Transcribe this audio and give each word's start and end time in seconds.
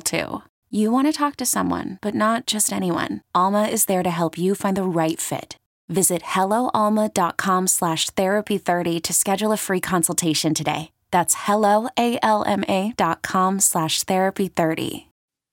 too. 0.00 0.42
You 0.70 0.92
want 0.92 1.08
to 1.08 1.12
talk 1.12 1.34
to 1.36 1.46
someone, 1.46 1.98
but 2.00 2.14
not 2.14 2.46
just 2.46 2.72
anyone. 2.72 3.22
Alma 3.34 3.64
is 3.64 3.86
there 3.86 4.04
to 4.04 4.10
help 4.10 4.38
you 4.38 4.54
find 4.54 4.76
the 4.76 4.84
right 4.84 5.20
fit. 5.20 5.56
Visit 5.88 6.22
helloalma.com 6.22 7.66
slash 7.66 8.08
therapy30 8.10 9.02
to 9.02 9.12
schedule 9.12 9.50
a 9.50 9.56
free 9.56 9.80
consultation 9.80 10.54
today. 10.54 10.92
That's 11.10 11.34
helloalma.com 11.34 13.60
slash 13.60 14.04
therapy30. 14.04 15.06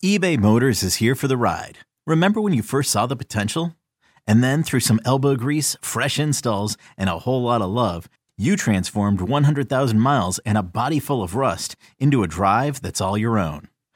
eBay 0.06 0.38
Motors 0.38 0.84
is 0.84 0.98
here 0.98 1.16
for 1.16 1.28
the 1.28 1.38
ride. 1.38 1.80
Remember 2.06 2.40
when 2.40 2.54
you 2.54 2.62
first 2.62 2.92
saw 2.92 3.08
the 3.08 3.16
potential? 3.16 3.76
And 4.28 4.44
then 4.44 4.62
through 4.62 4.82
some 4.82 5.00
elbow 5.04 5.36
grease, 5.36 5.76
fresh 5.82 6.20
installs, 6.20 6.78
and 6.96 7.10
a 7.10 7.18
whole 7.20 7.42
lot 7.42 7.64
of 7.64 7.72
love, 7.72 8.08
you 8.38 8.56
transformed 8.56 9.22
100,000 9.22 10.00
miles 10.00 10.38
and 10.46 10.60
a 10.60 10.64
body 10.64 11.00
full 11.00 11.24
of 11.24 11.34
rust 11.34 11.76
into 11.98 12.22
a 12.22 12.28
drive 12.28 12.84
that's 12.84 13.02
all 13.02 13.18
your 13.18 13.40
own. 13.40 13.68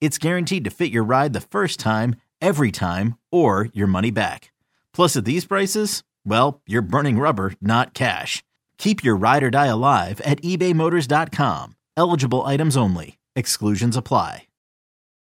it's 0.00 0.18
guaranteed 0.18 0.64
to 0.64 0.70
fit 0.70 0.90
your 0.90 1.04
ride 1.04 1.32
the 1.32 1.40
first 1.40 1.78
time, 1.80 2.16
every 2.40 2.70
time, 2.70 3.16
or 3.30 3.68
your 3.72 3.86
money 3.86 4.10
back. 4.10 4.52
Plus, 4.92 5.16
at 5.16 5.24
these 5.24 5.44
prices, 5.44 6.02
well, 6.24 6.60
you're 6.66 6.82
burning 6.82 7.18
rubber, 7.18 7.54
not 7.60 7.94
cash. 7.94 8.42
Keep 8.78 9.04
your 9.04 9.16
ride 9.16 9.42
or 9.42 9.50
die 9.50 9.66
alive 9.66 10.20
at 10.22 10.42
ebaymotors.com. 10.42 11.76
Eligible 11.96 12.44
items 12.44 12.76
only. 12.76 13.18
Exclusions 13.36 13.96
apply. 13.96 14.46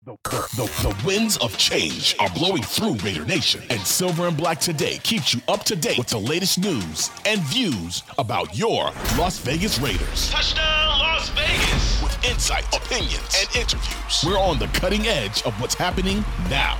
The, 0.05 0.17
the, 0.23 0.65
the 0.83 1.03
winds 1.03 1.37
of 1.37 1.57
change 1.57 2.15
are 2.19 2.29
blowing 2.29 2.61
through 2.61 2.93
Raider 2.97 3.25
Nation, 3.25 3.63
and 3.71 3.81
Silver 3.81 4.27
and 4.27 4.37
Black 4.37 4.59
today 4.59 4.99
keeps 5.01 5.33
you 5.33 5.41
up 5.47 5.63
to 5.63 5.75
date 5.75 5.97
with 5.97 6.05
the 6.05 6.19
latest 6.19 6.59
news 6.59 7.09
and 7.25 7.41
views 7.41 8.03
about 8.19 8.55
your 8.55 8.91
Las 9.17 9.39
Vegas 9.39 9.79
Raiders. 9.79 10.29
Touchdown, 10.29 10.99
Las 10.99 11.29
Vegas! 11.29 12.14
With 12.25 12.33
insight, 12.33 12.65
opinions, 12.75 13.37
and 13.39 13.55
interviews, 13.55 14.23
we're 14.25 14.39
on 14.39 14.57
the 14.57 14.67
cutting 14.67 15.05
edge 15.07 15.43
of 15.43 15.59
what's 15.61 15.75
happening 15.75 16.23
now. 16.49 16.79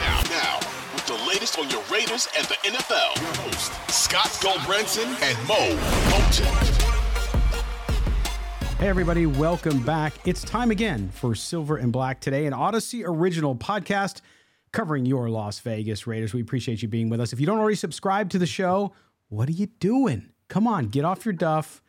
Now, 0.00 0.22
now, 0.30 0.58
with 0.94 1.06
the 1.06 1.14
latest 1.28 1.58
on 1.58 1.68
your 1.68 1.82
Raiders 1.92 2.28
and 2.36 2.46
the 2.46 2.54
NFL, 2.64 3.20
your 3.20 3.34
host 3.44 3.72
Scott 3.90 4.28
Gulbransen 4.40 5.06
and 5.22 5.48
Mo 5.48 5.76
Moton. 6.10 6.54
Hey, 8.78 8.88
everybody, 8.88 9.26
welcome 9.26 9.82
back. 9.82 10.14
It's 10.24 10.42
time 10.42 10.70
again 10.70 11.10
for 11.10 11.34
Silver 11.34 11.76
and 11.76 11.92
Black 11.92 12.20
today, 12.20 12.46
an 12.46 12.54
Odyssey 12.54 13.04
original 13.04 13.54
podcast 13.54 14.22
covering 14.72 15.04
your 15.04 15.28
Las 15.28 15.58
Vegas 15.60 16.06
Raiders. 16.06 16.32
We 16.32 16.40
appreciate 16.40 16.80
you 16.80 16.88
being 16.88 17.10
with 17.10 17.20
us. 17.20 17.32
If 17.34 17.40
you 17.40 17.46
don't 17.46 17.58
already 17.58 17.76
subscribe 17.76 18.30
to 18.30 18.38
the 18.38 18.46
show, 18.46 18.92
what 19.28 19.48
are 19.48 19.52
you 19.52 19.66
doing? 19.78 20.30
Come 20.48 20.66
on, 20.66 20.86
get 20.86 21.04
off 21.04 21.26
your 21.26 21.34
duff, 21.34 21.82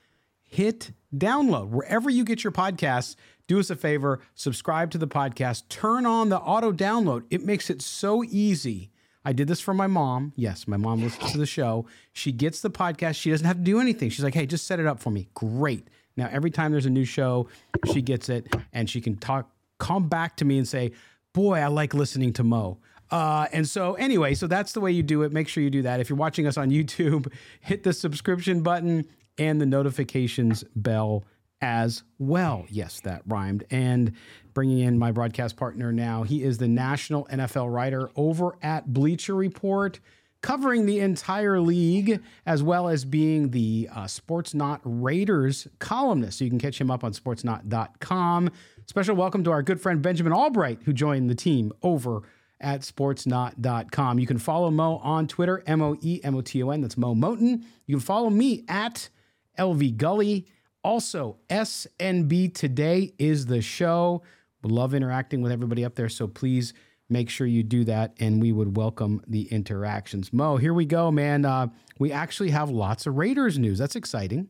hit 0.48 0.92
download 1.16 1.70
wherever 1.70 2.10
you 2.10 2.24
get 2.24 2.44
your 2.44 2.52
podcasts. 2.52 3.16
Do 3.48 3.60
us 3.60 3.70
a 3.70 3.76
favor, 3.76 4.20
subscribe 4.36 4.92
to 4.92 4.98
the 4.98 5.08
podcast, 5.08 5.70
turn 5.70 6.06
on 6.06 6.30
the 6.30 6.38
auto 6.40 6.74
download. 6.74 7.24
It 7.30 7.46
makes 7.46 7.70
it 7.70 7.82
so 7.82 8.24
easy. 8.26 8.90
I 9.24 9.34
did 9.34 9.48
this 9.48 9.62
for 9.62 9.74
my 9.74 9.88
mom. 9.88 10.34
Yes, 10.36 10.68
my 10.68 10.78
mom 10.78 11.02
listens 11.04 11.32
to 11.34 11.38
the 11.38 11.46
show. 11.46 11.86
She 12.14 12.32
gets 12.32 12.62
the 12.62 12.70
podcast. 12.70 13.16
She 13.16 13.30
doesn't 13.30 13.46
have 13.46 13.58
to 13.58 13.64
do 13.64 13.80
anything. 13.80 14.10
She's 14.10 14.24
like, 14.24 14.34
hey, 14.34 14.46
just 14.46 14.66
set 14.66 14.80
it 14.80 14.86
up 14.86 15.00
for 15.00 15.12
me. 15.12 15.28
Great. 15.34 15.88
Now, 16.16 16.30
every 16.32 16.50
time 16.50 16.72
there's 16.72 16.86
a 16.86 16.90
new 16.90 17.06
show, 17.06 17.48
she 17.92 18.02
gets 18.02 18.28
it 18.30 18.48
and 18.74 18.90
she 18.90 19.00
can 19.02 19.16
talk, 19.18 19.50
come 19.80 20.10
back 20.10 20.36
to 20.38 20.46
me 20.46 20.58
and 20.58 20.68
say, 20.68 20.92
Boy, 21.34 21.60
I 21.60 21.68
like 21.68 21.94
listening 21.94 22.34
to 22.34 22.44
Mo. 22.44 22.80
Uh, 23.12 23.48
and 23.54 23.68
so, 23.68 23.94
anyway, 23.94 24.34
so 24.34 24.48
that's 24.48 24.74
the 24.74 24.82
way 24.82 24.92
you 24.92 25.04
do 25.04 25.22
it. 25.22 25.32
Make 25.32 25.48
sure 25.48 25.62
you 25.64 25.70
do 25.70 25.84
that. 25.84 26.00
If 26.00 26.10
you're 26.10 26.18
watching 26.18 26.48
us 26.48 26.58
on 26.58 26.70
YouTube, 26.72 27.32
hit 27.62 27.84
the 27.84 27.94
subscription 27.94 28.62
button 28.62 29.06
and 29.38 29.60
the 29.62 29.66
notifications 29.66 30.64
bell 30.76 31.24
as 31.62 32.04
well. 32.20 32.66
Yes, 32.70 33.00
that 33.02 33.24
rhymed. 33.26 33.64
And 33.72 34.14
bringing 34.54 34.80
in 34.80 34.98
my 35.00 35.12
broadcast 35.12 35.58
partner 35.58 35.92
now, 35.92 36.24
he 36.24 36.44
is 36.44 36.58
the 36.58 36.68
national 36.68 37.26
NFL 37.26 37.72
writer 37.72 38.10
over 38.16 38.56
at 38.62 38.94
Bleacher 38.94 39.36
Report 39.36 40.00
covering 40.42 40.86
the 40.86 41.00
entire 41.00 41.60
league, 41.60 42.22
as 42.46 42.62
well 42.62 42.88
as 42.88 43.06
being 43.06 43.50
the 43.50 43.90
uh, 43.92 44.04
Sportsnaut 44.04 44.80
Raiders 44.84 45.68
columnist. 45.80 46.40
So 46.40 46.46
you 46.46 46.52
can 46.52 46.60
catch 46.60 46.80
him 46.80 46.92
up 46.92 47.04
on 47.04 47.14
sportsnaut.com. 47.14 48.52
Special 48.86 49.16
welcome 49.16 49.44
to 49.44 49.52
our 49.52 49.64
good 49.64 49.82
friend 49.82 50.02
Benjamin 50.02 50.34
Albright, 50.34 50.80
who 50.86 50.94
joined 50.94 51.30
the 51.30 51.36
team 51.36 51.74
over 51.82 52.22
at 52.60 52.82
sportsnaut.com. 52.82 54.20
You 54.20 54.28
can 54.28 54.38
follow 54.38 54.72
Mo 54.72 54.98
on 54.98 55.28
Twitter, 55.28 55.64
M 55.68 55.82
O 55.82 55.98
E 56.02 56.22
M 56.24 56.36
O 56.36 56.42
T 56.42 56.62
O 56.64 56.70
N. 56.70 56.82
That's 56.82 56.98
Mo 56.98 57.14
Moton. 57.14 57.64
You 57.86 57.96
can 57.96 58.00
follow 58.00 58.30
me 58.30 58.64
at 58.68 59.10
LV 59.58 59.98
Gully. 59.98 60.48
Also, 60.84 61.38
SNB 61.50 62.54
Today 62.54 63.14
is 63.18 63.46
the 63.46 63.62
show. 63.62 64.22
We 64.64 64.72
love 64.72 64.94
interacting 64.94 65.42
with 65.42 65.52
everybody 65.52 65.84
up 65.84 65.96
there. 65.96 66.10
So 66.10 66.28
please 66.28 66.74
make 67.10 67.30
sure 67.30 67.48
you 67.48 67.64
do 67.64 67.84
that 67.86 68.14
and 68.20 68.42
we 68.42 68.52
would 68.52 68.76
welcome 68.76 69.22
the 69.28 69.44
interactions. 69.44 70.34
Mo, 70.34 70.58
here 70.58 70.74
we 70.74 70.86
go, 70.86 71.12
man. 71.12 71.46
Uh, 71.46 71.68
we 72.00 72.12
actually 72.12 72.50
have 72.50 72.70
lots 72.70 73.08
of 73.08 73.18
Raiders 73.18 73.58
news. 73.58 73.78
That's 73.78 73.96
exciting. 73.96 74.50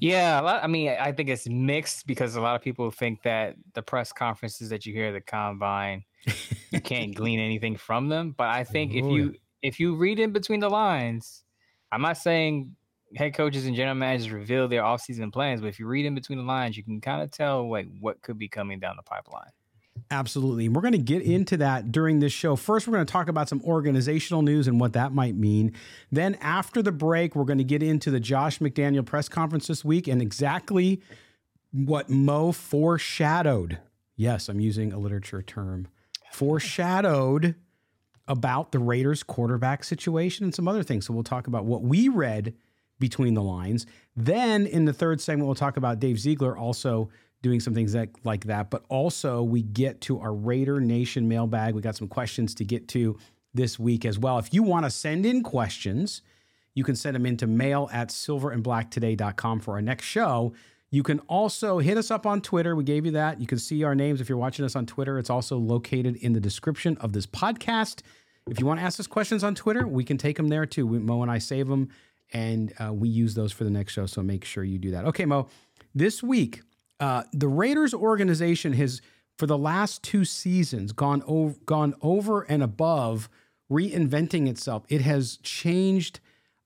Yeah, 0.00 0.40
lot, 0.40 0.62
I 0.62 0.66
mean, 0.66 0.90
I 1.00 1.12
think 1.12 1.28
it's 1.28 1.48
mixed 1.48 2.06
because 2.06 2.36
a 2.36 2.40
lot 2.40 2.56
of 2.56 2.62
people 2.62 2.90
think 2.90 3.22
that 3.22 3.56
the 3.74 3.82
press 3.82 4.12
conferences 4.12 4.68
that 4.70 4.86
you 4.86 4.92
hear 4.92 5.06
at 5.06 5.12
the 5.12 5.20
combine, 5.20 6.04
you 6.70 6.80
can't 6.80 7.14
glean 7.14 7.40
anything 7.40 7.76
from 7.76 8.08
them. 8.08 8.34
But 8.36 8.48
I 8.48 8.64
think 8.64 8.94
if 8.94 9.04
you 9.04 9.34
if 9.62 9.80
you 9.80 9.96
read 9.96 10.18
in 10.18 10.32
between 10.32 10.60
the 10.60 10.68
lines, 10.68 11.44
I'm 11.90 12.02
not 12.02 12.16
saying 12.16 12.74
head 13.16 13.34
coaches 13.34 13.66
and 13.66 13.74
general 13.74 13.94
managers 13.94 14.30
reveal 14.30 14.68
their 14.68 14.82
offseason 14.82 15.32
plans, 15.32 15.60
but 15.60 15.68
if 15.68 15.78
you 15.78 15.86
read 15.86 16.06
in 16.06 16.14
between 16.14 16.38
the 16.38 16.44
lines, 16.44 16.76
you 16.76 16.84
can 16.84 17.00
kind 17.00 17.22
of 17.22 17.30
tell 17.30 17.70
like 17.70 17.86
what 18.00 18.20
could 18.22 18.38
be 18.38 18.48
coming 18.48 18.78
down 18.78 18.96
the 18.96 19.02
pipeline. 19.02 19.50
Absolutely. 20.10 20.66
And 20.66 20.74
we're 20.74 20.82
going 20.82 20.92
to 20.92 20.98
get 20.98 21.22
into 21.22 21.56
that 21.58 21.92
during 21.92 22.20
this 22.20 22.32
show. 22.32 22.56
First, 22.56 22.86
we're 22.86 22.94
going 22.94 23.06
to 23.06 23.12
talk 23.12 23.28
about 23.28 23.48
some 23.48 23.60
organizational 23.62 24.42
news 24.42 24.68
and 24.68 24.80
what 24.80 24.92
that 24.94 25.12
might 25.12 25.36
mean. 25.36 25.72
Then, 26.10 26.36
after 26.36 26.82
the 26.82 26.92
break, 26.92 27.34
we're 27.34 27.44
going 27.44 27.58
to 27.58 27.64
get 27.64 27.82
into 27.82 28.10
the 28.10 28.20
Josh 28.20 28.58
McDaniel 28.58 29.04
press 29.04 29.28
conference 29.28 29.66
this 29.66 29.84
week 29.84 30.08
and 30.08 30.22
exactly 30.22 31.02
what 31.72 32.08
Mo 32.08 32.52
foreshadowed. 32.52 33.78
Yes, 34.16 34.48
I'm 34.48 34.60
using 34.60 34.92
a 34.92 34.98
literature 34.98 35.42
term. 35.42 35.88
Foreshadowed 36.32 37.54
about 38.26 38.72
the 38.72 38.78
Raiders 38.78 39.22
quarterback 39.22 39.84
situation 39.84 40.44
and 40.44 40.54
some 40.54 40.68
other 40.68 40.82
things. 40.82 41.06
So, 41.06 41.12
we'll 41.12 41.22
talk 41.22 41.46
about 41.46 41.64
what 41.64 41.82
we 41.82 42.08
read 42.08 42.54
between 42.98 43.34
the 43.34 43.42
lines. 43.42 43.86
Then, 44.16 44.66
in 44.66 44.84
the 44.84 44.92
third 44.92 45.20
segment, 45.20 45.46
we'll 45.46 45.54
talk 45.54 45.76
about 45.76 46.00
Dave 46.00 46.18
Ziegler 46.18 46.56
also 46.56 47.08
doing 47.42 47.60
some 47.60 47.74
things 47.74 47.94
like, 47.94 48.16
like 48.24 48.44
that. 48.44 48.70
But 48.70 48.84
also, 48.88 49.42
we 49.42 49.62
get 49.62 50.00
to 50.02 50.18
our 50.20 50.34
Raider 50.34 50.80
Nation 50.80 51.28
mailbag. 51.28 51.74
We 51.74 51.82
got 51.82 51.96
some 51.96 52.08
questions 52.08 52.54
to 52.56 52.64
get 52.64 52.88
to 52.88 53.16
this 53.54 53.78
week 53.78 54.04
as 54.04 54.18
well. 54.18 54.38
If 54.38 54.52
you 54.52 54.62
want 54.62 54.84
to 54.86 54.90
send 54.90 55.24
in 55.24 55.42
questions, 55.42 56.22
you 56.74 56.84
can 56.84 56.96
send 56.96 57.14
them 57.14 57.26
into 57.26 57.46
mail 57.46 57.88
at 57.92 58.08
silverandblacktoday.com 58.08 59.60
for 59.60 59.74
our 59.74 59.82
next 59.82 60.06
show. 60.06 60.52
You 60.90 61.02
can 61.02 61.18
also 61.20 61.78
hit 61.78 61.98
us 61.98 62.10
up 62.10 62.24
on 62.24 62.40
Twitter. 62.40 62.74
We 62.74 62.84
gave 62.84 63.04
you 63.04 63.12
that. 63.12 63.40
You 63.40 63.46
can 63.46 63.58
see 63.58 63.84
our 63.84 63.94
names 63.94 64.20
if 64.20 64.28
you're 64.28 64.38
watching 64.38 64.64
us 64.64 64.74
on 64.74 64.86
Twitter. 64.86 65.18
It's 65.18 65.28
also 65.28 65.58
located 65.58 66.16
in 66.16 66.32
the 66.32 66.40
description 66.40 66.96
of 66.98 67.12
this 67.12 67.26
podcast. 67.26 68.00
If 68.48 68.58
you 68.58 68.64
want 68.64 68.80
to 68.80 68.86
ask 68.86 68.98
us 68.98 69.06
questions 69.06 69.44
on 69.44 69.54
Twitter, 69.54 69.86
we 69.86 70.04
can 70.04 70.16
take 70.16 70.36
them 70.36 70.48
there 70.48 70.64
too. 70.64 70.86
We, 70.86 70.98
Mo 70.98 71.20
and 71.20 71.30
I 71.30 71.38
save 71.38 71.68
them 71.68 71.90
and 72.32 72.72
uh, 72.78 72.92
we 72.92 73.08
use 73.08 73.34
those 73.34 73.52
for 73.52 73.64
the 73.64 73.70
next 73.70 73.92
show. 73.92 74.06
So 74.06 74.22
make 74.22 74.44
sure 74.44 74.64
you 74.64 74.78
do 74.78 74.90
that. 74.92 75.04
Okay, 75.06 75.24
Mo, 75.24 75.48
this 75.94 76.22
week, 76.22 76.62
uh, 77.00 77.24
the 77.32 77.48
Raiders 77.48 77.94
organization 77.94 78.72
has, 78.74 79.00
for 79.36 79.46
the 79.46 79.58
last 79.58 80.02
two 80.02 80.24
seasons, 80.24 80.92
gone 80.92 81.22
over, 81.26 81.56
gone 81.64 81.94
over 82.02 82.42
and 82.42 82.62
above 82.62 83.28
reinventing 83.70 84.48
itself. 84.48 84.84
It 84.88 85.02
has 85.02 85.38
changed 85.38 86.20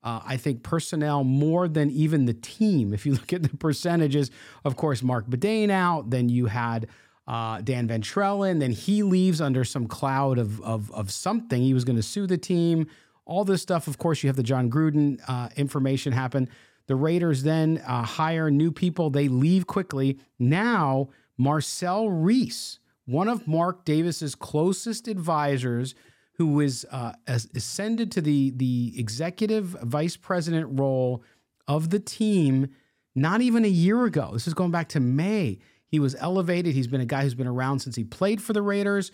uh, 0.04 0.20
I 0.24 0.36
think 0.36 0.62
personnel 0.62 1.22
more 1.24 1.68
than 1.68 1.90
even 1.90 2.26
the 2.26 2.34
team. 2.34 2.92
If 2.92 3.06
you 3.06 3.12
look 3.20 3.32
at 3.32 3.42
the 3.42 3.56
percentages, 3.56 4.30
of 4.64 4.76
course, 4.76 5.02
Marc 5.02 5.26
Badain 5.26 5.70
out, 5.70 6.10
then 6.10 6.28
you 6.28 6.46
had 6.46 6.88
uh, 7.26 7.60
Dan 7.60 7.86
Ventrelle, 7.86 8.58
then 8.58 8.72
he 8.72 9.02
leaves 9.02 9.40
under 9.40 9.64
some 9.64 9.86
cloud 9.86 10.38
of, 10.38 10.60
of, 10.62 10.90
of 10.90 11.10
something. 11.10 11.62
He 11.62 11.72
was 11.74 11.84
going 11.84 11.96
to 11.96 12.02
sue 12.02 12.26
the 12.26 12.38
team. 12.38 12.88
All 13.24 13.44
this 13.44 13.62
stuff, 13.62 13.86
of 13.86 13.98
course, 13.98 14.22
you 14.22 14.28
have 14.28 14.36
the 14.36 14.42
Jon 14.42 14.70
Gruden 14.70 15.20
uh, 15.28 15.48
information 15.56 16.12
happen. 16.12 16.48
The 16.86 16.96
Raiders 16.96 17.42
then 17.42 17.82
uh, 17.86 18.02
hire 18.02 18.50
new 18.50 18.72
people. 18.72 19.10
They 19.10 19.28
leave 19.28 19.66
quickly. 19.66 20.18
Now, 20.38 21.08
Marcel 21.38 22.10
Reese, 22.10 22.80
one 23.06 23.28
of 23.28 23.46
Mark 23.46 23.84
Davis's 23.84 24.34
closest 24.34 25.08
advisors, 25.08 25.94
who 26.34 26.48
was 26.48 26.84
uh, 26.90 27.12
ascended 27.26 28.10
to 28.12 28.20
the 28.20 28.50
the 28.56 28.94
executive 28.96 29.76
vice 29.82 30.16
president 30.16 30.78
role 30.78 31.22
of 31.68 31.90
the 31.90 32.00
team 32.00 32.68
not 33.14 33.42
even 33.42 33.64
a 33.64 33.68
year 33.68 34.04
ago. 34.04 34.30
This 34.32 34.46
is 34.46 34.54
going 34.54 34.70
back 34.70 34.88
to 34.90 35.00
May. 35.00 35.58
He 35.86 35.98
was 35.98 36.16
elevated. 36.16 36.74
He's 36.74 36.86
been 36.86 37.02
a 37.02 37.06
guy 37.06 37.22
who's 37.22 37.34
been 37.34 37.46
around 37.46 37.80
since 37.80 37.96
he 37.96 38.04
played 38.04 38.42
for 38.42 38.54
the 38.54 38.62
Raiders. 38.62 39.12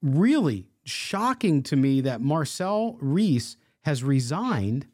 Really 0.00 0.68
shocking 0.84 1.62
to 1.64 1.76
me 1.76 2.00
that 2.02 2.20
Marcel 2.20 2.96
Reese 3.00 3.56
has 3.82 4.02
resigned 4.02 4.86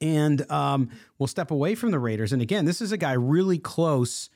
and 0.00 0.50
um, 0.50 0.90
will 1.18 1.26
step 1.26 1.50
away 1.50 1.74
from 1.74 1.90
the 1.90 1.98
Raiders. 1.98 2.32
And 2.32 2.42
again, 2.42 2.64
this 2.64 2.80
is 2.80 2.92
a 2.92 2.96
guy 2.96 3.12
really 3.12 3.58
close 3.58 4.30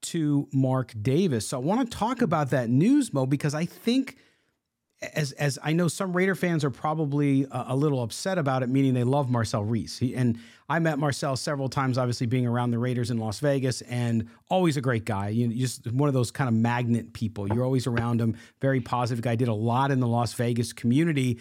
to 0.00 0.48
Mark 0.52 0.92
Davis. 1.00 1.48
So 1.48 1.58
I 1.58 1.60
want 1.60 1.90
to 1.90 1.96
talk 1.96 2.22
about 2.22 2.50
that 2.50 2.70
news, 2.70 3.12
Mo, 3.12 3.26
because 3.26 3.54
I 3.54 3.64
think 3.64 4.16
as 5.00 5.32
as 5.32 5.58
I 5.62 5.72
know 5.72 5.86
some 5.86 6.12
Raider 6.12 6.34
fans 6.34 6.64
are 6.64 6.70
probably 6.70 7.44
a, 7.50 7.66
a, 7.68 7.76
little 7.76 8.02
upset 8.02 8.36
about 8.36 8.62
it, 8.62 8.68
meaning 8.68 8.94
they 8.94 9.04
love 9.04 9.30
Marcel 9.30 9.62
Reese. 9.62 9.98
He, 9.98 10.14
and 10.14 10.38
I 10.68 10.80
met 10.80 10.98
Marcel 10.98 11.36
several 11.36 11.68
times, 11.68 11.98
obviously 11.98 12.26
being 12.26 12.46
around 12.46 12.72
the 12.72 12.78
Raiders 12.78 13.10
in 13.10 13.18
Las 13.18 13.38
Vegas, 13.38 13.80
and 13.82 14.28
always 14.50 14.76
a 14.76 14.80
great 14.80 15.04
guy. 15.04 15.28
You 15.28 15.48
just 15.48 15.90
one 15.92 16.08
of 16.08 16.14
those 16.14 16.32
kind 16.32 16.48
of 16.48 16.54
magnet 16.54 17.12
people. 17.12 17.48
You're 17.48 17.64
always 17.64 17.86
around 17.86 18.20
him. 18.20 18.36
Very 18.60 18.80
positive 18.80 19.22
guy. 19.22 19.36
Did 19.36 19.48
a 19.48 19.54
lot 19.54 19.92
in 19.92 20.00
the 20.00 20.08
Las 20.08 20.34
Vegas 20.34 20.72
community. 20.72 21.38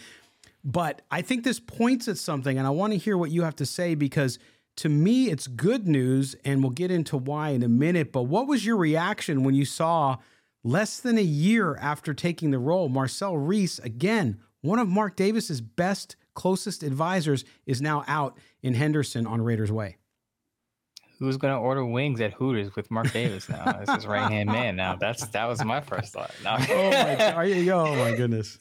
But 0.64 1.02
I 1.10 1.22
think 1.22 1.44
this 1.44 1.60
points 1.60 2.08
at 2.08 2.18
something, 2.18 2.58
and 2.58 2.68
I 2.68 2.72
want 2.72 2.94
to 2.94 3.00
hear 3.00 3.18
what 3.18 3.32
you 3.32 3.42
have 3.44 3.56
to 3.56 3.66
say 3.66 3.96
because 3.96 4.38
to 4.78 4.90
me 4.90 5.32
it's 5.32 5.48
good 5.48 5.88
news, 5.88 6.36
and 6.46 6.62
we'll 6.62 6.70
get 6.70 6.92
into 6.92 7.18
why 7.18 7.50
in 7.50 7.64
a 7.64 7.68
minute. 7.68 8.12
But 8.12 8.24
what 8.24 8.48
was 8.48 8.66
your 8.68 8.78
reaction 8.78 9.44
when 9.44 9.56
you 9.56 9.66
saw? 9.66 10.18
Less 10.68 11.00
than 11.00 11.18
a 11.18 11.22
year 11.22 11.78
after 11.78 12.14
taking 12.14 12.52
the 12.52 12.60
role, 12.60 12.90
Marcel 12.90 13.38
Reese, 13.38 13.80
again, 13.80 14.42
one 14.60 14.80
of 14.80 14.90
Mark 14.90 15.16
Davis's 15.16 15.62
best, 15.62 16.18
closest 16.34 16.84
advisors, 16.84 17.46
is 17.66 17.82
now 17.82 18.04
out 18.06 18.38
in 18.62 18.74
Henderson 18.74 19.26
on 19.26 19.42
Raiders 19.42 19.72
Way. 19.72 19.96
Who's 21.20 21.38
going 21.38 21.54
to 21.54 21.58
order 21.58 21.86
wings 21.86 22.20
at 22.20 22.34
Hooters 22.34 22.76
with 22.76 22.92
Mark 22.92 23.14
Davis 23.14 23.48
now? 23.48 23.80
This 23.80 24.00
is 24.00 24.06
right 24.06 24.30
hand 24.30 24.50
man 24.50 24.76
now. 24.76 24.96
That's 25.00 25.26
that 25.28 25.46
was 25.46 25.64
my 25.64 25.80
first 25.80 26.12
thought. 26.12 26.34
No. 26.44 26.58
oh 26.60 26.92
my 26.92 27.16
god! 27.16 27.70
Oh 27.70 27.96
my 27.96 28.14
goodness. 28.18 28.60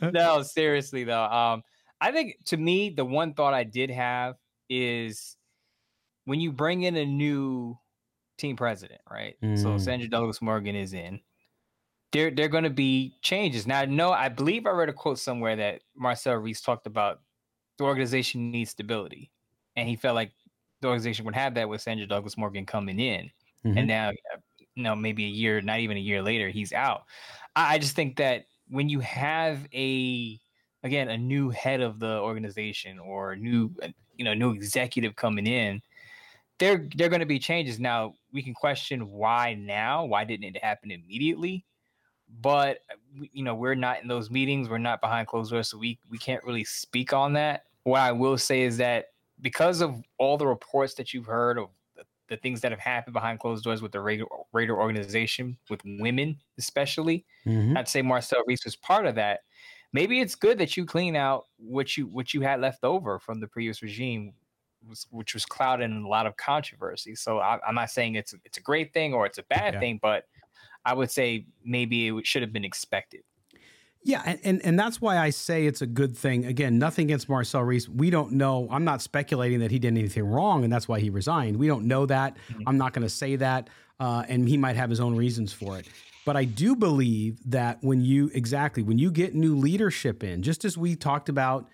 no, 0.12 0.44
seriously 0.44 1.02
though. 1.02 1.24
Um, 1.24 1.62
I 2.00 2.12
think 2.12 2.36
to 2.46 2.56
me 2.56 2.90
the 2.90 3.04
one 3.04 3.34
thought 3.34 3.52
I 3.52 3.64
did 3.64 3.90
have 3.90 4.36
is 4.70 5.36
when 6.24 6.38
you 6.38 6.52
bring 6.52 6.82
in 6.82 6.96
a 6.96 7.04
new 7.04 7.76
team 8.38 8.56
president, 8.56 9.00
right? 9.10 9.36
Mm. 9.42 9.60
So 9.60 9.78
Sandra 9.78 10.08
Douglas 10.08 10.42
Morgan 10.42 10.76
is 10.76 10.92
in. 10.92 11.20
There, 12.12 12.30
there 12.30 12.44
are 12.44 12.50
going 12.50 12.64
to 12.64 12.70
be 12.70 13.14
changes. 13.22 13.66
Now, 13.66 13.80
I 13.80 13.86
know, 13.86 14.12
I 14.12 14.28
believe 14.28 14.66
I 14.66 14.70
read 14.70 14.90
a 14.90 14.92
quote 14.92 15.18
somewhere 15.18 15.56
that 15.56 15.80
Marcel 15.96 16.34
Reese 16.34 16.60
talked 16.60 16.86
about 16.86 17.20
the 17.78 17.84
organization 17.84 18.50
needs 18.50 18.70
stability, 18.70 19.30
and 19.76 19.88
he 19.88 19.96
felt 19.96 20.14
like 20.14 20.32
the 20.82 20.88
organization 20.88 21.24
would 21.24 21.34
have 21.34 21.54
that 21.54 21.68
with 21.68 21.80
Sandra 21.80 22.06
Douglas 22.06 22.36
Morgan 22.36 22.66
coming 22.66 23.00
in, 23.00 23.30
mm-hmm. 23.64 23.78
and 23.78 23.88
now, 23.88 24.10
you 24.74 24.82
know, 24.82 24.94
maybe 24.94 25.24
a 25.24 25.28
year, 25.28 25.62
not 25.62 25.80
even 25.80 25.96
a 25.96 26.00
year 26.00 26.22
later, 26.22 26.50
he's 26.50 26.72
out. 26.74 27.04
I, 27.56 27.74
I 27.74 27.78
just 27.78 27.96
think 27.96 28.16
that 28.16 28.44
when 28.68 28.88
you 28.88 29.00
have 29.00 29.66
a 29.74 30.38
again 30.82 31.08
a 31.08 31.16
new 31.16 31.50
head 31.50 31.80
of 31.80 31.98
the 31.98 32.18
organization 32.18 32.98
or 32.98 33.32
a 33.32 33.36
new 33.36 33.70
you 34.16 34.24
know 34.24 34.34
new 34.34 34.52
executive 34.52 35.14
coming 35.16 35.46
in 35.46 35.80
there 36.58 36.88
there 36.96 37.06
are 37.06 37.10
going 37.10 37.20
to 37.20 37.26
be 37.26 37.38
changes 37.38 37.78
now 37.78 38.14
we 38.32 38.42
can 38.42 38.54
question 38.54 39.10
why 39.10 39.54
now 39.54 40.04
why 40.04 40.24
didn't 40.24 40.56
it 40.56 40.62
happen 40.62 40.90
immediately? 40.90 41.64
But 42.40 42.78
you 43.32 43.44
know 43.44 43.54
we're 43.54 43.74
not 43.74 44.02
in 44.02 44.08
those 44.08 44.30
meetings 44.30 44.68
we're 44.68 44.78
not 44.78 45.00
behind 45.00 45.26
closed 45.26 45.50
doors 45.50 45.68
so 45.68 45.78
we 45.78 45.98
we 46.08 46.18
can't 46.18 46.42
really 46.44 46.64
speak 46.64 47.12
on 47.12 47.34
that. 47.34 47.64
What 47.84 48.00
i 48.00 48.12
will 48.12 48.38
say 48.38 48.62
is 48.62 48.76
that 48.78 49.06
because 49.40 49.80
of 49.80 50.02
all 50.18 50.36
the 50.38 50.46
reports 50.46 50.94
that 50.94 51.12
you've 51.12 51.26
heard 51.26 51.58
of 51.58 51.68
the, 51.96 52.04
the 52.28 52.36
things 52.36 52.60
that 52.60 52.70
have 52.70 52.80
happened 52.80 53.12
behind 53.12 53.40
closed 53.40 53.64
doors 53.64 53.82
with 53.82 53.90
the 53.92 54.00
raider, 54.00 54.24
raider 54.52 54.78
organization 54.78 55.58
with 55.68 55.80
women 55.84 56.38
especially 56.58 57.26
mm-hmm. 57.44 57.74
to 57.74 57.86
say 57.86 58.02
marcel 58.02 58.42
Reese 58.46 58.64
was 58.64 58.76
part 58.76 59.06
of 59.06 59.16
that. 59.16 59.40
Maybe 59.92 60.20
it's 60.20 60.34
good 60.34 60.56
that 60.58 60.76
you 60.76 60.86
clean 60.86 61.16
out 61.16 61.44
what 61.58 61.98
you 61.98 62.06
what 62.06 62.32
you 62.32 62.40
had 62.40 62.60
left 62.60 62.82
over 62.82 63.18
from 63.18 63.40
the 63.40 63.46
previous 63.48 63.82
regime 63.82 64.32
was, 64.88 65.06
which 65.10 65.34
was 65.34 65.44
clouded 65.44 65.84
in 65.84 66.02
a 66.02 66.08
lot 66.08 66.26
of 66.26 66.36
controversy. 66.36 67.14
So 67.14 67.38
I, 67.38 67.58
am 67.66 67.74
not 67.74 67.90
saying 67.90 68.14
it's 68.14 68.34
it's 68.44 68.58
a 68.58 68.60
great 68.60 68.92
thing 68.92 69.14
or 69.14 69.26
it's 69.26 69.38
a 69.38 69.42
bad 69.44 69.74
yeah. 69.74 69.80
thing, 69.80 69.98
but 70.02 70.24
I 70.84 70.94
would 70.94 71.10
say 71.10 71.46
maybe 71.64 72.08
it 72.08 72.26
should 72.26 72.42
have 72.42 72.52
been 72.52 72.64
expected. 72.64 73.22
Yeah, 74.04 74.22
and, 74.26 74.40
and, 74.42 74.64
and 74.64 74.78
that's 74.78 75.00
why 75.00 75.16
I 75.16 75.30
say 75.30 75.66
it's 75.66 75.80
a 75.80 75.86
good 75.86 76.16
thing. 76.16 76.44
Again, 76.44 76.78
nothing 76.78 77.04
against 77.04 77.28
Marcel 77.28 77.62
Reese. 77.62 77.88
We 77.88 78.10
don't 78.10 78.32
know. 78.32 78.66
I'm 78.68 78.84
not 78.84 79.00
speculating 79.00 79.60
that 79.60 79.70
he 79.70 79.78
did 79.78 79.96
anything 79.96 80.24
wrong 80.24 80.64
and 80.64 80.72
that's 80.72 80.88
why 80.88 80.98
he 80.98 81.08
resigned. 81.08 81.56
We 81.56 81.68
don't 81.68 81.86
know 81.86 82.06
that. 82.06 82.36
Mm-hmm. 82.48 82.62
I'm 82.66 82.78
not 82.78 82.94
going 82.94 83.04
to 83.04 83.10
say 83.10 83.36
that. 83.36 83.70
Uh, 84.00 84.24
and 84.28 84.48
he 84.48 84.56
might 84.56 84.74
have 84.74 84.90
his 84.90 84.98
own 84.98 85.14
reasons 85.14 85.52
for 85.52 85.78
it. 85.78 85.86
But 86.24 86.36
I 86.36 86.44
do 86.44 86.74
believe 86.74 87.38
that 87.50 87.78
when 87.82 88.00
you 88.04 88.30
exactly 88.34 88.82
when 88.82 88.98
you 88.98 89.10
get 89.10 89.34
new 89.34 89.56
leadership 89.56 90.22
in, 90.22 90.42
just 90.42 90.64
as 90.64 90.78
we 90.78 90.94
talked 90.94 91.28
about 91.28 91.68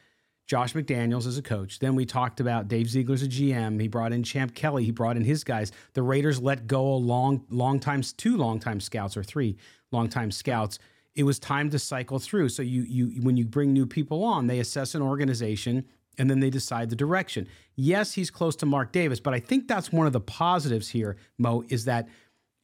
Josh 0.49 0.73
McDaniels 0.73 1.27
as 1.27 1.37
a 1.37 1.43
coach. 1.43 1.79
Then 1.79 1.95
we 1.95 2.07
talked 2.07 2.41
about 2.41 2.69
Dave 2.69 2.89
Ziegler's 2.89 3.23
a 3.23 3.29
GM. 3.29 3.79
He 3.79 3.87
brought 3.87 4.15
in 4.15 4.23
Champ 4.23 4.55
Kelly. 4.55 4.83
He 4.83 4.91
brought 4.91 5.19
in 5.19 5.23
his 5.23 5.45
guys. 5.45 5.73
The 5.93 6.03
Raiders 6.03 6.41
let 6.41 6.67
go 6.67 6.91
a 6.91 6.97
long, 6.97 7.45
long 7.51 7.79
times, 7.79 8.15
two 8.15 8.39
long 8.39 8.59
time 8.59 8.81
scouts 8.81 9.15
or 9.15 9.23
three 9.23 9.59
long 9.93 10.09
time 10.09 10.31
scouts. 10.31 10.79
It 11.15 11.25
was 11.25 11.39
time 11.39 11.69
to 11.71 11.79
cycle 11.79 12.19
through. 12.19 12.49
So 12.49 12.63
you, 12.63 12.83
you, 12.83 13.23
when 13.23 13.37
you 13.37 13.45
bring 13.45 13.75
new 13.75 13.87
people 13.87 14.25
on, 14.25 14.47
they 14.47 14.59
assess 14.59 14.95
an 14.95 15.03
organization 15.03 15.85
and 16.17 16.31
then 16.31 16.41
they 16.41 16.51
decide 16.51 16.89
the 16.89 16.97
direction. 16.97 17.47
Yes, 17.77 18.15
he's 18.15 18.31
close 18.31 18.57
to 18.57 18.67
Mark 18.67 18.91
Davis, 18.91 19.21
but 19.21 19.35
I 19.35 19.41
think 19.41 19.69
that's 19.69 19.93
one 19.93 20.07
of 20.07 20.15
the 20.15 20.21
positives 20.21 20.89
here, 20.89 21.17
Mo, 21.37 21.63
is 21.69 21.85
that 21.85 22.09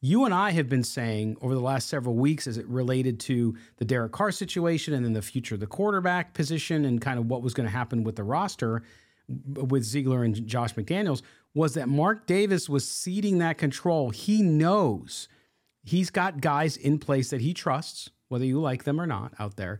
you 0.05 0.25
and 0.25 0.33
I 0.33 0.51
have 0.51 0.69
been 0.69 0.83
saying 0.83 1.35
over 1.41 1.55
the 1.55 1.61
last 1.61 1.89
several 1.89 2.13
weeks 2.13 2.45
as 2.45 2.59
it 2.59 2.67
related 2.67 3.19
to 3.21 3.55
the 3.77 3.85
Derek 3.85 4.11
Carr 4.11 4.31
situation 4.31 4.93
and 4.93 5.03
then 5.03 5.13
the 5.13 5.21
future 5.21 5.55
of 5.55 5.61
the 5.61 5.67
quarterback 5.67 6.35
position 6.35 6.85
and 6.85 7.01
kind 7.01 7.17
of 7.17 7.25
what 7.25 7.41
was 7.41 7.55
going 7.55 7.67
to 7.67 7.75
happen 7.75 8.03
with 8.03 8.15
the 8.15 8.23
roster 8.23 8.83
with 9.27 9.83
Ziegler 9.83 10.23
and 10.23 10.45
Josh 10.45 10.75
McDaniels 10.75 11.23
was 11.55 11.73
that 11.73 11.89
Mark 11.89 12.27
Davis 12.27 12.69
was 12.69 12.87
ceding 12.87 13.39
that 13.39 13.57
control. 13.57 14.11
He 14.11 14.43
knows 14.43 15.27
he's 15.83 16.11
got 16.11 16.39
guys 16.39 16.77
in 16.77 16.99
place 16.99 17.31
that 17.31 17.41
he 17.41 17.55
trusts, 17.55 18.11
whether 18.27 18.45
you 18.45 18.61
like 18.61 18.83
them 18.83 19.01
or 19.01 19.07
not 19.07 19.33
out 19.39 19.55
there, 19.55 19.79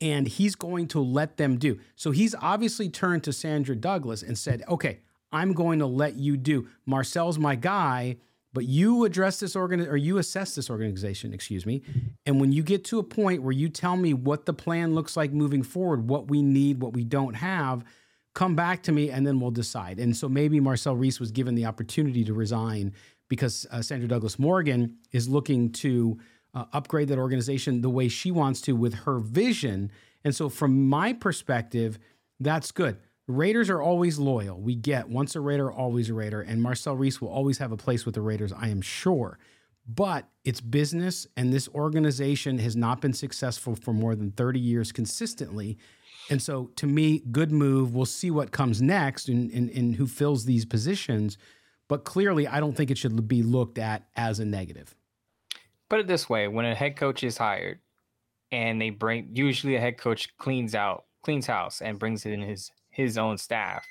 and 0.00 0.28
he's 0.28 0.54
going 0.54 0.86
to 0.88 1.00
let 1.00 1.36
them 1.36 1.58
do. 1.58 1.80
So 1.96 2.12
he's 2.12 2.36
obviously 2.40 2.88
turned 2.88 3.24
to 3.24 3.32
Sandra 3.32 3.74
Douglas 3.74 4.22
and 4.22 4.38
said, 4.38 4.62
okay, 4.68 5.00
I'm 5.32 5.52
going 5.52 5.80
to 5.80 5.86
let 5.86 6.14
you 6.16 6.36
do. 6.36 6.68
Marcel's 6.86 7.40
my 7.40 7.56
guy 7.56 8.18
but 8.54 8.64
you 8.64 9.04
address 9.04 9.40
this 9.40 9.56
organ 9.56 9.86
or 9.86 9.96
you 9.96 10.16
assess 10.18 10.54
this 10.54 10.70
organization, 10.70 11.34
excuse 11.34 11.66
me. 11.66 11.82
And 12.24 12.40
when 12.40 12.52
you 12.52 12.62
get 12.62 12.84
to 12.86 13.00
a 13.00 13.02
point 13.02 13.42
where 13.42 13.52
you 13.52 13.68
tell 13.68 13.96
me 13.96 14.14
what 14.14 14.46
the 14.46 14.54
plan 14.54 14.94
looks 14.94 15.16
like 15.16 15.32
moving 15.32 15.62
forward, 15.62 16.08
what 16.08 16.28
we 16.28 16.40
need, 16.40 16.80
what 16.80 16.94
we 16.94 17.04
don't 17.04 17.34
have, 17.34 17.84
come 18.32 18.54
back 18.54 18.82
to 18.84 18.92
me 18.92 19.10
and 19.10 19.26
then 19.26 19.40
we'll 19.40 19.50
decide. 19.50 19.98
And 19.98 20.16
so 20.16 20.28
maybe 20.28 20.60
Marcel 20.60 20.96
Reese 20.96 21.18
was 21.18 21.32
given 21.32 21.56
the 21.56 21.66
opportunity 21.66 22.24
to 22.24 22.32
resign 22.32 22.94
because 23.28 23.66
uh, 23.70 23.82
Sandra 23.82 24.08
Douglas 24.08 24.38
Morgan 24.38 24.96
is 25.12 25.28
looking 25.28 25.72
to 25.72 26.18
uh, 26.54 26.64
upgrade 26.72 27.08
that 27.08 27.18
organization 27.18 27.80
the 27.80 27.90
way 27.90 28.08
she 28.08 28.30
wants 28.30 28.60
to 28.62 28.76
with 28.76 28.94
her 28.94 29.18
vision. 29.18 29.90
And 30.22 30.34
so, 30.34 30.48
from 30.48 30.88
my 30.88 31.12
perspective, 31.12 31.98
that's 32.38 32.70
good. 32.70 32.98
Raiders 33.26 33.70
are 33.70 33.80
always 33.80 34.18
loyal. 34.18 34.60
We 34.60 34.74
get 34.74 35.08
once 35.08 35.34
a 35.34 35.40
Raider, 35.40 35.72
always 35.72 36.10
a 36.10 36.14
Raider. 36.14 36.42
And 36.42 36.62
Marcel 36.62 36.94
Reese 36.94 37.20
will 37.20 37.28
always 37.28 37.58
have 37.58 37.72
a 37.72 37.76
place 37.76 38.04
with 38.04 38.14
the 38.14 38.20
Raiders, 38.20 38.52
I 38.52 38.68
am 38.68 38.82
sure. 38.82 39.38
But 39.86 40.28
it's 40.44 40.60
business, 40.60 41.26
and 41.36 41.52
this 41.52 41.68
organization 41.68 42.58
has 42.58 42.74
not 42.74 43.00
been 43.00 43.12
successful 43.12 43.76
for 43.76 43.92
more 43.92 44.14
than 44.14 44.30
30 44.30 44.58
years 44.58 44.92
consistently. 44.92 45.78
And 46.30 46.40
so, 46.40 46.70
to 46.76 46.86
me, 46.86 47.22
good 47.30 47.52
move. 47.52 47.94
We'll 47.94 48.06
see 48.06 48.30
what 48.30 48.50
comes 48.50 48.80
next 48.80 49.28
and, 49.28 49.50
and, 49.50 49.68
and 49.70 49.94
who 49.94 50.06
fills 50.06 50.44
these 50.44 50.64
positions. 50.64 51.36
But 51.88 52.04
clearly, 52.04 52.46
I 52.46 52.60
don't 52.60 52.74
think 52.74 52.90
it 52.90 52.96
should 52.96 53.28
be 53.28 53.42
looked 53.42 53.78
at 53.78 54.06
as 54.16 54.40
a 54.40 54.44
negative. 54.44 54.94
Put 55.90 56.00
it 56.00 56.06
this 56.06 56.28
way 56.28 56.48
when 56.48 56.64
a 56.64 56.74
head 56.74 56.96
coach 56.96 57.22
is 57.22 57.36
hired 57.36 57.80
and 58.50 58.80
they 58.80 58.88
bring, 58.90 59.30
usually 59.34 59.76
a 59.76 59.80
head 59.80 59.98
coach 59.98 60.34
cleans 60.38 60.74
out, 60.74 61.04
cleans 61.22 61.46
house 61.46 61.82
and 61.82 61.98
brings 61.98 62.24
in 62.24 62.40
his, 62.40 62.70
his 62.94 63.18
own 63.18 63.38
staff. 63.38 63.84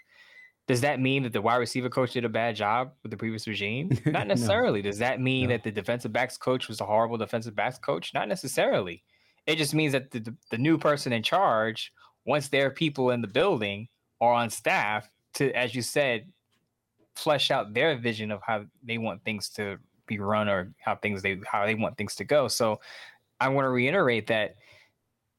Does 0.68 0.82
that 0.82 1.00
mean 1.00 1.24
that 1.24 1.34
the 1.34 1.42
wide 1.42 1.58
receiver 1.58 1.90
coach 1.90 2.14
did 2.14 2.24
a 2.24 2.30
bad 2.30 2.56
job 2.56 2.94
with 3.04 3.12
the 3.12 3.18
previous 3.18 3.48
regime? 3.48 3.92
Not 4.06 4.28
necessarily. 4.28 4.82
no. 4.82 4.90
Does 4.90 5.00
that 5.00 5.20
mean 5.20 5.50
no. 5.50 5.56
that 5.56 5.64
the 5.64 5.72
defensive 5.72 6.14
backs 6.14 6.38
coach 6.38 6.70
was 6.70 6.80
a 6.80 6.86
horrible 6.86 7.18
defensive 7.18 7.56
backs 7.56 7.78
coach? 7.78 8.14
Not 8.14 8.30
necessarily. 8.30 9.04
It 9.46 9.58
just 9.58 9.74
means 9.74 9.92
that 9.92 10.12
the, 10.12 10.20
the, 10.20 10.36
the 10.52 10.58
new 10.58 10.78
person 10.78 11.12
in 11.12 11.22
charge 11.22 11.92
once 12.26 12.48
there 12.48 12.68
are 12.68 12.72
people 12.72 13.12
in 13.12 13.22
the 13.22 13.28
building 13.28 13.90
or 14.22 14.32
on 14.32 14.50
staff 14.50 15.10
to, 15.34 15.52
as 15.52 15.76
you 15.76 15.82
said, 15.82 16.28
flesh 17.16 17.52
out 17.52 17.74
their 17.74 17.98
vision 17.98 18.32
of 18.32 18.42
how 18.46 18.66
they 18.84 18.98
want 18.98 19.24
things 19.26 19.50
to 19.50 19.78
be 20.08 20.20
run 20.20 20.48
or 20.48 20.74
how 20.80 20.96
things 20.96 21.22
they 21.22 21.40
how 21.46 21.66
they 21.66 21.76
want 21.76 21.98
things 21.98 22.16
to 22.16 22.24
go. 22.24 22.48
So 22.48 22.80
I 23.40 23.50
want 23.50 23.66
to 23.66 23.70
reiterate 23.70 24.28
that 24.28 24.56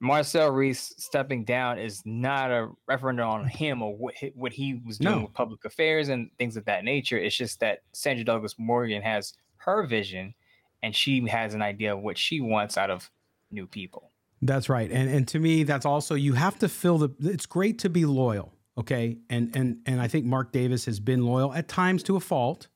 Marcel 0.04 0.50
Reese 0.50 0.94
stepping 0.99 1.44
down 1.44 1.78
is 1.78 2.02
not 2.04 2.50
a 2.50 2.68
referendum 2.87 3.26
on 3.26 3.49
him 3.49 3.80
or 3.80 3.96
what 3.96 4.14
he, 4.14 4.32
what 4.34 4.52
he 4.52 4.80
was 4.84 4.99
doing 4.99 5.16
no. 5.16 5.23
with 5.23 5.32
public 5.32 5.64
affairs 5.64 6.11
and 6.11 6.30
things 6.38 6.58
of 6.58 6.64
that 6.66 6.84
nature. 6.84 7.16
It's 7.16 7.34
just 7.34 7.61
that 7.61 7.80
Sandra 7.92 8.23
Douglas 8.23 8.56
Morgan 8.58 9.00
has 9.00 9.32
her 9.56 9.87
vision 9.87 10.34
and 10.82 10.94
she 10.94 11.26
has 11.28 11.54
an 11.54 11.62
idea 11.62 11.94
of 11.94 12.02
what 12.02 12.18
she 12.18 12.42
wants 12.42 12.76
out 12.76 12.90
of 12.90 13.11
new 13.50 13.66
people. 13.66 14.11
That's 14.42 14.68
right. 14.68 14.90
And 14.90 15.08
and 15.08 15.26
to 15.28 15.38
me 15.38 15.62
that's 15.62 15.87
also 15.87 16.14
you 16.14 16.34
have 16.34 16.58
to 16.58 16.68
fill 16.68 16.99
the 16.99 17.08
it's 17.20 17.46
great 17.46 17.78
to 17.78 17.88
be 17.88 18.04
loyal, 18.04 18.52
okay? 18.76 19.16
And 19.30 19.56
and 19.56 19.78
and 19.87 20.02
I 20.02 20.08
think 20.08 20.26
Mark 20.26 20.52
Davis 20.52 20.84
has 20.84 21.00
been 21.00 21.25
loyal 21.25 21.54
at 21.54 21.66
times 21.66 22.02
to 22.02 22.16
a 22.16 22.20
fault, 22.20 22.68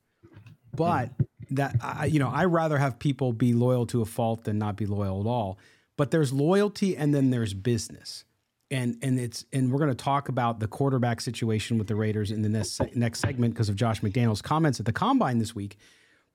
but 0.74 1.10
that 1.50 1.76
I 1.82 2.06
you 2.06 2.20
know, 2.20 2.30
I 2.30 2.46
rather 2.46 2.78
have 2.78 2.98
people 2.98 3.34
be 3.34 3.52
loyal 3.52 3.84
to 3.88 4.00
a 4.00 4.06
fault 4.06 4.44
than 4.44 4.56
not 4.56 4.76
be 4.76 4.86
loyal 4.86 5.20
at 5.20 5.26
all. 5.26 5.58
But 5.98 6.10
there's 6.10 6.32
loyalty 6.32 6.96
and 6.96 7.14
then 7.14 7.28
there's 7.28 7.52
business. 7.52 8.24
And 8.70 8.98
and 9.02 9.18
it's 9.18 9.44
and 9.52 9.70
we're 9.70 9.78
going 9.78 9.90
to 9.90 9.94
talk 9.94 10.30
about 10.30 10.60
the 10.60 10.68
quarterback 10.68 11.20
situation 11.20 11.76
with 11.76 11.88
the 11.88 11.96
Raiders 11.96 12.30
in 12.30 12.40
the 12.40 12.48
next 12.48 12.80
next 12.94 13.20
segment 13.20 13.52
because 13.52 13.68
of 13.68 13.76
Josh 13.76 14.00
McDaniels 14.00 14.42
comments 14.42 14.80
at 14.80 14.86
the 14.86 14.92
combine 14.92 15.38
this 15.38 15.54
week. 15.54 15.76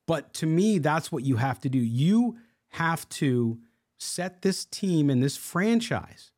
But 0.06 0.34
to 0.34 0.46
me 0.46 0.78
that's 0.78 1.10
what 1.10 1.24
you 1.24 1.36
have 1.36 1.60
to 1.62 1.68
do. 1.68 1.78
You 1.78 2.36
have 2.70 3.08
to 3.08 3.58
set 3.96 4.42
this 4.42 4.64
team 4.64 5.10
and 5.10 5.22
this 5.22 5.36
franchise 5.36 6.32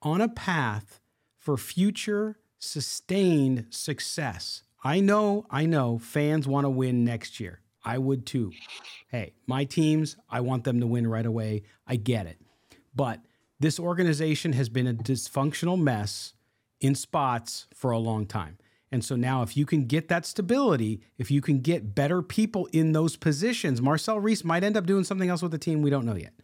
on 0.00 0.20
a 0.20 0.28
path 0.28 1.00
for 1.38 1.56
future 1.56 2.38
sustained 2.58 3.66
success. 3.70 4.62
I 4.84 5.00
know, 5.00 5.46
I 5.50 5.66
know 5.66 5.98
fans 5.98 6.48
want 6.48 6.64
to 6.64 6.70
win 6.70 7.04
next 7.04 7.38
year. 7.40 7.61
I 7.84 7.98
would 7.98 8.26
too. 8.26 8.52
Hey, 9.08 9.34
my 9.46 9.64
teams, 9.64 10.16
I 10.30 10.40
want 10.40 10.64
them 10.64 10.80
to 10.80 10.86
win 10.86 11.06
right 11.06 11.26
away. 11.26 11.62
I 11.86 11.96
get 11.96 12.26
it. 12.26 12.38
But 12.94 13.20
this 13.60 13.78
organization 13.78 14.52
has 14.52 14.68
been 14.68 14.86
a 14.86 14.94
dysfunctional 14.94 15.80
mess 15.80 16.34
in 16.80 16.94
spots 16.94 17.66
for 17.74 17.90
a 17.90 17.98
long 17.98 18.26
time. 18.26 18.58
And 18.90 19.04
so 19.04 19.16
now, 19.16 19.42
if 19.42 19.56
you 19.56 19.64
can 19.64 19.86
get 19.86 20.08
that 20.08 20.26
stability, 20.26 21.00
if 21.16 21.30
you 21.30 21.40
can 21.40 21.60
get 21.60 21.94
better 21.94 22.20
people 22.20 22.66
in 22.72 22.92
those 22.92 23.16
positions, 23.16 23.80
Marcel 23.80 24.20
Reese 24.20 24.44
might 24.44 24.64
end 24.64 24.76
up 24.76 24.84
doing 24.84 25.04
something 25.04 25.30
else 25.30 25.42
with 25.42 25.52
the 25.52 25.58
team. 25.58 25.80
We 25.80 25.90
don't 25.90 26.04
know 26.04 26.16
yet 26.16 26.34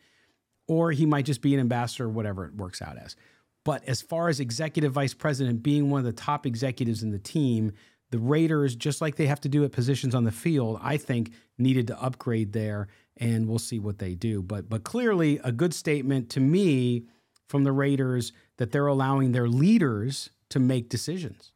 or 0.68 0.92
he 0.92 1.06
might 1.06 1.24
just 1.24 1.40
be 1.40 1.54
an 1.54 1.60
ambassador, 1.60 2.08
whatever 2.08 2.44
it 2.44 2.54
works 2.54 2.80
out 2.80 2.98
as. 2.98 3.16
But 3.64 3.82
as 3.88 4.00
far 4.00 4.28
as 4.28 4.38
executive 4.38 4.92
vice 4.92 5.14
president 5.14 5.62
being 5.62 5.90
one 5.90 5.98
of 5.98 6.04
the 6.04 6.12
top 6.12 6.46
executives 6.46 7.02
in 7.02 7.10
the 7.10 7.18
team, 7.18 7.72
the 8.10 8.18
Raiders, 8.18 8.74
just 8.74 9.00
like 9.00 9.16
they 9.16 9.26
have 9.26 9.40
to 9.42 9.48
do 9.48 9.64
at 9.64 9.72
positions 9.72 10.14
on 10.14 10.24
the 10.24 10.32
field, 10.32 10.78
I 10.82 10.96
think 10.96 11.32
needed 11.58 11.86
to 11.88 12.02
upgrade 12.02 12.52
there, 12.52 12.88
and 13.16 13.48
we'll 13.48 13.58
see 13.58 13.78
what 13.78 13.98
they 13.98 14.14
do. 14.14 14.42
But 14.42 14.68
but 14.68 14.84
clearly 14.84 15.40
a 15.44 15.52
good 15.52 15.74
statement 15.74 16.30
to 16.30 16.40
me 16.40 17.04
from 17.48 17.64
the 17.64 17.72
Raiders 17.72 18.32
that 18.56 18.72
they're 18.72 18.86
allowing 18.86 19.32
their 19.32 19.48
leaders 19.48 20.30
to 20.50 20.58
make 20.58 20.88
decisions. 20.88 21.52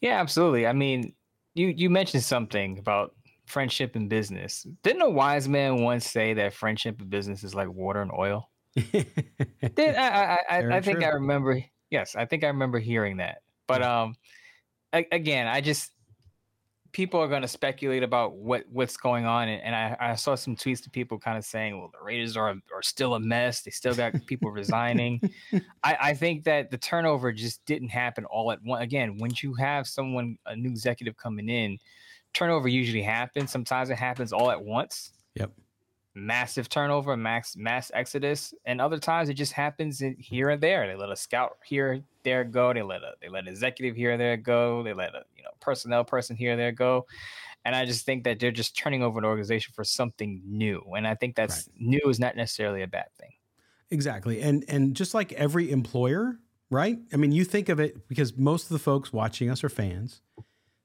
Yeah, 0.00 0.20
absolutely. 0.20 0.66
I 0.66 0.72
mean, 0.72 1.14
you 1.54 1.68
you 1.68 1.90
mentioned 1.90 2.22
something 2.22 2.78
about 2.78 3.14
friendship 3.46 3.96
and 3.96 4.08
business. 4.08 4.66
Didn't 4.82 5.02
a 5.02 5.10
wise 5.10 5.48
man 5.48 5.82
once 5.82 6.08
say 6.08 6.34
that 6.34 6.54
friendship 6.54 7.00
and 7.00 7.10
business 7.10 7.44
is 7.44 7.54
like 7.54 7.68
water 7.68 8.02
and 8.02 8.12
oil? 8.12 8.50
Did 8.74 9.96
I? 9.96 10.38
I, 10.48 10.58
I, 10.58 10.76
I 10.76 10.80
think 10.80 10.98
true. 10.98 11.06
I 11.06 11.10
remember. 11.10 11.62
Yes, 11.90 12.16
I 12.16 12.24
think 12.24 12.44
I 12.44 12.48
remember 12.48 12.78
hearing 12.78 13.18
that. 13.18 13.42
But 13.66 13.82
um, 13.82 14.16
again, 14.92 15.46
I 15.46 15.60
just 15.60 15.92
people 16.92 17.20
are 17.20 17.28
going 17.28 17.42
to 17.42 17.48
speculate 17.48 18.02
about 18.02 18.36
what 18.36 18.64
what's 18.70 18.96
going 18.96 19.24
on, 19.24 19.48
and, 19.48 19.62
and 19.62 19.74
I, 19.74 19.96
I 19.98 20.14
saw 20.14 20.34
some 20.34 20.56
tweets 20.56 20.82
to 20.84 20.90
people 20.90 21.18
kind 21.18 21.38
of 21.38 21.44
saying, 21.44 21.78
"Well, 21.78 21.90
the 21.92 22.04
Raiders 22.04 22.36
are 22.36 22.48
are 22.48 22.82
still 22.82 23.14
a 23.14 23.20
mess. 23.20 23.62
They 23.62 23.70
still 23.70 23.94
got 23.94 24.14
people 24.26 24.50
resigning." 24.50 25.20
I, 25.82 25.96
I 26.00 26.14
think 26.14 26.44
that 26.44 26.70
the 26.70 26.78
turnover 26.78 27.32
just 27.32 27.64
didn't 27.64 27.88
happen 27.88 28.24
all 28.26 28.52
at 28.52 28.62
once. 28.62 28.82
Again, 28.82 29.18
when 29.18 29.32
you 29.42 29.54
have 29.54 29.86
someone 29.86 30.36
a 30.46 30.56
new 30.56 30.70
executive 30.70 31.16
coming 31.16 31.48
in 31.48 31.78
turnover 32.32 32.68
usually 32.68 33.02
happens. 33.02 33.50
Sometimes 33.50 33.90
it 33.90 33.98
happens 33.98 34.32
all 34.32 34.50
at 34.50 34.62
once. 34.62 35.12
Yep. 35.34 35.52
Massive 36.14 36.68
turnover, 36.68 37.16
mass 37.16 37.56
mass 37.56 37.90
exodus, 37.94 38.52
and 38.66 38.80
other 38.80 38.98
times 38.98 39.28
it 39.28 39.34
just 39.34 39.52
happens 39.52 40.02
here 40.18 40.50
and 40.50 40.62
there. 40.62 40.86
They 40.86 40.94
let 40.94 41.10
a 41.10 41.16
scout 41.16 41.56
here, 41.64 42.02
there 42.22 42.44
go. 42.44 42.72
They 42.72 42.82
let 42.82 43.02
a 43.02 43.14
they 43.22 43.28
let 43.28 43.44
an 43.44 43.48
executive 43.48 43.96
here, 43.96 44.18
there 44.18 44.36
go. 44.36 44.82
They 44.82 44.92
let 44.92 45.14
a 45.14 45.22
you 45.36 45.42
know 45.42 45.50
personnel 45.60 46.04
person 46.04 46.36
here, 46.36 46.56
there 46.56 46.72
go. 46.72 47.06
And 47.64 47.74
I 47.74 47.84
just 47.84 48.04
think 48.04 48.24
that 48.24 48.40
they're 48.40 48.50
just 48.50 48.76
turning 48.76 49.02
over 49.02 49.18
an 49.18 49.24
organization 49.24 49.72
for 49.74 49.84
something 49.84 50.42
new. 50.44 50.82
And 50.96 51.06
I 51.06 51.14
think 51.14 51.36
that's 51.36 51.68
right. 51.68 51.80
new 51.80 52.00
is 52.10 52.18
not 52.18 52.36
necessarily 52.36 52.82
a 52.82 52.88
bad 52.88 53.06
thing. 53.18 53.30
Exactly. 53.90 54.40
And 54.40 54.64
and 54.68 54.96
just 54.96 55.14
like 55.14 55.32
every 55.32 55.70
employer, 55.70 56.38
right? 56.70 56.98
I 57.12 57.16
mean, 57.16 57.32
you 57.32 57.44
think 57.44 57.68
of 57.68 57.78
it 57.78 58.08
because 58.08 58.36
most 58.36 58.64
of 58.64 58.70
the 58.70 58.78
folks 58.78 59.12
watching 59.12 59.50
us 59.50 59.62
are 59.62 59.68
fans. 59.68 60.22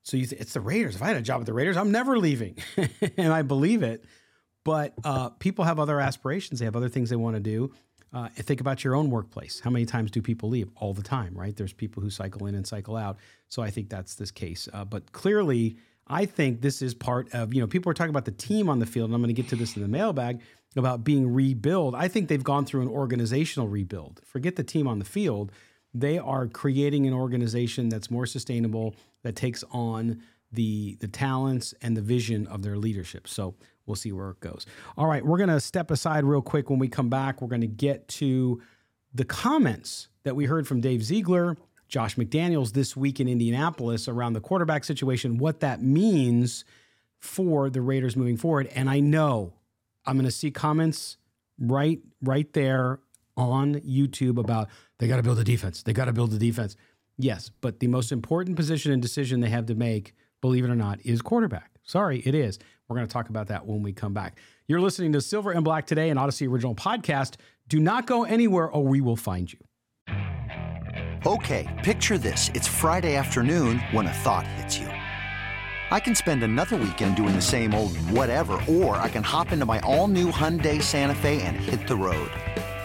So 0.03 0.15
you 0.15 0.25
th- 0.25 0.39
it's 0.39 0.53
the 0.53 0.61
Raiders. 0.61 0.95
If 0.95 1.01
I 1.01 1.07
had 1.07 1.17
a 1.17 1.21
job 1.21 1.39
with 1.39 1.47
the 1.47 1.53
Raiders, 1.53 1.77
I'm 1.77 1.91
never 1.91 2.17
leaving, 2.17 2.57
and 3.17 3.33
I 3.33 3.41
believe 3.41 3.83
it. 3.83 4.05
But 4.67 4.93
uh, 5.05 5.29
people 5.29 5.63
have 5.63 5.79
other 5.79 6.01
aspirations. 6.01 6.59
They 6.59 6.65
have 6.65 6.75
other 6.75 6.89
things 6.89 7.09
they 7.09 7.15
want 7.15 7.37
to 7.37 7.39
do. 7.39 7.71
Uh, 8.13 8.27
think 8.27 8.59
about 8.59 8.83
your 8.83 8.95
own 8.95 9.09
workplace. 9.09 9.61
How 9.61 9.69
many 9.69 9.85
times 9.85 10.11
do 10.11 10.21
people 10.21 10.49
leave? 10.49 10.69
All 10.75 10.93
the 10.93 11.07
time, 11.17 11.33
right? 11.37 11.55
There's 11.55 11.71
people 11.71 12.03
who 12.03 12.09
cycle 12.09 12.47
in 12.47 12.53
and 12.53 12.67
cycle 12.67 12.97
out. 12.97 13.15
So 13.47 13.61
I 13.61 13.69
think 13.69 13.89
that's 13.89 14.15
this 14.15 14.29
case. 14.29 14.67
Uh, 14.73 14.83
but 14.83 15.13
clearly, 15.13 15.77
I 16.07 16.25
think 16.25 16.61
this 16.61 16.81
is 16.81 16.93
part 16.93 17.33
of, 17.33 17.53
you 17.53 17.61
know, 17.61 17.67
people 17.67 17.89
are 17.89 17.93
talking 17.93 18.09
about 18.09 18.25
the 18.25 18.31
team 18.49 18.67
on 18.67 18.79
the 18.79 18.85
field, 18.85 19.09
and 19.09 19.15
I'm 19.15 19.21
going 19.21 19.33
to 19.33 19.41
get 19.41 19.49
to 19.51 19.55
this 19.55 19.77
in 19.77 19.81
the 19.81 19.87
mailbag 19.87 20.41
about 20.75 21.05
being 21.05 21.33
rebuild. 21.33 21.95
I 21.95 22.09
think 22.09 22.27
they've 22.27 22.43
gone 22.43 22.65
through 22.65 22.81
an 22.81 22.89
organizational 22.89 23.69
rebuild. 23.69 24.19
Forget 24.25 24.57
the 24.57 24.65
team 24.65 24.85
on 24.85 24.99
the 24.99 25.05
field. 25.05 25.53
They 25.93 26.17
are 26.17 26.45
creating 26.45 27.07
an 27.07 27.13
organization 27.13 27.87
that's 27.87 28.11
more 28.11 28.25
sustainable, 28.25 28.95
that 29.23 29.37
takes 29.37 29.63
on 29.71 30.21
the 30.51 30.97
the 31.01 31.07
talents 31.07 31.73
and 31.81 31.97
the 31.97 32.01
vision 32.01 32.47
of 32.47 32.63
their 32.63 32.77
leadership. 32.77 33.27
So 33.27 33.55
we'll 33.87 33.95
see 33.95 34.11
where 34.11 34.29
it 34.29 34.39
goes. 34.39 34.65
All 34.97 35.07
right, 35.07 35.25
we're 35.25 35.37
going 35.37 35.49
to 35.49 35.59
step 35.59 35.89
aside 35.89 36.23
real 36.23 36.41
quick. 36.41 36.69
When 36.69 36.77
we 36.77 36.87
come 36.87 37.09
back, 37.09 37.41
we're 37.41 37.47
going 37.47 37.61
to 37.61 37.67
get 37.67 38.07
to 38.09 38.61
the 39.13 39.25
comments 39.25 40.09
that 40.23 40.35
we 40.35 40.45
heard 40.45 40.67
from 40.67 40.81
Dave 40.81 41.03
Ziegler, 41.03 41.57
Josh 41.87 42.15
McDaniels 42.17 42.73
this 42.73 42.95
week 42.95 43.19
in 43.19 43.27
Indianapolis 43.27 44.07
around 44.07 44.33
the 44.33 44.41
quarterback 44.41 44.83
situation, 44.83 45.37
what 45.37 45.61
that 45.61 45.81
means 45.81 46.65
for 47.17 47.69
the 47.69 47.81
Raiders 47.81 48.15
moving 48.15 48.37
forward. 48.37 48.67
And 48.75 48.89
I 48.89 48.99
know 48.99 49.53
I'm 50.05 50.17
going 50.17 50.25
to 50.25 50.31
see 50.31 50.51
comments 50.51 51.17
right 51.59 51.99
right 52.21 52.51
there 52.53 52.99
on 53.35 53.75
YouTube 53.75 54.37
about 54.37 54.69
they 54.99 55.07
got 55.07 55.17
to 55.17 55.23
build 55.23 55.39
a 55.39 55.43
defense. 55.43 55.83
They 55.83 55.93
got 55.93 56.05
to 56.05 56.13
build 56.13 56.33
a 56.33 56.37
defense. 56.37 56.75
Yes, 57.17 57.49
but 57.61 57.79
the 57.79 57.87
most 57.87 58.11
important 58.11 58.55
position 58.55 58.91
and 58.91 59.01
decision 59.01 59.39
they 59.39 59.49
have 59.49 59.65
to 59.67 59.75
make, 59.75 60.13
believe 60.41 60.63
it 60.63 60.69
or 60.69 60.75
not, 60.75 60.99
is 61.03 61.21
quarterback. 61.21 61.71
Sorry, 61.83 62.19
it 62.19 62.35
is. 62.35 62.59
We're 62.89 62.95
going 62.95 63.07
to 63.07 63.11
talk 63.11 63.29
about 63.29 63.47
that 63.47 63.65
when 63.65 63.83
we 63.83 63.91
come 63.91 64.13
back. 64.13 64.39
You're 64.67 64.79
listening 64.79 65.11
to 65.13 65.21
Silver 65.21 65.51
and 65.51 65.63
Black 65.63 65.85
today, 65.85 66.09
an 66.09 66.17
Odyssey 66.17 66.47
original 66.47 66.73
podcast. 66.73 67.35
Do 67.67 67.79
not 67.79 68.07
go 68.07 68.23
anywhere 68.23 68.69
or 68.69 68.85
we 68.85 69.01
will 69.01 69.17
find 69.17 69.51
you. 69.51 69.59
Okay, 71.25 71.67
picture 71.83 72.17
this. 72.17 72.49
It's 72.53 72.67
Friday 72.67 73.15
afternoon 73.15 73.79
when 73.91 74.05
a 74.05 74.13
thought 74.13 74.47
hits 74.47 74.77
you. 74.77 74.87
I 74.87 75.99
can 75.99 76.15
spend 76.15 76.43
another 76.43 76.77
weekend 76.77 77.17
doing 77.17 77.35
the 77.35 77.41
same 77.41 77.73
old 77.73 77.95
whatever, 78.11 78.53
or 78.69 78.95
I 78.97 79.09
can 79.09 79.23
hop 79.23 79.51
into 79.51 79.65
my 79.65 79.79
all-new 79.81 80.31
Hyundai 80.31 80.81
Santa 80.81 81.15
Fe 81.15 81.41
and 81.41 81.55
hit 81.57 81.87
the 81.87 81.95
road. 81.95 82.29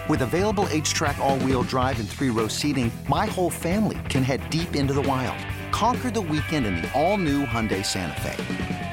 With 0.09 0.21
available 0.21 0.67
H-Track 0.69 1.17
all-wheel 1.19 1.63
drive 1.63 1.99
and 1.99 2.09
three-row 2.09 2.47
seating, 2.47 2.91
my 3.07 3.25
whole 3.25 3.49
family 3.49 3.99
can 4.09 4.23
head 4.23 4.49
deep 4.49 4.75
into 4.75 4.93
the 4.93 5.01
wild. 5.01 5.37
Conquer 5.71 6.11
the 6.11 6.21
weekend 6.21 6.65
in 6.65 6.75
the 6.75 6.91
all-new 6.93 7.45
Hyundai 7.45 7.85
Santa 7.85 8.19
Fe. 8.21 8.92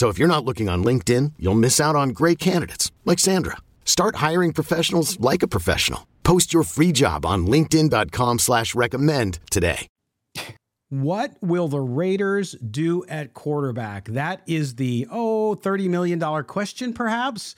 So 0.00 0.08
if 0.08 0.18
you're 0.18 0.34
not 0.34 0.46
looking 0.46 0.70
on 0.70 0.82
LinkedIn, 0.82 1.34
you'll 1.38 1.64
miss 1.66 1.78
out 1.78 1.94
on 1.94 2.16
great 2.20 2.38
candidates 2.38 2.90
like 3.04 3.18
Sandra. 3.18 3.58
Start 3.84 4.16
hiring 4.16 4.54
professionals 4.54 5.20
like 5.20 5.42
a 5.42 5.46
professional. 5.46 6.06
Post 6.24 6.54
your 6.54 6.62
free 6.62 6.90
job 6.90 7.26
on 7.26 7.46
LinkedIn.com/slash 7.46 8.74
recommend 8.74 9.40
today. 9.50 9.86
What 10.88 11.32
will 11.42 11.68
the 11.68 11.80
Raiders 11.80 12.52
do 12.52 13.04
at 13.10 13.34
quarterback? 13.34 14.06
That 14.06 14.40
is 14.46 14.76
the 14.76 15.06
oh, 15.10 15.54
$30 15.62 15.90
million 15.90 16.44
question, 16.44 16.94
perhaps. 16.94 17.54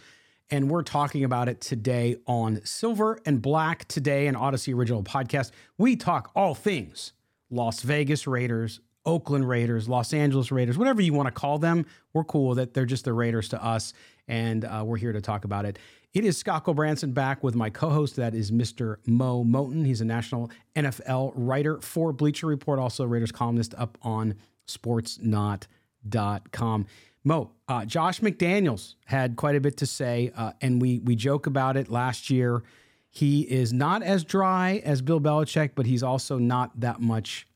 And 0.50 0.68
we're 0.68 0.82
talking 0.82 1.22
about 1.22 1.48
it 1.48 1.60
today 1.60 2.16
on 2.26 2.60
Silver 2.64 3.20
and 3.24 3.40
Black 3.40 3.86
today, 3.86 4.26
an 4.26 4.34
Odyssey 4.34 4.74
original 4.74 5.04
podcast. 5.04 5.52
We 5.78 5.94
talk 5.94 6.32
all 6.34 6.56
things 6.56 7.12
Las 7.50 7.82
Vegas 7.82 8.26
Raiders, 8.26 8.80
Oakland 9.04 9.48
Raiders, 9.48 9.88
Los 9.88 10.12
Angeles 10.12 10.52
Raiders, 10.52 10.78
whatever 10.78 11.02
you 11.02 11.12
want 11.12 11.26
to 11.26 11.32
call 11.32 11.58
them. 11.58 11.86
We're 12.12 12.24
cool 12.24 12.54
that. 12.54 12.74
They're 12.74 12.86
just 12.86 13.04
the 13.04 13.12
Raiders 13.12 13.48
to 13.50 13.64
us, 13.64 13.92
and 14.28 14.64
uh, 14.64 14.82
we're 14.84 14.96
here 14.96 15.12
to 15.12 15.20
talk 15.20 15.44
about 15.44 15.64
it. 15.64 15.78
It 16.14 16.24
is 16.24 16.36
Scott 16.36 16.64
Gulbransen 16.64 17.14
back 17.14 17.42
with 17.42 17.54
my 17.54 17.70
co-host. 17.70 18.16
That 18.16 18.34
is 18.34 18.50
Mr. 18.50 18.96
Mo 19.06 19.44
Moton. 19.44 19.86
He's 19.86 20.02
a 20.02 20.04
national 20.04 20.50
NFL 20.76 21.32
writer 21.34 21.80
for 21.80 22.12
Bleacher 22.12 22.46
Report, 22.46 22.78
also 22.78 23.04
Raiders 23.04 23.32
columnist 23.32 23.74
up 23.78 23.96
on 24.02 24.34
Sportsnaut.com. 24.66 26.86
Mo, 27.24 27.52
uh, 27.68 27.84
Josh 27.84 28.20
McDaniels 28.20 28.94
had 29.04 29.36
quite 29.36 29.54
a 29.56 29.60
bit 29.60 29.76
to 29.78 29.86
say, 29.86 30.32
uh, 30.36 30.52
and 30.60 30.82
we 30.82 30.98
we 30.98 31.16
joke 31.16 31.46
about 31.46 31.76
it 31.76 31.90
last 31.90 32.30
year. 32.30 32.62
He 33.08 33.42
is 33.42 33.72
not 33.72 34.02
as 34.02 34.24
dry 34.24 34.82
as 34.84 35.02
Bill 35.02 35.20
Belichick, 35.20 35.70
but 35.74 35.86
he's 35.86 36.02
also 36.02 36.38
not 36.38 36.80
that 36.80 37.00
much 37.00 37.46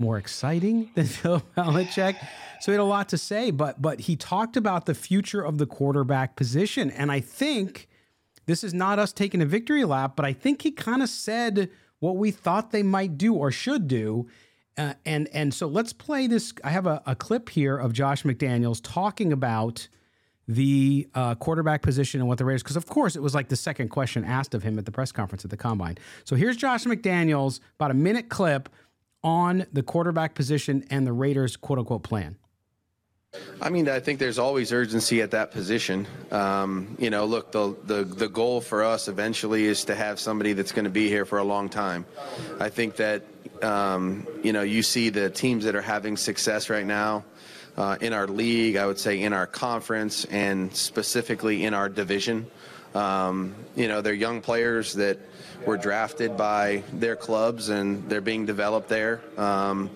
more 0.00 0.18
exciting 0.18 0.90
than 0.94 1.08
Bill 1.22 1.42
Belichick. 1.56 2.16
So 2.60 2.72
he 2.72 2.76
had 2.76 2.80
a 2.80 2.84
lot 2.84 3.08
to 3.10 3.18
say, 3.18 3.50
but 3.50 3.80
but 3.80 4.00
he 4.00 4.16
talked 4.16 4.56
about 4.56 4.86
the 4.86 4.94
future 4.94 5.42
of 5.42 5.58
the 5.58 5.66
quarterback 5.66 6.36
position, 6.36 6.90
and 6.90 7.12
I 7.12 7.20
think 7.20 7.88
this 8.46 8.64
is 8.64 8.74
not 8.74 8.98
us 8.98 9.12
taking 9.12 9.40
a 9.40 9.46
victory 9.46 9.84
lap, 9.84 10.16
but 10.16 10.24
I 10.24 10.32
think 10.32 10.62
he 10.62 10.72
kind 10.72 11.02
of 11.02 11.08
said 11.08 11.70
what 12.00 12.16
we 12.16 12.30
thought 12.30 12.72
they 12.72 12.82
might 12.82 13.16
do 13.16 13.34
or 13.34 13.52
should 13.52 13.86
do. 13.86 14.26
Uh, 14.76 14.94
and 15.04 15.28
and 15.32 15.54
so 15.54 15.66
let's 15.66 15.92
play 15.92 16.26
this. 16.26 16.52
I 16.64 16.70
have 16.70 16.86
a, 16.86 17.02
a, 17.06 17.14
clip 17.14 17.50
here 17.50 17.76
of 17.76 17.92
Josh 17.92 18.22
McDaniels 18.22 18.80
talking 18.82 19.32
about 19.32 19.88
the 20.48 21.08
uh, 21.14 21.34
quarterback 21.36 21.82
position 21.82 22.20
and 22.20 22.28
what 22.28 22.38
the 22.38 22.44
Raiders, 22.44 22.62
because 22.62 22.76
of 22.76 22.86
course 22.86 23.14
it 23.14 23.22
was 23.22 23.34
like 23.34 23.48
the 23.48 23.56
second 23.56 23.88
question 23.88 24.24
asked 24.24 24.54
of 24.54 24.62
him 24.62 24.78
at 24.78 24.84
the 24.84 24.90
press 24.90 25.12
conference 25.12 25.44
at 25.44 25.50
the 25.50 25.56
combine. 25.56 25.98
So 26.24 26.34
here's 26.34 26.56
Josh 26.56 26.84
McDaniels, 26.84 27.60
about 27.76 27.90
a 27.90 27.94
minute 27.94 28.28
clip 28.28 28.68
on 29.22 29.66
the 29.72 29.82
quarterback 29.82 30.34
position 30.34 30.84
and 30.90 31.06
the 31.06 31.12
Raiders' 31.12 31.56
quote 31.56 31.78
unquote 31.78 32.02
plan? 32.02 32.36
I 33.60 33.70
mean, 33.70 33.88
I 33.88 34.00
think 34.00 34.18
there's 34.18 34.38
always 34.38 34.72
urgency 34.72 35.22
at 35.22 35.30
that 35.32 35.52
position. 35.52 36.06
Um, 36.32 36.96
you 36.98 37.10
know, 37.10 37.26
look, 37.26 37.52
the, 37.52 37.76
the 37.84 38.02
the 38.02 38.28
goal 38.28 38.60
for 38.60 38.82
us 38.82 39.06
eventually 39.06 39.66
is 39.66 39.84
to 39.84 39.94
have 39.94 40.18
somebody 40.18 40.52
that's 40.52 40.72
going 40.72 40.84
to 40.84 40.90
be 40.90 41.08
here 41.08 41.24
for 41.24 41.38
a 41.38 41.44
long 41.44 41.68
time. 41.68 42.06
I 42.58 42.70
think 42.70 42.96
that 42.96 43.22
um, 43.62 44.26
you 44.42 44.52
know 44.52 44.62
you 44.62 44.82
see 44.82 45.10
the 45.10 45.30
teams 45.30 45.64
that 45.64 45.76
are 45.76 45.82
having 45.82 46.16
success 46.16 46.70
right 46.70 46.86
now 46.86 47.24
uh, 47.76 47.98
in 48.00 48.12
our 48.12 48.26
league. 48.26 48.74
I 48.74 48.86
would 48.86 48.98
say 48.98 49.22
in 49.22 49.32
our 49.32 49.46
conference 49.46 50.24
and 50.24 50.74
specifically 50.74 51.64
in 51.64 51.72
our 51.72 51.88
division. 51.88 52.50
Um, 52.96 53.54
you 53.76 53.86
know, 53.86 54.00
they're 54.00 54.12
young 54.12 54.40
players 54.40 54.94
that 54.94 55.18
were 55.66 55.76
drafted 55.76 56.36
by 56.36 56.82
their 56.92 57.16
clubs 57.16 57.68
and 57.68 58.08
they're 58.08 58.20
being 58.20 58.46
developed 58.46 58.88
there 58.88 59.20
um, 59.36 59.90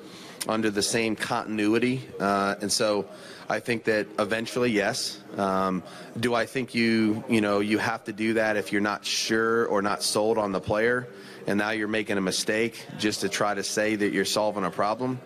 under 0.48 0.70
the 0.70 0.83
same 0.83 1.16
continuity. 1.16 2.03
Uh, 2.20 2.55
and 2.61 2.70
so 2.70 3.07
I 3.48 3.61
think 3.61 3.85
that 3.85 4.07
eventually, 4.18 4.70
yes. 4.70 5.20
Um, 5.37 5.83
do 6.18 6.35
I 6.35 6.46
think 6.46 6.74
you, 6.74 7.24
you 7.29 7.40
know, 7.40 7.61
you 7.61 7.79
have 7.79 8.05
to 8.05 8.12
do 8.12 8.35
that 8.35 8.57
if 8.57 8.72
you're 8.72 8.81
not 8.81 9.05
sure 9.05 9.66
or 9.66 9.83
not 9.83 10.03
sold 10.03 10.38
on 10.38 10.53
the 10.53 10.61
player 10.61 11.09
and 11.46 11.59
now 11.59 11.70
you're 11.70 11.88
making 11.88 12.16
a 12.16 12.22
mistake 12.22 12.87
just 12.98 13.20
to 13.20 13.29
try 13.29 13.55
to 13.55 13.62
say 13.62 13.96
that 13.96 14.12
you're 14.12 14.24
solving 14.24 14.64
a 14.64 14.70
problem? 14.70 15.20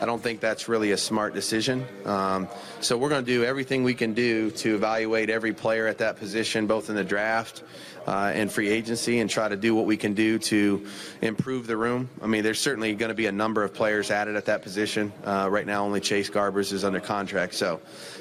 I 0.00 0.06
don't 0.06 0.22
think 0.22 0.40
that's 0.40 0.68
really 0.68 0.92
a 0.92 0.96
smart 0.96 1.34
decision. 1.34 1.84
Um, 2.04 2.48
so 2.80 2.96
we're 2.96 3.08
going 3.08 3.24
to 3.24 3.30
do 3.30 3.44
everything 3.44 3.82
we 3.82 3.94
can 3.94 4.14
do 4.14 4.50
to 4.52 4.76
evaluate 4.76 5.28
every 5.28 5.52
player 5.52 5.88
at 5.88 5.98
that 5.98 6.18
position, 6.18 6.68
both 6.68 6.88
in 6.88 6.94
the 6.94 7.02
draft 7.02 7.64
uh, 8.06 8.32
and 8.32 8.50
free 8.50 8.68
agency 8.68 9.18
and 9.18 9.28
try 9.28 9.48
to 9.48 9.56
do 9.56 9.74
what 9.74 9.86
we 9.86 9.96
can 9.96 10.14
do 10.14 10.38
to 10.38 10.86
improve 11.20 11.66
the 11.66 11.76
room. 11.76 12.08
I 12.22 12.26
mean, 12.26 12.44
there's 12.44 12.60
certainly 12.60 12.94
going 12.94 13.08
to 13.08 13.14
be 13.14 13.26
a 13.26 13.32
number 13.32 13.64
of 13.64 13.74
players 13.74 14.10
added 14.10 14.36
at 14.36 14.46
that 14.46 14.62
position. 14.62 15.12
Uh, 15.24 15.48
right 15.50 15.66
now, 15.66 15.84
only 15.84 16.00
Chase 16.00 16.30
Garbers 16.30 16.72
is 16.72 16.84
under 16.84 17.00
contract, 17.00 17.54
so 17.54 17.80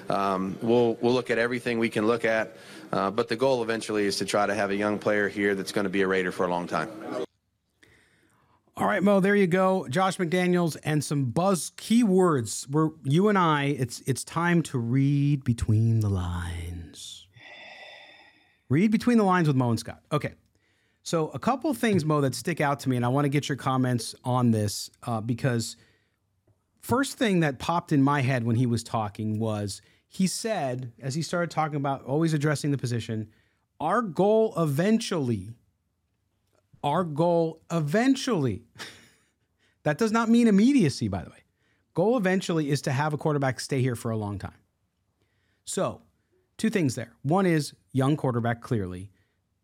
um, 0.10 0.58
we'll 0.62 0.98
we'll 1.00 1.14
look 1.14 1.30
at 1.30 1.38
everything 1.38 1.80
we 1.80 1.90
can 1.90 2.08
look 2.08 2.26
at. 2.26 2.58
Uh, 2.92 3.12
but 3.12 3.28
the 3.28 3.36
goal 3.36 3.62
eventually 3.62 4.06
is 4.06 4.18
to 4.18 4.26
try 4.26 4.46
to 4.46 4.56
have 4.56 4.72
a 4.72 4.76
young 4.76 4.98
player 4.98 5.30
here 5.30 5.56
that's 5.56 5.72
going 5.72 5.84
to 5.84 5.90
be 5.90 6.02
a 6.02 6.08
Raider 6.08 6.32
for 6.32 6.46
a 6.46 6.50
long 6.50 6.68
time. 6.68 6.90
All 8.80 8.86
right, 8.86 9.02
Mo, 9.02 9.20
there 9.20 9.36
you 9.36 9.48
go. 9.48 9.88
Josh 9.90 10.18
McDaniels 10.18 10.78
and 10.84 11.04
some 11.04 11.26
buzz 11.26 11.72
keywords. 11.78 12.70
Where 12.70 12.90
you 13.04 13.28
and 13.28 13.36
I, 13.36 13.76
it's 13.80 14.02
it's 14.02 14.24
time 14.24 14.62
to 14.64 14.78
read 14.78 15.44
between 15.44 16.02
the 16.02 16.10
lines. 16.10 17.26
Read 18.70 18.92
between 18.92 19.18
the 19.18 19.24
lines 19.24 19.48
with 19.48 19.58
Mo 19.58 19.72
and 19.72 19.80
Scott. 19.80 20.04
Okay. 20.12 20.34
So, 21.02 21.30
a 21.30 21.40
couple 21.40 21.74
things, 21.74 22.06
Mo, 22.06 22.22
that 22.22 22.36
stick 22.36 22.62
out 22.62 22.80
to 22.82 22.90
me, 22.90 22.98
and 22.98 23.04
I 23.04 23.08
want 23.08 23.26
to 23.26 23.30
get 23.30 23.50
your 23.50 23.56
comments 23.56 24.14
on 24.24 24.52
this 24.52 24.92
uh, 25.02 25.22
because 25.22 25.76
first 26.80 27.18
thing 27.18 27.40
that 27.40 27.58
popped 27.58 27.92
in 27.92 28.04
my 28.04 28.22
head 28.22 28.44
when 28.44 28.58
he 28.58 28.68
was 28.68 28.84
talking 28.84 29.40
was 29.40 29.82
he 30.08 30.28
said, 30.28 30.92
as 31.02 31.16
he 31.16 31.24
started 31.24 31.50
talking 31.50 31.78
about 31.78 32.04
always 32.04 32.32
addressing 32.32 32.70
the 32.70 32.78
position, 32.78 33.30
our 33.80 34.04
goal 34.04 34.54
eventually, 34.56 35.56
our 36.84 37.04
goal 37.04 37.62
eventually, 37.72 38.64
that 39.84 39.98
does 39.98 40.12
not 40.12 40.30
mean 40.30 40.48
immediacy, 40.48 41.08
by 41.08 41.24
the 41.24 41.30
way. 41.30 41.44
Goal 41.94 42.18
eventually 42.18 42.70
is 42.70 42.82
to 42.84 42.92
have 42.92 43.14
a 43.14 43.18
quarterback 43.18 43.60
stay 43.60 43.82
here 43.82 43.96
for 43.96 44.12
a 44.12 44.18
long 44.18 44.38
time. 44.38 44.54
So, 45.66 46.02
two 46.58 46.70
things 46.70 46.96
there. 46.96 47.14
One 47.24 47.46
is 47.46 47.74
young 47.92 48.16
quarterback, 48.16 48.62
clearly, 48.62 49.10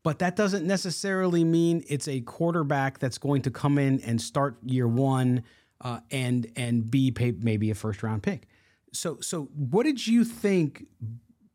but 0.04 0.20
that 0.20 0.36
doesn't 0.36 0.66
necessarily 0.66 1.44
mean 1.44 1.84
it's 1.88 2.08
a 2.08 2.22
quarterback 2.22 3.00
that's 3.00 3.18
going 3.18 3.42
to 3.44 3.52
come 3.52 3.78
in 3.78 4.02
and 4.02 4.22
start 4.22 4.58
year 4.64 4.88
one 4.88 5.44
uh, 5.82 6.00
and 6.12 6.48
and 6.56 6.90
be 6.90 7.14
maybe 7.40 7.72
a 7.72 7.76
first 7.76 8.04
round 8.04 8.22
pick. 8.22 8.48
So 8.92 9.20
so 9.22 9.44
what 9.56 9.84
did 9.84 10.06
you 10.06 10.26
think? 10.26 10.86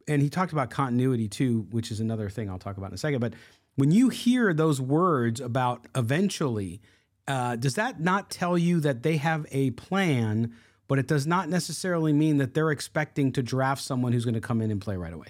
And 0.06 0.22
he 0.22 0.30
talked 0.30 0.52
about 0.52 0.70
continuity 0.70 1.28
too, 1.28 1.66
which 1.70 1.90
is 1.90 2.00
another 2.00 2.30
thing 2.30 2.48
I'll 2.48 2.58
talk 2.58 2.78
about 2.78 2.88
in 2.88 2.94
a 2.94 2.98
second. 2.98 3.20
But 3.20 3.34
when 3.78 3.90
you 3.90 4.08
hear 4.08 4.52
those 4.52 4.80
words 4.80 5.40
about 5.40 5.86
eventually, 5.94 6.80
uh, 7.26 7.56
does 7.56 7.74
that 7.74 8.00
not 8.00 8.30
tell 8.30 8.58
you 8.58 8.80
that 8.80 9.02
they 9.02 9.16
have 9.16 9.46
a 9.50 9.70
plan 9.72 10.54
but 10.88 10.98
it 10.98 11.06
does 11.06 11.26
not 11.26 11.48
necessarily 11.48 12.12
mean 12.12 12.38
that 12.38 12.54
they're 12.54 12.70
expecting 12.70 13.30
to 13.32 13.42
draft 13.42 13.82
someone 13.82 14.12
who's 14.12 14.24
going 14.24 14.34
to 14.34 14.40
come 14.40 14.62
in 14.62 14.70
and 14.70 14.80
play 14.80 14.96
right 14.96 15.12
away. 15.12 15.28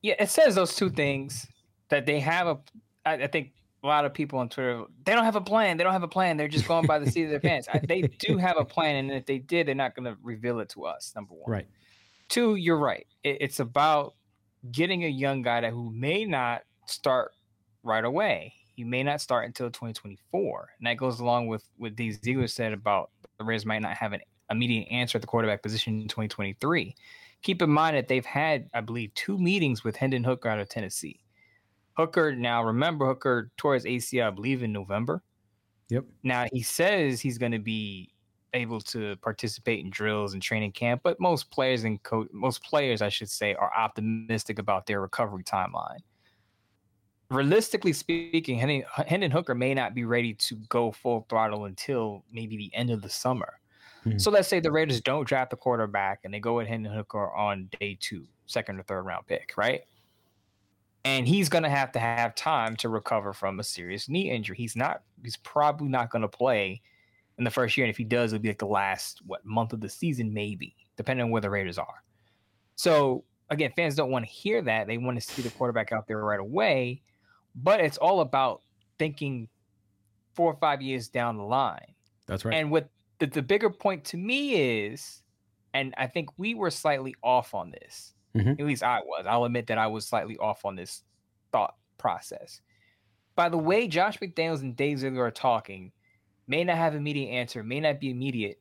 Yeah, 0.00 0.14
it 0.20 0.30
says 0.30 0.54
those 0.54 0.76
two 0.76 0.88
things 0.88 1.46
that 1.88 2.06
they 2.06 2.20
have 2.20 2.46
a. 2.46 2.58
I, 3.04 3.14
I 3.14 3.26
think 3.26 3.50
a 3.82 3.86
lot 3.86 4.04
of 4.04 4.14
people 4.14 4.38
on 4.38 4.48
Twitter 4.48 4.84
they 5.04 5.12
don't 5.12 5.24
have 5.24 5.34
a 5.34 5.40
plan. 5.40 5.76
They 5.76 5.84
don't 5.84 5.92
have 5.92 6.04
a 6.04 6.08
plan. 6.08 6.36
They're 6.36 6.46
just 6.46 6.68
going 6.68 6.86
by 6.86 7.00
the 7.00 7.10
seat 7.10 7.24
of 7.24 7.30
their 7.30 7.40
pants. 7.40 7.68
I, 7.72 7.80
they 7.80 8.02
do 8.02 8.36
have 8.36 8.56
a 8.56 8.64
plan, 8.64 8.96
and 8.96 9.10
if 9.10 9.26
they 9.26 9.38
did, 9.38 9.66
they're 9.66 9.74
not 9.74 9.96
going 9.96 10.04
to 10.04 10.16
reveal 10.22 10.60
it 10.60 10.68
to 10.70 10.84
us. 10.84 11.12
Number 11.16 11.34
one, 11.34 11.50
right? 11.50 11.66
Two, 12.28 12.54
you're 12.54 12.78
right. 12.78 13.06
It, 13.24 13.38
it's 13.40 13.58
about 13.58 14.14
getting 14.72 15.04
a 15.04 15.08
young 15.08 15.42
guy 15.42 15.60
that 15.60 15.72
who 15.72 15.90
may 15.90 16.24
not 16.24 16.62
start 16.86 17.32
right 17.82 18.04
away. 18.04 18.54
He 18.74 18.84
may 18.84 19.02
not 19.02 19.20
start 19.20 19.46
until 19.46 19.68
2024, 19.68 20.68
and 20.78 20.86
that 20.86 20.98
goes 20.98 21.20
along 21.20 21.46
with 21.46 21.66
what 21.78 21.96
Dean 21.96 22.12
Ziegler 22.12 22.46
said 22.46 22.72
about 22.72 23.10
the 23.38 23.44
Raiders 23.44 23.64
might 23.64 23.80
not 23.80 23.96
have 23.96 24.12
an 24.12 24.20
immediate 24.50 24.88
answer 24.90 25.16
at 25.16 25.22
the 25.22 25.26
quarterback 25.26 25.62
position 25.62 26.02
in 26.02 26.08
2023. 26.08 26.94
Keep 27.42 27.62
in 27.62 27.70
mind 27.70 27.96
that 27.96 28.08
they've 28.08 28.26
had, 28.26 28.68
I 28.74 28.80
believe, 28.80 29.14
two 29.14 29.38
meetings 29.38 29.84
with 29.84 29.96
Hendon 29.96 30.24
Hooker 30.24 30.48
out 30.48 30.58
of 30.58 30.68
Tennessee. 30.68 31.20
Hooker, 31.96 32.34
now 32.34 32.62
remember, 32.62 33.06
Hooker 33.06 33.50
tore 33.56 33.74
his 33.74 33.84
ACL, 33.84 34.26
I 34.26 34.30
believe, 34.30 34.62
in 34.62 34.72
November. 34.72 35.22
Yep. 35.88 36.04
Now 36.22 36.46
he 36.52 36.62
says 36.62 37.20
he's 37.20 37.38
going 37.38 37.52
to 37.52 37.58
be 37.58 38.12
able 38.54 38.80
to 38.80 39.16
participate 39.16 39.84
in 39.84 39.90
drills 39.90 40.34
and 40.34 40.42
training 40.42 40.72
camp, 40.72 41.02
but 41.04 41.20
most 41.20 41.50
players 41.50 41.84
and 41.84 42.02
co- 42.02 42.28
most 42.32 42.62
players, 42.62 43.02
I 43.02 43.08
should 43.08 43.30
say, 43.30 43.54
are 43.54 43.72
optimistic 43.76 44.58
about 44.58 44.86
their 44.86 45.00
recovery 45.00 45.44
timeline. 45.44 45.98
Realistically 47.30 47.92
speaking, 47.92 48.58
Hendon, 48.58 48.84
Hendon 49.06 49.30
Hooker 49.30 49.54
may 49.54 49.74
not 49.74 49.94
be 49.94 50.04
ready 50.04 50.32
to 50.34 50.54
go 50.68 50.92
full 50.92 51.26
throttle 51.28 51.64
until 51.64 52.24
maybe 52.32 52.56
the 52.56 52.74
end 52.74 52.90
of 52.90 53.02
the 53.02 53.08
summer. 53.08 53.58
Hmm. 54.04 54.18
So 54.18 54.30
let's 54.30 54.48
say 54.48 54.60
the 54.60 54.70
Raiders 54.70 55.00
don't 55.00 55.26
draft 55.26 55.50
the 55.50 55.56
quarterback 55.56 56.20
and 56.24 56.32
they 56.32 56.38
go 56.38 56.56
with 56.56 56.68
Hendon 56.68 56.92
Hooker 56.92 57.32
on 57.34 57.68
day 57.80 57.98
two, 58.00 58.26
second 58.46 58.78
or 58.78 58.84
third 58.84 59.02
round 59.02 59.26
pick, 59.26 59.54
right? 59.56 59.82
And 61.04 61.26
he's 61.26 61.48
going 61.48 61.64
to 61.64 61.70
have 61.70 61.92
to 61.92 61.98
have 61.98 62.34
time 62.34 62.76
to 62.76 62.88
recover 62.88 63.32
from 63.32 63.60
a 63.60 63.64
serious 63.64 64.08
knee 64.08 64.30
injury. 64.30 64.56
He's 64.56 64.76
not, 64.76 65.02
he's 65.22 65.36
probably 65.36 65.88
not 65.88 66.10
going 66.10 66.22
to 66.22 66.28
play 66.28 66.82
in 67.38 67.44
the 67.44 67.50
first 67.50 67.76
year. 67.76 67.84
And 67.84 67.90
if 67.90 67.96
he 67.96 68.04
does, 68.04 68.32
it'll 68.32 68.42
be 68.42 68.48
like 68.48 68.58
the 68.58 68.66
last, 68.66 69.20
what, 69.26 69.44
month 69.44 69.72
of 69.72 69.80
the 69.80 69.88
season, 69.88 70.32
maybe, 70.32 70.74
depending 70.96 71.24
on 71.24 71.30
where 71.30 71.42
the 71.42 71.50
Raiders 71.50 71.78
are. 71.78 72.02
So 72.76 73.24
again, 73.50 73.72
fans 73.76 73.94
don't 73.94 74.10
want 74.10 74.24
to 74.24 74.30
hear 74.30 74.62
that. 74.62 74.86
They 74.86 74.98
want 74.98 75.20
to 75.20 75.26
see 75.26 75.42
the 75.42 75.50
quarterback 75.50 75.92
out 75.92 76.06
there 76.06 76.18
right 76.18 76.40
away. 76.40 77.02
But 77.54 77.80
it's 77.80 77.98
all 77.98 78.20
about 78.20 78.62
thinking 78.98 79.48
four 80.34 80.52
or 80.52 80.56
five 80.58 80.82
years 80.82 81.08
down 81.08 81.36
the 81.36 81.44
line. 81.44 81.94
That's 82.26 82.44
right. 82.44 82.54
And 82.54 82.70
what 82.70 82.88
the, 83.18 83.26
the 83.26 83.42
bigger 83.42 83.70
point 83.70 84.04
to 84.06 84.16
me 84.16 84.84
is, 84.84 85.22
and 85.72 85.94
I 85.96 86.06
think 86.06 86.30
we 86.38 86.54
were 86.54 86.70
slightly 86.70 87.14
off 87.22 87.54
on 87.54 87.70
this. 87.70 88.12
Mm-hmm. 88.34 88.60
At 88.60 88.66
least 88.66 88.82
I 88.82 89.00
was. 89.00 89.24
I'll 89.26 89.44
admit 89.44 89.68
that 89.68 89.78
I 89.78 89.86
was 89.86 90.06
slightly 90.06 90.36
off 90.36 90.64
on 90.64 90.76
this 90.76 91.02
thought 91.52 91.74
process. 91.96 92.60
By 93.34 93.48
the 93.48 93.58
way, 93.58 93.86
Josh 93.86 94.18
McDaniels 94.18 94.60
and 94.60 94.76
Dave 94.76 94.98
Ziegler 94.98 95.24
are 95.24 95.30
talking, 95.30 95.92
may 96.46 96.64
not 96.64 96.76
have 96.76 96.92
an 96.92 96.98
immediate 96.98 97.30
answer, 97.30 97.62
may 97.62 97.80
not 97.80 98.00
be 98.00 98.10
immediate. 98.10 98.58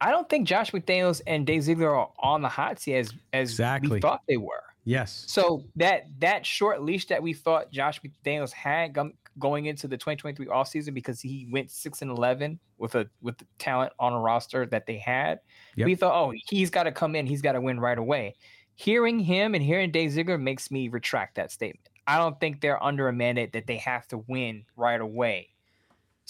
I 0.00 0.10
don't 0.10 0.28
think 0.28 0.48
Josh 0.48 0.70
McDaniels 0.70 1.20
and 1.26 1.46
Dave 1.46 1.62
Ziegler 1.62 1.94
are 1.94 2.10
on 2.18 2.40
the 2.42 2.48
hot 2.48 2.80
seat 2.80 2.96
as 2.96 3.12
as 3.32 3.50
exactly. 3.50 3.90
we 3.96 4.00
thought 4.00 4.22
they 4.26 4.38
were. 4.38 4.62
Yes. 4.84 5.24
So 5.26 5.64
that 5.76 6.06
that 6.20 6.46
short 6.46 6.82
leash 6.82 7.06
that 7.08 7.22
we 7.22 7.34
thought 7.34 7.70
Josh 7.70 8.00
McDaniels 8.00 8.52
had 8.52 8.96
going 9.38 9.66
into 9.66 9.86
the 9.86 9.96
2023 9.96 10.46
offseason 10.46 10.94
because 10.94 11.20
he 11.20 11.48
went 11.50 11.70
six 11.70 12.02
and 12.02 12.10
eleven 12.10 12.58
with 12.78 12.94
a 12.94 13.08
with 13.20 13.36
the 13.38 13.46
talent 13.58 13.92
on 13.98 14.12
a 14.12 14.18
roster 14.18 14.66
that 14.66 14.86
they 14.86 14.96
had, 14.96 15.40
yep. 15.76 15.86
we 15.86 15.94
thought, 15.94 16.14
oh, 16.14 16.32
he's 16.48 16.70
got 16.70 16.84
to 16.84 16.92
come 16.92 17.14
in, 17.14 17.26
he's 17.26 17.42
got 17.42 17.52
to 17.52 17.60
win 17.60 17.78
right 17.78 17.98
away. 17.98 18.34
Hearing 18.74 19.18
him 19.18 19.54
and 19.54 19.62
hearing 19.62 19.90
Dave 19.90 20.12
Ziegler 20.12 20.38
makes 20.38 20.70
me 20.70 20.88
retract 20.88 21.34
that 21.34 21.52
statement. 21.52 21.86
I 22.06 22.16
don't 22.16 22.40
think 22.40 22.60
they're 22.60 22.82
under 22.82 23.08
a 23.08 23.12
mandate 23.12 23.52
that 23.52 23.66
they 23.66 23.76
have 23.76 24.08
to 24.08 24.24
win 24.26 24.64
right 24.74 25.00
away. 25.00 25.49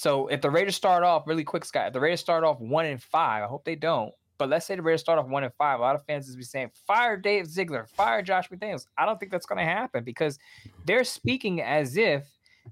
So 0.00 0.28
if 0.28 0.40
the 0.40 0.48
Raiders 0.48 0.76
start 0.76 1.04
off 1.04 1.26
really 1.26 1.44
quick, 1.44 1.62
Scott, 1.62 1.88
if 1.88 1.92
the 1.92 2.00
Raiders 2.00 2.20
start 2.20 2.42
off 2.42 2.58
one 2.58 2.86
and 2.86 3.02
five, 3.02 3.42
I 3.42 3.46
hope 3.46 3.66
they 3.66 3.74
don't. 3.74 4.14
But 4.38 4.48
let's 4.48 4.64
say 4.64 4.74
the 4.74 4.80
Raiders 4.80 5.02
start 5.02 5.18
off 5.18 5.26
one 5.26 5.44
and 5.44 5.52
five. 5.52 5.78
A 5.78 5.82
lot 5.82 5.94
of 5.94 6.02
fans 6.06 6.26
will 6.26 6.38
be 6.38 6.42
saying, 6.42 6.70
fire 6.86 7.18
Dave 7.18 7.46
Ziegler, 7.46 7.86
fire 7.86 8.22
Josh 8.22 8.48
McDaniels. 8.48 8.86
I 8.96 9.04
don't 9.04 9.20
think 9.20 9.30
that's 9.30 9.44
going 9.44 9.58
to 9.58 9.64
happen 9.70 10.02
because 10.02 10.38
they're 10.86 11.04
speaking 11.04 11.60
as 11.60 11.98
if 11.98 12.26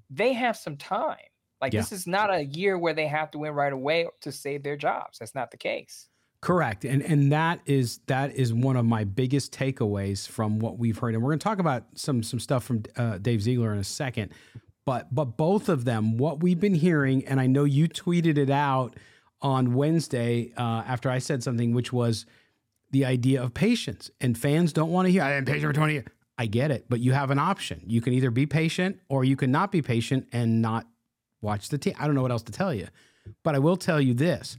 they 0.09 0.33
have 0.33 0.57
some 0.57 0.79
time. 0.79 1.19
Like 1.61 1.75
yeah. 1.75 1.81
this 1.81 1.93
is 1.93 2.07
not 2.07 2.33
a 2.33 2.47
year 2.47 2.79
where 2.79 2.95
they 2.95 3.07
have 3.07 3.31
to 3.33 3.39
win 3.39 3.53
right 3.53 3.75
away 3.75 4.07
to 4.23 4.33
save 4.33 4.63
their 4.63 4.79
jobs. 4.79 5.19
That's 5.19 5.35
not 5.35 5.51
the 5.51 5.59
case. 5.59 6.09
Correct. 6.41 6.87
And 6.87 7.03
and 7.03 7.31
that 7.33 7.61
is 7.67 7.99
that 8.07 8.37
is 8.37 8.55
one 8.55 8.77
of 8.77 8.87
my 8.87 9.05
biggest 9.05 9.53
takeaways 9.53 10.27
from 10.27 10.61
what 10.61 10.79
we've 10.79 10.97
heard. 10.97 11.13
And 11.13 11.23
we're 11.23 11.33
going 11.33 11.41
to 11.41 11.45
talk 11.45 11.59
about 11.59 11.85
some 11.95 12.23
some 12.23 12.41
stuff 12.41 12.65
from 12.65 12.85
uh, 12.97 13.19
Dave 13.19 13.43
Ziegler 13.43 13.75
in 13.75 13.81
a 13.81 13.85
second. 13.85 14.33
But 14.89 15.15
but 15.15 15.37
both 15.37 15.69
of 15.69 15.85
them, 15.85 16.17
what 16.17 16.43
we've 16.43 16.59
been 16.59 16.73
hearing, 16.73 17.23
and 17.27 17.39
I 17.39 17.47
know 17.47 17.65
you 17.65 17.91
tweeted 17.91 18.39
it 18.39 18.49
out 18.49 18.97
on 19.43 19.75
Wednesday 19.75 20.51
uh, 20.57 20.83
after 20.87 21.11
I 21.11 21.19
said 21.19 21.43
something, 21.43 21.75
which 21.75 21.93
was 21.93 22.25
the 22.91 23.05
idea 23.05 23.43
of 23.43 23.53
patience. 23.53 24.11
And 24.19 24.37
fans 24.37 24.73
don't 24.73 24.91
want 24.91 25.05
to 25.05 25.13
hear, 25.13 25.23
I've 25.23 25.45
been 25.45 25.53
patient 25.53 25.75
for 25.75 25.75
20 25.75 25.93
years. 25.93 26.07
I 26.39 26.47
get 26.47 26.71
it, 26.71 26.87
but 26.89 27.01
you 27.01 27.13
have 27.13 27.31
an 27.31 27.39
option. 27.39 27.83
You 27.87 28.01
can 28.01 28.15
either 28.15 28.31
be 28.31 28.47
patient 28.47 28.99
or 29.11 29.25
you 29.25 29.37
can 29.37 29.53
not 29.53 29.73
be 29.73 29.83
patient 29.83 30.27
and 30.33 30.63
not 30.63 30.87
watch 31.43 31.69
the 31.69 31.77
team. 31.77 31.93
I 31.99 32.07
don't 32.07 32.15
know 32.15 32.23
what 32.23 32.33
else 32.33 32.45
to 32.45 32.53
tell 32.53 32.73
you. 32.73 32.89
But 33.45 33.55
I 33.55 33.59
will 33.59 33.77
tell 33.77 34.01
you 34.01 34.15
this 34.15 34.57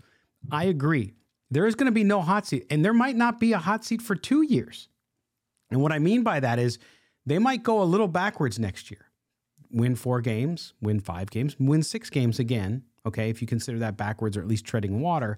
I 0.51 0.65
agree. 0.65 1.15
There 1.49 1.65
is 1.65 1.73
going 1.73 1.87
to 1.87 1.91
be 1.91 2.03
no 2.03 2.21
hot 2.21 2.45
seat, 2.45 2.67
and 2.69 2.85
there 2.85 2.93
might 2.93 3.15
not 3.15 3.39
be 3.39 3.53
a 3.53 3.57
hot 3.57 3.83
seat 3.83 4.03
for 4.03 4.13
two 4.13 4.43
years. 4.43 4.89
And 5.71 5.81
what 5.81 5.91
I 5.91 5.97
mean 5.97 6.21
by 6.21 6.39
that 6.39 6.59
is 6.59 6.77
they 7.25 7.39
might 7.39 7.63
go 7.63 7.81
a 7.81 7.83
little 7.83 8.07
backwards 8.07 8.59
next 8.59 8.91
year 8.91 9.08
win 9.71 9.95
four 9.95 10.21
games, 10.21 10.73
win 10.81 10.99
five 10.99 11.29
games, 11.29 11.55
win 11.59 11.83
six 11.83 12.09
games 12.09 12.39
again. 12.39 12.83
Okay, 13.05 13.29
if 13.29 13.41
you 13.41 13.47
consider 13.47 13.79
that 13.79 13.97
backwards 13.97 14.35
or 14.37 14.41
at 14.41 14.47
least 14.47 14.65
treading 14.65 15.01
water. 15.01 15.37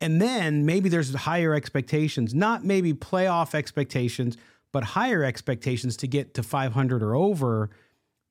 And 0.00 0.22
then 0.22 0.64
maybe 0.64 0.88
there's 0.88 1.14
higher 1.14 1.54
expectations, 1.54 2.34
not 2.34 2.64
maybe 2.64 2.92
playoff 2.92 3.54
expectations, 3.54 4.36
but 4.72 4.84
higher 4.84 5.24
expectations 5.24 5.96
to 5.98 6.06
get 6.06 6.34
to 6.34 6.42
500 6.42 7.02
or 7.02 7.14
over 7.14 7.70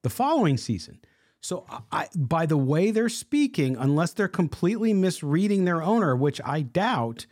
the 0.04 0.10
following 0.10 0.58
season. 0.58 1.00
So, 1.42 1.66
I, 1.92 2.08
by 2.16 2.46
the 2.46 2.58
way 2.58 2.92
they're 2.92 3.10
speaking, 3.10 3.78
unless 3.78 4.14
they're 4.14 4.28
completely 4.28 4.94
misreading 4.94 5.66
their 5.66 5.84
owner, 5.84 6.16
which 6.16 6.42
I 6.44 6.62
doubt, 6.62 7.26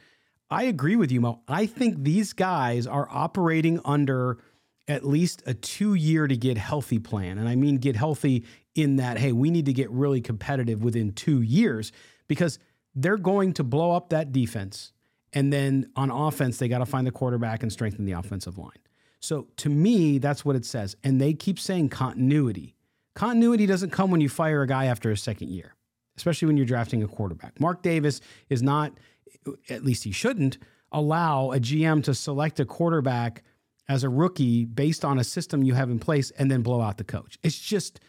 I 0.50 0.64
agree 0.64 0.96
with 0.96 1.12
you, 1.12 1.22
Mo. 1.22 1.42
I 1.48 1.66
think 1.66 2.04
these 2.04 2.34
guys 2.34 2.86
are 2.86 3.08
operating 3.10 3.80
under 3.84 4.38
at 4.88 5.06
least 5.06 5.42
a 5.46 5.54
two 5.54 5.94
year 5.94 6.28
to 6.28 6.38
get 6.38 6.58
healthy 6.58 7.00
plan. 7.00 7.38
And 7.38 7.50
I 7.50 7.56
mean, 7.56 7.78
get 7.78 7.96
healthy 7.96 8.46
in 8.76 8.98
that, 8.98 9.18
hey, 9.18 9.32
we 9.32 9.50
need 9.50 9.66
to 9.66 9.74
get 9.74 9.90
really 9.90 10.22
competitive 10.22 10.84
within 10.84 11.12
two 11.12 11.42
years 11.42 11.92
because 12.28 12.60
they're 12.94 13.18
going 13.18 13.54
to 13.54 13.64
blow 13.64 13.92
up 13.92 14.10
that 14.10 14.32
defense. 14.32 14.92
And 15.34 15.52
then 15.52 15.90
on 15.96 16.12
offense, 16.12 16.58
they 16.58 16.68
got 16.68 16.80
to 16.80 16.86
find 16.86 17.06
the 17.06 17.12
quarterback 17.12 17.64
and 17.64 17.72
strengthen 17.72 18.06
the 18.06 18.14
offensive 18.14 18.58
line. 18.58 18.72
So 19.20 19.48
to 19.58 19.70
me, 19.70 20.20
that's 20.20 20.46
what 20.46 20.56
it 20.56 20.66
says. 20.66 20.96
And 21.04 21.20
they 21.20 21.34
keep 21.34 21.60
saying 21.60 21.90
continuity. 21.90 22.76
Continuity 23.16 23.66
doesn't 23.66 23.90
come 23.90 24.12
when 24.12 24.22
you 24.22 24.30
fire 24.30 24.62
a 24.62 24.68
guy 24.68 24.86
after 24.86 25.10
a 25.10 25.18
second 25.18 25.50
year, 25.50 25.74
especially 26.16 26.46
when 26.46 26.58
you're 26.58 26.66
drafting 26.66 27.02
a 27.02 27.08
quarterback. 27.08 27.60
Mark 27.60 27.82
Davis 27.82 28.22
is 28.50 28.62
not, 28.62 28.94
at 29.70 29.84
least 29.84 30.04
he 30.04 30.12
shouldn't, 30.12 30.58
allow 30.92 31.52
a 31.52 31.60
GM 31.60 32.04
to 32.04 32.14
select 32.14 32.60
a 32.60 32.66
quarterback 32.66 33.44
as 33.88 34.04
a 34.04 34.10
rookie 34.10 34.66
based 34.66 35.06
on 35.06 35.20
a 35.20 35.24
system 35.24 35.64
you 35.64 35.74
have 35.74 35.90
in 35.90 36.00
place 36.00 36.32
and 36.32 36.50
then 36.50 36.62
blow 36.62 36.82
out 36.82 36.98
the 36.98 37.04
coach. 37.04 37.38
It's 37.44 37.58
just, 37.58 38.00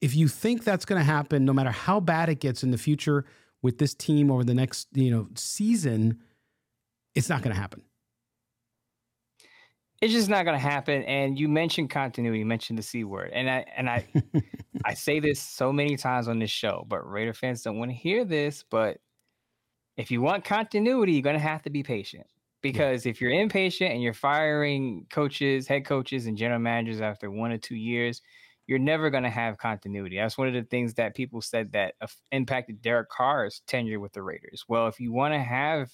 if 0.00 0.14
you 0.14 0.28
think 0.28 0.64
that's 0.64 0.84
going 0.84 1.00
to 1.00 1.04
happen, 1.04 1.44
no 1.44 1.52
matter 1.52 1.70
how 1.70 2.00
bad 2.00 2.28
it 2.28 2.40
gets 2.40 2.62
in 2.62 2.70
the 2.70 2.78
future 2.78 3.24
with 3.60 3.78
this 3.78 3.94
team 3.94 4.30
over 4.30 4.44
the 4.44 4.54
next, 4.54 4.88
you 4.94 5.10
know, 5.10 5.28
season, 5.34 6.18
it's 7.14 7.28
not 7.28 7.42
going 7.42 7.54
to 7.54 7.60
happen. 7.60 7.82
It's 10.00 10.12
just 10.12 10.28
not 10.28 10.44
going 10.44 10.56
to 10.56 10.62
happen. 10.66 11.04
And 11.04 11.38
you 11.38 11.48
mentioned 11.48 11.90
continuity, 11.90 12.40
you 12.40 12.46
mentioned 12.46 12.78
the 12.78 12.82
C 12.82 13.04
word. 13.04 13.30
And 13.32 13.48
I, 13.48 13.64
and 13.76 13.88
I, 13.88 14.06
I 14.84 14.94
say 14.94 15.20
this 15.20 15.40
so 15.40 15.72
many 15.72 15.96
times 15.96 16.26
on 16.26 16.40
this 16.40 16.50
show, 16.50 16.84
but 16.88 17.08
Raider 17.08 17.34
fans 17.34 17.62
don't 17.62 17.78
want 17.78 17.92
to 17.92 17.96
hear 17.96 18.24
this. 18.24 18.64
But 18.68 18.98
if 19.96 20.10
you 20.10 20.20
want 20.20 20.44
continuity, 20.44 21.12
you're 21.12 21.22
going 21.22 21.36
to 21.36 21.40
have 21.40 21.62
to 21.62 21.70
be 21.70 21.84
patient 21.84 22.26
because 22.62 23.04
yeah. 23.04 23.10
if 23.10 23.20
you're 23.20 23.32
impatient 23.32 23.92
and 23.92 24.02
you're 24.02 24.14
firing 24.14 25.06
coaches, 25.10 25.66
head 25.66 25.84
coaches, 25.84 26.26
and 26.26 26.38
general 26.38 26.60
managers 26.60 27.00
after 27.00 27.30
one 27.30 27.52
or 27.52 27.58
two 27.58 27.76
years, 27.76 28.22
you're 28.66 28.78
never 28.78 29.10
going 29.10 29.24
to 29.24 29.30
have 29.30 29.58
continuity. 29.58 30.16
That's 30.16 30.38
one 30.38 30.48
of 30.48 30.54
the 30.54 30.62
things 30.62 30.94
that 30.94 31.14
people 31.14 31.40
said 31.42 31.72
that 31.72 31.94
impacted 32.30 32.80
Derek 32.80 33.10
Carr's 33.10 33.62
tenure 33.66 34.00
with 34.00 34.12
the 34.12 34.22
Raiders. 34.22 34.64
Well, 34.68 34.86
if 34.86 35.00
you 35.00 35.12
want 35.12 35.34
to 35.34 35.40
have, 35.40 35.90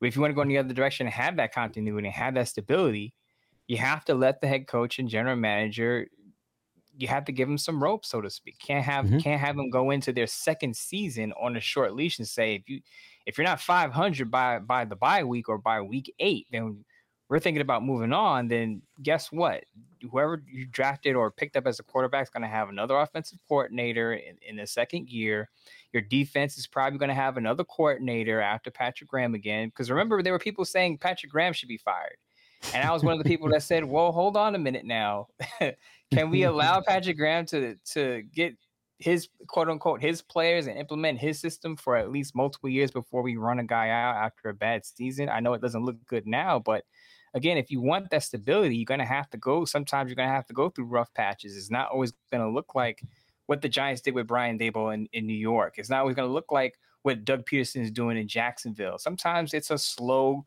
if 0.00 0.14
you 0.14 0.22
want 0.22 0.30
to 0.30 0.34
go 0.34 0.42
in 0.42 0.48
the 0.48 0.58
other 0.58 0.72
direction 0.72 1.06
and 1.06 1.14
have 1.14 1.36
that 1.36 1.52
continuity 1.52 2.06
and 2.06 2.14
have 2.14 2.34
that 2.34 2.48
stability, 2.48 3.12
you 3.66 3.76
have 3.78 4.04
to 4.04 4.14
let 4.14 4.40
the 4.40 4.46
head 4.46 4.68
coach 4.68 4.98
and 5.00 5.08
general 5.08 5.36
manager. 5.36 6.06
You 6.96 7.08
have 7.08 7.24
to 7.26 7.32
give 7.32 7.48
them 7.48 7.58
some 7.58 7.82
rope, 7.82 8.04
so 8.04 8.20
to 8.20 8.30
speak. 8.30 8.58
Can't 8.58 8.84
have 8.84 9.06
mm-hmm. 9.06 9.18
can't 9.18 9.40
have 9.40 9.56
them 9.56 9.70
go 9.70 9.90
into 9.90 10.12
their 10.12 10.26
second 10.26 10.76
season 10.76 11.32
on 11.40 11.56
a 11.56 11.60
short 11.60 11.94
leash 11.94 12.18
and 12.18 12.26
say 12.26 12.54
if 12.54 12.68
you 12.68 12.80
if 13.26 13.36
you're 13.36 13.46
not 13.46 13.60
500 13.60 14.30
by 14.30 14.58
by 14.58 14.84
the 14.84 14.96
bye 14.96 15.24
week 15.24 15.48
or 15.48 15.58
by 15.58 15.80
week 15.80 16.14
eight, 16.18 16.46
then 16.50 16.84
we're 17.28 17.40
thinking 17.40 17.60
about 17.60 17.84
moving 17.84 18.12
on. 18.12 18.48
Then 18.48 18.82
guess 19.02 19.32
what? 19.32 19.64
Whoever 20.10 20.42
you 20.46 20.66
drafted 20.66 21.16
or 21.16 21.30
picked 21.30 21.56
up 21.56 21.66
as 21.66 21.80
a 21.80 21.82
quarterback 21.82 22.24
is 22.24 22.30
going 22.30 22.42
to 22.42 22.48
have 22.48 22.68
another 22.68 22.96
offensive 22.96 23.38
coordinator 23.48 24.14
in, 24.14 24.36
in 24.48 24.56
the 24.56 24.66
second 24.66 25.08
year. 25.08 25.50
Your 25.92 26.02
defense 26.02 26.56
is 26.56 26.66
probably 26.66 26.98
going 26.98 27.08
to 27.08 27.14
have 27.14 27.36
another 27.36 27.64
coordinator 27.64 28.40
after 28.40 28.70
Patrick 28.70 29.10
Graham 29.10 29.34
again. 29.34 29.68
Because 29.68 29.90
remember, 29.90 30.22
there 30.22 30.32
were 30.32 30.38
people 30.38 30.64
saying 30.64 30.98
Patrick 30.98 31.32
Graham 31.32 31.52
should 31.52 31.68
be 31.68 31.78
fired. 31.78 32.16
And 32.74 32.86
I 32.86 32.92
was 32.92 33.02
one 33.02 33.12
of 33.12 33.22
the 33.22 33.28
people 33.28 33.48
that 33.50 33.62
said, 33.62 33.84
"Well, 33.84 34.12
hold 34.12 34.36
on 34.36 34.54
a 34.54 34.58
minute 34.58 34.84
now. 34.84 35.28
Can 36.12 36.30
we 36.30 36.42
allow 36.44 36.80
Patrick 36.80 37.16
Graham 37.16 37.46
to 37.46 37.76
to 37.92 38.22
get 38.34 38.56
his 38.98 39.28
quote 39.46 39.68
unquote 39.68 40.00
his 40.00 40.22
players 40.22 40.66
and 40.66 40.78
implement 40.78 41.18
his 41.18 41.38
system 41.38 41.76
for 41.76 41.96
at 41.96 42.10
least 42.10 42.34
multiple 42.34 42.68
years 42.68 42.90
before 42.90 43.22
we 43.22 43.36
run 43.36 43.58
a 43.58 43.64
guy 43.64 43.90
out 43.90 44.16
after 44.16 44.48
a 44.48 44.54
bad 44.54 44.84
season. 44.86 45.28
I 45.28 45.40
know 45.40 45.54
it 45.54 45.60
doesn't 45.60 45.84
look 45.84 45.96
good 46.06 46.26
now, 46.26 46.58
but 46.58 46.84
again, 47.34 47.58
if 47.58 47.70
you 47.70 47.80
want 47.80 48.10
that 48.10 48.22
stability, 48.22 48.76
you're 48.76 48.86
going 48.86 49.00
to 49.00 49.06
have 49.06 49.28
to 49.30 49.36
go. 49.36 49.64
Sometimes 49.64 50.08
you're 50.08 50.16
going 50.16 50.28
to 50.28 50.34
have 50.34 50.46
to 50.46 50.54
go 50.54 50.70
through 50.70 50.86
rough 50.86 51.12
patches. 51.12 51.56
It's 51.56 51.70
not 51.70 51.90
always 51.90 52.12
going 52.32 52.42
to 52.42 52.48
look 52.48 52.74
like 52.74 53.02
what 53.46 53.60
the 53.60 53.68
Giants 53.68 54.00
did 54.00 54.14
with 54.14 54.26
Brian 54.26 54.58
Daboll 54.58 54.94
in, 54.94 55.08
in 55.12 55.26
New 55.26 55.36
York. 55.36 55.74
It's 55.76 55.90
not 55.90 56.00
always 56.00 56.16
going 56.16 56.28
to 56.28 56.32
look 56.32 56.50
like 56.50 56.78
what 57.02 57.24
Doug 57.24 57.44
Pederson 57.46 57.82
is 57.82 57.90
doing 57.90 58.16
in 58.16 58.26
Jacksonville. 58.26 58.98
Sometimes 58.98 59.54
it's 59.54 59.70
a 59.70 59.78
slow 59.78 60.46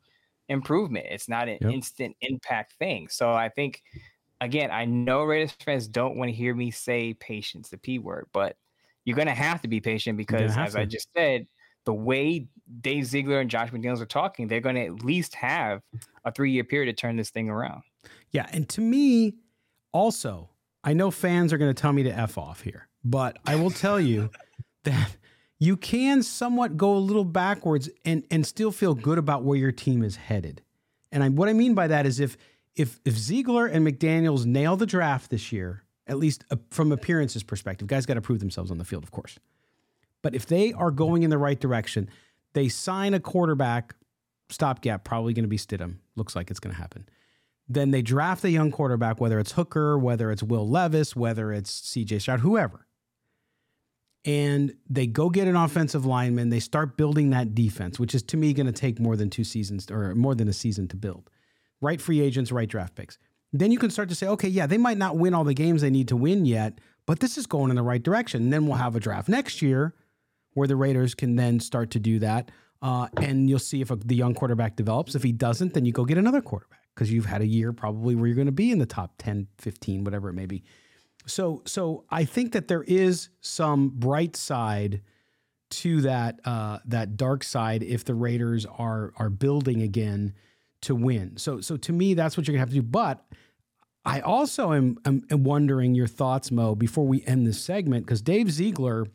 improvement. 0.50 1.08
It's 1.10 1.30
not 1.30 1.48
an 1.48 1.58
yep. 1.62 1.72
instant 1.72 2.16
impact 2.22 2.74
thing. 2.74 3.08
So 3.10 3.32
I 3.32 3.50
think 3.50 3.82
again, 4.42 4.72
I 4.72 4.86
know 4.86 5.24
Raiders 5.24 5.52
fans 5.52 5.88
don't 5.88 6.16
want 6.16 6.30
to 6.30 6.36
hear 6.36 6.54
me 6.54 6.72
say 6.72 7.14
patience, 7.14 7.70
the 7.70 7.78
P 7.78 8.00
word, 8.00 8.28
but 8.34 8.58
you're 9.06 9.16
going 9.16 9.28
to 9.28 9.34
have 9.34 9.62
to 9.62 9.68
be 9.68 9.80
patient 9.80 10.18
because, 10.18 10.56
as 10.58 10.74
to. 10.74 10.82
I 10.82 10.86
just 10.86 11.10
said, 11.16 11.48
the 11.86 11.94
way 11.94 12.48
Dave 12.82 13.06
Ziegler 13.06 13.40
and 13.40 13.50
Josh 13.50 13.70
McDaniels 13.72 14.02
are 14.02 14.06
talking, 14.06 14.48
they're 14.48 14.60
going 14.60 14.76
to 14.76 14.86
at 14.86 15.04
least 15.04 15.34
have 15.36 15.82
a 16.26 16.32
three 16.32 16.52
year 16.52 16.64
period 16.64 16.96
to 16.96 17.00
turn 17.00 17.16
this 17.16 17.30
thing 17.30 17.50
around. 17.50 17.82
Yeah. 18.32 18.48
And 18.52 18.68
to 18.70 18.82
me, 18.82 19.36
also, 19.92 20.50
I 20.84 20.94
know 20.94 21.12
fans 21.12 21.52
are 21.52 21.58
going 21.58 21.74
to 21.74 21.82
tell 21.82 21.94
me 21.94 22.04
to 22.04 22.12
F 22.12 22.38
off 22.38 22.62
here, 22.62 22.88
but 23.04 23.38
I 23.46 23.56
will 23.56 23.72
tell 23.72 24.00
you 24.00 24.30
that 24.84 25.16
you 25.60 25.76
can 25.76 26.24
somewhat 26.24 26.78
go 26.78 26.96
a 26.96 27.00
little 27.00 27.26
backwards 27.26 27.90
and, 28.06 28.24
and 28.32 28.48
still 28.48 28.72
feel 28.72 28.96
good 28.96 29.18
about 29.18 29.44
where 29.44 29.58
your 29.58 29.74
team 29.74 30.04
is 30.04 30.16
headed. 30.16 30.62
And 31.12 31.24
I, 31.24 31.30
what 31.30 31.50
I 31.50 31.54
mean 31.54 31.76
by 31.76 31.88
that 31.88 32.06
is 32.06 32.20
if 32.20 32.38
if 32.76 33.00
if 33.04 33.18
Ziegler 33.18 33.66
and 33.66 33.86
McDaniels 33.86 34.46
nail 34.46 34.78
the 34.78 34.86
draft 34.86 35.30
this 35.30 35.52
year, 35.52 35.84
at 36.08 36.18
least 36.18 36.46
uh, 36.50 36.56
from 36.70 36.92
appearances 36.92 37.44
perspective, 37.44 37.88
guys 37.88 38.06
got 38.06 38.14
to 38.14 38.22
prove 38.22 38.40
themselves 38.40 38.72
on 38.72 38.78
the 38.78 38.86
field, 38.86 39.04
of 39.04 39.12
course. 39.12 39.38
But 40.22 40.34
if 40.34 40.46
they 40.46 40.72
are 40.74 40.92
going 40.92 41.24
in 41.24 41.30
the 41.30 41.38
right 41.38 41.60
direction, 41.60 42.10
they 42.54 42.70
sign 42.70 43.14
a 43.14 43.20
quarterback 43.20 43.96
stopgap, 44.50 45.04
probably 45.04 45.34
going 45.34 45.44
to 45.44 45.50
be 45.50 45.58
Stidham. 45.58 45.98
Looks 46.16 46.36
like 46.36 46.50
it's 46.50 46.60
going 46.60 46.74
to 46.74 46.82
happen. 46.82 47.08
Then 47.68 47.92
they 47.92 48.02
draft 48.02 48.44
a 48.44 48.50
young 48.50 48.72
quarterback, 48.72 49.20
whether 49.20 49.40
it's 49.40 49.54
Hooker, 49.54 49.98
whether 49.98 50.32
it's 50.32 50.42
Will 50.42 50.68
Levis, 50.68 51.16
whether 51.16 51.52
it's 51.52 51.82
CJ 51.82 52.22
Stroud, 52.22 52.40
whoever. 52.40 52.88
And 54.26 54.76
they 54.90 55.08
go 55.08 55.30
get 55.30 55.48
an 55.48 55.56
offensive 55.56 56.06
lineman. 56.06 56.50
They 56.50 56.60
start 56.60 56.98
building 56.98 57.30
that 57.30 57.56
defense, 57.56 58.00
which 58.00 58.14
is 58.14 58.22
to 58.24 58.38
me 58.38 58.54
going 58.54 58.68
to 58.68 58.74
take 58.74 59.00
more 59.00 59.16
than 59.16 59.30
two 59.30 59.46
seasons 59.46 59.90
or 59.90 60.14
more 60.14 60.36
than 60.36 60.48
a 60.48 60.54
season 60.54 60.88
to 60.90 60.98
build 60.98 61.30
right 61.82 62.02
free 62.02 62.20
agents, 62.20 62.52
right 62.52 62.68
draft 62.68 62.96
picks. 62.96 63.18
Then 63.52 63.72
you 63.72 63.80
can 63.80 63.90
start 63.90 64.10
to 64.10 64.16
say, 64.16 64.28
okay, 64.28 64.48
yeah, 64.48 64.68
they 64.68 64.78
might 64.78 64.98
not 64.98 65.18
win 65.18 65.34
all 65.34 65.44
the 65.44 65.54
games 65.54 65.82
they 65.82 65.90
need 65.90 66.08
to 66.10 66.16
win 66.16 66.46
yet, 66.46 66.80
but 67.06 67.20
this 67.20 67.38
is 67.38 67.48
going 67.48 67.70
in 67.70 67.76
the 67.76 67.82
right 67.82 68.04
direction. 68.04 68.44
And 68.44 68.54
then 68.54 68.68
we'll 68.68 68.78
have 68.78 68.96
a 68.96 69.00
draft 69.00 69.28
next 69.28 69.62
year 69.62 69.96
where 70.54 70.68
the 70.68 70.76
Raiders 70.76 71.16
can 71.16 71.36
then 71.36 71.60
start 71.60 71.92
to 71.92 72.00
do 72.00 72.20
that. 72.20 72.52
Uh, 72.82 73.08
and 73.18 73.50
you'll 73.50 73.60
see 73.60 73.82
if 73.82 73.92
a, 73.92 73.96
the 73.96 74.16
young 74.16 74.34
quarterback 74.34 74.76
develops. 74.76 75.16
If 75.16 75.24
he 75.24 75.32
doesn't, 75.32 75.74
then 75.74 75.86
you 75.86 75.92
go 75.92 76.06
get 76.06 76.18
another 76.18 76.42
quarterback 76.42 76.84
because 76.94 77.12
you've 77.12 77.26
had 77.26 77.42
a 77.42 77.48
year 77.48 77.74
probably 77.74 78.16
where 78.16 78.28
you're 78.28 78.36
going 78.36 78.46
to 78.46 78.52
be 78.52 78.72
in 78.72 78.80
the 78.80 78.86
top 78.86 79.14
10, 79.18 79.48
15, 79.58 80.04
whatever 80.04 80.30
it 80.30 80.34
may 80.34 80.46
be. 80.46 80.64
So, 81.30 81.62
so 81.66 82.06
I 82.10 82.26
think 82.26 82.54
that 82.54 82.68
there 82.68 82.84
is 82.84 83.30
some 83.42 83.90
bright 83.90 84.36
side 84.36 85.02
to 85.70 86.02
that 86.02 86.40
uh, 86.46 86.80
that 86.86 87.16
dark 87.16 87.44
side 87.44 87.84
if 87.84 88.04
the 88.04 88.16
Raiders 88.16 88.66
are 88.66 89.14
are 89.18 89.30
building 89.30 89.82
again 89.82 90.34
to 90.82 90.96
win. 90.96 91.38
So 91.38 91.62
so 91.62 91.78
to 91.78 91.94
me, 91.94 92.14
that's 92.14 92.36
what 92.36 92.48
you're 92.48 92.54
gonna 92.54 92.62
have 92.62 92.70
to 92.70 92.76
do. 92.76 92.82
But 92.82 93.24
I 94.06 94.22
also 94.22 94.74
am, 94.74 94.98
am, 95.06 95.44
wondering 95.44 95.94
your 95.94 96.08
thoughts, 96.08 96.52
Mo, 96.52 96.74
before 96.74 97.06
we 97.06 97.24
end 97.26 97.46
this 97.46 97.62
segment, 97.62 98.06
because 98.06 98.22
Dave 98.22 98.50
Ziegler 98.50 99.06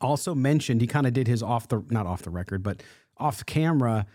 also 0.00 0.34
mentioned 0.34 0.80
he 0.80 0.86
kind 0.86 1.06
of 1.06 1.12
did 1.12 1.26
his 1.26 1.42
off 1.42 1.68
the 1.68 1.84
not 1.90 2.06
off 2.06 2.22
the 2.22 2.30
record, 2.30 2.62
but 2.62 2.82
off 3.18 3.44
camera 3.44 4.06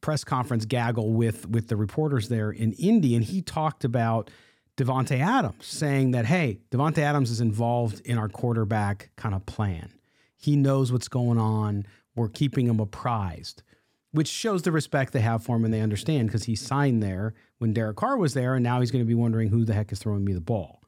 press 0.00 0.24
conference 0.24 0.64
gaggle 0.64 1.12
with 1.12 1.48
with 1.48 1.68
the 1.68 1.76
reporters 1.76 2.28
there 2.28 2.50
in 2.50 2.72
Indy, 2.72 3.14
and 3.14 3.24
he 3.24 3.42
talked 3.42 3.84
about 3.84 4.30
Davante 4.76 5.18
Adams, 5.18 5.66
saying 5.66 6.12
that 6.12 6.26
hey, 6.26 6.60
Davante 6.70 6.98
Adams 6.98 7.30
is 7.30 7.40
involved 7.40 8.00
in 8.06 8.18
our 8.18 8.28
quarterback 8.28 9.10
kind 9.16 9.34
of 9.34 9.44
plan. 9.46 9.92
He 10.36 10.56
knows 10.56 10.90
what's 10.90 11.08
going 11.08 11.38
on. 11.38 11.86
We're 12.14 12.28
keeping 12.28 12.66
him 12.66 12.80
apprised 12.80 13.62
which 14.12 14.28
shows 14.28 14.62
the 14.62 14.72
respect 14.72 15.12
they 15.12 15.20
have 15.20 15.42
for 15.42 15.56
him 15.56 15.64
and 15.64 15.74
they 15.74 15.80
understand 15.80 16.28
because 16.28 16.44
he 16.44 16.54
signed 16.54 17.02
there 17.02 17.34
when 17.58 17.72
Derek 17.72 17.96
Carr 17.96 18.16
was 18.16 18.34
there, 18.34 18.54
and 18.54 18.62
now 18.62 18.80
he's 18.80 18.90
going 18.90 19.04
to 19.04 19.08
be 19.08 19.14
wondering 19.14 19.48
who 19.48 19.64
the 19.64 19.74
heck 19.74 19.90
is 19.90 19.98
throwing 19.98 20.24
me 20.24 20.32
the 20.32 20.40
ball. 20.40 20.81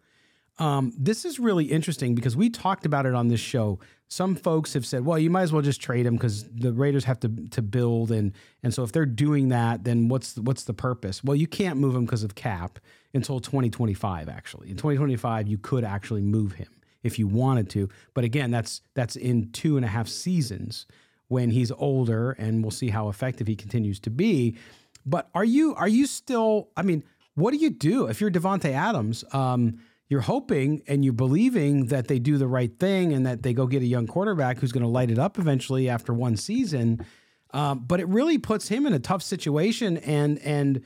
Um, 0.58 0.92
this 0.96 1.24
is 1.24 1.38
really 1.38 1.64
interesting 1.64 2.14
because 2.14 2.36
we 2.36 2.48
talked 2.48 2.86
about 2.86 3.06
it 3.06 3.14
on 3.14 3.28
this 3.28 3.40
show. 3.40 3.80
Some 4.08 4.36
folks 4.36 4.74
have 4.74 4.86
said, 4.86 5.04
"Well, 5.04 5.18
you 5.18 5.30
might 5.30 5.42
as 5.42 5.52
well 5.52 5.62
just 5.62 5.80
trade 5.80 6.06
him 6.06 6.14
because 6.14 6.44
the 6.44 6.72
Raiders 6.72 7.04
have 7.04 7.18
to 7.20 7.28
to 7.28 7.62
build, 7.62 8.12
and 8.12 8.32
and 8.62 8.72
so 8.72 8.84
if 8.84 8.92
they're 8.92 9.06
doing 9.06 9.48
that, 9.48 9.82
then 9.82 10.08
what's 10.08 10.36
what's 10.36 10.64
the 10.64 10.74
purpose?" 10.74 11.24
Well, 11.24 11.34
you 11.34 11.48
can't 11.48 11.78
move 11.78 11.96
him 11.96 12.04
because 12.04 12.22
of 12.22 12.36
cap 12.36 12.78
until 13.12 13.40
2025. 13.40 14.28
Actually, 14.28 14.70
in 14.70 14.76
2025, 14.76 15.48
you 15.48 15.58
could 15.58 15.82
actually 15.82 16.22
move 16.22 16.52
him 16.52 16.68
if 17.02 17.18
you 17.18 17.26
wanted 17.26 17.68
to, 17.70 17.88
but 18.14 18.22
again, 18.24 18.50
that's 18.50 18.82
that's 18.94 19.16
in 19.16 19.50
two 19.50 19.76
and 19.76 19.84
a 19.84 19.88
half 19.88 20.06
seasons 20.06 20.86
when 21.28 21.50
he's 21.50 21.72
older, 21.72 22.32
and 22.32 22.62
we'll 22.62 22.70
see 22.70 22.90
how 22.90 23.08
effective 23.08 23.46
he 23.46 23.56
continues 23.56 23.98
to 24.00 24.10
be. 24.10 24.56
But 25.04 25.28
are 25.34 25.44
you 25.44 25.74
are 25.74 25.88
you 25.88 26.06
still? 26.06 26.68
I 26.76 26.82
mean, 26.82 27.02
what 27.34 27.50
do 27.50 27.56
you 27.56 27.70
do 27.70 28.06
if 28.06 28.20
you're 28.20 28.30
Davante 28.30 28.70
Adams? 28.70 29.24
Um, 29.32 29.80
you're 30.08 30.20
hoping 30.20 30.82
and 30.86 31.04
you're 31.04 31.14
believing 31.14 31.86
that 31.86 32.08
they 32.08 32.18
do 32.18 32.36
the 32.36 32.46
right 32.46 32.78
thing 32.78 33.12
and 33.12 33.26
that 33.26 33.42
they 33.42 33.52
go 33.52 33.66
get 33.66 33.82
a 33.82 33.86
young 33.86 34.06
quarterback 34.06 34.58
who's 34.58 34.72
going 34.72 34.82
to 34.82 34.88
light 34.88 35.10
it 35.10 35.18
up 35.18 35.38
eventually 35.38 35.88
after 35.88 36.12
one 36.12 36.36
season. 36.36 37.04
Um, 37.52 37.84
but 37.86 38.00
it 38.00 38.08
really 38.08 38.38
puts 38.38 38.68
him 38.68 38.84
in 38.84 38.92
a 38.92 38.98
tough 38.98 39.22
situation, 39.22 39.96
and 39.98 40.38
and 40.40 40.82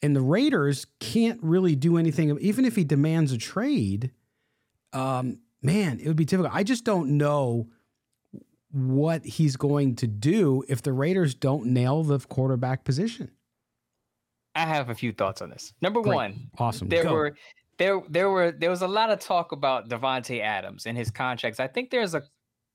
and 0.00 0.14
the 0.14 0.20
Raiders 0.20 0.86
can't 1.00 1.42
really 1.42 1.74
do 1.74 1.98
anything. 1.98 2.38
Even 2.38 2.64
if 2.64 2.76
he 2.76 2.84
demands 2.84 3.32
a 3.32 3.38
trade, 3.38 4.12
um, 4.92 5.40
man, 5.60 5.98
it 5.98 6.06
would 6.06 6.16
be 6.16 6.24
difficult. 6.24 6.54
I 6.54 6.62
just 6.62 6.84
don't 6.84 7.18
know 7.18 7.68
what 8.70 9.24
he's 9.24 9.56
going 9.56 9.96
to 9.96 10.06
do 10.06 10.62
if 10.68 10.82
the 10.82 10.92
Raiders 10.92 11.34
don't 11.34 11.66
nail 11.66 12.02
the 12.04 12.20
quarterback 12.20 12.84
position. 12.84 13.30
I 14.54 14.66
have 14.66 14.90
a 14.90 14.94
few 14.94 15.12
thoughts 15.12 15.42
on 15.42 15.50
this. 15.50 15.72
Number 15.82 16.00
Great. 16.00 16.14
one, 16.14 16.50
awesome. 16.58 16.88
There 16.88 17.02
Go. 17.02 17.12
were 17.12 17.36
there 17.78 18.02
there 18.08 18.30
were 18.30 18.52
there 18.52 18.70
was 18.70 18.82
a 18.82 18.88
lot 18.88 19.10
of 19.10 19.20
talk 19.20 19.52
about 19.52 19.88
Davante 19.88 20.40
Adams 20.40 20.86
and 20.86 20.96
his 20.96 21.10
contracts. 21.10 21.60
I 21.60 21.66
think 21.66 21.90
there's 21.90 22.14
a 22.14 22.22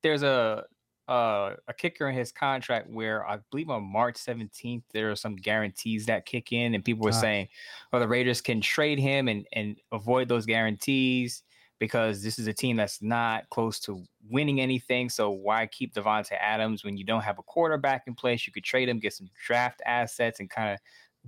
there's 0.04 0.24
a 0.24 0.66
uh, 1.08 1.56
a 1.68 1.74
kicker 1.74 2.08
in 2.08 2.16
his 2.16 2.32
contract 2.32 2.88
where 2.90 3.28
I 3.28 3.40
believe 3.50 3.72
on 3.72 3.84
March 3.84 4.16
17th 4.16 4.84
there 4.94 5.10
are 5.10 5.16
some 5.16 5.36
guarantees 5.36 6.06
that 6.06 6.28
kick 6.28 6.52
in, 6.52 6.76
and 6.76 6.86
people 6.86 7.04
were 7.04 7.12
saying, 7.12 7.48
"Well, 7.92 8.00
the 8.00 8.08
Raiders 8.08 8.42
can 8.42 8.62
trade 8.62 9.00
him 9.00 9.28
and 9.28 9.46
and 9.54 9.78
avoid 9.92 10.30
those 10.30 10.46
guarantees." 10.46 11.44
because 11.80 12.22
this 12.22 12.38
is 12.38 12.48
a 12.48 12.54
team 12.54 12.76
that's 12.76 13.02
not 13.02 13.50
close 13.50 13.80
to 13.80 14.04
winning 14.30 14.60
anything. 14.60 15.10
So 15.10 15.32
why 15.32 15.66
keep 15.66 15.94
Davante 15.94 16.34
Adams 16.40 16.84
when 16.84 16.98
you 16.98 17.06
don't 17.06 17.22
have 17.22 17.40
a 17.40 17.44
quarterback 17.44 18.04
in 18.06 18.16
place? 18.16 18.46
You 18.46 18.52
could 18.52 18.66
trade 18.66 18.90
him, 18.90 19.00
get 19.00 19.14
some 19.14 19.30
draft 19.46 19.82
assets, 19.86 20.42
and 20.42 20.50
kind 20.50 20.74
of 20.74 20.80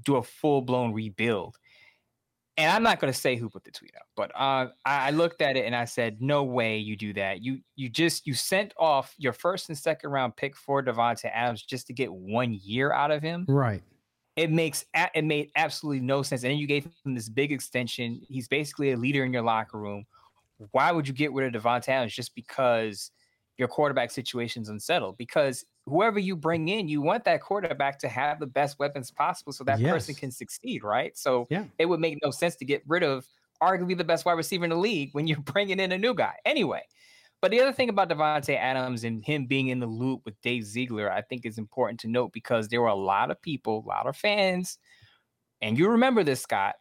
do 0.04 0.18
a 0.18 0.24
full 0.24 0.62
blown 0.62 0.94
rebuild. 0.94 1.58
And 2.62 2.72
I'm 2.72 2.84
not 2.84 3.00
going 3.00 3.12
to 3.12 3.20
say 3.20 3.36
who 3.36 3.50
put 3.50 3.64
the 3.64 3.72
tweet 3.72 3.92
out, 3.96 4.08
but 4.16 4.32
uh, 4.36 4.68
I, 4.86 5.12
looked 5.12 5.42
at 5.42 5.58
it 5.58 5.66
and 5.66 5.76
I 5.76 5.86
said, 5.86 6.22
"No 6.22 6.44
way 6.44 6.78
you 6.78 6.96
do 6.96 7.14
that. 7.14 7.42
You 7.42 7.60
you 7.76 7.90
just 7.90 8.28
you 8.28 8.34
sent 8.34 8.74
off 8.78 9.14
your 9.18 9.34
first 9.34 9.70
and 9.70 9.78
second 9.78 10.12
round 10.12 10.36
pick 10.36 10.56
for 10.56 10.84
Davante 10.84 11.30
Adams 11.34 11.64
just 11.64 11.88
to 11.88 11.94
get 11.94 12.14
one 12.14 12.54
year 12.54 12.94
out 12.94 13.12
of 13.12 13.22
him, 13.22 13.46
right?" 13.48 13.82
it 14.38 14.50
makes 14.50 14.86
it 14.94 15.26
made 15.26 15.52
absolutely 15.56 16.00
no 16.00 16.22
sense. 16.22 16.44
And 16.44 16.52
then 16.52 16.58
you 16.58 16.68
gave 16.68 16.86
him 17.06 17.16
this 17.16 17.28
big 17.28 17.52
extension. 17.52 18.22
He's 18.28 18.48
basically 18.48 18.92
a 18.92 18.98
leader 18.98 19.26
in 19.26 19.34
your 19.34 19.42
locker 19.42 19.78
room 19.78 20.06
why 20.72 20.92
would 20.92 21.08
you 21.08 21.14
get 21.14 21.34
rid 21.34 21.54
of 21.56 21.62
Davante 21.62 21.90
Adams 21.90 22.14
just 22.14 22.36
because 22.36 23.12
your 23.62 23.70
quarterback 23.70 24.12
situation's 24.12 24.68
unsettled? 24.68 25.18
Because 25.18 25.66
whoever 25.86 26.20
you 26.20 26.36
bring 26.36 26.68
in, 26.68 26.90
you 26.90 27.02
want 27.02 27.24
that 27.24 27.42
quarterback 27.42 27.98
to 28.00 28.10
have 28.10 28.40
the 28.40 28.48
best 28.48 28.78
weapons 28.80 29.12
possible 29.12 29.54
so 29.54 29.64
that 29.64 29.80
yes. 29.80 29.92
person 29.92 30.16
can 30.16 30.32
succeed, 30.32 30.84
right? 30.84 31.18
So 31.18 31.48
yeah. 31.50 31.64
it 31.78 31.86
would 31.86 32.02
make 32.02 32.18
no 32.22 32.32
sense 32.32 32.56
to 32.58 32.66
get 32.66 32.84
rid 32.86 33.04
of 33.04 33.26
arguably 33.64 33.98
the 33.98 34.04
best 34.04 34.26
wide 34.26 34.34
receiver 34.34 34.66
in 34.66 34.72
the 34.72 34.76
league 34.76 35.12
when 35.14 35.28
you're 35.28 35.40
bringing 35.54 35.80
in 35.80 35.94
a 35.94 35.98
new 35.98 36.14
guy. 36.14 36.34
Anyway, 36.44 36.82
but 37.40 37.52
the 37.52 37.62
other 37.62 37.72
thing 37.72 37.90
about 37.90 38.10
Davante 38.10 38.58
Adams 38.58 39.04
and 39.04 39.24
him 39.24 39.46
being 39.46 39.70
in 39.70 39.80
the 39.80 39.88
loop 39.88 40.22
with 40.26 40.40
Dave 40.42 40.66
Ziegler, 40.66 41.12
I 41.12 41.22
think 41.22 41.46
is 41.46 41.58
important 41.58 42.02
to 42.02 42.08
note 42.08 42.34
because 42.34 42.68
there 42.68 42.82
were 42.82 42.88
a 42.88 42.96
lot 42.96 43.32
of 43.32 43.42
people, 43.42 43.84
a 43.86 43.88
lot 43.88 44.08
of 44.08 44.18
fans, 44.18 44.78
and 45.62 45.78
you 45.78 45.90
remember 45.90 46.24
this, 46.24 46.42
Scott, 46.42 46.76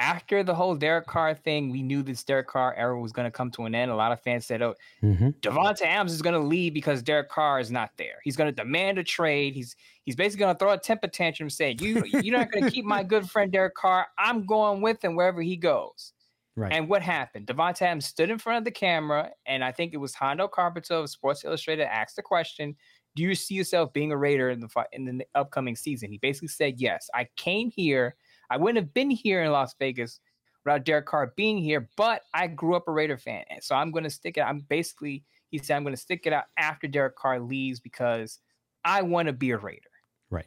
after 0.00 0.42
the 0.42 0.54
whole 0.54 0.74
Derek 0.74 1.06
Carr 1.06 1.34
thing, 1.34 1.70
we 1.70 1.82
knew 1.82 2.02
this 2.02 2.24
Derek 2.24 2.48
Carr 2.48 2.74
era 2.74 2.98
was 2.98 3.12
going 3.12 3.26
to 3.26 3.30
come 3.30 3.50
to 3.52 3.66
an 3.66 3.74
end. 3.74 3.90
A 3.90 3.94
lot 3.94 4.12
of 4.12 4.20
fans 4.22 4.46
said, 4.46 4.62
"Oh, 4.62 4.74
mm-hmm. 5.02 5.28
Davante 5.42 5.82
Adams 5.82 6.12
is 6.12 6.22
going 6.22 6.34
to 6.34 6.40
leave 6.40 6.72
because 6.72 7.02
Derek 7.02 7.28
Carr 7.28 7.60
is 7.60 7.70
not 7.70 7.90
there. 7.98 8.18
He's 8.24 8.34
going 8.34 8.48
to 8.48 8.56
demand 8.56 8.98
a 8.98 9.04
trade. 9.04 9.54
He's 9.54 9.76
he's 10.04 10.16
basically 10.16 10.40
going 10.40 10.54
to 10.54 10.58
throw 10.58 10.72
a 10.72 10.78
temper 10.78 11.06
tantrum, 11.06 11.50
saying, 11.50 11.78
"You 11.80 12.02
you're 12.22 12.36
not 12.36 12.50
going 12.50 12.64
to 12.64 12.70
keep 12.70 12.86
my 12.86 13.02
good 13.02 13.28
friend 13.30 13.52
Derek 13.52 13.74
Carr. 13.74 14.06
I'm 14.18 14.46
going 14.46 14.80
with 14.80 15.04
him 15.04 15.14
wherever 15.14 15.42
he 15.42 15.56
goes." 15.56 16.14
Right. 16.56 16.72
And 16.72 16.88
what 16.88 17.02
happened? 17.02 17.46
Davante 17.46 17.82
Adams 17.82 18.06
stood 18.06 18.30
in 18.30 18.38
front 18.38 18.58
of 18.58 18.64
the 18.64 18.70
camera, 18.70 19.30
and 19.46 19.62
I 19.62 19.70
think 19.70 19.92
it 19.92 19.98
was 19.98 20.14
Hondo 20.14 20.48
Carpenter 20.48 20.94
of 20.94 21.10
Sports 21.10 21.44
Illustrated 21.44 21.84
asked 21.84 22.16
the 22.16 22.22
question, 22.22 22.74
"Do 23.16 23.22
you 23.22 23.34
see 23.34 23.54
yourself 23.54 23.92
being 23.92 24.12
a 24.12 24.16
Raider 24.16 24.48
in 24.48 24.60
the 24.60 24.68
in 24.92 25.18
the 25.18 25.26
upcoming 25.34 25.76
season?" 25.76 26.10
He 26.10 26.16
basically 26.16 26.48
said, 26.48 26.80
"Yes. 26.80 27.10
I 27.14 27.28
came 27.36 27.70
here. 27.70 28.16
I 28.50 28.56
wouldn't 28.56 28.84
have 28.84 28.92
been 28.92 29.10
here 29.10 29.42
in 29.42 29.52
Las 29.52 29.74
Vegas 29.78 30.20
without 30.64 30.84
Derek 30.84 31.06
Carr 31.06 31.32
being 31.36 31.58
here, 31.58 31.88
but 31.96 32.22
I 32.34 32.48
grew 32.48 32.74
up 32.74 32.88
a 32.88 32.92
Raider 32.92 33.16
fan, 33.16 33.44
and 33.48 33.62
so 33.62 33.74
I'm 33.74 33.90
going 33.90 34.04
to 34.04 34.10
stick 34.10 34.36
it. 34.36 34.42
I'm 34.42 34.60
basically." 34.68 35.24
He 35.50 35.58
said, 35.58 35.76
"I'm 35.76 35.82
going 35.82 35.94
to 35.94 36.00
stick 36.00 36.26
it 36.26 36.32
out 36.32 36.44
after 36.56 36.86
Derek 36.86 37.16
Carr 37.16 37.40
leaves 37.40 37.80
because 37.80 38.38
I 38.84 39.02
want 39.02 39.26
to 39.26 39.32
be 39.32 39.50
a 39.50 39.58
Raider." 39.58 39.90
Right. 40.30 40.46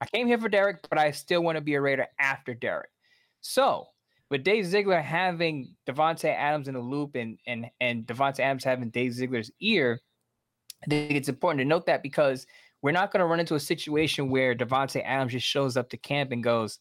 I 0.00 0.06
came 0.06 0.26
here 0.26 0.38
for 0.38 0.48
Derek, 0.48 0.88
but 0.88 0.98
I 0.98 1.10
still 1.10 1.42
want 1.42 1.56
to 1.56 1.62
be 1.62 1.74
a 1.74 1.80
Raider 1.80 2.06
after 2.18 2.54
Derek. 2.54 2.90
So 3.40 3.88
with 4.30 4.44
Dave 4.44 4.64
Ziegler 4.64 5.00
having 5.00 5.74
Davante 5.86 6.34
Adams 6.34 6.68
in 6.68 6.74
the 6.74 6.80
loop 6.80 7.16
and 7.16 7.38
and 7.46 7.70
and 7.80 8.06
Davante 8.06 8.40
Adams 8.40 8.64
having 8.64 8.90
Dave 8.90 9.12
Ziegler's 9.12 9.50
ear, 9.60 10.00
I 10.82 10.86
think 10.86 11.12
it's 11.12 11.28
important 11.28 11.60
to 11.60 11.64
note 11.64 11.86
that 11.86 12.02
because 12.02 12.46
we're 12.82 12.92
not 12.92 13.12
going 13.12 13.20
to 13.20 13.26
run 13.26 13.40
into 13.40 13.56
a 13.56 13.60
situation 13.60 14.30
where 14.30 14.54
Davante 14.54 15.04
Adams 15.04 15.32
just 15.32 15.46
shows 15.46 15.76
up 15.76 15.90
to 15.90 15.96
camp 15.98 16.32
and 16.32 16.42
goes, 16.42 16.78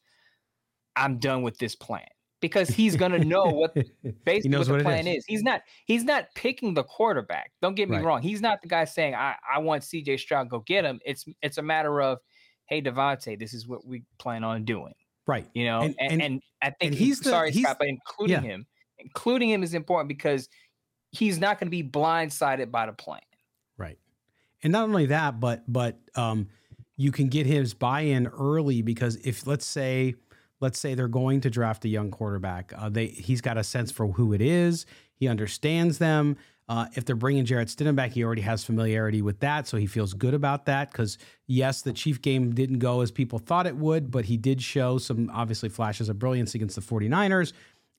"I'm 1.00 1.18
done 1.18 1.42
with 1.42 1.58
this 1.58 1.76
plan." 1.76 2.06
Because 2.42 2.70
he's 2.70 2.96
going 2.96 3.12
to 3.12 3.20
know 3.20 3.46
what 3.46 3.74
basically 4.26 4.58
what 4.58 4.68
the 4.68 4.80
plan 4.80 5.08
is. 5.08 5.18
is. 5.18 5.26
He's 5.28 5.44
not 5.44 5.62
he's 5.86 6.04
not 6.04 6.28
picking 6.36 6.74
the 6.74 6.84
quarterback. 6.84 7.52
Don't 7.62 7.76
get 7.76 7.90
me 7.90 7.98
right. 7.98 8.06
wrong. 8.06 8.22
He's 8.22 8.42
not 8.42 8.62
the 8.62 8.68
guy 8.68 8.86
saying, 8.86 9.16
"I 9.16 9.36
I 9.52 9.60
want 9.60 9.84
C.J. 9.84 10.18
Stroud, 10.18 10.50
go 10.50 10.60
get 10.60 10.86
him." 10.86 11.00
It's 11.06 11.26
it's 11.42 11.58
a 11.58 11.62
matter 11.62 12.02
of, 12.02 12.20
"Hey 12.66 12.82
Davante, 12.82 13.38
this 13.38 13.54
is 13.54 13.68
what 13.68 13.86
we 13.86 14.04
plan 14.20 14.44
on 14.44 14.64
doing." 14.64 14.94
Right. 15.30 15.48
You 15.54 15.66
know, 15.66 15.82
and, 15.82 15.96
and, 16.00 16.22
and 16.24 16.42
I 16.60 16.72
think 16.72 16.96
he's 16.96 17.20
the, 17.20 17.30
sorry, 17.30 17.52
he's, 17.52 17.64
Scott, 17.64 17.78
but 17.78 17.88
including 17.88 18.44
yeah. 18.44 18.50
him, 18.50 18.66
including 18.98 19.52
him 19.52 19.62
is 19.62 19.76
important 19.76 20.08
because 20.08 20.50
he's 21.12 21.40
not 21.40 21.60
going 21.60 21.68
to 21.68 21.72
be 21.72 21.84
blindsided 21.84 22.72
by 22.72 22.88
the 22.88 22.94
plan. 22.94 23.22
Right. 23.78 24.00
And 24.64 24.72
not 24.72 24.84
only 24.84 25.06
that, 25.08 25.40
but 25.40 25.72
but 25.72 26.00
um, 26.16 26.48
you 26.98 27.12
can 27.12 27.28
get 27.28 27.46
his 27.46 27.74
buy-in 27.74 28.26
early 28.28 28.82
because 28.82 29.18
if 29.18 29.46
let's 29.46 29.66
say 29.66 30.16
let's 30.60 30.80
say 30.80 30.94
they're 30.94 31.08
going 31.08 31.42
to 31.42 31.50
draft 31.50 31.86
a 31.86 31.90
young 31.90 32.12
quarterback, 32.12 32.74
uh, 32.78 32.90
they 32.90 33.08
he's 33.08 33.42
got 33.42 33.58
a 33.58 33.64
sense 33.64 33.92
for 33.92 34.08
who 34.08 34.34
it 34.34 34.42
is. 34.42 34.86
He 35.16 35.28
understands 35.28 35.98
them. 35.98 36.38
Uh, 36.70 36.86
if 36.94 37.04
they're 37.04 37.16
bringing 37.16 37.46
Jarrett 37.46 37.68
Stidham 37.68 37.96
back, 37.96 38.12
he 38.12 38.24
already 38.24 38.44
has 38.44 38.64
familiarity 38.64 39.24
with 39.24 39.40
that, 39.40 39.68
so 39.68 39.76
he 39.78 39.88
feels 39.88 40.14
good 40.14 40.36
about 40.36 40.66
that. 40.66 40.92
Because 40.92 41.18
yes, 41.48 41.82
the 41.82 41.92
Chief 41.92 42.22
game 42.22 42.54
didn't 42.54 42.78
go 42.78 43.02
as 43.02 43.10
people 43.10 43.40
thought 43.40 43.66
it 43.66 43.76
would, 43.76 44.12
but 44.12 44.26
he 44.26 44.38
did 44.38 44.62
show 44.62 45.00
some 45.00 45.32
obviously 45.34 45.68
flashes 45.68 46.10
of 46.10 46.20
brilliance 46.20 46.54
against 46.54 46.76
the 46.76 46.82
49ers. 46.82 47.54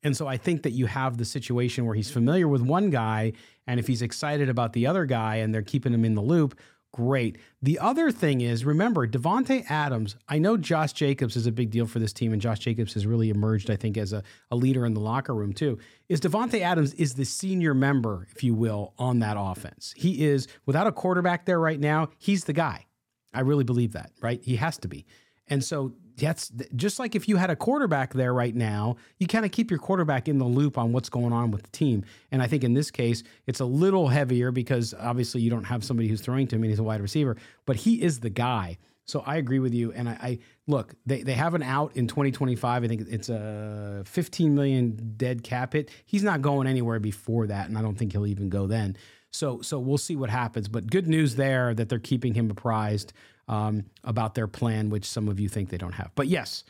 And 0.04 0.16
so 0.16 0.28
I 0.28 0.36
think 0.36 0.62
that 0.62 0.70
you 0.70 0.86
have 0.86 1.18
the 1.18 1.24
situation 1.24 1.84
where 1.84 1.96
he's 1.96 2.10
familiar 2.10 2.46
with 2.46 2.62
one 2.62 2.90
guy, 2.90 3.32
and 3.66 3.80
if 3.80 3.88
he's 3.88 4.02
excited 4.02 4.48
about 4.48 4.72
the 4.72 4.86
other 4.86 5.04
guy 5.04 5.36
and 5.36 5.52
they're 5.52 5.62
keeping 5.62 5.92
him 5.92 6.04
in 6.04 6.14
the 6.14 6.22
loop, 6.22 6.58
great. 6.92 7.38
The 7.62 7.79
other 7.79 8.11
thing 8.11 8.40
is, 8.40 8.64
remember, 8.64 9.07
Davante 9.07 9.64
Adams, 9.70 10.16
I 10.29 10.38
know 10.38 10.57
Josh 10.57 10.92
Jacobs 10.92 11.37
is 11.37 11.46
a 11.46 11.53
big 11.53 11.70
deal 11.70 11.87
for 11.87 11.98
this 11.98 12.12
team, 12.12 12.33
and 12.33 12.42
Josh 12.42 12.59
Jacobs 12.59 12.94
has 12.94 13.07
really 13.07 13.31
emerged, 13.31 13.70
I 13.70 13.76
think, 13.76 13.96
as 13.96 14.12
a, 14.12 14.22
a 14.50 14.57
leader 14.57 14.85
in 14.85 14.94
the 14.94 15.00
locker 15.00 15.35
room, 15.35 15.53
too. 15.53 15.79
Is 16.09 16.20
Davante 16.20 16.61
Adams 16.61 16.94
is 16.94 17.14
the 17.14 17.24
senior 17.24 17.74
member, 17.74 18.26
if 18.35 18.42
you 18.42 18.55
will, 18.55 18.94
on 18.98 19.20
that 19.20 19.37
offense. 19.38 19.94
He 19.96 20.24
is, 20.24 20.48
without 20.66 20.87
a 20.87 20.92
quarterback 20.92 21.46
there 21.46 21.61
right 21.61 21.81
now, 21.81 22.09
he's 22.18 22.44
the 22.44 22.53
guy. 22.53 22.87
I 23.33 23.40
really 23.40 23.64
believe 23.64 23.92
that, 23.92 24.11
right? 24.20 24.42
He 24.42 24.57
has 24.57 24.76
to 24.79 24.88
be. 24.88 25.07
And 25.46 25.62
so 25.62 25.92
that's 26.20 26.50
just 26.76 26.98
like 26.98 27.14
if 27.14 27.28
you 27.28 27.37
had 27.37 27.50
a 27.50 27.56
quarterback 27.56 28.12
there 28.12 28.33
right 28.33 28.54
now, 28.54 28.96
you 29.18 29.26
kind 29.26 29.44
of 29.44 29.50
keep 29.50 29.70
your 29.70 29.80
quarterback 29.80 30.28
in 30.28 30.38
the 30.38 30.44
loop 30.44 30.78
on 30.78 30.92
what's 30.92 31.09
going 31.09 31.33
on 31.33 31.50
with 31.50 31.62
the 31.62 31.70
team. 31.70 32.04
And 32.30 32.42
I 32.42 32.46
think 32.46 32.64
in 32.64 32.74
this 32.74 32.90
case, 32.90 33.22
it's 33.46 33.61
a 33.61 33.64
little 33.64 34.09
heavier 34.09 34.50
because 34.52 34.94
obviously 34.98 35.40
you 35.40 35.50
don't 35.50 35.64
have 35.64 35.85
somebody 35.85 36.09
who's 36.09 36.20
throwing 36.20 36.46
to 36.48 36.56
him 36.56 36.62
and 36.62 36.70
he's 36.70 36.78
a 36.78 36.85
wide 36.85 37.00
receiver, 37.00 37.37
but 37.66 37.76
he 37.76 38.02
is 38.02 38.20
the 38.20 38.30
guy. 38.30 38.78
So 39.06 39.24
I 39.26 39.37
agree 39.37 39.59
with 39.59 39.74
you. 39.74 39.92
And 39.92 40.09
I, 40.09 40.12
I 40.12 40.38
look, 40.66 40.94
they, 41.04 41.22
they 41.22 41.33
have 41.33 41.54
an 41.54 41.62
out 41.62 41.96
in 41.96 42.06
2025. 42.06 42.85
I 42.85 42.87
think 42.87 43.09
it's 43.11 43.28
a 43.28 44.02
15 44.06 44.54
million 44.54 45.14
dead 45.16 45.42
cap 45.42 45.72
hit. 45.72 45.90
He's 46.06 46.22
not 46.22 46.42
going 46.42 46.68
anywhere 46.68 47.00
before 47.00 47.48
that. 47.48 47.68
And 47.68 47.76
I 47.76 47.83
don't 47.83 47.96
think 47.98 48.12
he'll 48.12 48.26
even 48.26 48.48
go 48.48 48.66
then. 48.66 48.96
So, 49.33 49.61
so 49.62 49.78
we'll 49.78 49.98
see 49.98 50.16
what 50.16 50.30
happens. 50.30 50.68
But 50.68 50.90
good 50.90 51.09
news 51.09 51.37
there 51.37 51.74
that 51.74 51.88
they're 51.88 51.98
keeping 51.98 52.35
him 52.35 52.50
apprised 52.50 53.12
um, 53.50 53.84
about 54.04 54.34
their 54.36 54.46
plan, 54.46 54.88
which 54.90 55.04
some 55.04 55.28
of 55.28 55.40
you 55.40 55.48
think 55.48 55.68
they 55.68 55.76
don't 55.76 55.92
have. 55.92 56.12
But 56.14 56.28
yes, 56.28 56.64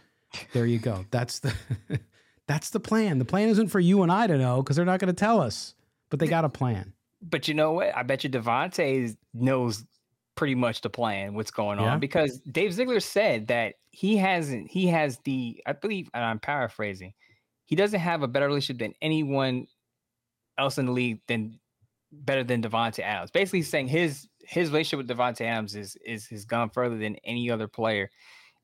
there 0.52 0.66
you 0.66 0.78
go. 0.78 1.04
That's 1.10 1.38
the 1.38 1.54
that's 2.48 2.70
the 2.70 2.80
plan. 2.80 3.18
The 3.18 3.24
plan 3.24 3.50
isn't 3.50 3.68
for 3.68 3.78
you 3.78 4.02
and 4.02 4.10
I 4.10 4.26
to 4.26 4.38
know 4.38 4.62
because 4.62 4.76
they're 4.76 4.86
not 4.86 4.98
going 4.98 5.14
to 5.14 5.18
tell 5.18 5.40
us, 5.40 5.74
but 6.08 6.18
they 6.18 6.26
got 6.26 6.44
a 6.44 6.48
plan. 6.48 6.94
But 7.22 7.46
you 7.46 7.54
know 7.54 7.72
what? 7.72 7.94
I 7.94 8.02
bet 8.02 8.24
you 8.24 8.30
Davante 8.30 9.14
knows 9.34 9.84
pretty 10.36 10.54
much 10.54 10.80
the 10.80 10.88
plan, 10.88 11.34
what's 11.34 11.50
going 11.50 11.78
on, 11.78 11.84
yeah. 11.84 11.96
because 11.98 12.40
Dave 12.50 12.72
Ziegler 12.72 13.00
said 13.00 13.48
that 13.48 13.74
he 13.90 14.16
hasn't. 14.16 14.70
He 14.70 14.86
has 14.86 15.18
the, 15.24 15.62
I 15.66 15.74
believe, 15.74 16.08
and 16.14 16.24
I'm 16.24 16.38
paraphrasing. 16.38 17.12
He 17.66 17.76
doesn't 17.76 18.00
have 18.00 18.22
a 18.22 18.28
better 18.28 18.46
relationship 18.46 18.80
than 18.80 18.94
anyone 19.02 19.66
else 20.56 20.78
in 20.78 20.86
the 20.86 20.92
league 20.92 21.20
than 21.28 21.60
better 22.10 22.42
than 22.42 22.62
Davante 22.62 23.00
Adams. 23.00 23.30
Basically, 23.30 23.60
saying 23.60 23.88
his 23.88 24.29
his 24.50 24.68
relationship 24.68 25.06
with 25.06 25.16
Davante 25.16 25.42
Adams 25.42 25.76
is 25.76 25.96
is 26.04 26.26
has 26.26 26.44
gone 26.44 26.70
further 26.70 26.98
than 26.98 27.16
any 27.24 27.50
other 27.50 27.68
player 27.68 28.10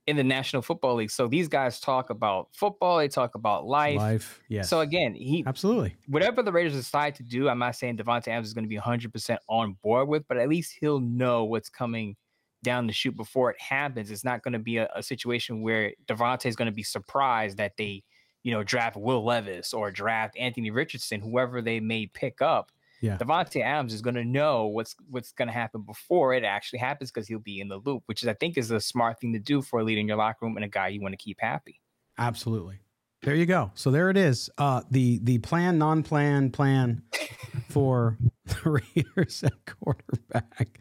in 0.08 0.16
the 0.16 0.24
National 0.24 0.60
Football 0.60 0.96
League. 0.96 1.10
So 1.10 1.28
these 1.28 1.48
guys 1.48 1.80
talk 1.80 2.10
about 2.10 2.48
football, 2.52 2.98
they 2.98 3.08
talk 3.08 3.34
about 3.36 3.66
life. 3.66 3.96
Life, 3.96 4.40
yes. 4.48 4.68
So 4.68 4.80
again, 4.80 5.14
he 5.14 5.44
absolutely 5.46 5.94
whatever 6.08 6.42
the 6.42 6.50
Raiders 6.50 6.74
decide 6.74 7.14
to 7.16 7.22
do. 7.22 7.48
I'm 7.48 7.60
not 7.60 7.76
saying 7.76 7.98
Davante 7.98 8.28
Adams 8.28 8.48
is 8.48 8.54
going 8.54 8.64
to 8.64 8.68
be 8.68 8.76
100 8.76 9.12
percent 9.12 9.40
on 9.48 9.76
board 9.82 10.08
with, 10.08 10.26
but 10.28 10.38
at 10.38 10.48
least 10.48 10.76
he'll 10.80 11.00
know 11.00 11.44
what's 11.44 11.68
coming 11.68 12.16
down 12.64 12.88
the 12.88 12.92
chute 12.92 13.16
before 13.16 13.50
it 13.50 13.60
happens. 13.60 14.10
It's 14.10 14.24
not 14.24 14.42
going 14.42 14.54
to 14.54 14.58
be 14.58 14.78
a, 14.78 14.88
a 14.96 15.02
situation 15.04 15.62
where 15.62 15.92
Davante 16.06 16.46
is 16.46 16.56
going 16.56 16.66
to 16.66 16.74
be 16.74 16.82
surprised 16.82 17.58
that 17.58 17.76
they, 17.76 18.02
you 18.42 18.50
know, 18.50 18.64
draft 18.64 18.96
Will 18.96 19.24
Levis 19.24 19.72
or 19.72 19.92
draft 19.92 20.36
Anthony 20.36 20.72
Richardson, 20.72 21.20
whoever 21.20 21.62
they 21.62 21.78
may 21.78 22.06
pick 22.06 22.42
up 22.42 22.72
yeah. 23.00 23.18
Davante 23.18 23.62
Adams 23.62 23.92
is 23.92 24.00
going 24.00 24.14
to 24.14 24.24
know 24.24 24.66
what's 24.66 24.94
what's 25.10 25.32
going 25.32 25.48
to 25.48 25.54
happen 25.54 25.82
before 25.82 26.34
it 26.34 26.44
actually 26.44 26.78
happens 26.78 27.10
because 27.10 27.28
he'll 27.28 27.38
be 27.38 27.60
in 27.60 27.68
the 27.68 27.78
loop, 27.78 28.02
which 28.06 28.22
is 28.22 28.28
I 28.28 28.34
think 28.34 28.56
is 28.56 28.70
a 28.70 28.80
smart 28.80 29.20
thing 29.20 29.32
to 29.32 29.38
do 29.38 29.62
for 29.62 29.80
a 29.80 29.84
leader 29.84 30.00
in 30.00 30.08
your 30.08 30.16
locker 30.16 30.38
room 30.42 30.56
and 30.56 30.64
a 30.64 30.68
guy 30.68 30.88
you 30.88 31.00
want 31.00 31.12
to 31.12 31.18
keep 31.18 31.38
happy. 31.40 31.80
Absolutely. 32.18 32.80
There 33.22 33.34
you 33.34 33.46
go. 33.46 33.72
So 33.74 33.90
there 33.90 34.10
it 34.10 34.16
is. 34.16 34.50
Uh, 34.56 34.82
the 34.90 35.18
the 35.22 35.38
plan, 35.38 35.78
non-plan 35.78 36.50
plan 36.50 37.02
for 37.68 38.18
the 38.44 38.80
Raiders 38.94 39.42
at 39.42 39.52
quarterback. 39.66 40.80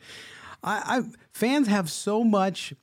I, 0.64 0.98
I 0.98 1.04
fans 1.34 1.68
have 1.68 1.90
so 1.90 2.24
much 2.24 2.74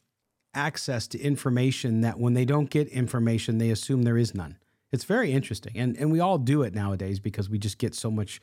access 0.55 1.07
to 1.09 1.21
information 1.21 2.03
that 2.03 2.19
when 2.19 2.35
they 2.35 2.45
don't 2.45 2.71
get 2.71 2.89
information, 2.89 3.59
they 3.59 3.71
assume 3.71 4.03
there 4.03 4.19
is 4.19 4.35
none. 4.35 4.59
It's 4.91 5.05
very 5.05 5.33
interesting, 5.33 5.73
and 5.77 5.97
and 5.97 6.11
we 6.11 6.21
all 6.21 6.39
do 6.39 6.63
it 6.63 6.75
nowadays 6.75 7.21
because 7.21 7.49
we 7.49 7.59
just 7.59 7.79
get 7.79 7.95
so 7.95 8.11
much 8.11 8.41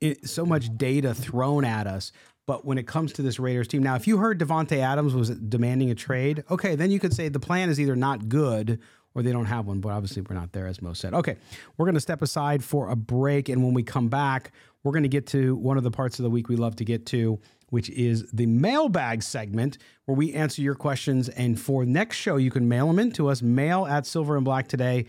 it, 0.00 0.28
so 0.28 0.44
much 0.44 0.76
data 0.76 1.14
thrown 1.14 1.64
at 1.64 1.86
us. 1.86 2.12
But 2.46 2.64
when 2.64 2.78
it 2.78 2.86
comes 2.86 3.12
to 3.12 3.22
this 3.22 3.38
Raiders 3.38 3.68
team, 3.68 3.82
now 3.82 3.94
if 3.94 4.06
you 4.06 4.16
heard 4.18 4.40
Davante 4.40 4.78
Adams 4.78 5.14
was 5.14 5.30
demanding 5.30 5.90
a 5.90 5.94
trade, 5.94 6.42
okay, 6.50 6.74
then 6.74 6.90
you 6.90 6.98
could 6.98 7.14
say 7.14 7.28
the 7.28 7.38
plan 7.38 7.68
is 7.68 7.78
either 7.78 7.94
not 7.94 8.28
good 8.28 8.80
or 9.14 9.22
they 9.22 9.32
don't 9.32 9.46
have 9.46 9.66
one. 9.66 9.80
But 9.80 9.90
obviously, 9.90 10.22
we're 10.22 10.34
not 10.34 10.52
there, 10.52 10.66
as 10.66 10.80
Mo 10.82 10.92
said. 10.92 11.14
Okay, 11.14 11.36
we're 11.76 11.86
going 11.86 11.94
to 11.94 12.00
step 12.00 12.22
aside 12.22 12.64
for 12.64 12.88
a 12.88 12.96
break, 12.96 13.48
and 13.48 13.62
when 13.62 13.74
we 13.74 13.82
come 13.82 14.08
back, 14.08 14.52
we're 14.82 14.92
going 14.92 15.02
to 15.02 15.08
get 15.08 15.26
to 15.28 15.56
one 15.56 15.76
of 15.76 15.84
the 15.84 15.90
parts 15.90 16.18
of 16.18 16.22
the 16.22 16.30
week 16.30 16.48
we 16.48 16.56
love 16.56 16.76
to 16.76 16.84
get 16.84 17.06
to, 17.06 17.38
which 17.68 17.90
is 17.90 18.30
the 18.32 18.46
mailbag 18.46 19.22
segment 19.22 19.78
where 20.06 20.16
we 20.16 20.32
answer 20.32 20.62
your 20.62 20.74
questions. 20.74 21.28
And 21.28 21.60
for 21.60 21.84
next 21.84 22.16
show, 22.16 22.36
you 22.36 22.50
can 22.50 22.68
mail 22.68 22.86
them 22.86 22.98
in 22.98 23.12
to 23.12 23.28
us, 23.28 23.42
mail 23.42 23.86
at 23.86 24.06
silver 24.06 24.36
and 24.36 24.44
black 24.44 24.68
today 24.68 25.06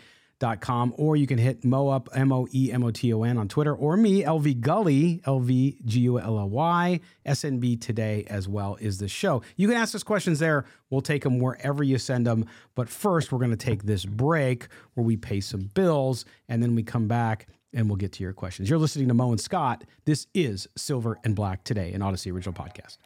com, 0.62 0.94
or 0.98 1.16
you 1.16 1.28
can 1.28 1.38
hit 1.38 1.64
Mo 1.64 1.88
up, 1.90 2.10
M 2.14 2.32
O 2.32 2.48
E 2.52 2.72
M 2.72 2.84
O 2.84 2.92
T 2.92 3.14
O 3.14 3.24
N 3.24 3.38
on 3.38 3.48
Twitter, 3.48 3.74
or 3.76 3.96
me, 3.96 4.24
LV 4.24 4.60
Gully, 4.60 5.22
L 5.26 5.40
V 5.40 5.78
G 5.86 6.00
U 6.02 6.20
L 6.20 6.40
L 6.40 6.50
Y, 6.50 7.00
SNB 7.26 7.80
today 7.80 8.26
as 8.28 8.48
well 8.48 8.76
is 8.82 8.98
the 8.98 9.08
show. 9.08 9.42
You 9.56 9.68
can 9.68 9.78
ask 9.78 9.96
us 9.96 10.04
questions 10.04 10.40
there. 10.40 10.66
We'll 10.90 11.02
take 11.02 11.24
them 11.24 11.40
wherever 11.40 11.84
you 11.84 11.98
send 11.98 12.26
them. 12.26 12.46
But 12.76 12.90
first, 12.90 13.32
we're 13.32 13.40
going 13.40 13.52
to 13.52 13.58
take 13.58 13.84
this 13.84 14.06
break 14.06 14.68
where 14.96 15.06
we 15.06 15.16
pay 15.16 15.40
some 15.40 15.70
bills, 15.74 16.26
and 16.50 16.62
then 16.62 16.76
we 16.76 16.84
come 16.84 17.08
back 17.08 17.48
and 17.74 17.88
we'll 17.88 17.96
get 17.98 18.12
to 18.14 18.24
your 18.24 18.34
questions. 18.34 18.70
You're 18.70 18.80
listening 18.80 19.08
to 19.08 19.14
Mo 19.14 19.32
and 19.32 19.40
Scott. 19.40 19.86
This 20.06 20.28
is 20.34 20.68
Silver 20.76 21.18
and 21.24 21.36
Black 21.36 21.64
today, 21.64 21.94
an 21.94 22.02
Odyssey 22.02 22.32
original 22.32 22.54
podcast. 22.54 22.98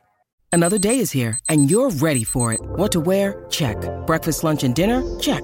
Another 0.51 0.77
day 0.77 0.99
is 0.99 1.11
here, 1.11 1.37
and 1.49 1.69
you're 1.69 1.89
ready 1.89 2.23
for 2.23 2.53
it. 2.53 2.61
What 2.61 2.93
to 2.93 3.01
wear? 3.01 3.45
Check. 3.49 3.77
Breakfast, 4.07 4.43
lunch, 4.43 4.63
and 4.63 4.73
dinner? 4.73 5.03
Check. 5.19 5.43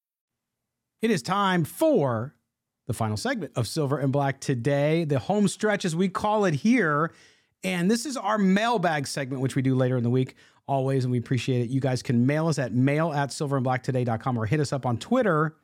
It 1.01 1.09
is 1.09 1.23
time 1.23 1.63
for 1.63 2.35
the 2.85 2.93
final 2.93 3.17
segment 3.17 3.53
of 3.55 3.67
Silver 3.67 3.97
and 3.97 4.11
Black 4.11 4.39
today, 4.39 5.03
the 5.03 5.17
home 5.17 5.47
stretch 5.47 5.83
as 5.83 5.95
we 5.95 6.09
call 6.09 6.45
it 6.45 6.53
here. 6.53 7.11
And 7.63 7.89
this 7.89 8.05
is 8.05 8.17
our 8.17 8.37
mailbag 8.37 9.07
segment, 9.07 9.41
which 9.41 9.55
we 9.55 9.63
do 9.63 9.73
later 9.73 9.97
in 9.97 10.03
the 10.03 10.11
week, 10.11 10.35
always. 10.67 11.03
And 11.03 11.11
we 11.11 11.17
appreciate 11.17 11.61
it. 11.61 11.69
You 11.69 11.79
guys 11.79 12.03
can 12.03 12.27
mail 12.27 12.47
us 12.47 12.59
at 12.59 12.73
mail 12.73 13.11
at 13.13 13.29
silverandblacktoday.com 13.29 14.37
or 14.37 14.45
hit 14.45 14.59
us 14.59 14.71
up 14.71 14.85
on 14.85 14.97
Twitter 14.97 15.55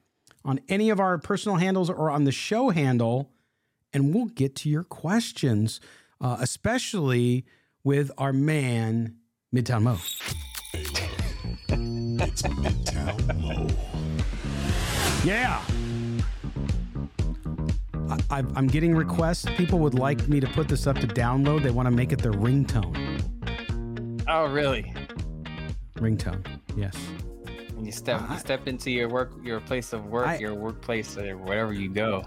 on 0.43 0.59
any 0.69 0.89
of 0.89 0.99
our 0.99 1.19
personal 1.19 1.57
handles 1.57 1.89
or 1.89 2.09
on 2.09 2.23
the 2.23 2.31
show 2.31 2.69
handle, 2.69 3.31
and 3.93 4.15
we'll 4.15 4.25
get 4.25 4.55
to 4.55 4.69
your 4.69 4.83
questions, 4.83 5.79
uh, 6.21 6.37
especially 6.39 7.45
with 7.83 8.09
our 8.17 8.33
man, 8.33 9.17
Midtown 9.53 9.83
Mo. 9.83 9.97
It's 10.73 12.41
Midtown 12.41 13.37
Mo. 13.37 13.96
Yeah. 15.23 15.61
I, 18.09 18.17
I, 18.29 18.39
am 18.55 18.67
getting 18.67 18.95
requests. 18.95 19.45
People 19.57 19.79
would 19.79 19.93
like 19.93 20.27
me 20.27 20.39
to 20.39 20.47
put 20.47 20.67
this 20.67 20.87
up 20.87 20.97
to 20.99 21.07
download. 21.07 21.63
They 21.63 21.71
want 21.71 21.87
to 21.87 21.91
make 21.91 22.11
it 22.11 22.21
their 22.21 22.31
ringtone. 22.31 24.23
Oh, 24.27 24.45
really? 24.45 24.93
Ringtone. 25.95 26.45
Yes. 26.75 26.95
When 27.73 27.85
you 27.85 27.91
step, 27.91 28.21
uh, 28.21 28.33
you 28.33 28.39
step 28.39 28.67
into 28.67 28.91
your 28.91 29.09
work, 29.09 29.33
your 29.43 29.59
place 29.59 29.93
of 29.93 30.05
work, 30.05 30.27
I, 30.27 30.37
your 30.37 30.53
workplace, 30.53 31.17
or 31.17 31.37
wherever 31.37 31.73
you 31.73 31.89
go. 31.89 32.25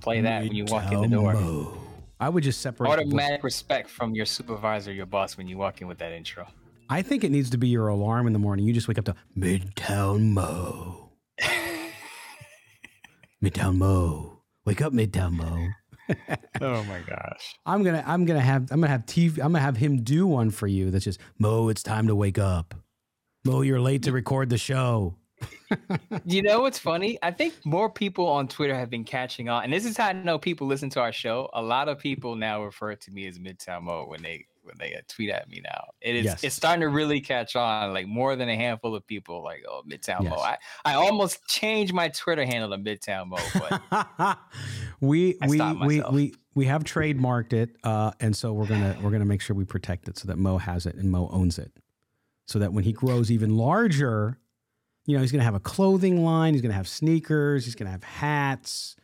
Play 0.00 0.20
that 0.20 0.42
when 0.42 0.54
you 0.54 0.64
walk 0.64 0.92
in 0.92 1.02
the 1.02 1.08
door. 1.08 1.34
Mo. 1.34 1.78
I 2.20 2.28
would 2.28 2.42
just 2.42 2.60
separate. 2.60 2.88
Automatic 2.88 3.42
respect 3.42 3.90
from 3.90 4.14
your 4.14 4.26
supervisor, 4.26 4.92
your 4.92 5.06
boss, 5.06 5.36
when 5.36 5.48
you 5.48 5.58
walk 5.58 5.80
in 5.82 5.88
with 5.88 5.98
that 5.98 6.12
intro. 6.12 6.46
I 6.88 7.02
think 7.02 7.24
it 7.24 7.30
needs 7.30 7.50
to 7.50 7.58
be 7.58 7.68
your 7.68 7.88
alarm 7.88 8.26
in 8.26 8.32
the 8.32 8.38
morning. 8.38 8.64
You 8.66 8.72
just 8.72 8.88
wake 8.88 8.98
up 8.98 9.04
to 9.06 9.14
Midtown 9.36 10.30
Mo. 10.30 11.05
Midtown 13.46 13.76
Mo. 13.76 14.42
Wake 14.64 14.82
up, 14.82 14.92
Midtown 14.92 15.30
Mo. 15.34 15.68
oh 16.60 16.82
my 16.82 16.98
gosh. 17.06 17.54
I'm 17.64 17.84
gonna 17.84 18.02
I'm 18.04 18.24
gonna 18.24 18.40
have 18.40 18.72
I'm 18.72 18.80
gonna 18.80 18.88
have 18.88 19.06
TV 19.06 19.34
I'm 19.34 19.52
gonna 19.52 19.60
have 19.60 19.76
him 19.76 20.02
do 20.02 20.26
one 20.26 20.50
for 20.50 20.66
you 20.66 20.90
that's 20.90 21.04
just 21.04 21.20
Mo, 21.38 21.68
it's 21.68 21.84
time 21.84 22.08
to 22.08 22.16
wake 22.16 22.38
up. 22.38 22.74
Mo, 23.44 23.60
you're 23.60 23.80
late 23.80 24.02
to 24.02 24.10
record 24.10 24.50
the 24.50 24.58
show. 24.58 25.14
you 26.24 26.42
know 26.42 26.58
what's 26.58 26.80
funny? 26.80 27.20
I 27.22 27.30
think 27.30 27.54
more 27.64 27.88
people 27.88 28.26
on 28.26 28.48
Twitter 28.48 28.74
have 28.74 28.90
been 28.90 29.04
catching 29.04 29.48
on, 29.48 29.62
and 29.62 29.72
this 29.72 29.84
is 29.84 29.96
how 29.96 30.08
I 30.08 30.12
know 30.12 30.40
people 30.40 30.66
listen 30.66 30.90
to 30.90 31.00
our 31.00 31.12
show. 31.12 31.48
A 31.52 31.62
lot 31.62 31.88
of 31.88 32.00
people 32.00 32.34
now 32.34 32.64
refer 32.64 32.96
to 32.96 33.10
me 33.12 33.28
as 33.28 33.38
Midtown 33.38 33.82
Mo 33.82 34.06
when 34.08 34.22
they 34.22 34.46
when 34.66 34.76
they 34.78 34.94
uh, 34.94 35.00
tweet 35.08 35.30
at 35.30 35.48
me 35.48 35.60
now. 35.64 35.84
It 36.00 36.16
is 36.16 36.24
yes. 36.24 36.44
it's 36.44 36.56
starting 36.56 36.80
to 36.80 36.88
really 36.88 37.20
catch 37.20 37.56
on. 37.56 37.92
Like 37.92 38.06
more 38.06 38.36
than 38.36 38.48
a 38.48 38.56
handful 38.56 38.94
of 38.94 39.06
people 39.06 39.42
like, 39.42 39.64
oh, 39.68 39.82
Midtown 39.88 40.22
yes. 40.22 40.30
Mo. 40.30 40.36
I, 40.36 40.56
I 40.84 40.94
almost 40.94 41.46
changed 41.46 41.94
my 41.94 42.08
Twitter 42.08 42.44
handle 42.44 42.70
to 42.70 42.78
Midtown 42.78 43.28
Mo, 43.28 43.38
but 44.18 44.38
we 45.00 45.36
we 45.46 45.60
we 45.60 46.02
we 46.10 46.34
we 46.54 46.64
have 46.66 46.84
trademarked 46.84 47.52
it, 47.52 47.76
uh, 47.84 48.12
and 48.20 48.34
so 48.34 48.52
we're 48.52 48.66
gonna 48.66 48.98
we're 49.02 49.10
gonna 49.10 49.24
make 49.24 49.40
sure 49.40 49.54
we 49.54 49.64
protect 49.64 50.08
it 50.08 50.18
so 50.18 50.26
that 50.26 50.38
Mo 50.38 50.58
has 50.58 50.86
it 50.86 50.96
and 50.96 51.10
Mo 51.10 51.28
owns 51.30 51.58
it, 51.58 51.72
so 52.46 52.58
that 52.58 52.72
when 52.72 52.82
he 52.82 52.92
grows 52.92 53.30
even 53.30 53.56
larger, 53.56 54.38
you 55.04 55.14
know, 55.14 55.20
he's 55.20 55.32
gonna 55.32 55.44
have 55.44 55.54
a 55.54 55.60
clothing 55.60 56.24
line, 56.24 56.54
he's 56.54 56.62
gonna 56.62 56.74
have 56.74 56.88
sneakers, 56.88 57.64
he's 57.64 57.74
gonna 57.74 57.90
have 57.90 58.04
hats. 58.04 58.96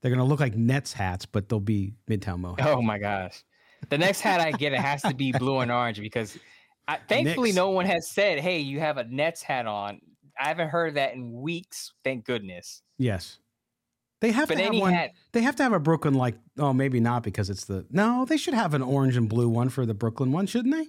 They're 0.00 0.10
gonna 0.10 0.24
look 0.24 0.40
like 0.40 0.54
Nets 0.56 0.92
hats, 0.92 1.26
but 1.26 1.48
they'll 1.48 1.60
be 1.60 1.94
Midtown 2.08 2.40
Mo. 2.40 2.56
Hats. 2.58 2.70
Oh 2.70 2.82
my 2.82 2.98
gosh. 2.98 3.42
The 3.88 3.98
next 3.98 4.20
hat 4.20 4.40
I 4.40 4.52
get, 4.52 4.72
it 4.72 4.80
has 4.80 5.02
to 5.02 5.14
be 5.14 5.32
blue 5.32 5.58
and 5.58 5.70
orange 5.70 6.00
because 6.00 6.38
I, 6.88 6.98
thankfully 7.08 7.48
Knicks. 7.48 7.56
no 7.56 7.70
one 7.70 7.86
has 7.86 8.10
said, 8.10 8.40
"Hey, 8.40 8.60
you 8.60 8.80
have 8.80 8.96
a 8.98 9.04
Nets 9.04 9.42
hat 9.42 9.66
on." 9.66 10.00
I 10.40 10.48
haven't 10.48 10.70
heard 10.70 10.94
that 10.94 11.14
in 11.14 11.32
weeks. 11.32 11.92
Thank 12.04 12.24
goodness. 12.24 12.82
Yes, 12.98 13.38
they 14.20 14.32
have 14.32 14.48
but 14.48 14.56
to 14.56 14.64
have 14.64 14.74
one. 14.74 14.92
Hat, 14.92 15.10
they 15.32 15.42
have 15.42 15.56
to 15.56 15.62
have 15.62 15.72
a 15.72 15.80
Brooklyn 15.80 16.14
like. 16.14 16.36
Oh, 16.58 16.72
maybe 16.72 17.00
not 17.00 17.22
because 17.22 17.50
it's 17.50 17.64
the. 17.64 17.86
No, 17.90 18.24
they 18.24 18.36
should 18.36 18.54
have 18.54 18.74
an 18.74 18.82
orange 18.82 19.16
and 19.16 19.28
blue 19.28 19.48
one 19.48 19.68
for 19.68 19.84
the 19.84 19.94
Brooklyn 19.94 20.32
one, 20.32 20.46
shouldn't 20.46 20.74
they? 20.74 20.88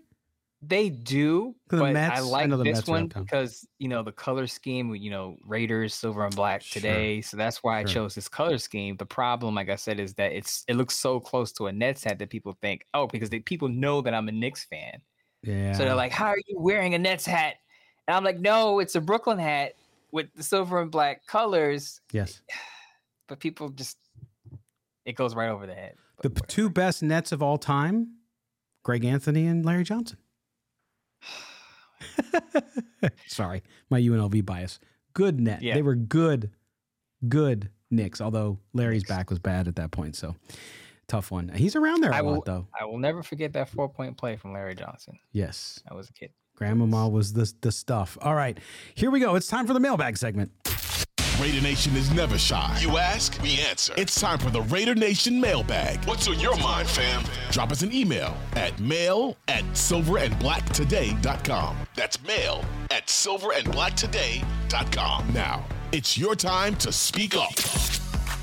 They 0.65 0.89
do, 0.89 1.55
but 1.69 1.91
Mets, 1.91 2.19
I 2.19 2.21
like 2.21 2.51
I 2.51 2.55
this 2.55 2.75
Mets 2.77 2.87
one 2.87 3.07
because 3.07 3.67
you 3.79 3.89
know 3.89 4.01
the 4.01 4.11
color 4.11 4.47
scheme. 4.47 4.95
You 4.95 5.09
know, 5.09 5.37
Raiders 5.45 5.93
silver 5.93 6.25
and 6.25 6.35
black 6.35 6.61
sure. 6.61 6.81
today, 6.81 7.21
so 7.21 7.35
that's 7.35 7.63
why 7.63 7.79
I 7.79 7.83
chose 7.83 8.15
this 8.15 8.29
color 8.29 8.57
scheme. 8.57 8.95
The 8.95 9.05
problem, 9.05 9.55
like 9.55 9.69
I 9.69 9.75
said, 9.75 9.99
is 9.99 10.13
that 10.15 10.31
it's 10.31 10.63
it 10.67 10.75
looks 10.75 10.97
so 10.97 11.19
close 11.19 11.51
to 11.53 11.67
a 11.67 11.71
Nets 11.71 12.03
hat 12.03 12.19
that 12.19 12.29
people 12.29 12.55
think, 12.61 12.85
oh, 12.93 13.07
because 13.07 13.29
they, 13.29 13.39
people 13.39 13.67
know 13.67 14.01
that 14.01 14.13
I'm 14.13 14.29
a 14.29 14.31
Knicks 14.31 14.63
fan. 14.65 15.01
Yeah. 15.41 15.73
So 15.73 15.79
they're 15.85 15.95
like, 15.95 16.11
"How 16.11 16.27
are 16.27 16.39
you 16.47 16.59
wearing 16.59 16.93
a 16.93 16.99
Nets 16.99 17.25
hat?" 17.25 17.55
And 18.07 18.15
I'm 18.15 18.23
like, 18.23 18.39
"No, 18.39 18.79
it's 18.79 18.95
a 18.95 19.01
Brooklyn 19.01 19.39
hat 19.39 19.73
with 20.11 20.27
the 20.35 20.43
silver 20.43 20.81
and 20.81 20.91
black 20.91 21.25
colors." 21.27 22.01
Yes. 22.11 22.41
But 23.29 23.39
people 23.39 23.69
just 23.69 23.97
it 25.05 25.15
goes 25.15 25.33
right 25.33 25.49
over 25.49 25.65
the 25.65 25.73
head. 25.73 25.95
The 26.21 26.29
two 26.29 26.69
best 26.69 27.01
Nets 27.01 27.31
of 27.31 27.41
all 27.41 27.57
time, 27.57 28.15
Greg 28.83 29.05
Anthony 29.05 29.47
and 29.47 29.65
Larry 29.65 29.85
Johnson. 29.85 30.17
Sorry, 33.27 33.63
my 33.89 33.99
UNLV 33.99 34.45
bias. 34.45 34.79
Good 35.13 35.39
net. 35.39 35.61
Yeah. 35.61 35.75
They 35.75 35.81
were 35.81 35.95
good, 35.95 36.51
good 37.27 37.69
Knicks. 37.91 38.21
Although 38.21 38.59
Larry's 38.73 39.03
back 39.03 39.29
was 39.29 39.39
bad 39.39 39.67
at 39.67 39.75
that 39.75 39.91
point, 39.91 40.15
so 40.15 40.35
tough 41.07 41.31
one. 41.31 41.49
He's 41.49 41.75
around 41.75 42.01
there 42.01 42.11
a 42.11 42.15
I 42.15 42.21
will, 42.21 42.35
lot 42.35 42.45
though. 42.45 42.67
I 42.79 42.85
will 42.85 42.97
never 42.99 43.23
forget 43.23 43.53
that 43.53 43.69
four 43.69 43.89
point 43.89 44.17
play 44.17 44.35
from 44.35 44.53
Larry 44.53 44.75
Johnson. 44.75 45.19
Yes, 45.31 45.81
I 45.89 45.93
was 45.93 46.09
a 46.09 46.13
kid. 46.13 46.31
Grandmama 46.55 47.09
was 47.09 47.33
the 47.33 47.51
the 47.61 47.71
stuff. 47.71 48.17
All 48.21 48.35
right, 48.35 48.57
here 48.95 49.11
we 49.11 49.19
go. 49.19 49.35
It's 49.35 49.47
time 49.47 49.67
for 49.67 49.73
the 49.73 49.79
mailbag 49.79 50.17
segment. 50.17 50.51
Raider 51.43 51.61
Nation 51.61 51.95
is 51.97 52.09
never 52.13 52.37
shy. 52.37 52.77
You 52.79 52.97
ask, 52.97 53.37
we 53.43 53.59
answer. 53.59 53.93
It's 53.97 54.17
time 54.17 54.39
for 54.39 54.49
the 54.49 54.61
Raider 54.61 54.95
Nation 54.95 55.41
mailbag. 55.41 56.01
What's 56.05 56.25
on 56.29 56.39
your 56.39 56.55
mind, 56.59 56.87
fam? 56.87 57.21
Drop 57.51 57.69
us 57.69 57.81
an 57.81 57.91
email 57.91 58.33
at 58.53 58.79
mail 58.79 59.35
at 59.49 59.65
silverandblacktoday.com. 59.73 61.75
That's 61.97 62.23
mail 62.23 62.63
at 62.91 63.07
silverandblacktoday.com. 63.07 65.33
Now, 65.33 65.65
it's 65.91 66.17
your 66.17 66.37
time 66.37 66.77
to 66.77 66.93
speak 66.93 67.35
up. 67.35 67.51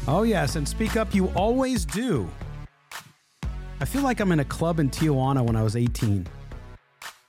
Oh, 0.07 0.25
yes, 0.25 0.57
and 0.57 0.69
speak 0.69 0.97
up 0.97 1.15
you 1.15 1.29
always 1.29 1.87
do. 1.87 2.29
I 3.81 3.87
feel 3.87 4.03
like 4.03 4.21
I'm 4.21 4.31
in 4.31 4.41
a 4.41 4.45
club 4.45 4.79
in 4.79 4.91
Tijuana 4.91 5.43
when 5.43 5.57
I 5.57 5.63
was 5.63 5.75
18. 5.75 6.27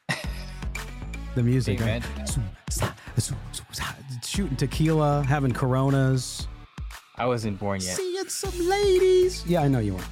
the 1.35 1.43
music. 1.43 1.79
Right? 1.79 2.03
Shooting 4.41 4.57
tequila, 4.57 5.23
having 5.23 5.51
Coronas. 5.51 6.47
I 7.15 7.27
wasn't 7.27 7.59
born 7.59 7.79
yet. 7.79 7.95
Seeing 7.95 8.27
some 8.27 8.67
ladies. 8.67 9.45
Yeah, 9.45 9.61
I 9.61 9.67
know 9.67 9.77
you 9.77 9.93
weren't. 9.93 10.07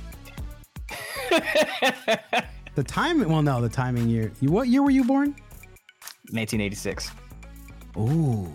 the 2.76 2.84
timing. 2.84 3.28
Well, 3.30 3.42
no, 3.42 3.60
the 3.60 3.70
timing 3.70 4.08
year. 4.08 4.32
What 4.42 4.68
year 4.68 4.84
were 4.84 4.92
you 4.92 5.04
born? 5.04 5.30
1986. 6.32 7.10
Ooh. 7.98 8.54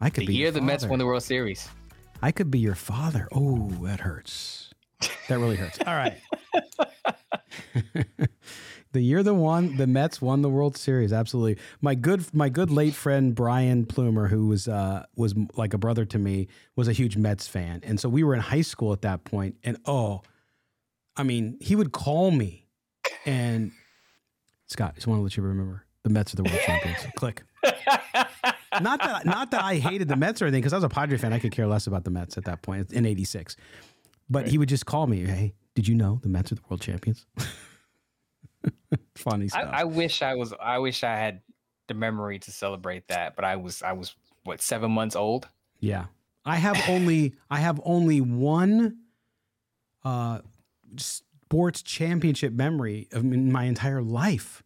I 0.00 0.08
could 0.08 0.20
be 0.22 0.26
the 0.26 0.32
be 0.32 0.38
year 0.38 0.50
the 0.50 0.62
Mets 0.62 0.86
won 0.86 0.98
the 0.98 1.04
World 1.04 1.22
Series. 1.22 1.68
I 2.22 2.32
could 2.32 2.50
be 2.50 2.58
your 2.58 2.74
father. 2.74 3.28
Oh, 3.32 3.68
that 3.82 4.00
hurts. 4.00 4.70
That 5.28 5.38
really 5.38 5.56
hurts. 5.56 5.78
All 5.86 5.94
right. 5.94 6.16
the 8.96 9.02
year 9.02 9.22
the 9.22 9.34
one 9.34 9.76
the 9.76 9.86
Mets 9.86 10.22
won 10.22 10.40
the 10.40 10.48
World 10.48 10.76
Series. 10.76 11.12
Absolutely. 11.12 11.62
My 11.82 11.94
good 11.94 12.32
my 12.34 12.48
good 12.48 12.70
late 12.70 12.94
friend 12.94 13.34
Brian 13.34 13.84
Plumer, 13.84 14.26
who 14.26 14.46
was 14.46 14.68
uh, 14.68 15.04
was 15.16 15.34
like 15.54 15.74
a 15.74 15.78
brother 15.78 16.06
to 16.06 16.18
me, 16.18 16.48
was 16.76 16.88
a 16.88 16.92
huge 16.92 17.16
Mets 17.16 17.46
fan, 17.46 17.80
and 17.82 18.00
so 18.00 18.08
we 18.08 18.24
were 18.24 18.34
in 18.34 18.40
high 18.40 18.62
school 18.62 18.94
at 18.94 19.02
that 19.02 19.24
point. 19.24 19.56
And 19.62 19.76
oh, 19.84 20.22
I 21.14 21.24
mean, 21.24 21.58
he 21.60 21.76
would 21.76 21.92
call 21.92 22.30
me, 22.30 22.66
and 23.26 23.70
Scott, 24.66 24.92
I 24.92 24.94
just 24.94 25.06
want 25.06 25.18
to 25.18 25.22
let 25.22 25.36
you 25.36 25.42
remember 25.42 25.84
the 26.02 26.10
Mets 26.10 26.32
are 26.32 26.36
the 26.36 26.44
world 26.44 26.60
champions. 26.64 26.98
Click. 27.16 27.42
Not 28.80 29.00
that 29.00 29.26
not 29.26 29.50
that 29.50 29.62
I 29.62 29.76
hated 29.76 30.08
the 30.08 30.16
Mets 30.16 30.40
or 30.40 30.46
anything, 30.46 30.62
because 30.62 30.72
I 30.72 30.76
was 30.76 30.84
a 30.84 30.88
Padre 30.88 31.18
fan. 31.18 31.34
I 31.34 31.38
could 31.38 31.52
care 31.52 31.66
less 31.66 31.86
about 31.86 32.04
the 32.04 32.10
Mets 32.10 32.38
at 32.38 32.46
that 32.46 32.62
point 32.62 32.92
in 32.92 33.04
'86. 33.04 33.56
But 34.30 34.44
right. 34.44 34.48
he 34.48 34.56
would 34.56 34.70
just 34.70 34.86
call 34.86 35.06
me, 35.06 35.24
hey 35.26 35.54
Did 35.74 35.86
you 35.86 35.94
know 35.94 36.18
the 36.22 36.30
Mets 36.30 36.50
are 36.50 36.54
the 36.54 36.62
world 36.70 36.80
champions? 36.80 37.26
Funny 39.16 39.48
stuff. 39.48 39.68
I, 39.72 39.80
I 39.80 39.84
wish 39.84 40.22
I 40.22 40.34
was. 40.34 40.52
I 40.60 40.78
wish 40.78 41.04
I 41.04 41.16
had 41.16 41.40
the 41.88 41.94
memory 41.94 42.38
to 42.40 42.50
celebrate 42.50 43.08
that, 43.08 43.36
but 43.36 43.44
I 43.44 43.56
was. 43.56 43.82
I 43.82 43.92
was 43.92 44.14
what 44.44 44.60
seven 44.60 44.90
months 44.90 45.16
old. 45.16 45.48
Yeah, 45.80 46.06
I 46.44 46.56
have 46.56 46.80
only. 46.88 47.34
I 47.50 47.58
have 47.58 47.80
only 47.84 48.20
one. 48.20 48.98
Uh, 50.04 50.38
sports 50.98 51.82
championship 51.82 52.52
memory 52.52 53.08
of 53.12 53.24
in 53.24 53.50
my 53.50 53.64
entire 53.64 54.02
life, 54.02 54.62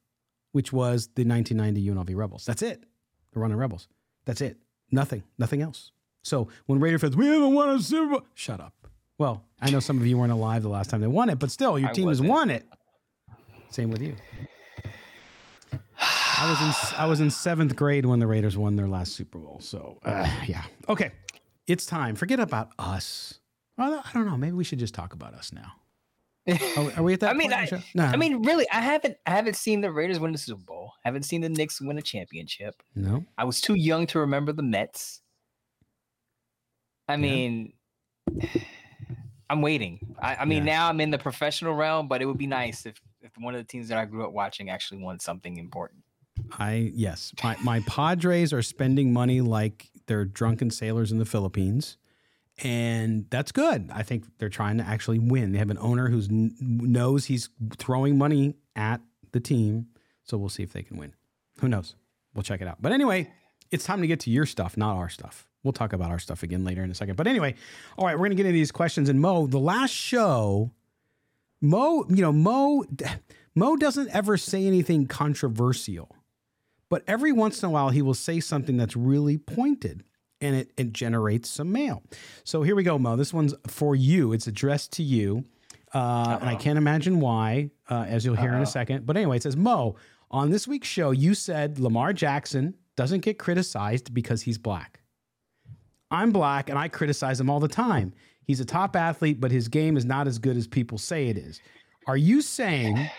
which 0.53 0.72
was 0.72 1.09
the 1.14 1.24
1990 1.24 1.90
UNLV 1.90 2.16
Rebels. 2.16 2.44
That's 2.44 2.62
it. 2.62 2.84
The 3.32 3.40
running 3.40 3.57
Rebels. 3.57 3.88
That's 4.26 4.40
it. 4.40 4.59
Nothing. 4.90 5.22
Nothing 5.38 5.62
else. 5.62 5.92
So 6.22 6.48
when 6.66 6.80
Raider 6.80 6.98
fans, 6.98 7.16
we 7.16 7.26
haven't 7.26 7.55
won 7.55 7.70
a 7.70 7.80
Super 7.80 8.11
Bowl. 8.11 8.22
Shut 8.34 8.61
up. 8.61 8.74
Well, 9.18 9.44
I 9.61 9.70
know 9.70 9.80
some 9.80 9.98
of 9.98 10.07
you 10.07 10.16
weren't 10.16 10.32
alive 10.32 10.62
the 10.62 10.68
last 10.68 10.90
time 10.90 11.01
they 11.01 11.07
won 11.07 11.28
it, 11.28 11.38
but 11.38 11.51
still, 11.51 11.78
your 11.78 11.90
team 11.90 12.09
has 12.09 12.22
won 12.22 12.51
it. 12.51 12.66
Same 13.70 13.90
with 13.90 14.02
you. 14.02 14.14
I 16.02 16.48
was 16.50 16.60
in 16.62 16.98
I 16.98 17.06
was 17.06 17.20
in 17.20 17.30
seventh 17.30 17.76
grade 17.76 18.06
when 18.06 18.18
the 18.18 18.26
Raiders 18.26 18.56
won 18.56 18.76
their 18.76 18.88
last 18.88 19.12
Super 19.12 19.38
Bowl. 19.38 19.58
So 19.60 19.98
uh, 20.04 20.28
yeah, 20.46 20.64
okay, 20.88 21.10
it's 21.66 21.84
time. 21.86 22.14
Forget 22.16 22.40
about 22.40 22.70
us. 22.78 23.38
Well, 23.76 24.02
I 24.04 24.10
don't 24.14 24.26
know. 24.26 24.36
Maybe 24.36 24.52
we 24.52 24.64
should 24.64 24.78
just 24.78 24.94
talk 24.94 25.12
about 25.12 25.34
us 25.34 25.52
now. 25.52 25.72
Are, 26.76 26.84
we- 26.84 26.92
are 26.94 27.02
we 27.02 27.12
at 27.14 27.20
that? 27.20 27.30
I 27.30 27.34
mean, 27.34 27.50
point? 27.50 27.72
I, 27.74 27.84
no. 27.94 28.04
I 28.04 28.16
mean, 28.16 28.42
really, 28.42 28.66
I 28.72 28.80
haven't. 28.80 29.18
I 29.26 29.30
haven't 29.32 29.56
seen 29.56 29.82
the 29.82 29.92
Raiders 29.92 30.18
win 30.18 30.32
the 30.32 30.38
Super 30.38 30.62
Bowl. 30.64 30.92
I 31.04 31.08
haven't 31.08 31.24
seen 31.24 31.42
the 31.42 31.48
Knicks 31.50 31.80
win 31.80 31.98
a 31.98 32.02
championship. 32.02 32.82
no. 32.94 33.24
I 33.36 33.44
was 33.44 33.60
too 33.60 33.74
young 33.74 34.06
to 34.08 34.20
remember 34.20 34.52
the 34.52 34.62
Mets. 34.62 35.20
I 37.08 37.16
mean, 37.16 37.72
I'm 39.51 39.61
waiting. 39.62 39.98
I, 40.22 40.36
I 40.36 40.44
mean, 40.46 40.59
Yeah. 40.64 40.76
now 40.76 40.88
I'm 40.88 41.01
in 41.01 41.11
the 41.11 41.18
professional 41.18 41.74
realm, 41.74 42.09
but 42.09 42.22
it 42.22 42.26
would 42.26 42.38
be 42.38 42.46
nice 42.46 42.86
if, 42.86 43.01
if 43.20 43.32
one 43.36 43.55
of 43.55 43.61
the 43.61 43.66
teams 43.66 43.88
that 43.88 43.98
I 43.98 44.05
grew 44.07 44.24
up 44.24 44.32
watching 44.32 44.70
actually 44.70 45.03
won 45.03 45.18
something 45.18 45.57
important. 45.59 46.03
I 46.59 46.90
yes, 46.94 47.32
my 47.44 47.57
my 47.62 47.80
Padres 47.80 48.53
are 48.53 48.62
spending 48.62 49.12
money 49.12 49.40
like 49.42 49.90
they're 50.07 50.24
drunken 50.24 50.70
sailors 50.70 51.12
in 51.12 51.18
the 51.18 51.24
Philippines, 51.26 51.98
and 52.62 53.26
that's 53.30 53.53
good. 53.53 53.90
I 53.92 54.03
think 54.03 54.24
they're 54.38 54.48
trying 54.48 54.78
to 54.78 54.84
actually 54.84 55.18
win. 55.18 55.53
They 55.53 55.59
have 55.59 55.70
an 55.70 55.78
owner 55.78 56.09
who 56.09 56.22
knows 56.61 57.26
he's 57.26 57.51
throwing 57.76 58.16
money 58.18 58.55
at 58.74 59.01
the 59.32 59.40
team, 59.40 59.88
so 60.24 60.38
we'll 60.38 60.48
see 60.48 60.62
if 60.62 60.72
they 60.72 60.82
can 60.82 60.96
win. 60.96 61.12
Who 61.61 61.68
knows? 61.68 61.94
We'll 62.34 62.42
check 62.42 62.61
it 62.62 62.68
out. 62.68 62.80
But 62.80 62.92
anyway, 62.92 63.30
it's 63.70 63.84
time 63.84 64.01
to 64.01 64.07
get 64.07 64.20
to 64.20 64.30
your 64.30 64.46
stuff, 64.46 64.76
not 64.76 64.96
our 64.96 65.09
stuff. 65.09 65.46
We'll 65.62 65.72
talk 65.72 65.92
about 65.92 66.11
our 66.11 66.18
stuff 66.18 66.42
again 66.42 66.64
later 66.64 66.82
in 66.82 66.90
a 66.90 66.94
second. 66.94 67.16
But 67.16 67.26
anyway, 67.26 67.54
all 67.98 68.06
right, 68.06 68.18
we're 68.18 68.26
gonna 68.26 68.34
get 68.34 68.46
into 68.46 68.56
these 68.56 68.72
questions. 68.72 69.08
And 69.08 69.20
Mo, 69.20 69.46
the 69.46 69.58
last 69.58 69.92
show, 69.92 70.70
Mo, 71.61 72.04
you 72.08 72.22
know, 72.22 72.32
Mo, 72.32 72.84
Mo 73.54 73.76
doesn't 73.76 74.08
ever 74.11 74.36
say 74.36 74.66
anything 74.66 75.06
controversial 75.06 76.16
but 76.90 77.04
every 77.06 77.32
once 77.32 77.62
in 77.62 77.68
a 77.68 77.70
while 77.70 77.88
he 77.88 78.02
will 78.02 78.14
say 78.14 78.40
something 78.40 78.76
that's 78.76 78.96
really 78.96 79.38
pointed 79.38 80.04
and 80.42 80.56
it, 80.56 80.72
it 80.76 80.92
generates 80.92 81.48
some 81.48 81.70
mail. 81.72 82.02
So 82.44 82.62
here 82.62 82.74
we 82.74 82.82
go, 82.82 82.98
Mo. 82.98 83.16
This 83.16 83.32
one's 83.32 83.54
for 83.66 83.94
you. 83.94 84.32
It's 84.32 84.46
addressed 84.46 84.92
to 84.94 85.02
you. 85.02 85.44
Uh, 85.94 86.38
and 86.40 86.48
I 86.48 86.56
can't 86.56 86.78
imagine 86.78 87.20
why, 87.20 87.70
uh, 87.88 88.06
as 88.08 88.24
you'll 88.24 88.36
hear 88.36 88.54
in 88.54 88.62
a 88.62 88.66
second. 88.66 89.06
But 89.06 89.16
anyway, 89.16 89.36
it 89.36 89.42
says, 89.42 89.56
Mo, 89.56 89.96
on 90.30 90.50
this 90.50 90.66
week's 90.66 90.88
show, 90.88 91.11
you 91.11 91.34
said 91.34 91.78
Lamar 91.78 92.12
Jackson 92.12 92.74
doesn't 92.96 93.20
get 93.20 93.38
criticized 93.38 94.12
because 94.14 94.42
he's 94.42 94.58
black. 94.58 94.99
I'm 96.11 96.32
black 96.32 96.68
and 96.68 96.78
I 96.78 96.88
criticize 96.88 97.40
him 97.40 97.50
all 97.50 97.61
the 97.61 97.68
time. 97.68 98.12
He's 98.44 98.61
a 98.61 98.64
top 98.64 98.96
athlete, 98.96 99.40
but 99.40 99.52
his 99.52 99.68
game 99.68 99.96
is 99.96 100.04
not 100.04 100.26
as 100.26 100.38
good 100.38 100.56
as 100.56 100.66
people 100.66 100.98
say 100.98 101.28
it 101.28 101.38
is. 101.38 101.61
Are 102.06 102.16
you 102.16 102.42
saying 102.42 103.11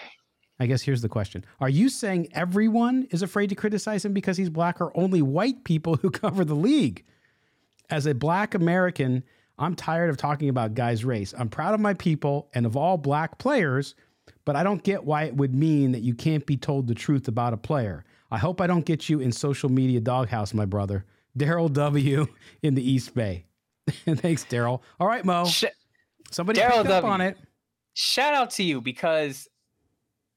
I 0.62 0.68
guess 0.68 0.84
here's 0.84 1.02
the 1.02 1.10
question. 1.10 1.44
Are 1.60 1.70
you 1.70 1.90
saying 1.90 2.28
everyone 2.34 3.08
is 3.10 3.24
afraid 3.24 3.48
to 3.48 3.56
criticize 3.56 4.06
him 4.06 4.14
because 4.14 4.38
he's 4.38 4.52
black 4.52 4.80
or 4.80 4.96
only 4.96 5.24
white 5.24 5.64
people 5.64 5.96
who 6.02 6.12
cover 6.12 6.46
the 6.46 6.54
league? 6.54 7.04
As 7.90 8.06
a 8.06 8.14
black 8.14 8.54
American, 8.54 9.24
I'm 9.58 9.76
tired 9.76 10.12
of 10.12 10.18
talking 10.18 10.50
about 10.50 10.76
guys' 10.76 11.04
race. 11.04 11.34
I'm 11.36 11.50
proud 11.50 11.74
of 11.74 11.80
my 11.80 11.96
people 11.96 12.48
and 12.54 12.68
of 12.68 12.78
all 12.78 13.00
black 13.00 13.40
players, 13.40 13.96
but 14.46 14.56
I 14.56 14.62
don't 14.62 14.84
get 14.84 15.04
why 15.04 15.24
it 15.24 15.36
would 15.36 15.56
mean 15.56 15.94
that 15.94 16.04
you 16.04 16.14
can't 16.14 16.46
be 16.46 16.58
told 16.58 16.86
the 16.86 16.94
truth 16.94 17.28
about 17.28 17.54
a 17.54 17.58
player. 17.58 18.06
I 18.30 18.38
hope 18.38 18.62
I 18.62 18.68
don't 18.68 18.86
get 18.86 19.10
you 19.10 19.20
in 19.20 19.32
social 19.32 19.70
media 19.70 20.00
doghouse, 20.00 20.54
my 20.54 20.66
brother. 20.66 21.06
Daryl 21.38 21.72
W. 21.72 22.28
in 22.64 22.76
the 22.76 22.90
East 22.90 23.14
Bay. 23.16 23.46
Thanks, 24.06 24.46
Daryl. 24.46 24.82
All 25.00 25.08
right, 25.08 25.24
Mo. 25.26 25.46
Sh- 25.46 25.66
Somebody 26.32 26.60
picked 26.62 26.74
up 26.74 26.86
W. 26.88 27.12
on 27.12 27.22
it. 27.22 27.38
shout 27.94 28.34
out 28.34 28.52
to 28.52 28.64
you 28.64 28.80
because 28.82 29.48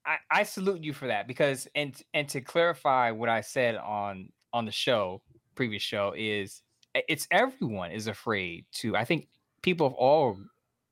I, 0.04 0.16
I 0.30 0.42
salute 0.42 0.82
you 0.82 0.92
for 0.92 1.06
that 1.06 1.28
because 1.28 1.68
and 1.74 1.94
and 2.12 2.28
to 2.30 2.40
clarify 2.40 3.10
what 3.12 3.28
I 3.28 3.40
said 3.42 3.76
on 3.76 4.28
on 4.52 4.64
the 4.66 4.72
show 4.72 5.22
previous 5.54 5.82
show 5.82 6.12
is 6.16 6.62
it's 6.94 7.26
everyone 7.30 7.90
is 7.92 8.06
afraid 8.08 8.66
to 8.72 8.96
I 8.96 9.04
think 9.04 9.28
people 9.62 9.86
of 9.86 9.94
all 9.94 10.36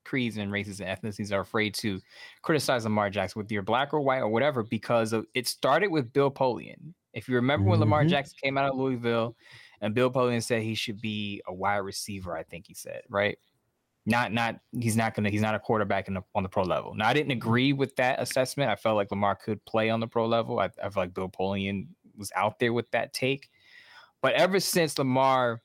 creeds 0.05 0.37
and 0.37 0.51
races 0.51 0.79
and 0.81 0.89
ethnicities 0.89 1.31
are 1.31 1.41
afraid 1.41 1.73
to 1.75 1.99
criticize 2.41 2.85
Lamar 2.85 3.09
Jackson 3.09 3.41
whether 3.41 3.53
you're 3.53 3.61
black 3.61 3.93
or 3.93 3.99
white 4.01 4.19
or 4.19 4.29
whatever 4.29 4.63
because 4.63 5.11
of 5.13 5.25
it 5.33 5.47
started 5.47 5.89
with 5.91 6.11
Bill 6.13 6.31
Polian. 6.31 6.93
If 7.13 7.27
you 7.27 7.35
remember 7.35 7.69
when 7.69 7.79
Lamar 7.81 8.03
Mhm. 8.05 8.09
Jackson 8.09 8.37
came 8.41 8.57
out 8.57 8.69
of 8.71 8.77
Louisville 8.77 9.35
and 9.83 9.93
Bill 9.93 10.09
Polian 10.09 10.41
said 10.41 10.63
he 10.63 10.75
should 10.75 10.99
be 10.99 11.41
a 11.47 11.53
wide 11.53 11.77
receiver, 11.77 12.35
I 12.35 12.43
think 12.43 12.65
he 12.67 12.73
said, 12.73 13.01
right? 13.09 13.37
not 14.05 14.33
not 14.33 14.59
he's 14.79 14.97
not 14.97 15.13
gonna 15.13 15.29
he's 15.29 15.41
not 15.41 15.55
a 15.55 15.59
quarterback 15.59 16.07
in 16.07 16.13
the, 16.13 16.21
on 16.35 16.43
the 16.43 16.49
pro 16.49 16.63
level. 16.63 16.93
Now 16.93 17.07
I 17.07 17.13
didn't 17.13 17.31
agree 17.31 17.73
with 17.73 17.95
that 17.95 18.21
assessment. 18.21 18.69
I 18.69 18.75
felt 18.75 18.95
like 18.95 19.11
Lamar 19.11 19.35
could 19.35 19.63
play 19.65 19.89
on 19.89 19.99
the 19.99 20.07
pro 20.07 20.25
level. 20.25 20.59
I, 20.59 20.65
I 20.65 20.89
felt 20.89 20.97
like 20.97 21.13
Bill 21.13 21.29
Polian 21.29 21.87
was 22.17 22.31
out 22.35 22.59
there 22.59 22.73
with 22.73 22.89
that 22.91 23.13
take. 23.13 23.49
But 24.21 24.33
ever 24.33 24.59
since 24.59 24.97
Lamar 24.97 25.61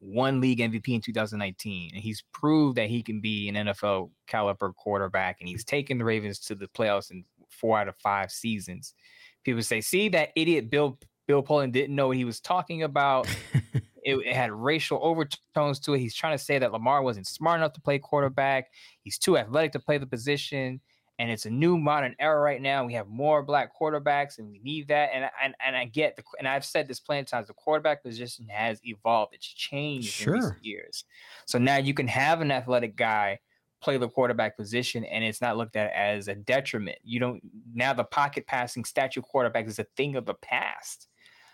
won 0.00 0.40
league 0.40 0.58
MVP 0.58 0.88
in 0.88 1.00
2019, 1.00 1.90
and 1.94 2.02
he's 2.02 2.24
proved 2.32 2.76
that 2.76 2.88
he 2.88 3.02
can 3.02 3.20
be 3.20 3.48
an 3.48 3.54
NFL 3.54 4.10
caliber 4.26 4.72
quarterback, 4.72 5.38
and 5.40 5.48
he's 5.48 5.64
taken 5.64 5.98
the 5.98 6.04
Ravens 6.04 6.38
to 6.40 6.54
the 6.54 6.66
playoffs 6.68 7.10
in 7.10 7.24
four 7.48 7.78
out 7.78 7.88
of 7.88 7.96
five 7.96 8.30
seasons. 8.30 8.94
People 9.44 9.62
say, 9.62 9.80
"See 9.80 10.08
that 10.10 10.30
idiot 10.36 10.70
Bill 10.70 10.98
Bill 11.26 11.42
Polian 11.42 11.72
didn't 11.72 11.94
know 11.94 12.08
what 12.08 12.16
he 12.16 12.24
was 12.24 12.40
talking 12.40 12.82
about." 12.82 13.28
it, 14.04 14.16
it 14.16 14.34
had 14.34 14.52
racial 14.52 14.98
overtones 15.02 15.80
to 15.80 15.94
it. 15.94 16.00
He's 16.00 16.14
trying 16.14 16.36
to 16.36 16.42
say 16.42 16.58
that 16.58 16.72
Lamar 16.72 17.02
wasn't 17.02 17.26
smart 17.26 17.60
enough 17.60 17.72
to 17.74 17.80
play 17.80 17.98
quarterback. 17.98 18.70
He's 19.02 19.18
too 19.18 19.38
athletic 19.38 19.72
to 19.72 19.78
play 19.78 19.98
the 19.98 20.06
position. 20.06 20.80
And 21.18 21.30
it's 21.30 21.46
a 21.46 21.50
new 21.50 21.78
modern 21.78 22.16
era 22.18 22.40
right 22.40 22.60
now. 22.60 22.84
We 22.84 22.94
have 22.94 23.06
more 23.06 23.42
black 23.42 23.70
quarterbacks, 23.78 24.38
and 24.38 24.50
we 24.50 24.58
need 24.60 24.88
that. 24.88 25.10
And 25.12 25.30
and, 25.42 25.54
and 25.64 25.76
I 25.76 25.84
get 25.84 26.16
the 26.16 26.22
and 26.38 26.48
I've 26.48 26.64
said 26.64 26.88
this 26.88 26.98
plenty 27.00 27.20
of 27.20 27.26
times. 27.26 27.46
The 27.46 27.52
quarterback 27.54 28.02
position 28.02 28.48
has 28.48 28.80
evolved. 28.82 29.34
It's 29.34 29.46
changed 29.46 30.06
in 30.20 30.24
Sure. 30.24 30.34
recent 30.34 30.64
years. 30.64 31.04
So 31.46 31.58
now 31.58 31.76
you 31.76 31.94
can 31.94 32.08
have 32.08 32.40
an 32.40 32.50
athletic 32.50 32.96
guy 32.96 33.38
play 33.82 33.98
the 33.98 34.08
quarterback 34.08 34.56
position, 34.56 35.04
and 35.04 35.22
it's 35.22 35.40
not 35.40 35.56
looked 35.56 35.76
at 35.76 35.92
as 35.92 36.28
a 36.28 36.34
detriment. 36.34 36.98
You 37.04 37.20
don't 37.20 37.40
now 37.72 37.92
the 37.92 38.04
pocket 38.04 38.46
passing 38.46 38.84
statue 38.84 39.20
quarterback 39.20 39.66
is 39.66 39.78
a 39.78 39.86
thing 39.96 40.16
of 40.16 40.24
the 40.24 40.34
past. 40.34 41.08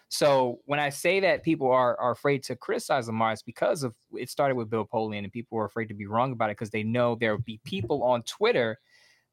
So 0.09 0.61
when 0.65 0.81
I 0.81 0.89
say 0.89 1.21
that 1.21 1.43
people 1.43 1.71
are, 1.71 1.99
are 2.01 2.13
afraid 2.13 2.43
to 2.45 2.57
criticize 2.57 3.09
Lamar, 3.09 3.33
it's 3.33 3.43
because 3.43 3.83
of 3.83 3.95
it 4.15 4.31
started 4.31 4.55
with 4.55 4.71
Bill 4.71 4.87
Polian, 4.87 5.25
and 5.25 5.33
people 5.33 5.59
are 5.59 5.67
afraid 5.67 5.87
to 5.89 5.95
be 5.95 6.07
wrong 6.07 6.33
about 6.33 6.51
it 6.51 6.57
because 6.57 6.71
they 6.71 6.83
know 6.83 7.15
there 7.15 7.33
will 7.33 7.43
be 7.43 7.61
people 7.65 8.03
on 8.03 8.23
Twitter 8.23 8.79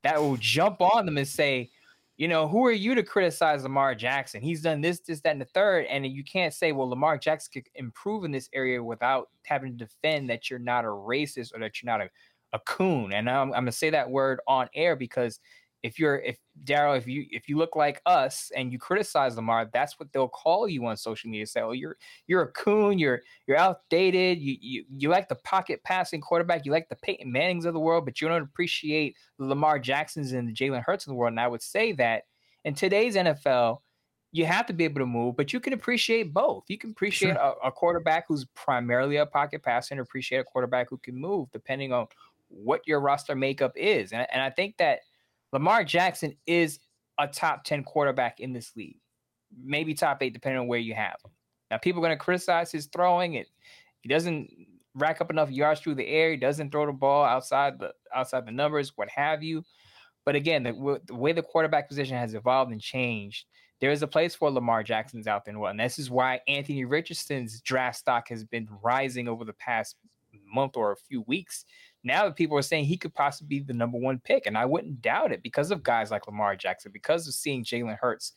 that 0.03 0.21
will 0.21 0.37
jump 0.37 0.81
on 0.81 1.05
them 1.05 1.17
and 1.17 1.27
say, 1.27 1.69
you 2.17 2.27
know, 2.27 2.47
who 2.47 2.65
are 2.65 2.71
you 2.71 2.95
to 2.95 3.03
criticize 3.03 3.63
Lamar 3.63 3.93
Jackson? 3.93 4.41
He's 4.41 4.61
done 4.61 4.79
this, 4.79 4.99
this, 4.99 5.19
that, 5.21 5.31
and 5.31 5.41
the 5.41 5.45
third. 5.45 5.85
And 5.87 6.05
you 6.05 6.23
can't 6.23 6.53
say, 6.53 6.71
well, 6.71 6.89
Lamar 6.89 7.17
Jackson 7.17 7.51
could 7.53 7.69
improve 7.75 8.23
in 8.23 8.31
this 8.31 8.49
area 8.53 8.81
without 8.81 9.29
having 9.43 9.77
to 9.77 9.85
defend 9.85 10.29
that 10.29 10.49
you're 10.49 10.59
not 10.59 10.85
a 10.85 10.89
racist 10.89 11.53
or 11.53 11.59
that 11.59 11.81
you're 11.81 11.91
not 11.91 12.01
a, 12.01 12.09
a 12.53 12.59
coon. 12.59 13.13
And 13.13 13.29
I'm, 13.29 13.53
I'm 13.53 13.63
gonna 13.63 13.71
say 13.71 13.89
that 13.89 14.09
word 14.09 14.39
on 14.47 14.69
air 14.73 14.95
because 14.95 15.39
if 15.85 15.99
you're 15.99 16.17
if 16.17 16.39
Daryl, 16.63 16.97
if 16.97 17.05
you 17.05 17.25
if 17.29 17.47
you 17.47 17.59
look 17.59 17.75
like 17.75 18.01
us 18.07 18.51
and 18.55 18.71
you 18.71 18.79
criticize 18.79 19.35
Lamar, 19.35 19.69
that's 19.71 19.99
what 19.99 20.11
they'll 20.11 20.27
call 20.27 20.67
you 20.67 20.83
on 20.87 20.97
social 20.97 21.29
media. 21.29 21.45
Say, 21.45 21.61
oh, 21.61 21.73
you're 21.73 21.95
you're 22.25 22.41
a 22.41 22.51
coon, 22.53 22.97
you're 22.97 23.21
you're 23.45 23.57
outdated, 23.57 24.39
you 24.39 24.57
you 24.59 24.85
you 24.97 25.09
like 25.09 25.29
the 25.29 25.35
pocket 25.35 25.83
passing 25.83 26.21
quarterback, 26.21 26.65
you 26.65 26.71
like 26.71 26.89
the 26.89 26.95
Peyton 26.95 27.31
Mannings 27.31 27.65
of 27.65 27.75
the 27.75 27.79
world, 27.79 28.03
but 28.03 28.19
you 28.19 28.27
don't 28.27 28.41
appreciate 28.41 29.15
the 29.37 29.45
Lamar 29.45 29.77
Jacksons 29.77 30.31
and 30.31 30.49
the 30.49 30.53
Jalen 30.53 30.83
Hurts 30.83 31.05
of 31.05 31.11
the 31.11 31.15
world. 31.15 31.33
And 31.33 31.39
I 31.39 31.47
would 31.47 31.61
say 31.61 31.91
that 31.93 32.23
in 32.63 32.73
today's 32.73 33.15
NFL, 33.15 33.81
you 34.31 34.47
have 34.47 34.65
to 34.65 34.73
be 34.73 34.85
able 34.85 35.01
to 35.01 35.05
move, 35.05 35.37
but 35.37 35.53
you 35.53 35.59
can 35.59 35.73
appreciate 35.73 36.33
both. 36.33 36.63
You 36.67 36.79
can 36.79 36.89
appreciate 36.89 37.35
a, 37.35 37.53
a 37.63 37.71
quarterback 37.71 38.25
who's 38.27 38.45
primarily 38.55 39.17
a 39.17 39.25
pocket 39.27 39.61
passer 39.61 39.93
and 39.93 40.01
appreciate 40.01 40.39
a 40.39 40.43
quarterback 40.43 40.89
who 40.89 40.97
can 40.97 41.15
move, 41.15 41.51
depending 41.51 41.93
on 41.93 42.07
what 42.47 42.81
your 42.87 42.99
roster 43.01 43.35
makeup 43.35 43.73
is. 43.75 44.13
And, 44.13 44.25
and 44.33 44.41
I 44.41 44.49
think 44.49 44.77
that 44.77 45.01
Lamar 45.55 45.85
Jackson 45.85 46.35
is 46.45 46.79
a 47.17 47.25
top 47.29 47.63
10 47.63 47.85
quarterback 47.85 48.41
in 48.41 48.51
this 48.51 48.75
league, 48.75 48.99
maybe 49.57 49.93
top 49.93 50.21
eight, 50.21 50.33
depending 50.33 50.59
on 50.59 50.67
where 50.67 50.79
you 50.79 50.93
have 50.93 51.15
him. 51.23 51.31
Now, 51.71 51.77
people 51.77 52.01
are 52.01 52.07
going 52.07 52.17
to 52.17 52.21
criticize 52.21 52.73
his 52.73 52.87
throwing. 52.87 53.35
It 53.35 53.47
he 54.01 54.09
doesn't 54.09 54.49
rack 54.95 55.21
up 55.21 55.31
enough 55.31 55.49
yards 55.49 55.79
through 55.79 55.95
the 55.95 56.07
air. 56.07 56.31
He 56.31 56.35
doesn't 56.35 56.71
throw 56.71 56.85
the 56.85 56.91
ball 56.91 57.23
outside 57.23 57.79
the 57.79 57.93
outside 58.13 58.45
the 58.45 58.51
numbers, 58.51 58.91
what 58.97 59.07
have 59.09 59.43
you. 59.43 59.63
But 60.25 60.35
again, 60.35 60.63
the, 60.63 60.99
the 61.05 61.15
way 61.15 61.31
the 61.31 61.41
quarterback 61.41 61.87
position 61.87 62.17
has 62.17 62.33
evolved 62.33 62.73
and 62.73 62.81
changed, 62.81 63.45
there 63.79 63.91
is 63.91 64.01
a 64.01 64.07
place 64.07 64.35
for 64.35 64.51
Lamar 64.51 64.83
Jackson's 64.83 65.25
out 65.25 65.45
there 65.45 65.53
and 65.53 65.61
what. 65.61 65.71
And 65.71 65.79
this 65.79 65.99
is 65.99 66.11
why 66.11 66.41
Anthony 66.49 66.83
Richardson's 66.83 67.61
draft 67.61 67.97
stock 67.97 68.27
has 68.27 68.43
been 68.43 68.67
rising 68.83 69.29
over 69.29 69.45
the 69.45 69.53
past 69.53 69.95
month 70.53 70.75
or 70.75 70.91
a 70.91 70.97
few 70.97 71.21
weeks. 71.21 71.63
Now 72.05 72.25
that 72.25 72.35
people 72.35 72.57
are 72.57 72.61
saying 72.61 72.85
he 72.85 72.97
could 72.97 73.13
possibly 73.13 73.59
be 73.59 73.65
the 73.65 73.73
number 73.73 73.97
one 73.97 74.21
pick, 74.23 74.45
and 74.45 74.57
I 74.57 74.65
wouldn't 74.65 75.01
doubt 75.01 75.31
it 75.31 75.43
because 75.43 75.71
of 75.71 75.83
guys 75.83 76.11
like 76.11 76.27
Lamar 76.27 76.55
Jackson, 76.55 76.91
because 76.93 77.27
of 77.27 77.33
seeing 77.33 77.65
Jalen 77.65 77.97
Hurts 77.99 78.31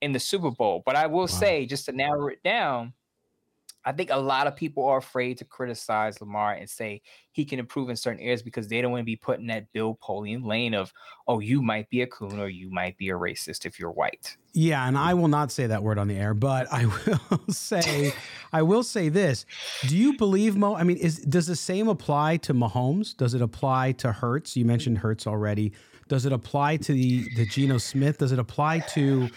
in 0.00 0.12
the 0.12 0.18
Super 0.18 0.50
Bowl. 0.50 0.82
But 0.86 0.96
I 0.96 1.06
will 1.06 1.20
wow. 1.20 1.26
say, 1.26 1.66
just 1.66 1.84
to 1.84 1.92
narrow 1.92 2.28
it 2.28 2.42
down, 2.42 2.94
I 3.84 3.92
think 3.92 4.10
a 4.10 4.18
lot 4.18 4.46
of 4.46 4.56
people 4.56 4.84
are 4.84 4.98
afraid 4.98 5.38
to 5.38 5.44
criticize 5.44 6.20
Lamar 6.20 6.52
and 6.52 6.68
say 6.68 7.00
he 7.32 7.44
can 7.44 7.58
improve 7.58 7.88
in 7.88 7.96
certain 7.96 8.20
areas 8.20 8.42
because 8.42 8.68
they 8.68 8.82
don't 8.82 8.90
want 8.90 9.00
to 9.00 9.06
be 9.06 9.16
put 9.16 9.38
in 9.38 9.46
that 9.46 9.72
Bill 9.72 9.98
Polian 10.02 10.44
lane 10.44 10.74
of, 10.74 10.92
oh, 11.26 11.40
you 11.40 11.62
might 11.62 11.88
be 11.88 12.02
a 12.02 12.06
coon 12.06 12.38
or 12.38 12.48
you 12.48 12.70
might 12.70 12.98
be 12.98 13.08
a 13.08 13.14
racist 13.14 13.64
if 13.64 13.78
you're 13.78 13.90
white. 13.90 14.36
Yeah, 14.52 14.86
and 14.86 14.98
I 14.98 15.12
mm. 15.12 15.20
will 15.20 15.28
not 15.28 15.50
say 15.50 15.66
that 15.66 15.82
word 15.82 15.98
on 15.98 16.08
the 16.08 16.16
air, 16.16 16.34
but 16.34 16.66
I 16.70 16.86
will 17.30 17.52
say, 17.52 18.12
I 18.52 18.62
will 18.62 18.82
say 18.82 19.08
this: 19.08 19.46
Do 19.86 19.96
you 19.96 20.16
believe 20.18 20.56
Mo? 20.56 20.74
I 20.74 20.82
mean, 20.82 20.96
is 20.96 21.18
does 21.18 21.46
the 21.46 21.56
same 21.56 21.88
apply 21.88 22.38
to 22.38 22.54
Mahomes? 22.54 23.16
Does 23.16 23.34
it 23.34 23.42
apply 23.42 23.92
to 23.92 24.12
Hurts? 24.12 24.56
You 24.56 24.64
mentioned 24.64 24.98
Hurts 24.98 25.26
already. 25.26 25.72
Does 26.08 26.26
it 26.26 26.32
apply 26.32 26.78
to 26.78 26.92
the 26.92 27.28
the 27.36 27.46
Geno 27.46 27.78
Smith? 27.78 28.18
Does 28.18 28.32
it 28.32 28.40
apply 28.40 28.80
to 28.94 29.28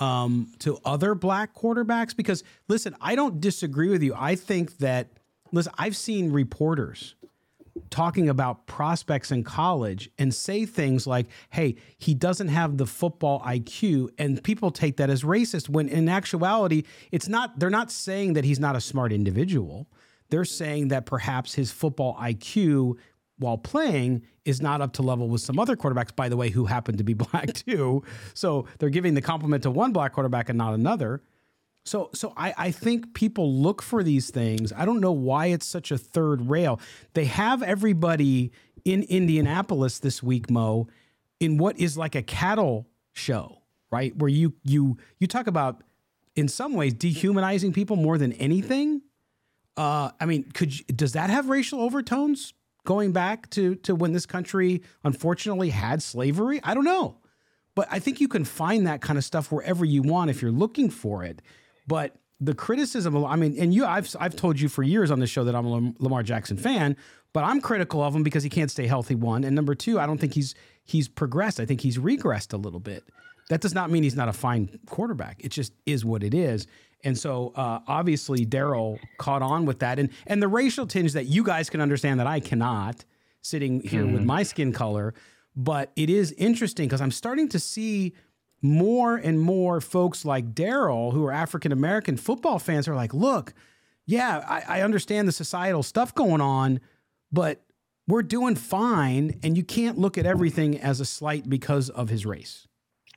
um, 0.00 0.52
to 0.60 0.78
other 0.84 1.14
black 1.14 1.54
quarterbacks? 1.54 2.16
Because 2.16 2.44
listen, 2.68 2.94
I 3.00 3.14
don't 3.14 3.40
disagree 3.40 3.88
with 3.88 4.02
you. 4.02 4.14
I 4.16 4.34
think 4.34 4.78
that 4.78 5.08
listen, 5.52 5.72
I've 5.78 5.96
seen 5.96 6.32
reporters 6.32 7.14
talking 7.90 8.28
about 8.28 8.66
prospects 8.66 9.30
in 9.30 9.44
college 9.44 10.10
and 10.18 10.34
say 10.34 10.64
things 10.64 11.06
like, 11.06 11.26
"Hey, 11.50 11.76
he 11.98 12.14
doesn't 12.14 12.48
have 12.48 12.78
the 12.78 12.86
football 12.86 13.40
IQ," 13.40 14.08
and 14.18 14.42
people 14.42 14.70
take 14.70 14.96
that 14.96 15.10
as 15.10 15.22
racist. 15.22 15.68
When 15.68 15.88
in 15.88 16.08
actuality, 16.08 16.84
it's 17.12 17.28
not. 17.28 17.58
They're 17.58 17.70
not 17.70 17.90
saying 17.90 18.34
that 18.34 18.44
he's 18.44 18.60
not 18.60 18.76
a 18.76 18.80
smart 18.80 19.12
individual. 19.12 19.88
They're 20.30 20.44
saying 20.44 20.88
that 20.88 21.06
perhaps 21.06 21.54
his 21.54 21.70
football 21.70 22.16
IQ 22.16 22.96
while 23.38 23.58
playing 23.58 24.22
is 24.44 24.62
not 24.62 24.80
up 24.80 24.92
to 24.94 25.02
level 25.02 25.28
with 25.28 25.40
some 25.40 25.58
other 25.58 25.76
quarterbacks, 25.76 26.14
by 26.14 26.28
the 26.28 26.36
way, 26.36 26.50
who 26.50 26.66
happen 26.66 26.96
to 26.96 27.04
be 27.04 27.14
black 27.14 27.52
too. 27.52 28.02
So 28.34 28.66
they're 28.78 28.90
giving 28.90 29.14
the 29.14 29.22
compliment 29.22 29.62
to 29.64 29.70
one 29.70 29.92
black 29.92 30.12
quarterback 30.12 30.48
and 30.48 30.58
not 30.58 30.74
another. 30.74 31.22
So, 31.84 32.10
so 32.12 32.32
I, 32.36 32.52
I 32.58 32.70
think 32.72 33.14
people 33.14 33.52
look 33.52 33.80
for 33.80 34.02
these 34.02 34.30
things. 34.30 34.72
I 34.72 34.84
don't 34.84 35.00
know 35.00 35.12
why 35.12 35.46
it's 35.46 35.66
such 35.66 35.92
a 35.92 35.98
third 35.98 36.50
rail. 36.50 36.80
They 37.14 37.26
have 37.26 37.62
everybody 37.62 38.50
in 38.84 39.04
Indianapolis 39.04 40.00
this 40.00 40.22
week, 40.22 40.50
Mo, 40.50 40.88
in 41.38 41.58
what 41.58 41.78
is 41.78 41.96
like 41.96 42.16
a 42.16 42.22
cattle 42.22 42.88
show, 43.12 43.62
right? 43.90 44.16
Where 44.16 44.28
you 44.28 44.54
you 44.64 44.96
you 45.20 45.26
talk 45.28 45.46
about 45.46 45.82
in 46.34 46.48
some 46.48 46.74
ways 46.74 46.92
dehumanizing 46.92 47.72
people 47.72 47.96
more 47.96 48.18
than 48.18 48.32
anything. 48.34 49.02
Uh, 49.76 50.10
I 50.18 50.26
mean, 50.26 50.50
could 50.52 50.76
you, 50.76 50.84
does 50.86 51.12
that 51.12 51.30
have 51.30 51.48
racial 51.48 51.80
overtones? 51.80 52.52
Going 52.86 53.12
back 53.12 53.50
to 53.50 53.74
to 53.76 53.94
when 53.94 54.14
this 54.14 54.24
country 54.24 54.82
unfortunately 55.04 55.68
had 55.68 56.02
slavery? 56.02 56.60
I 56.64 56.72
don't 56.72 56.84
know. 56.84 57.18
But 57.74 57.88
I 57.90 57.98
think 57.98 58.22
you 58.22 58.28
can 58.28 58.44
find 58.44 58.86
that 58.86 59.02
kind 59.02 59.18
of 59.18 59.24
stuff 59.24 59.52
wherever 59.52 59.84
you 59.84 60.00
want 60.00 60.30
if 60.30 60.40
you're 60.40 60.50
looking 60.50 60.88
for 60.88 61.22
it. 61.22 61.42
But 61.86 62.16
the 62.40 62.54
criticism, 62.54 63.22
I 63.24 63.36
mean, 63.36 63.54
and 63.58 63.74
you, 63.74 63.84
I've 63.84 64.14
I've 64.18 64.34
told 64.34 64.58
you 64.58 64.68
for 64.68 64.82
years 64.82 65.10
on 65.10 65.20
the 65.20 65.26
show 65.26 65.44
that 65.44 65.54
I'm 65.54 65.66
a 65.66 65.92
Lamar 65.98 66.22
Jackson 66.22 66.56
fan, 66.56 66.96
but 67.34 67.44
I'm 67.44 67.60
critical 67.60 68.02
of 68.02 68.14
him 68.14 68.22
because 68.22 68.42
he 68.42 68.48
can't 68.48 68.70
stay 68.70 68.86
healthy. 68.86 69.14
One 69.14 69.44
and 69.44 69.54
number 69.54 69.74
two, 69.74 70.00
I 70.00 70.06
don't 70.06 70.18
think 70.18 70.32
he's 70.32 70.54
he's 70.82 71.06
progressed. 71.06 71.60
I 71.60 71.66
think 71.66 71.82
he's 71.82 71.98
regressed 71.98 72.54
a 72.54 72.56
little 72.56 72.80
bit. 72.80 73.04
That 73.50 73.60
does 73.60 73.74
not 73.74 73.90
mean 73.90 74.02
he's 74.02 74.16
not 74.16 74.28
a 74.28 74.32
fine 74.32 74.80
quarterback. 74.86 75.44
It 75.44 75.50
just 75.50 75.72
is 75.84 76.04
what 76.04 76.22
it 76.24 76.34
is. 76.34 76.66
And 77.06 77.16
so 77.16 77.52
uh, 77.54 77.78
obviously 77.86 78.44
Daryl 78.44 78.98
caught 79.16 79.40
on 79.40 79.64
with 79.64 79.78
that, 79.78 80.00
and 80.00 80.10
and 80.26 80.42
the 80.42 80.48
racial 80.48 80.88
tinge 80.88 81.12
that 81.12 81.26
you 81.26 81.44
guys 81.44 81.70
can 81.70 81.80
understand 81.80 82.18
that 82.18 82.26
I 82.26 82.40
cannot, 82.40 83.04
sitting 83.42 83.80
here 83.80 84.02
mm. 84.02 84.06
with 84.06 84.16
mm-hmm. 84.22 84.26
my 84.26 84.42
skin 84.42 84.72
color. 84.72 85.14
But 85.54 85.92
it 85.94 86.10
is 86.10 86.32
interesting 86.32 86.88
because 86.88 87.00
I'm 87.00 87.12
starting 87.12 87.48
to 87.50 87.60
see 87.60 88.12
more 88.60 89.16
and 89.16 89.38
more 89.38 89.80
folks 89.80 90.24
like 90.24 90.52
Daryl, 90.52 91.12
who 91.12 91.24
are 91.24 91.32
African 91.32 91.70
American 91.70 92.16
football 92.16 92.58
fans, 92.58 92.88
are 92.88 92.96
like, 92.96 93.14
look, 93.14 93.54
yeah, 94.04 94.44
I, 94.44 94.80
I 94.80 94.82
understand 94.82 95.28
the 95.28 95.32
societal 95.32 95.84
stuff 95.84 96.12
going 96.12 96.40
on, 96.40 96.80
but 97.30 97.62
we're 98.08 98.24
doing 98.24 98.56
fine, 98.56 99.38
and 99.44 99.56
you 99.56 99.62
can't 99.62 99.96
look 99.96 100.18
at 100.18 100.26
everything 100.26 100.80
as 100.80 101.00
a 101.00 101.04
slight 101.04 101.48
because 101.48 101.88
of 101.88 102.08
his 102.08 102.26
race. 102.26 102.66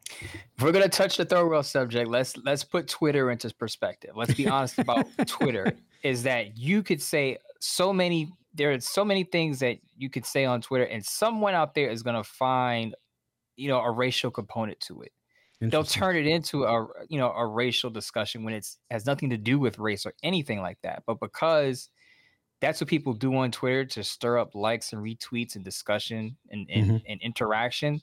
If 0.09 0.63
we're 0.63 0.71
gonna 0.71 0.89
touch 0.89 1.17
the 1.17 1.25
third 1.25 1.47
world 1.47 1.65
subject, 1.65 2.09
let's 2.09 2.35
let's 2.37 2.63
put 2.63 2.87
Twitter 2.87 3.31
into 3.31 3.53
perspective. 3.53 4.11
Let's 4.15 4.33
be 4.33 4.47
honest 4.47 4.79
about 4.79 5.05
Twitter. 5.27 5.73
Is 6.03 6.23
that 6.23 6.57
you 6.57 6.81
could 6.83 7.01
say 7.01 7.37
so 7.59 7.93
many 7.93 8.31
there 8.53 8.71
are 8.71 8.79
so 8.79 9.05
many 9.05 9.23
things 9.23 9.59
that 9.59 9.77
you 9.97 10.09
could 10.09 10.25
say 10.25 10.45
on 10.45 10.61
Twitter, 10.61 10.85
and 10.85 11.05
someone 11.05 11.53
out 11.53 11.75
there 11.75 11.89
is 11.89 12.03
gonna 12.03 12.23
find, 12.23 12.95
you 13.55 13.67
know, 13.67 13.79
a 13.79 13.91
racial 13.91 14.31
component 14.31 14.79
to 14.81 15.01
it. 15.01 15.11
They'll 15.61 15.83
turn 15.83 16.15
it 16.15 16.25
into 16.25 16.63
a 16.63 16.87
you 17.09 17.19
know 17.19 17.31
a 17.31 17.45
racial 17.45 17.89
discussion 17.89 18.43
when 18.43 18.53
it's 18.53 18.77
has 18.89 19.05
nothing 19.05 19.29
to 19.31 19.37
do 19.37 19.59
with 19.59 19.77
race 19.77 20.05
or 20.05 20.13
anything 20.23 20.61
like 20.61 20.77
that. 20.83 21.03
But 21.05 21.19
because 21.19 21.89
that's 22.61 22.81
what 22.81 22.89
people 22.89 23.13
do 23.13 23.35
on 23.35 23.51
Twitter 23.51 23.85
to 23.85 24.03
stir 24.03 24.37
up 24.37 24.55
likes 24.55 24.93
and 24.93 25.01
retweets 25.01 25.55
and 25.55 25.63
discussion 25.63 26.35
and, 26.49 26.67
and, 26.69 26.85
mm-hmm. 26.85 26.97
and 27.07 27.21
interaction 27.21 28.01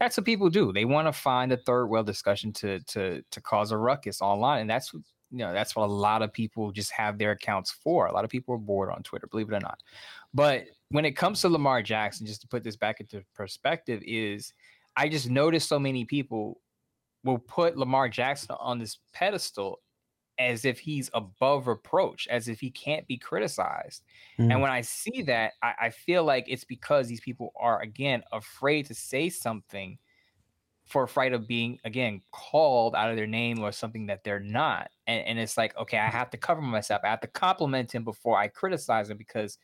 that's 0.00 0.16
what 0.16 0.26
people 0.26 0.48
do. 0.50 0.72
They 0.72 0.84
want 0.84 1.08
to 1.08 1.12
find 1.12 1.52
a 1.52 1.56
third 1.56 1.86
world 1.86 2.06
discussion 2.06 2.52
to 2.54 2.80
to 2.80 3.22
to 3.30 3.40
cause 3.40 3.72
a 3.72 3.76
ruckus 3.76 4.20
online, 4.20 4.60
and 4.60 4.70
that's 4.70 4.92
you 4.92 5.38
know 5.38 5.52
that's 5.52 5.74
what 5.74 5.86
a 5.88 5.92
lot 5.92 6.22
of 6.22 6.32
people 6.32 6.70
just 6.70 6.92
have 6.92 7.18
their 7.18 7.32
accounts 7.32 7.70
for. 7.70 8.06
A 8.06 8.12
lot 8.12 8.24
of 8.24 8.30
people 8.30 8.54
are 8.54 8.58
bored 8.58 8.90
on 8.90 9.02
Twitter, 9.02 9.26
believe 9.26 9.50
it 9.50 9.56
or 9.56 9.60
not. 9.60 9.80
But 10.32 10.66
when 10.90 11.04
it 11.04 11.16
comes 11.16 11.40
to 11.40 11.48
Lamar 11.48 11.82
Jackson, 11.82 12.26
just 12.26 12.40
to 12.42 12.48
put 12.48 12.64
this 12.64 12.76
back 12.76 13.00
into 13.00 13.22
perspective, 13.34 14.02
is 14.06 14.52
I 14.96 15.08
just 15.08 15.28
noticed 15.28 15.68
so 15.68 15.78
many 15.78 16.04
people 16.04 16.60
will 17.24 17.38
put 17.38 17.76
Lamar 17.76 18.08
Jackson 18.08 18.54
on 18.60 18.78
this 18.78 18.98
pedestal 19.12 19.80
as 20.38 20.64
if 20.64 20.78
he's 20.78 21.10
above 21.14 21.66
reproach, 21.66 22.28
as 22.28 22.48
if 22.48 22.60
he 22.60 22.70
can't 22.70 23.06
be 23.06 23.16
criticized. 23.16 24.04
Mm. 24.38 24.52
And 24.52 24.60
when 24.62 24.70
I 24.70 24.82
see 24.82 25.22
that, 25.22 25.54
I, 25.62 25.74
I, 25.82 25.90
feel 25.90 26.24
like 26.24 26.44
it's 26.48 26.64
because 26.64 27.08
these 27.08 27.20
people 27.20 27.52
are 27.58 27.80
again 27.82 28.22
afraid 28.32 28.86
to 28.86 28.94
say 28.94 29.30
something 29.30 29.98
for 30.86 31.06
fright 31.06 31.32
of 31.32 31.46
being 31.46 31.78
again 31.84 32.22
called 32.32 32.94
out 32.94 33.10
of 33.10 33.16
their 33.16 33.26
name 33.26 33.58
or 33.58 33.72
something 33.72 34.06
that 34.06 34.24
they're 34.24 34.40
not. 34.40 34.90
And, 35.06 35.26
and 35.26 35.38
it's 35.38 35.56
like, 35.56 35.76
okay, 35.76 35.98
I 35.98 36.08
have 36.08 36.30
to 36.30 36.36
cover 36.36 36.62
myself. 36.62 37.02
I 37.04 37.08
have 37.08 37.20
to 37.20 37.26
compliment 37.28 37.94
him 37.94 38.04
before 38.04 38.38
I 38.38 38.48
criticize 38.48 39.10
him 39.10 39.18
because 39.18 39.58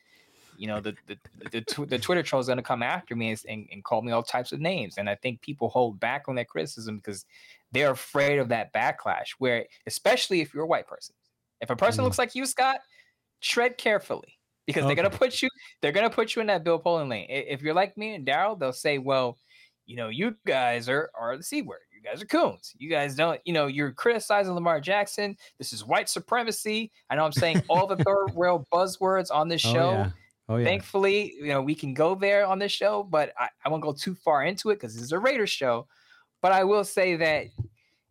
you 0.57 0.67
know 0.67 0.81
the 0.81 0.95
the 1.07 1.19
the, 1.39 1.61
the, 1.61 1.87
the 1.87 1.99
Twitter 1.99 2.23
troll 2.23 2.41
is 2.41 2.47
going 2.47 2.57
to 2.57 2.63
come 2.63 2.83
after 2.83 3.15
me 3.17 3.37
and, 3.49 3.69
and 3.71 3.85
call 3.85 4.03
me 4.03 4.13
all 4.13 4.23
types 4.23 4.53
of 4.53 4.61
names. 4.61 4.99
And 4.99 5.09
I 5.09 5.15
think 5.15 5.41
people 5.41 5.69
hold 5.69 6.01
back 6.01 6.25
on 6.29 6.35
that 6.37 6.49
criticism 6.49 6.97
because 6.97 7.25
they're 7.73 7.91
afraid 7.91 8.39
of 8.39 8.49
that 8.49 8.73
backlash. 8.73 9.31
Where 9.39 9.67
especially 9.87 10.41
if 10.41 10.55
you're 10.55 10.65
a 10.65 10.69
white 10.69 10.87
person, 10.87 11.15
if 11.61 11.71
a 11.71 11.77
person 11.77 12.03
mm. 12.03 12.05
looks 12.05 12.19
like 12.19 12.35
you, 12.35 12.47
Scott, 12.47 12.81
tread 13.41 13.79
carefully 13.79 14.39
because 14.67 14.85
okay. 14.85 14.95
they're 14.95 15.05
gonna 15.05 15.17
put 15.17 15.43
you 15.43 15.49
they're 15.81 15.93
gonna 15.93 16.11
put 16.11 16.35
you 16.35 16.41
in 16.41 16.47
that 16.49 16.65
Bill 16.65 16.81
Polian 16.81 17.09
lane. 17.09 17.27
If 17.29 17.63
you're 17.63 17.75
like 17.75 17.97
me 17.97 18.15
and 18.15 18.27
Daryl, 18.27 18.59
they'll 18.59 18.73
say, 18.73 18.99
well, 18.99 19.39
you 19.87 19.97
know, 19.97 20.09
you 20.09 20.37
guys 20.47 20.89
are 20.89 21.11
are 21.15 21.37
the 21.37 21.43
c 21.43 21.63
word. 21.63 21.81
You 21.93 22.11
guys 22.11 22.23
are 22.23 22.27
coons. 22.27 22.75
You 22.77 22.91
guys 22.91 23.15
don't, 23.15 23.41
you 23.45 23.55
know, 23.55 23.67
you're 23.67 23.93
criticizing 23.93 24.53
Lamar 24.55 24.79
Jackson. 24.79 25.37
This 25.57 25.73
is 25.73 25.87
white 25.87 26.09
supremacy. 26.09 26.91
I 27.09 27.17
know 27.17 27.25
I'm 27.25 27.33
saying 27.33 27.63
all 27.69 27.87
the 27.87 27.97
third 27.97 28.31
world 28.35 28.67
buzzwords 28.73 29.29
on 29.33 29.49
this 29.49 29.65
oh, 29.65 29.73
show. 29.73 29.89
Oh, 29.89 29.93
yeah. 29.93 30.11
Oh, 30.49 30.57
yeah. 30.57 30.65
Thankfully, 30.65 31.35
you 31.39 31.49
know, 31.49 31.63
we 31.63 31.75
can 31.75 31.95
go 31.95 32.15
there 32.15 32.47
on 32.47 32.59
this 32.59 32.73
show, 32.73 33.03
but 33.03 33.33
I, 33.39 33.49
I 33.65 33.69
won't 33.69 33.83
go 33.83 33.93
too 33.93 34.15
far 34.15 34.45
into 34.45 34.71
it 34.71 34.75
because 34.75 34.95
this 34.95 35.03
is 35.03 35.13
a 35.13 35.19
Raiders 35.19 35.51
show. 35.51 35.87
But 36.43 36.53
I 36.53 36.65
will 36.65 36.85
say 36.85 37.17
that 37.17 37.47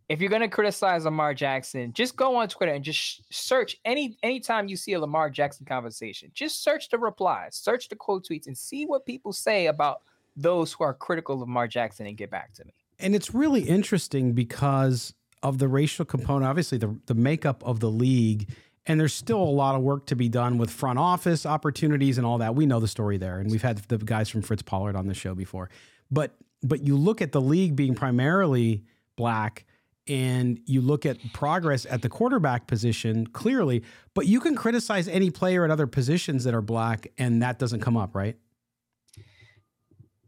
if 0.09 0.19
you're 0.19 0.29
going 0.29 0.41
to 0.41 0.47
criticize 0.47 1.05
Lamar 1.05 1.33
Jackson, 1.33 1.93
just 1.93 2.15
go 2.15 2.35
on 2.35 2.47
Twitter 2.47 2.73
and 2.73 2.83
just 2.83 3.21
search 3.31 3.77
any 3.85 4.17
anytime 4.23 4.67
you 4.67 4.75
see 4.75 4.93
a 4.93 4.99
Lamar 4.99 5.29
Jackson 5.29 5.65
conversation, 5.65 6.31
just 6.33 6.63
search 6.63 6.89
the 6.89 6.97
replies, 6.97 7.55
search 7.55 7.89
the 7.89 7.95
quote 7.95 8.25
tweets, 8.25 8.47
and 8.47 8.57
see 8.57 8.85
what 8.85 9.05
people 9.05 9.31
say 9.31 9.67
about 9.67 10.01
those 10.35 10.73
who 10.73 10.83
are 10.83 10.93
critical 10.93 11.35
of 11.35 11.41
Lamar 11.41 11.67
Jackson 11.67 12.07
and 12.07 12.17
get 12.17 12.31
back 12.31 12.53
to 12.53 12.65
me. 12.65 12.73
And 12.99 13.13
it's 13.15 13.33
really 13.33 13.61
interesting 13.61 14.33
because 14.33 15.13
of 15.43 15.59
the 15.59 15.67
racial 15.67 16.05
component, 16.05 16.45
obviously 16.49 16.77
the 16.79 16.97
the 17.05 17.13
makeup 17.13 17.63
of 17.63 17.79
the 17.79 17.91
league 17.91 18.49
and 18.85 18.99
there's 18.99 19.13
still 19.13 19.41
a 19.41 19.43
lot 19.43 19.75
of 19.75 19.81
work 19.81 20.05
to 20.07 20.15
be 20.15 20.29
done 20.29 20.57
with 20.57 20.69
front 20.69 20.99
office 20.99 21.45
opportunities 21.45 22.17
and 22.17 22.27
all 22.27 22.39
that. 22.39 22.55
We 22.55 22.65
know 22.65 22.79
the 22.79 22.87
story 22.87 23.17
there, 23.17 23.39
and 23.39 23.49
we've 23.49 23.61
had 23.61 23.77
the 23.77 23.97
guys 23.97 24.29
from 24.29 24.41
Fritz 24.41 24.61
Pollard 24.61 24.95
on 24.95 25.07
the 25.07 25.13
show 25.13 25.35
before. 25.35 25.69
But 26.11 26.35
but 26.61 26.81
you 26.81 26.97
look 26.97 27.21
at 27.21 27.31
the 27.31 27.41
league 27.41 27.75
being 27.75 27.95
primarily 27.95 28.83
black, 29.15 29.65
and 30.07 30.59
you 30.65 30.81
look 30.81 31.05
at 31.05 31.17
progress 31.33 31.85
at 31.89 32.01
the 32.01 32.09
quarterback 32.09 32.67
position 32.67 33.27
clearly, 33.27 33.83
but 34.13 34.27
you 34.27 34.39
can 34.39 34.55
criticize 34.55 35.07
any 35.07 35.29
player 35.29 35.63
at 35.63 35.71
other 35.71 35.87
positions 35.87 36.43
that 36.43 36.53
are 36.53 36.61
black 36.61 37.07
and 37.17 37.41
that 37.41 37.59
doesn't 37.59 37.79
come 37.79 37.95
up, 37.95 38.15
right? 38.15 38.37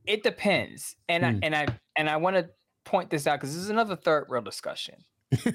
It 0.05 0.23
depends. 0.23 0.95
And 1.09 1.23
mm. 1.23 1.27
I 1.27 1.31
hmm. 1.31 1.39
and 1.43 1.55
I 1.55 1.67
and 1.97 2.09
I 2.09 2.17
want 2.17 2.35
to 2.37 2.49
point 2.85 3.09
this 3.09 3.27
out 3.27 3.39
because 3.39 3.53
this 3.53 3.63
is 3.63 3.69
another 3.69 3.95
third 3.95 4.27
rail 4.29 4.41
discussion. 4.41 4.95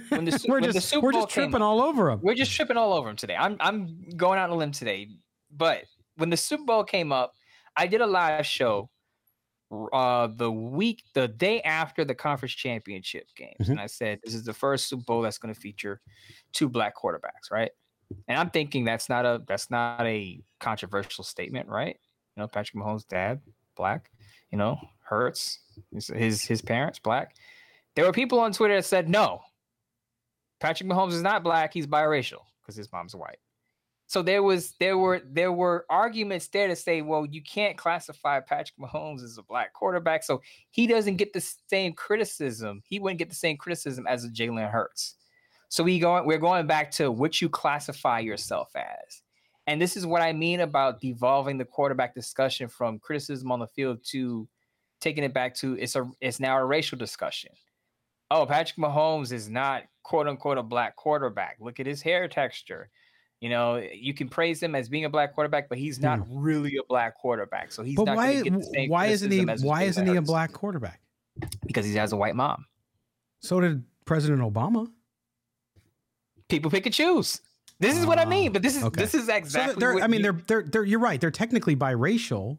When 0.09 0.25
the, 0.25 0.45
we're 0.49 0.61
when 0.61 0.73
just, 0.73 0.91
the 0.91 1.01
we're 1.01 1.13
just 1.13 1.31
tripping 1.31 1.63
all 1.63 1.81
over 1.81 2.11
them. 2.11 2.21
We're 2.23 2.35
just 2.35 2.53
tripping 2.53 2.77
all 2.77 2.93
over 2.93 3.09
them 3.09 3.17
today. 3.17 3.37
I'm 3.37 3.57
I'm 3.61 4.05
going 4.17 4.39
out 4.39 4.51
on 4.51 4.57
a 4.57 4.59
limb 4.59 4.73
today. 4.73 5.09
But 5.51 5.85
when 6.17 6.31
the 6.31 6.37
Super 6.37 6.65
Bowl 6.65 6.85
came 6.85 7.13
up, 7.13 7.35
I 7.77 7.87
did 7.87 8.01
a 8.01 8.07
live 8.07 8.47
show 8.47 8.91
uh, 9.93 10.29
the 10.35 10.51
week, 10.51 11.05
the 11.15 11.29
day 11.29 11.61
after 11.63 12.05
the 12.05 12.15
conference 12.15 12.53
championship 12.53 13.27
games, 13.37 13.55
mm-hmm. 13.63 13.73
and 13.73 13.81
I 13.81 13.87
said 13.87 14.21
this 14.25 14.35
is 14.35 14.45
the 14.45 14.53
first 14.53 14.89
Super 14.89 15.05
Bowl 15.05 15.23
that's 15.23 15.39
going 15.39 15.55
to 15.55 15.61
feature 15.61 16.01
two 16.53 16.69
black 16.69 16.95
quarterbacks, 16.97 17.51
right? 17.51 17.71
And 18.27 18.37
I'm 18.37 18.51
thinking 18.51 18.85
that's 18.85 19.09
not 19.09 19.25
a 19.25 19.43
that's 19.47 19.71
not 19.71 20.05
a 20.05 20.41
controversial 20.59 21.23
statement, 21.23 21.69
right? 21.69 21.97
You 22.37 22.43
know, 22.43 22.49
Patrick 22.49 22.83
Mahomes' 22.83 23.07
dad, 23.07 23.41
black. 23.77 24.11
You 24.51 24.59
know, 24.59 24.81
Hurts, 25.05 25.61
his 25.93 26.09
his, 26.09 26.43
his 26.43 26.63
parents, 26.63 26.99
black. 26.99 27.37
There 27.95 28.05
were 28.05 28.13
people 28.13 28.41
on 28.41 28.53
Twitter 28.53 28.75
that 28.77 28.85
said 28.85 29.09
no. 29.09 29.41
Patrick 30.61 30.89
Mahomes 30.89 31.13
is 31.13 31.23
not 31.23 31.43
black; 31.43 31.73
he's 31.73 31.87
biracial 31.87 32.43
because 32.63 32.77
his 32.77 32.93
mom's 32.93 33.15
white. 33.15 33.39
So 34.11 34.23
there 34.23 34.43
was 34.43 34.73
there 34.81 34.99
were 34.99 35.23
there 35.25 35.53
were 35.53 35.87
arguments 35.89 36.49
there 36.49 36.67
to 36.67 36.75
say, 36.75 37.01
well, 37.01 37.25
you 37.25 37.41
can't 37.41 37.79
classify 37.79 38.41
Patrick 38.41 38.77
Mahomes 38.77 39.23
as 39.23 39.39
a 39.39 39.43
black 39.45 39.73
quarterback, 39.73 40.25
so 40.25 40.43
he 40.71 40.89
doesn't 40.89 41.15
get 41.17 41.33
the 41.33 41.49
same 41.69 41.93
criticism. 41.93 42.83
He 42.89 42.99
wouldn't 42.99 43.21
get 43.21 43.29
the 43.29 43.37
same 43.37 43.57
criticism 43.57 44.09
as 44.09 44.25
a 44.25 44.29
Jalen 44.29 44.69
Hurts. 44.69 45.15
So 45.69 45.85
we 45.85 46.01
going 46.01 46.27
we're 46.27 46.39
going 46.39 46.67
back 46.67 46.91
to 46.93 47.13
what 47.13 47.41
you 47.41 47.49
classify 47.49 48.19
yourself 48.19 48.75
as. 48.75 49.23
And 49.69 49.81
this 49.81 49.97
is 49.97 50.05
what 50.05 50.23
I 50.23 50.33
mean 50.33 50.59
about 50.59 51.01
devolving 51.01 51.57
the 51.57 51.65
quarterback 51.65 52.13
discussion 52.13 52.67
from 52.67 52.99
criticism 52.99 53.53
on 53.53 53.61
the 53.61 53.69
field 53.69 54.01
to 54.07 54.49
taking 55.01 55.23
it 55.23 55.33
back 55.33 55.55
to 55.57 55.75
it's 55.75 55.95
a 55.95 56.11
it's 56.21 56.41
now 56.41 56.59
a 56.59 56.65
racial 56.65 56.99
discussion. 56.99 57.53
Oh, 58.31 58.47
Patrick 58.47 58.77
Mahomes 58.77 59.33
is 59.33 59.49
not 59.49 59.85
quote 60.03 60.29
unquote 60.29 60.59
a 60.59 60.63
black 60.63 60.97
quarterback. 60.97 61.57
Look 61.61 61.81
at 61.81 61.87
his 61.87 62.03
hair 62.03 62.29
texture. 62.29 62.91
You 63.41 63.49
know, 63.49 63.77
you 63.77 64.13
can 64.13 64.29
praise 64.29 64.63
him 64.63 64.75
as 64.75 64.89
being 64.89 65.07
a 65.07 65.09
black 65.09 65.35
quarterback, 65.35 65.69
but 65.69 65.79
he's 65.79 65.99
not 65.99 66.19
hmm. 66.19 66.39
really 66.39 66.77
a 66.77 66.85
black 66.89 67.17
quarterback. 67.17 67.73
So 67.73 67.83
he's 67.83 67.97
but 67.97 68.05
not 68.05 68.17
why, 68.17 68.43
why 68.89 69.07
isn't 69.07 69.31
he 69.31 69.45
why 69.45 69.85
isn't 69.85 70.07
he 70.07 70.17
a 70.17 70.23
black 70.23 70.53
quarterback? 70.53 71.01
Because 71.67 71.87
he 71.87 71.95
has 71.95 72.13
a 72.13 72.17
white 72.17 72.37
mom. 72.37 72.67
So 73.41 73.61
did 73.61 73.83
President 74.05 74.43
Obama. 74.43 74.91
People 76.49 76.71
pick 76.71 76.85
and 76.85 76.95
choose. 76.95 77.41
This 77.79 77.97
is 77.97 78.05
uh, 78.05 78.09
what 78.09 78.19
I 78.19 78.27
mean, 78.27 78.53
but 78.53 78.61
this 78.61 78.77
is 78.77 78.85
okay. 78.85 79.01
this 79.01 79.15
is 79.15 79.29
exactly. 79.29 79.81
So 79.81 80.03
I 80.03 80.07
mean, 80.07 80.21
you, 80.21 80.25
they're 80.25 80.43
they're 80.47 80.63
they're. 80.63 80.85
You're 80.85 81.01
right. 81.01 81.19
They're 81.19 81.31
technically 81.31 81.75
biracial, 81.75 82.59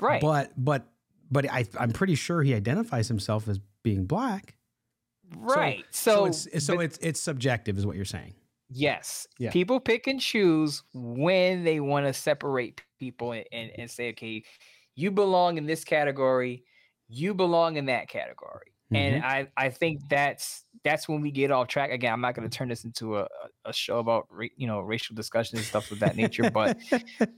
right? 0.00 0.20
But 0.20 0.52
but 0.56 0.88
but 1.30 1.48
I 1.48 1.64
I'm 1.78 1.92
pretty 1.92 2.16
sure 2.16 2.42
he 2.42 2.54
identifies 2.54 3.06
himself 3.06 3.46
as 3.46 3.60
being 3.84 4.04
black. 4.04 4.56
Right. 5.36 5.84
So 5.90 6.30
so, 6.30 6.32
so 6.32 6.50
it's 6.52 6.66
so 6.66 6.76
but, 6.76 6.84
it's 6.84 6.98
it's 6.98 7.20
subjective, 7.20 7.78
is 7.78 7.86
what 7.86 7.96
you're 7.96 8.04
saying. 8.04 8.34
Yes. 8.70 9.26
Yeah. 9.38 9.50
People 9.50 9.80
pick 9.80 10.06
and 10.06 10.20
choose 10.20 10.82
when 10.92 11.64
they 11.64 11.80
want 11.80 12.06
to 12.06 12.12
separate 12.12 12.82
people 12.98 13.32
and, 13.32 13.44
and, 13.50 13.70
and, 13.78 13.90
say, 13.90 14.10
okay, 14.10 14.44
you 14.94 15.10
belong 15.10 15.56
in 15.56 15.66
this 15.66 15.84
category, 15.84 16.64
you 17.08 17.34
belong 17.34 17.76
in 17.76 17.86
that 17.86 18.08
category. 18.08 18.74
Mm-hmm. 18.92 18.96
And 18.96 19.24
I, 19.24 19.48
I 19.56 19.70
think 19.70 20.00
that's 20.08 20.64
that's 20.82 21.08
when 21.08 21.20
we 21.20 21.30
get 21.30 21.50
off 21.50 21.68
track. 21.68 21.90
Again, 21.90 22.12
I'm 22.12 22.20
not 22.20 22.34
going 22.34 22.48
to 22.48 22.56
turn 22.56 22.68
this 22.68 22.84
into 22.84 23.18
a, 23.18 23.28
a 23.64 23.72
show 23.72 23.98
about 23.98 24.28
you 24.56 24.66
know 24.66 24.80
racial 24.80 25.14
discussion 25.14 25.58
and 25.58 25.66
stuff 25.66 25.90
of 25.90 25.98
that 26.00 26.16
nature, 26.16 26.50
but 26.50 26.78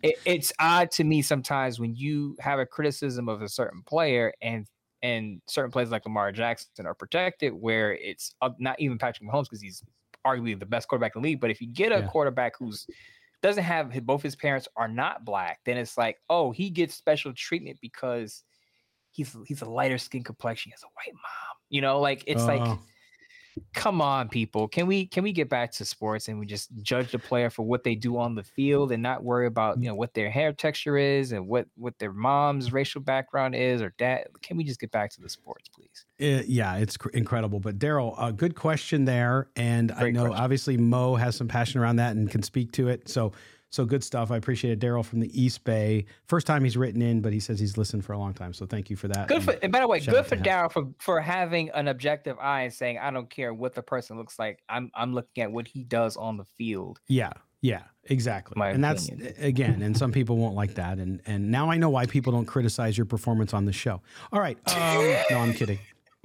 it, 0.02 0.16
it's 0.24 0.52
odd 0.60 0.92
to 0.92 1.04
me 1.04 1.22
sometimes 1.22 1.80
when 1.80 1.94
you 1.96 2.36
have 2.38 2.60
a 2.60 2.66
criticism 2.66 3.28
of 3.28 3.42
a 3.42 3.48
certain 3.48 3.82
player 3.82 4.32
and 4.40 4.66
and 5.02 5.40
certain 5.46 5.70
players 5.70 5.90
like 5.90 6.04
Lamar 6.04 6.32
Jackson 6.32 6.86
are 6.86 6.94
protected, 6.94 7.52
where 7.52 7.94
it's 7.94 8.34
not 8.58 8.78
even 8.80 8.98
Patrick 8.98 9.28
Mahomes 9.28 9.44
because 9.44 9.60
he's 9.60 9.82
arguably 10.26 10.58
the 10.58 10.66
best 10.66 10.88
quarterback 10.88 11.16
in 11.16 11.22
the 11.22 11.28
league. 11.28 11.40
But 11.40 11.50
if 11.50 11.60
you 11.60 11.68
get 11.68 11.92
a 11.92 12.00
yeah. 12.00 12.06
quarterback 12.06 12.54
who's 12.58 12.86
doesn't 13.42 13.64
have 13.64 13.92
both 14.04 14.22
his 14.22 14.36
parents 14.36 14.68
are 14.76 14.88
not 14.88 15.24
black, 15.24 15.60
then 15.64 15.78
it's 15.78 15.96
like, 15.96 16.18
oh, 16.28 16.50
he 16.50 16.70
gets 16.70 16.94
special 16.94 17.32
treatment 17.34 17.78
because 17.80 18.44
he's 19.12 19.36
he's 19.46 19.62
a 19.62 19.68
lighter 19.70 19.98
skin 19.98 20.22
complexion, 20.22 20.70
he 20.70 20.72
has 20.72 20.82
a 20.82 20.92
white 20.94 21.14
mom. 21.14 21.56
You 21.68 21.80
know, 21.80 22.00
like 22.00 22.24
it's 22.26 22.44
like 22.44 22.60
oh. 22.62 22.78
Come 23.74 24.00
on 24.00 24.28
people. 24.28 24.68
Can 24.68 24.86
we 24.86 25.06
can 25.06 25.22
we 25.22 25.32
get 25.32 25.48
back 25.48 25.72
to 25.72 25.84
sports 25.84 26.28
and 26.28 26.38
we 26.38 26.46
just 26.46 26.70
judge 26.82 27.12
the 27.12 27.18
player 27.18 27.50
for 27.50 27.62
what 27.62 27.84
they 27.84 27.94
do 27.94 28.16
on 28.18 28.34
the 28.34 28.42
field 28.42 28.92
and 28.92 29.02
not 29.02 29.22
worry 29.22 29.46
about 29.46 29.80
you 29.82 29.88
know 29.88 29.94
what 29.94 30.14
their 30.14 30.30
hair 30.30 30.52
texture 30.52 30.96
is 30.96 31.32
and 31.32 31.46
what 31.46 31.66
what 31.76 31.98
their 31.98 32.12
mom's 32.12 32.72
racial 32.72 33.00
background 33.00 33.54
is 33.54 33.82
or 33.82 33.94
dad? 33.98 34.26
Can 34.42 34.56
we 34.56 34.64
just 34.64 34.80
get 34.80 34.90
back 34.90 35.10
to 35.12 35.20
the 35.20 35.28
sports 35.28 35.68
please? 35.68 36.04
Uh, 36.20 36.42
yeah 36.46 36.76
it's 36.76 36.96
cr- 36.96 37.10
incredible. 37.10 37.60
But 37.60 37.78
daryl 37.78 38.14
a 38.18 38.32
good 38.32 38.54
question 38.54 39.04
there. 39.04 39.48
And 39.56 39.94
Great 39.94 40.08
i 40.08 40.10
know 40.10 40.26
question. 40.26 40.42
obviously 40.44 40.76
mo 40.76 41.16
has 41.16 41.36
some 41.36 41.48
passion 41.48 41.80
around 41.80 41.96
that 41.96 42.16
and 42.16 42.30
can 42.30 42.42
speak 42.42 42.72
to 42.72 42.88
it. 42.88 43.08
So 43.08 43.32
so 43.70 43.84
good 43.84 44.02
stuff. 44.02 44.30
I 44.30 44.36
appreciate 44.36 44.72
it. 44.72 44.80
Daryl 44.80 45.04
from 45.04 45.20
the 45.20 45.40
East 45.40 45.64
Bay. 45.64 46.04
First 46.26 46.46
time 46.46 46.64
he's 46.64 46.76
written 46.76 47.00
in, 47.00 47.20
but 47.20 47.32
he 47.32 47.38
says 47.38 47.60
he's 47.60 47.78
listened 47.78 48.04
for 48.04 48.12
a 48.12 48.18
long 48.18 48.34
time. 48.34 48.52
So 48.52 48.66
thank 48.66 48.90
you 48.90 48.96
for 48.96 49.06
that. 49.08 49.28
Good 49.28 49.44
for, 49.44 49.52
and 49.62 49.72
by 49.72 49.80
the 49.80 49.88
way, 49.88 50.00
good 50.00 50.26
for 50.26 50.36
Daryl 50.36 50.70
for, 50.70 50.88
for 50.98 51.20
having 51.20 51.70
an 51.70 51.86
objective 51.86 52.36
eye 52.40 52.62
and 52.62 52.72
saying, 52.72 52.98
I 52.98 53.10
don't 53.12 53.30
care 53.30 53.54
what 53.54 53.74
the 53.74 53.82
person 53.82 54.18
looks 54.18 54.38
like. 54.38 54.60
I'm 54.68 54.90
I'm 54.94 55.14
looking 55.14 55.44
at 55.44 55.52
what 55.52 55.68
he 55.68 55.84
does 55.84 56.16
on 56.16 56.36
the 56.36 56.44
field. 56.44 57.00
Yeah. 57.08 57.32
Yeah, 57.62 57.82
exactly. 58.04 58.54
My 58.56 58.70
and 58.70 58.82
opinion. 58.82 59.18
that's 59.18 59.38
again, 59.38 59.82
and 59.82 59.94
some 59.94 60.12
people 60.12 60.38
won't 60.38 60.54
like 60.54 60.76
that. 60.76 60.96
And 60.96 61.20
and 61.26 61.50
now 61.50 61.70
I 61.70 61.76
know 61.76 61.90
why 61.90 62.06
people 62.06 62.32
don't 62.32 62.46
criticize 62.46 62.96
your 62.96 63.04
performance 63.04 63.52
on 63.52 63.66
the 63.66 63.72
show. 63.72 64.00
All 64.32 64.40
right. 64.40 64.56
Um, 64.74 65.14
no, 65.30 65.38
I'm 65.40 65.52
kidding. 65.52 65.78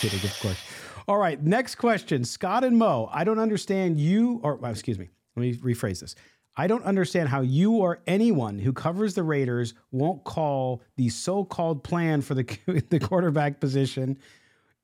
kidding, 0.00 0.24
of 0.24 0.40
course. 0.40 0.60
All 1.06 1.18
right. 1.18 1.40
Next 1.40 1.76
question. 1.76 2.24
Scott 2.24 2.64
and 2.64 2.76
Mo. 2.76 3.08
I 3.12 3.22
don't 3.22 3.38
understand 3.38 4.00
you 4.00 4.40
or 4.42 4.58
excuse 4.68 4.98
me. 4.98 5.08
Let 5.38 5.46
me 5.46 5.54
rephrase 5.54 6.00
this. 6.00 6.14
I 6.56 6.66
don't 6.66 6.84
understand 6.84 7.28
how 7.28 7.42
you 7.42 7.74
or 7.76 8.00
anyone 8.06 8.58
who 8.58 8.72
covers 8.72 9.14
the 9.14 9.22
Raiders 9.22 9.74
won't 9.92 10.24
call 10.24 10.82
the 10.96 11.08
so-called 11.08 11.84
plan 11.84 12.20
for 12.20 12.34
the 12.34 12.44
the 12.90 12.98
quarterback 12.98 13.60
position 13.60 14.18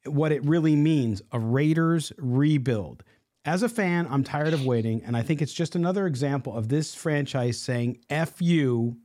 what 0.07 0.33
it 0.33 0.45
really 0.45 0.77
means, 0.77 1.23
a 1.33 1.39
Raiders 1.39 2.13
rebuild. 2.19 3.03
As 3.45 3.63
a 3.63 3.69
fan, 3.69 4.07
I'm 4.11 4.25
tired 4.25 4.55
of 4.55 4.65
waiting, 4.65 5.03
and 5.05 5.17
I 5.17 5.23
think 5.23 5.43
it's 5.43 5.53
just 5.53 5.75
another 5.75 6.07
example 6.07 6.57
of 6.57 6.69
this 6.69 6.95
franchise 6.95 7.61
saying 7.61 7.99
F 8.09 8.41
you. 8.41 8.97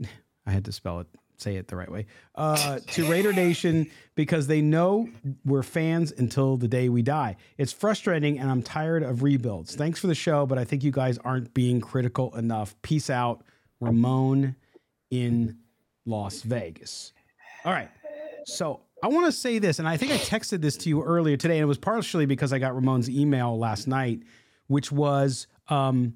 I 0.46 0.50
had 0.50 0.64
to 0.66 0.72
spell 0.72 1.00
it 1.00 1.06
say 1.36 1.56
it 1.56 1.68
the 1.68 1.76
right 1.76 1.90
way, 1.90 2.06
uh, 2.34 2.78
to 2.88 3.10
Raider 3.10 3.32
Nation 3.32 3.90
because 4.14 4.46
they 4.46 4.60
know 4.60 5.08
we're 5.44 5.62
fans 5.62 6.12
until 6.16 6.56
the 6.56 6.68
day 6.68 6.88
we 6.88 7.02
die. 7.02 7.36
It's 7.58 7.72
frustrating 7.72 8.38
and 8.38 8.50
I'm 8.50 8.62
tired 8.62 9.02
of 9.02 9.22
rebuilds. 9.22 9.74
Thanks 9.74 9.98
for 9.98 10.06
the 10.06 10.14
show, 10.14 10.46
but 10.46 10.58
I 10.58 10.64
think 10.64 10.84
you 10.84 10.90
guys 10.90 11.18
aren't 11.18 11.52
being 11.54 11.80
critical 11.80 12.36
enough. 12.36 12.74
Peace 12.82 13.10
out. 13.10 13.44
Ramon 13.80 14.54
in 15.10 15.58
Las 16.06 16.42
Vegas. 16.42 17.12
All 17.64 17.72
right. 17.72 17.90
So 18.44 18.80
I 19.02 19.08
want 19.08 19.26
to 19.26 19.32
say 19.32 19.58
this, 19.58 19.78
and 19.78 19.88
I 19.88 19.96
think 19.96 20.12
I 20.12 20.16
texted 20.16 20.60
this 20.60 20.76
to 20.78 20.88
you 20.88 21.02
earlier 21.02 21.36
today, 21.36 21.54
and 21.54 21.62
it 21.62 21.66
was 21.66 21.78
partially 21.78 22.26
because 22.26 22.52
I 22.52 22.58
got 22.58 22.74
Ramon's 22.74 23.10
email 23.10 23.58
last 23.58 23.88
night, 23.88 24.22
which 24.68 24.92
was 24.92 25.48
um, 25.68 26.14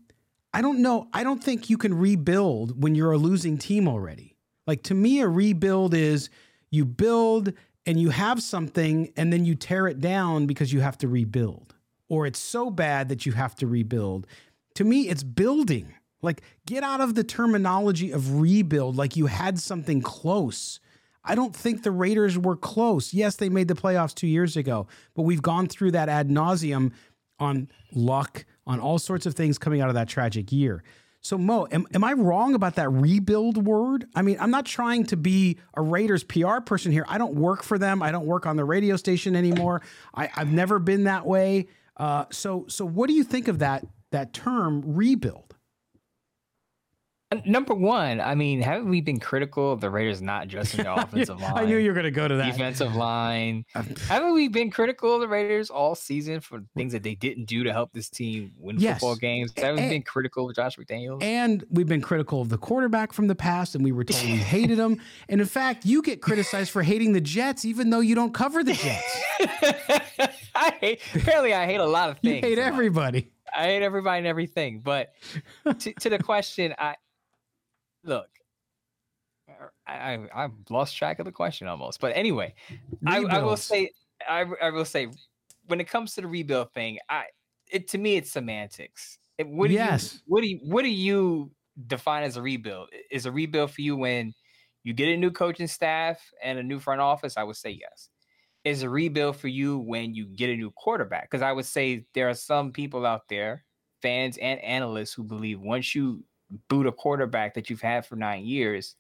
I 0.54 0.62
don't 0.62 0.80
know. 0.80 1.08
I 1.12 1.24
don't 1.24 1.42
think 1.42 1.68
you 1.68 1.76
can 1.76 1.94
rebuild 1.94 2.80
when 2.80 2.94
you're 2.94 3.12
a 3.12 3.18
losing 3.18 3.58
team 3.58 3.88
already. 3.88 4.36
Like 4.66 4.82
to 4.84 4.94
me, 4.94 5.20
a 5.20 5.28
rebuild 5.28 5.94
is 5.94 6.28
you 6.70 6.84
build 6.84 7.52
and 7.84 8.00
you 8.00 8.10
have 8.10 8.42
something 8.42 9.12
and 9.16 9.32
then 9.32 9.44
you 9.44 9.54
tear 9.54 9.86
it 9.86 10.00
down 10.00 10.46
because 10.46 10.72
you 10.72 10.80
have 10.80 10.98
to 10.98 11.08
rebuild, 11.08 11.74
or 12.08 12.26
it's 12.26 12.40
so 12.40 12.70
bad 12.70 13.08
that 13.08 13.24
you 13.26 13.32
have 13.32 13.54
to 13.56 13.66
rebuild. 13.66 14.26
To 14.74 14.84
me, 14.84 15.08
it's 15.08 15.22
building. 15.22 15.94
Like 16.22 16.42
get 16.66 16.82
out 16.82 17.00
of 17.00 17.14
the 17.14 17.22
terminology 17.24 18.10
of 18.10 18.40
rebuild 18.40 18.96
like 18.96 19.16
you 19.16 19.26
had 19.26 19.58
something 19.60 20.02
close. 20.02 20.80
I 21.22 21.34
don't 21.34 21.54
think 21.54 21.82
the 21.82 21.90
Raiders 21.90 22.38
were 22.38 22.56
close. 22.56 23.12
Yes, 23.12 23.36
they 23.36 23.48
made 23.48 23.68
the 23.68 23.74
playoffs 23.74 24.14
two 24.14 24.28
years 24.28 24.56
ago, 24.56 24.86
but 25.14 25.22
we've 25.22 25.42
gone 25.42 25.66
through 25.66 25.90
that 25.92 26.08
ad 26.08 26.28
nauseum 26.28 26.92
on 27.38 27.68
luck, 27.92 28.44
on 28.66 28.80
all 28.80 28.98
sorts 28.98 29.26
of 29.26 29.34
things 29.34 29.58
coming 29.58 29.80
out 29.80 29.88
of 29.88 29.94
that 29.94 30.08
tragic 30.08 30.52
year. 30.52 30.82
So 31.26 31.36
Mo, 31.36 31.66
am, 31.72 31.88
am 31.92 32.04
I 32.04 32.12
wrong 32.12 32.54
about 32.54 32.76
that 32.76 32.88
rebuild 32.88 33.66
word? 33.66 34.06
I 34.14 34.22
mean, 34.22 34.36
I'm 34.38 34.52
not 34.52 34.64
trying 34.64 35.06
to 35.06 35.16
be 35.16 35.58
a 35.74 35.82
Raiders 35.82 36.22
PR 36.22 36.60
person 36.60 36.92
here. 36.92 37.04
I 37.08 37.18
don't 37.18 37.34
work 37.34 37.64
for 37.64 37.78
them. 37.78 38.00
I 38.00 38.12
don't 38.12 38.26
work 38.26 38.46
on 38.46 38.54
the 38.54 38.64
radio 38.64 38.96
station 38.96 39.34
anymore. 39.34 39.82
I, 40.14 40.26
have 40.26 40.52
never 40.52 40.78
been 40.78 41.02
that 41.04 41.26
way. 41.26 41.66
Uh, 41.96 42.26
so 42.30 42.66
so 42.68 42.84
what 42.84 43.08
do 43.08 43.14
you 43.14 43.24
think 43.24 43.48
of 43.48 43.58
that 43.58 43.84
that 44.12 44.32
term 44.32 44.82
rebuild? 44.86 45.45
Number 47.44 47.74
one, 47.74 48.20
I 48.20 48.36
mean, 48.36 48.60
haven't 48.60 48.88
we 48.88 49.00
been 49.00 49.18
critical 49.18 49.72
of 49.72 49.80
the 49.80 49.90
Raiders 49.90 50.22
not 50.22 50.44
addressing 50.44 50.84
the 50.84 50.94
offensive 51.02 51.40
line? 51.40 51.54
I 51.56 51.64
knew 51.64 51.76
you 51.76 51.88
were 51.88 51.94
going 51.94 52.04
to 52.04 52.12
go 52.12 52.28
to 52.28 52.36
that. 52.36 52.52
Defensive 52.52 52.94
line. 52.94 53.64
Um, 53.74 53.94
haven't 54.08 54.32
we 54.32 54.46
been 54.46 54.70
critical 54.70 55.16
of 55.16 55.22
the 55.22 55.26
Raiders 55.26 55.68
all 55.68 55.96
season 55.96 56.40
for 56.40 56.62
things 56.76 56.92
that 56.92 57.02
they 57.02 57.16
didn't 57.16 57.46
do 57.46 57.64
to 57.64 57.72
help 57.72 57.92
this 57.92 58.08
team 58.08 58.52
win 58.56 58.78
yes. 58.78 59.00
football 59.00 59.16
games? 59.16 59.52
Haven't 59.56 59.82
we 59.82 59.90
been 59.90 60.02
critical 60.02 60.48
of 60.48 60.54
Josh 60.54 60.76
McDaniels? 60.76 61.20
And 61.20 61.64
we've 61.68 61.88
been 61.88 62.00
critical 62.00 62.42
of 62.42 62.48
the 62.48 62.58
quarterback 62.58 63.12
from 63.12 63.26
the 63.26 63.34
past, 63.34 63.74
and 63.74 63.82
we 63.82 63.90
were 63.90 64.04
told 64.04 64.22
we 64.22 64.36
hated 64.36 64.78
him. 64.78 65.00
And 65.28 65.40
in 65.40 65.48
fact, 65.48 65.84
you 65.84 66.02
get 66.02 66.22
criticized 66.22 66.70
for 66.70 66.84
hating 66.84 67.12
the 67.12 67.20
Jets, 67.20 67.64
even 67.64 67.90
though 67.90 68.00
you 68.00 68.14
don't 68.14 68.34
cover 68.34 68.62
the 68.62 68.74
Jets. 68.74 69.20
I 70.54 70.76
hate. 70.80 71.00
Apparently, 71.12 71.54
I 71.54 71.66
hate 71.66 71.80
a 71.80 71.86
lot 71.86 72.10
of 72.10 72.18
things. 72.20 72.36
You 72.36 72.40
hate 72.40 72.58
everybody. 72.60 73.30
I 73.54 73.64
hate 73.64 73.82
everybody 73.82 74.18
and 74.18 74.26
everything. 74.28 74.80
But 74.80 75.12
to, 75.64 75.92
to 75.92 76.10
the 76.10 76.18
question, 76.18 76.74
I 76.78 76.94
look, 78.07 78.28
er, 79.48 79.72
I, 79.86 80.18
I 80.34 80.42
have 80.42 80.52
lost 80.70 80.96
track 80.96 81.18
of 81.18 81.26
the 81.26 81.32
question 81.32 81.66
almost. 81.66 82.00
But 82.00 82.16
anyway, 82.16 82.54
I, 83.07 83.18
I, 83.18 83.42
will 83.42 83.57
say 83.57 83.90
I, 84.28 84.44
I 84.62 84.70
will 84.70 84.84
say 84.84 85.09
when 85.66 85.80
it 85.80 85.88
comes 85.88 86.14
to 86.14 86.20
the 86.22 86.28
rebuild 86.28 86.72
thing, 86.72 86.98
I 87.09 87.24
it 87.70 87.88
to 87.88 87.98
me 87.98 88.16
it's 88.16 88.30
semantics. 88.30 89.18
It, 89.38 89.48
what 89.48 89.68
do 89.68 89.74
yes. 89.74 90.14
you 90.14 90.20
what 90.26 90.40
do 90.40 90.48
you 90.48 90.61
what 90.62 90.82
do 90.82 90.88
you 90.88 91.50
define 91.86 92.24
as 92.24 92.36
a 92.36 92.42
rebuild? 92.42 92.88
Is 93.11 93.26
a 93.26 93.32
rebuild 93.32 93.70
for 93.70 93.82
you 93.82 93.96
when 93.96 94.32
you 94.84 94.94
get 94.94 95.09
a 95.09 95.16
new 95.16 95.30
coaching 95.30 95.66
staff 95.66 96.20
and 96.42 96.59
a 96.59 96.62
new 96.62 96.78
front 96.78 97.00
office? 97.00 97.36
I 97.36 97.42
would 97.42 97.57
say 97.57 97.70
yes. 97.70 98.09
Is 98.64 98.82
a 98.82 98.88
rebuild 98.88 99.36
for 99.36 99.48
you 99.48 99.78
when 99.78 100.14
you 100.14 100.26
get 100.26 100.50
a 100.50 100.57
new 100.57 100.72
quarterback? 100.72 101.30
Because 101.30 101.42
I 101.42 101.52
would 101.52 101.66
say 101.66 102.04
there 102.14 102.28
are 102.28 102.34
some 102.34 102.72
people 102.72 103.07
out 103.07 103.28
there, 103.28 103.64
fans 104.02 104.38
and 104.38 104.59
analysts, 104.61 105.12
who 105.12 105.22
believe 105.22 105.61
once 105.61 105.94
you 105.94 106.24
boot 106.68 106.86
a 106.86 106.92
quarterback 106.92 107.55
that 107.55 107.70
you've 107.70 107.80
had 107.80 108.07
for 108.07 108.16
nine 108.16 108.44
years, 108.44 108.97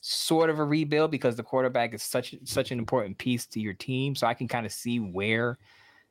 sort 0.00 0.50
of 0.50 0.58
a 0.58 0.64
rebuild 0.64 1.10
because 1.10 1.36
the 1.36 1.42
quarterback 1.42 1.94
is 1.94 2.02
such 2.02 2.34
such 2.44 2.70
an 2.70 2.78
important 2.78 3.18
piece 3.18 3.46
to 3.46 3.60
your 3.60 3.74
team. 3.74 4.14
So 4.14 4.26
I 4.26 4.34
can 4.34 4.48
kind 4.48 4.66
of 4.66 4.72
see 4.72 4.98
where 4.98 5.58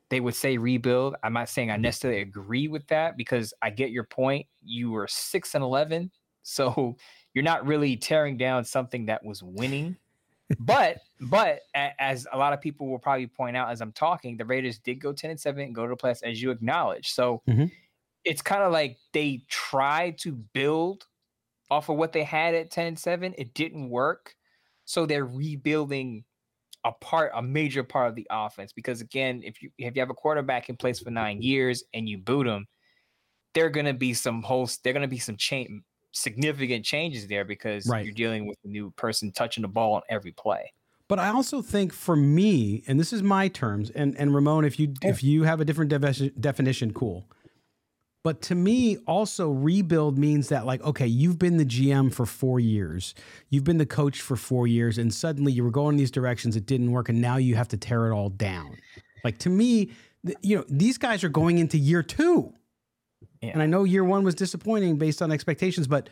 they 0.08 0.20
would 0.20 0.34
say 0.34 0.56
rebuild. 0.58 1.16
I'm 1.22 1.32
not 1.32 1.48
saying 1.48 1.70
I 1.70 1.76
necessarily 1.76 2.20
agree 2.20 2.68
with 2.68 2.86
that 2.88 3.16
because 3.16 3.54
I 3.62 3.70
get 3.70 3.90
your 3.90 4.04
point. 4.04 4.46
You 4.62 4.90
were 4.90 5.06
six 5.08 5.54
and 5.54 5.62
eleven, 5.62 6.10
so 6.42 6.96
you're 7.34 7.44
not 7.44 7.66
really 7.66 7.96
tearing 7.96 8.36
down 8.36 8.64
something 8.64 9.06
that 9.06 9.24
was 9.24 9.42
winning. 9.42 9.96
but 10.58 10.98
but 11.20 11.60
as 12.00 12.26
a 12.32 12.36
lot 12.36 12.52
of 12.52 12.60
people 12.60 12.88
will 12.88 12.98
probably 12.98 13.28
point 13.28 13.56
out 13.56 13.70
as 13.70 13.80
I'm 13.80 13.92
talking, 13.92 14.36
the 14.36 14.44
Raiders 14.44 14.80
did 14.80 14.96
go 14.96 15.12
10 15.12 15.30
and 15.30 15.38
7 15.38 15.62
and 15.62 15.72
go 15.72 15.84
to 15.84 15.90
the 15.90 15.96
playoffs 15.96 16.24
as 16.24 16.42
you 16.42 16.50
acknowledge. 16.50 17.12
So 17.12 17.40
mm-hmm 17.48 17.66
it's 18.24 18.42
kind 18.42 18.62
of 18.62 18.72
like 18.72 18.98
they 19.12 19.44
tried 19.48 20.18
to 20.18 20.32
build 20.32 21.04
off 21.70 21.88
of 21.88 21.96
what 21.96 22.12
they 22.12 22.24
had 22.24 22.54
at 22.54 22.70
10 22.70 22.86
and 22.86 22.98
7. 22.98 23.34
It 23.38 23.54
didn't 23.54 23.90
work. 23.90 24.34
So 24.84 25.06
they're 25.06 25.24
rebuilding 25.24 26.24
a 26.84 26.92
part, 26.92 27.32
a 27.34 27.42
major 27.42 27.84
part 27.84 28.08
of 28.08 28.14
the 28.16 28.26
offense. 28.30 28.72
Because 28.72 29.00
again, 29.00 29.42
if 29.44 29.62
you 29.62 29.70
if 29.78 29.94
you 29.94 30.00
have 30.00 30.10
a 30.10 30.14
quarterback 30.14 30.68
in 30.68 30.76
place 30.76 30.98
for 30.98 31.10
nine 31.10 31.42
years 31.42 31.84
and 31.94 32.08
you 32.08 32.18
boot 32.18 32.46
him, 32.46 32.66
they're 33.54 33.70
gonna 33.70 33.94
be 33.94 34.14
some 34.14 34.42
host, 34.42 34.82
they're 34.82 34.92
gonna 34.92 35.08
be 35.08 35.18
some 35.18 35.36
change 35.36 35.82
significant 36.12 36.84
changes 36.84 37.28
there 37.28 37.44
because 37.44 37.86
right. 37.86 38.04
you're 38.04 38.14
dealing 38.14 38.46
with 38.46 38.58
a 38.64 38.68
new 38.68 38.90
person 38.92 39.30
touching 39.30 39.62
the 39.62 39.68
ball 39.68 39.94
on 39.94 40.02
every 40.08 40.32
play. 40.32 40.72
But 41.06 41.18
I 41.18 41.28
also 41.28 41.60
think 41.60 41.92
for 41.92 42.14
me, 42.16 42.82
and 42.86 42.98
this 42.98 43.12
is 43.12 43.22
my 43.22 43.48
terms, 43.48 43.90
and 43.90 44.16
and 44.16 44.34
Ramon, 44.34 44.64
if 44.64 44.78
you 44.78 44.94
if 45.02 45.22
you 45.22 45.42
have 45.42 45.60
a 45.60 45.64
different 45.64 45.90
de- 45.90 46.30
definition, 46.30 46.92
cool. 46.92 47.26
But 48.22 48.42
to 48.42 48.54
me, 48.54 48.98
also 49.06 49.50
rebuild 49.50 50.18
means 50.18 50.50
that, 50.50 50.66
like, 50.66 50.82
okay, 50.82 51.06
you've 51.06 51.38
been 51.38 51.56
the 51.56 51.64
GM 51.64 52.12
for 52.12 52.26
four 52.26 52.60
years, 52.60 53.14
you've 53.48 53.64
been 53.64 53.78
the 53.78 53.86
coach 53.86 54.20
for 54.20 54.36
four 54.36 54.66
years, 54.66 54.98
and 54.98 55.12
suddenly 55.12 55.52
you 55.52 55.64
were 55.64 55.70
going 55.70 55.96
these 55.96 56.10
directions, 56.10 56.54
it 56.54 56.66
didn't 56.66 56.90
work, 56.90 57.08
and 57.08 57.20
now 57.20 57.36
you 57.36 57.54
have 57.54 57.68
to 57.68 57.78
tear 57.78 58.08
it 58.08 58.14
all 58.14 58.28
down. 58.28 58.76
Like, 59.24 59.38
to 59.38 59.50
me, 59.50 59.92
you 60.42 60.56
know, 60.56 60.64
these 60.68 60.98
guys 60.98 61.24
are 61.24 61.30
going 61.30 61.58
into 61.58 61.78
year 61.78 62.02
two. 62.02 62.52
Yeah. 63.40 63.50
And 63.50 63.62
I 63.62 63.66
know 63.66 63.84
year 63.84 64.04
one 64.04 64.22
was 64.22 64.34
disappointing 64.34 64.96
based 64.96 65.22
on 65.22 65.32
expectations, 65.32 65.86
but 65.86 66.10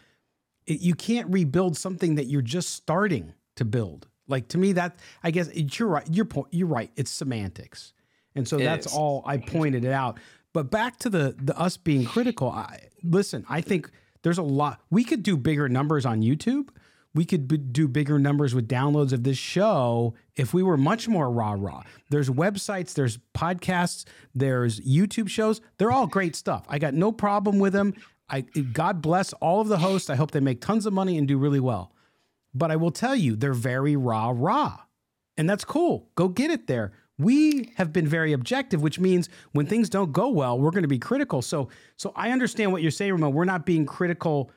it, 0.66 0.80
you 0.80 0.94
can't 0.94 1.30
rebuild 1.30 1.76
something 1.76 2.14
that 2.14 2.24
you're 2.26 2.42
just 2.42 2.70
starting 2.70 3.34
to 3.56 3.64
build. 3.64 4.08
Like 4.28 4.48
to 4.48 4.58
me, 4.58 4.72
that 4.72 4.98
I 5.22 5.30
guess 5.30 5.48
you're 5.54 5.88
right. 5.88 6.06
You're 6.10 6.28
you're 6.50 6.68
right. 6.68 6.90
It's 6.96 7.10
semantics, 7.10 7.94
and 8.34 8.46
so 8.46 8.58
it 8.58 8.64
that's 8.64 8.86
is. 8.86 8.92
all 8.92 9.22
I 9.26 9.38
pointed 9.38 9.84
it 9.84 9.92
out. 9.92 10.20
But 10.58 10.72
back 10.72 10.98
to 10.98 11.08
the 11.08 11.36
the 11.40 11.56
us 11.56 11.76
being 11.76 12.04
critical. 12.04 12.50
I, 12.50 12.88
listen, 13.04 13.46
I 13.48 13.60
think 13.60 13.92
there's 14.22 14.38
a 14.38 14.42
lot 14.42 14.80
we 14.90 15.04
could 15.04 15.22
do 15.22 15.36
bigger 15.36 15.68
numbers 15.68 16.04
on 16.04 16.20
YouTube. 16.20 16.70
We 17.14 17.24
could 17.24 17.46
b- 17.46 17.58
do 17.58 17.86
bigger 17.86 18.18
numbers 18.18 18.56
with 18.56 18.66
downloads 18.66 19.12
of 19.12 19.22
this 19.22 19.38
show 19.38 20.14
if 20.34 20.52
we 20.52 20.64
were 20.64 20.76
much 20.76 21.06
more 21.06 21.30
rah 21.30 21.54
rah. 21.56 21.84
There's 22.10 22.28
websites, 22.28 22.94
there's 22.94 23.18
podcasts, 23.36 24.04
there's 24.34 24.80
YouTube 24.80 25.28
shows. 25.28 25.60
They're 25.76 25.92
all 25.92 26.08
great 26.08 26.34
stuff. 26.34 26.64
I 26.68 26.80
got 26.80 26.92
no 26.92 27.12
problem 27.12 27.60
with 27.60 27.72
them. 27.72 27.94
I 28.28 28.40
God 28.40 29.00
bless 29.00 29.32
all 29.34 29.60
of 29.60 29.68
the 29.68 29.78
hosts. 29.78 30.10
I 30.10 30.16
hope 30.16 30.32
they 30.32 30.40
make 30.40 30.60
tons 30.60 30.86
of 30.86 30.92
money 30.92 31.16
and 31.18 31.28
do 31.28 31.38
really 31.38 31.60
well. 31.60 31.94
But 32.52 32.72
I 32.72 32.76
will 32.76 32.90
tell 32.90 33.14
you, 33.14 33.36
they're 33.36 33.54
very 33.54 33.94
rah 33.94 34.32
rah. 34.34 34.78
And 35.36 35.48
that's 35.48 35.64
cool. 35.64 36.10
Go 36.16 36.26
get 36.26 36.50
it 36.50 36.66
there 36.66 36.94
we 37.18 37.72
have 37.76 37.92
been 37.92 38.06
very 38.06 38.32
objective, 38.32 38.80
which 38.80 38.98
means 38.98 39.28
when 39.52 39.66
things 39.66 39.88
don't 39.88 40.12
go 40.12 40.28
well, 40.28 40.58
we're 40.58 40.70
going 40.70 40.82
to 40.82 40.88
be 40.88 40.98
critical. 40.98 41.42
So, 41.42 41.68
so 41.96 42.12
I 42.14 42.30
understand 42.30 42.72
what 42.72 42.82
you're 42.82 42.90
saying, 42.90 43.12
Ramon. 43.12 43.32
We're 43.32 43.44
not 43.44 43.66
being 43.66 43.86
critical 43.86 44.50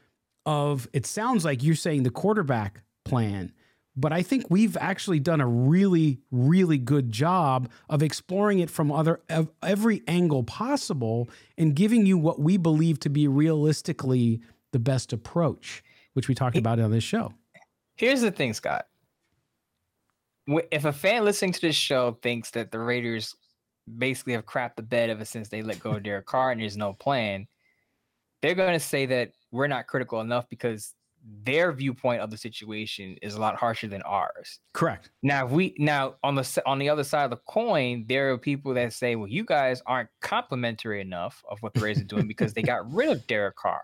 of. 0.46 0.88
It 0.94 1.06
sounds 1.06 1.44
like 1.44 1.64
you're 1.64 1.76
saying 1.76 2.04
the 2.04 2.12
quarterback 2.12 2.84
plan, 3.04 3.52
but 3.96 4.14
I 4.14 4.22
think 4.22 4.46
we've 4.50 4.78
actually 4.78 5.20
done 5.20 5.42
a 5.42 5.48
really, 5.48 6.20
really 6.30 6.78
good 6.78 7.12
job 7.12 7.70
of 7.90 8.04
exploring 8.04 8.60
it 8.60 8.70
from 8.70 8.92
other 8.92 9.22
of 9.30 9.50
every 9.64 10.04
angle 10.08 10.44
possible 10.44 11.30
and 11.58 11.76
giving 11.76 12.06
you 12.06 12.18
what 12.18 12.40
we 12.40 12.58
believe 12.58 13.00
to 13.02 13.10
be 13.10 13.28
realistically 13.28 14.40
the 14.72 14.80
best 14.80 15.12
approach, 15.12 15.84
which 16.14 16.28
we 16.28 16.36
talked 16.36 16.58
about 16.58 16.80
on 16.80 16.92
this 16.92 17.04
show. 17.04 17.34
Here's 17.96 18.22
the 18.22 18.32
thing, 18.32 18.54
Scott 18.54 18.86
if 20.48 20.86
a 20.86 20.94
fan 20.94 21.26
listening 21.26 21.54
to 21.54 21.62
this 21.62 21.76
show 21.76 22.18
thinks 22.22 22.52
that 22.52 22.72
the 22.72 22.80
Raiders 22.80 23.36
basically 23.98 24.34
have 24.34 24.46
crapped 24.46 24.76
the 24.76 24.84
bed 24.84 25.10
ever 25.10 25.26
since 25.26 25.50
they 25.50 25.62
let 25.62 25.80
go 25.80 25.92
of 25.92 26.04
Derek 26.04 26.26
Carr 26.26 26.52
and 26.52 26.62
there's 26.62 26.78
no 26.78 26.94
plan, 26.94 27.48
they're 28.42 28.56
going 28.56 28.74
to 28.74 28.80
say 28.80 29.06
that 29.06 29.32
we're 29.52 29.68
not 29.68 29.88
critical 29.88 30.22
enough 30.22 30.50
because 30.50 30.96
their 31.44 31.72
viewpoint 31.72 32.22
of 32.22 32.32
the 32.32 32.38
situation 32.38 33.16
is 33.22 33.36
a 33.36 33.40
lot 33.40 33.56
harsher 33.56 33.88
than 33.88 34.02
ours. 34.04 34.60
Correct. 34.74 35.12
Now, 35.22 35.46
if 35.46 35.52
we 35.52 35.76
now 35.78 36.16
on 36.24 36.36
the 36.36 36.64
on 36.66 36.80
the 36.80 36.90
other 36.90 37.04
side 37.04 37.26
of 37.26 37.30
the 37.30 37.42
coin, 37.48 38.06
there 38.08 38.32
are 38.32 38.38
people 38.38 38.74
that 38.74 38.94
say, 38.94 39.16
"Well, 39.16 39.28
you 39.28 39.46
guys 39.46 39.82
aren't 39.86 40.10
complimentary 40.22 41.02
enough 41.02 41.44
of 41.50 41.60
what 41.62 41.74
the 41.74 41.82
Raiders 41.82 42.02
are 42.02 42.06
doing 42.06 42.28
because 42.28 42.54
they 42.54 42.64
got 42.64 42.92
rid 42.92 43.10
of 43.10 43.28
Derek 43.28 43.56
Carr." 43.56 43.84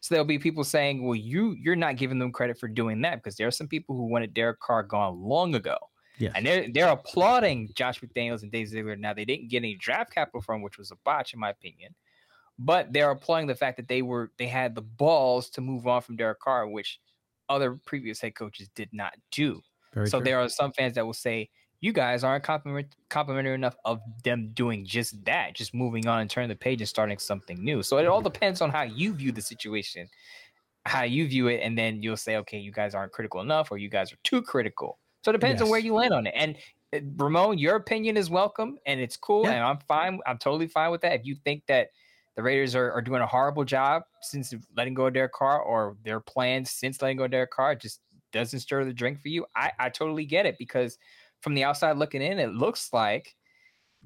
So 0.00 0.14
there'll 0.14 0.26
be 0.26 0.38
people 0.38 0.62
saying, 0.62 1.04
"Well, 1.04 1.16
you 1.16 1.56
you're 1.60 1.74
not 1.74 1.96
giving 1.96 2.20
them 2.20 2.30
credit 2.30 2.58
for 2.58 2.68
doing 2.68 3.00
that 3.02 3.16
because 3.16 3.36
there 3.36 3.48
are 3.48 3.52
some 3.52 3.66
people 3.66 3.96
who 3.96 4.04
wanted 4.04 4.32
Derek 4.32 4.60
Carr 4.60 4.84
gone 4.84 5.20
long 5.20 5.56
ago." 5.56 5.76
Yeah. 6.18 6.30
And 6.34 6.46
they're 6.46 6.66
they're 6.72 6.88
applauding 6.88 7.70
Josh 7.74 8.00
McDaniels 8.00 8.42
and 8.42 8.50
Dave 8.50 8.68
Ziegler. 8.68 8.96
Now 8.96 9.12
they 9.12 9.24
didn't 9.24 9.48
get 9.48 9.58
any 9.58 9.74
draft 9.74 10.14
capital 10.14 10.40
from, 10.40 10.62
which 10.62 10.78
was 10.78 10.90
a 10.90 10.96
botch 11.04 11.34
in 11.34 11.40
my 11.40 11.50
opinion. 11.50 11.94
But 12.58 12.92
they're 12.92 13.10
applauding 13.10 13.48
the 13.48 13.54
fact 13.54 13.76
that 13.76 13.88
they 13.88 14.02
were 14.02 14.32
they 14.38 14.46
had 14.46 14.74
the 14.74 14.82
balls 14.82 15.50
to 15.50 15.60
move 15.60 15.86
on 15.86 16.00
from 16.00 16.16
Derek 16.16 16.40
Carr, 16.40 16.68
which 16.68 17.00
other 17.48 17.78
previous 17.84 18.20
head 18.20 18.34
coaches 18.34 18.68
did 18.74 18.88
not 18.92 19.14
do. 19.30 19.60
Very 19.94 20.08
so 20.08 20.18
true. 20.18 20.24
there 20.24 20.40
are 20.40 20.48
some 20.48 20.72
fans 20.72 20.94
that 20.94 21.06
will 21.06 21.12
say, 21.14 21.48
you 21.80 21.92
guys 21.92 22.24
aren't 22.24 22.44
compliment, 22.44 22.94
complimentary 23.08 23.54
enough 23.54 23.76
of 23.84 24.00
them 24.24 24.50
doing 24.54 24.84
just 24.84 25.22
that, 25.24 25.54
just 25.54 25.74
moving 25.74 26.06
on 26.06 26.20
and 26.20 26.30
turning 26.30 26.48
the 26.48 26.56
page 26.56 26.80
and 26.80 26.88
starting 26.88 27.18
something 27.18 27.62
new. 27.62 27.82
So 27.82 27.98
it 27.98 28.06
all 28.06 28.22
depends 28.22 28.60
on 28.60 28.70
how 28.70 28.82
you 28.82 29.12
view 29.12 29.32
the 29.32 29.42
situation, 29.42 30.08
how 30.84 31.02
you 31.02 31.28
view 31.28 31.48
it, 31.48 31.60
and 31.62 31.76
then 31.76 32.02
you'll 32.02 32.16
say, 32.16 32.36
okay, 32.36 32.58
you 32.58 32.72
guys 32.72 32.94
aren't 32.94 33.12
critical 33.12 33.40
enough, 33.40 33.70
or 33.70 33.78
you 33.78 33.88
guys 33.88 34.12
are 34.12 34.18
too 34.24 34.42
critical. 34.42 34.98
So 35.26 35.30
it 35.30 35.40
depends 35.40 35.58
yes. 35.58 35.66
on 35.66 35.70
where 35.70 35.80
you 35.80 35.92
land 35.92 36.14
on 36.14 36.28
it. 36.28 36.34
And 36.36 36.56
uh, 36.94 37.00
Ramon, 37.16 37.58
your 37.58 37.74
opinion 37.74 38.16
is 38.16 38.30
welcome 38.30 38.78
and 38.86 39.00
it's 39.00 39.16
cool. 39.16 39.42
Yeah. 39.42 39.54
And 39.54 39.64
I'm 39.64 39.78
fine. 39.78 40.20
I'm 40.24 40.38
totally 40.38 40.68
fine 40.68 40.92
with 40.92 41.00
that. 41.00 41.18
If 41.18 41.26
you 41.26 41.34
think 41.34 41.64
that 41.66 41.88
the 42.36 42.44
Raiders 42.44 42.76
are, 42.76 42.92
are 42.92 43.02
doing 43.02 43.22
a 43.22 43.26
horrible 43.26 43.64
job 43.64 44.04
since 44.22 44.54
letting 44.76 44.94
go 44.94 45.06
of 45.06 45.14
Derek 45.14 45.32
Carr 45.32 45.60
or 45.60 45.96
their 46.04 46.20
plans 46.20 46.70
since 46.70 47.02
letting 47.02 47.16
go 47.16 47.24
of 47.24 47.32
Derek 47.32 47.50
Carr 47.50 47.74
just 47.74 48.02
doesn't 48.32 48.60
stir 48.60 48.84
the 48.84 48.92
drink 48.92 49.20
for 49.20 49.26
you, 49.26 49.44
I, 49.56 49.72
I 49.80 49.88
totally 49.88 50.26
get 50.26 50.46
it 50.46 50.58
because 50.60 50.96
from 51.40 51.54
the 51.54 51.64
outside 51.64 51.96
looking 51.96 52.22
in, 52.22 52.38
it 52.38 52.54
looks 52.54 52.92
like 52.92 53.34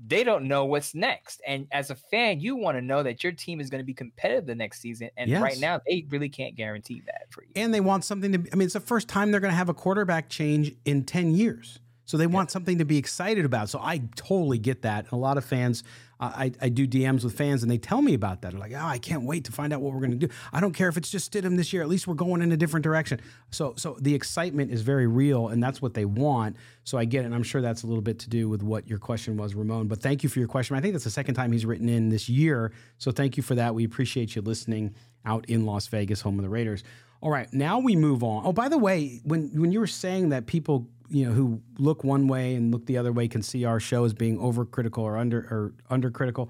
they 0.07 0.25
don't 0.25 0.45
know 0.49 0.65
what's 0.65 0.95
next. 0.95 1.43
And 1.47 1.67
as 1.73 1.91
a 1.91 1.95
fan, 1.95 2.41
you 2.41 2.57
want 2.57 2.77
to 2.77 2.83
know 2.83 3.03
that 3.03 3.23
your 3.23 3.33
team 3.33 3.61
is 3.61 3.69
going 3.69 3.81
to 3.81 3.85
be 3.85 3.95
competitive 3.95 4.47
the 4.47 4.55
next 4.55 4.81
season. 4.81 5.11
And 5.17 5.31
yes. 5.31 5.43
right 5.43 5.59
now, 5.59 5.81
they 5.87 6.07
really 6.09 6.29
can't 6.29 6.57
guarantee 6.57 7.03
that 7.07 7.27
for 7.31 7.43
you. 7.43 7.51
And 7.57 7.75
they 7.75 7.81
want 7.81 8.05
something 8.05 8.33
to, 8.33 8.39
I 8.53 8.57
mean, 8.57 8.67
it's 8.67 8.75
the 8.75 8.81
first 8.81 9.09
time 9.09 9.31
they're 9.31 9.41
going 9.41 9.53
to 9.53 9.57
have 9.57 9.69
a 9.69 9.75
quarterback 9.75 10.29
change 10.29 10.73
in 10.85 11.05
10 11.05 11.33
years. 11.33 11.79
So 12.07 12.17
they 12.17 12.27
want 12.27 12.51
something 12.51 12.79
to 12.79 12.85
be 12.85 12.99
excited 12.99 13.45
about. 13.45 13.69
So 13.69 13.79
I 13.81 14.03
totally 14.17 14.59
get 14.59 14.83
that. 14.83 15.05
And 15.05 15.13
a 15.13 15.17
lot 15.17 15.39
of 15.39 15.45
fans, 15.45 15.85
I, 16.21 16.53
I 16.61 16.69
do 16.69 16.87
DMs 16.87 17.25
with 17.25 17.37
fans 17.37 17.63
and 17.63 17.71
they 17.71 17.79
tell 17.79 18.03
me 18.03 18.13
about 18.13 18.43
that. 18.43 18.53
They're 18.53 18.61
like, 18.61 18.73
oh, 18.75 18.85
I 18.85 18.99
can't 18.99 19.23
wait 19.23 19.45
to 19.45 19.53
find 19.53 19.73
out 19.73 19.81
what 19.81 19.95
we're 19.95 20.01
going 20.01 20.19
to 20.19 20.27
do. 20.27 20.29
I 20.53 20.61
don't 20.61 20.75
care 20.75 20.89
if 20.89 20.97
it's 20.97 21.09
just 21.09 21.33
Stidham 21.33 21.57
this 21.57 21.73
year. 21.73 21.83
At 21.83 21.89
least 21.89 22.07
we're 22.07 22.15
going 22.15 22.43
in 22.43 22.53
a 22.53 22.57
different 22.57 22.85
direction. 22.85 23.21
So 23.51 23.75
so 23.77 23.97
the 24.01 24.15
excitement 24.15 24.71
is 24.71 24.83
very 24.83 25.07
real 25.07 25.49
and 25.49 25.63
that's 25.63 25.81
what 25.81 25.95
they 25.95 26.05
want. 26.05 26.57
So 26.85 26.99
I 26.99 27.07
get 27.07 27.23
it. 27.23 27.27
And 27.27 27.35
I'm 27.35 27.43
sure 27.43 27.63
that's 27.63 27.83
a 27.83 27.87
little 27.87 28.03
bit 28.03 28.19
to 28.21 28.29
do 28.29 28.49
with 28.49 28.63
what 28.63 28.87
your 28.87 28.99
question 28.99 29.37
was, 29.37 29.55
Ramon. 29.55 29.89
But 29.89 30.03
thank 30.03 30.23
you 30.23 30.29
for 30.29 30.39
your 30.39 30.49
question. 30.49 30.77
I 30.77 30.81
think 30.81 30.93
that's 30.93 31.05
the 31.05 31.11
second 31.11 31.35
time 31.35 31.53
he's 31.53 31.65
written 31.65 31.89
in 31.89 32.11
this 32.11 32.29
year. 32.29 32.73
So 32.99 33.11
thank 33.11 33.37
you 33.37 33.43
for 33.43 33.55
that. 33.55 33.75
We 33.75 33.85
appreciate 33.85 34.37
you 34.37 34.43
listening 34.43 34.95
out 35.25 35.49
in 35.49 35.65
Las 35.65 35.87
Vegas, 35.87 36.21
home 36.21 36.39
of 36.39 36.43
the 36.43 36.49
Raiders. 36.49 36.85
All 37.23 37.31
right, 37.31 37.53
now 37.53 37.79
we 37.79 37.97
move 37.97 38.23
on. 38.23 38.47
Oh, 38.47 38.53
by 38.53 38.69
the 38.71 38.79
way, 38.79 39.21
when 39.25 39.49
when 39.61 39.73
you 39.73 39.81
were 39.81 39.87
saying 39.87 40.31
that 40.31 40.47
people 40.47 40.89
you 41.11 41.27
know 41.27 41.33
who 41.33 41.61
look 41.79 42.05
one 42.05 42.29
way 42.29 42.55
and 42.55 42.73
look 42.73 42.87
the 42.87 42.97
other 42.97 43.13
way 43.13 43.29
can 43.29 43.43
see 43.43 43.65
our 43.65 43.81
show 43.81 44.05
as 44.05 44.15
being 44.15 44.39
overcritical 44.39 44.99
or 44.99 45.17
under 45.17 45.39
or 45.39 45.75
undercritical. 45.91 46.49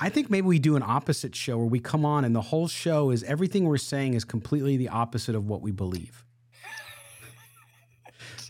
I 0.00 0.08
think 0.08 0.30
maybe 0.30 0.46
we 0.46 0.58
do 0.58 0.76
an 0.76 0.82
opposite 0.82 1.34
show 1.34 1.58
where 1.58 1.66
we 1.66 1.80
come 1.80 2.04
on 2.04 2.24
and 2.24 2.34
the 2.34 2.42
whole 2.42 2.68
show 2.68 3.10
is 3.10 3.22
everything 3.24 3.64
we're 3.64 3.78
saying 3.78 4.14
is 4.14 4.24
completely 4.24 4.76
the 4.76 4.88
opposite 4.88 5.34
of 5.34 5.46
what 5.46 5.62
we 5.62 5.70
believe. 5.70 6.24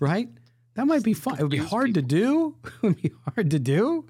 right? 0.00 0.28
That 0.74 0.86
might 0.86 1.02
be 1.02 1.14
fun. 1.14 1.38
It 1.38 1.42
would 1.42 1.50
be 1.50 1.58
hard 1.58 1.94
to 1.94 2.02
do. 2.02 2.56
It 2.64 2.82
would 2.82 3.02
be 3.02 3.12
hard 3.34 3.50
to 3.50 3.58
do, 3.58 4.06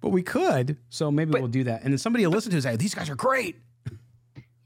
but 0.00 0.08
we 0.08 0.22
could. 0.22 0.78
So 0.88 1.10
maybe 1.10 1.32
but, 1.32 1.42
we'll 1.42 1.50
do 1.50 1.64
that. 1.64 1.82
And 1.82 1.92
then 1.92 1.98
somebody 1.98 2.26
will 2.26 2.32
listen 2.32 2.50
to 2.50 2.56
it 2.56 2.64
and 2.64 2.72
say, 2.72 2.76
these 2.76 2.94
guys 2.94 3.10
are 3.10 3.14
great. 3.14 3.56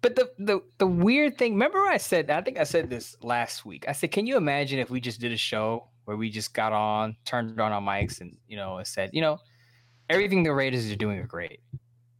But 0.01 0.17
the, 0.17 0.33
the 0.37 0.63
the 0.79 0.87
weird 0.87 1.39
thing, 1.39 1.53
remember 1.53 1.79
I 1.79 1.97
said, 1.97 2.29
I 2.29 2.41
think 2.41 2.59
I 2.59 2.65
said 2.65 2.91
this 2.91 3.17
last 3.23 3.65
week. 3.65 3.85
I 3.87 3.93
said, 3.93 4.11
can 4.11 4.27
you 4.27 4.37
imagine 4.37 4.81
if 4.81 4.91
we 4.91 5.01
just 5.01 5.21
did 5.21 5.31
a 5.31 5.37
show 5.37 5.87
where 6.05 6.17
we 6.17 6.31
just 6.31 6.55
got 6.55 6.73
on, 6.73 7.17
turned 7.25 7.61
on 7.61 7.73
our 7.73 7.81
mics, 7.81 8.21
and 8.21 8.37
you 8.49 8.57
know, 8.57 8.79
and 8.79 8.87
said, 8.87 9.11
you 9.13 9.21
know, 9.21 9.39
everything 10.09 10.43
the 10.43 10.53
Raiders 10.53 10.91
are 10.91 10.97
doing 10.97 11.19
are 11.19 11.27
great. 11.27 11.61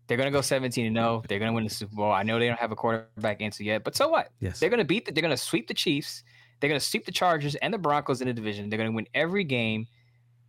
They're 0.07 0.17
gonna 0.17 0.31
go 0.31 0.41
17 0.41 0.87
and 0.87 0.97
0. 0.97 1.23
They're 1.29 1.39
gonna 1.39 1.53
win 1.53 1.65
the 1.65 1.71
Super 1.71 1.95
Bowl. 1.95 2.13
I 2.13 2.23
know 2.23 2.39
they 2.39 2.49
don't 2.49 2.59
have 2.59 2.73
a 2.73 2.77
quarterback 2.77 3.41
answer 3.41 3.63
yet, 3.63 3.85
but 3.85 3.97
so 3.97 4.09
what? 4.09 4.31
Yes. 4.41 4.61
They're 4.61 4.71
gonna 4.71 4.85
beat 4.85 5.07
the, 5.07 5.13
they're 5.13 5.23
gonna 5.23 5.37
sweep 5.37 5.69
the 5.69 5.75
Chiefs. 5.75 6.23
They're 6.61 6.69
gonna 6.69 6.81
sweep 6.81 7.07
the 7.07 7.13
Chargers 7.13 7.55
and 7.57 7.73
the 7.73 7.79
Broncos 7.79 8.21
in 8.21 8.29
the 8.29 8.35
division. 8.35 8.69
They're 8.69 8.79
gonna 8.79 8.93
win 8.93 9.09
every 9.15 9.45
game. 9.45 9.87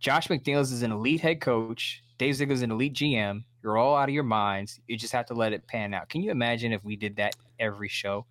Josh 0.00 0.28
McDaniels 0.28 0.72
is 0.72 0.82
an 0.82 0.92
elite 0.92 1.20
head 1.20 1.40
coach. 1.40 2.02
Dave 2.18 2.34
Ziegler's 2.36 2.62
an 2.62 2.70
elite 2.70 2.94
GM. 2.94 3.44
You're 3.62 3.78
all 3.78 3.96
out 3.96 4.08
of 4.08 4.14
your 4.14 4.24
minds. 4.24 4.78
You 4.86 4.96
just 4.96 5.12
have 5.12 5.26
to 5.26 5.34
let 5.34 5.52
it 5.52 5.66
pan 5.66 5.94
out. 5.94 6.08
Can 6.08 6.22
you 6.22 6.30
imagine 6.30 6.72
if 6.72 6.84
we 6.84 6.96
did 6.96 7.16
that 7.16 7.34
every 7.58 7.88
show? 7.88 8.26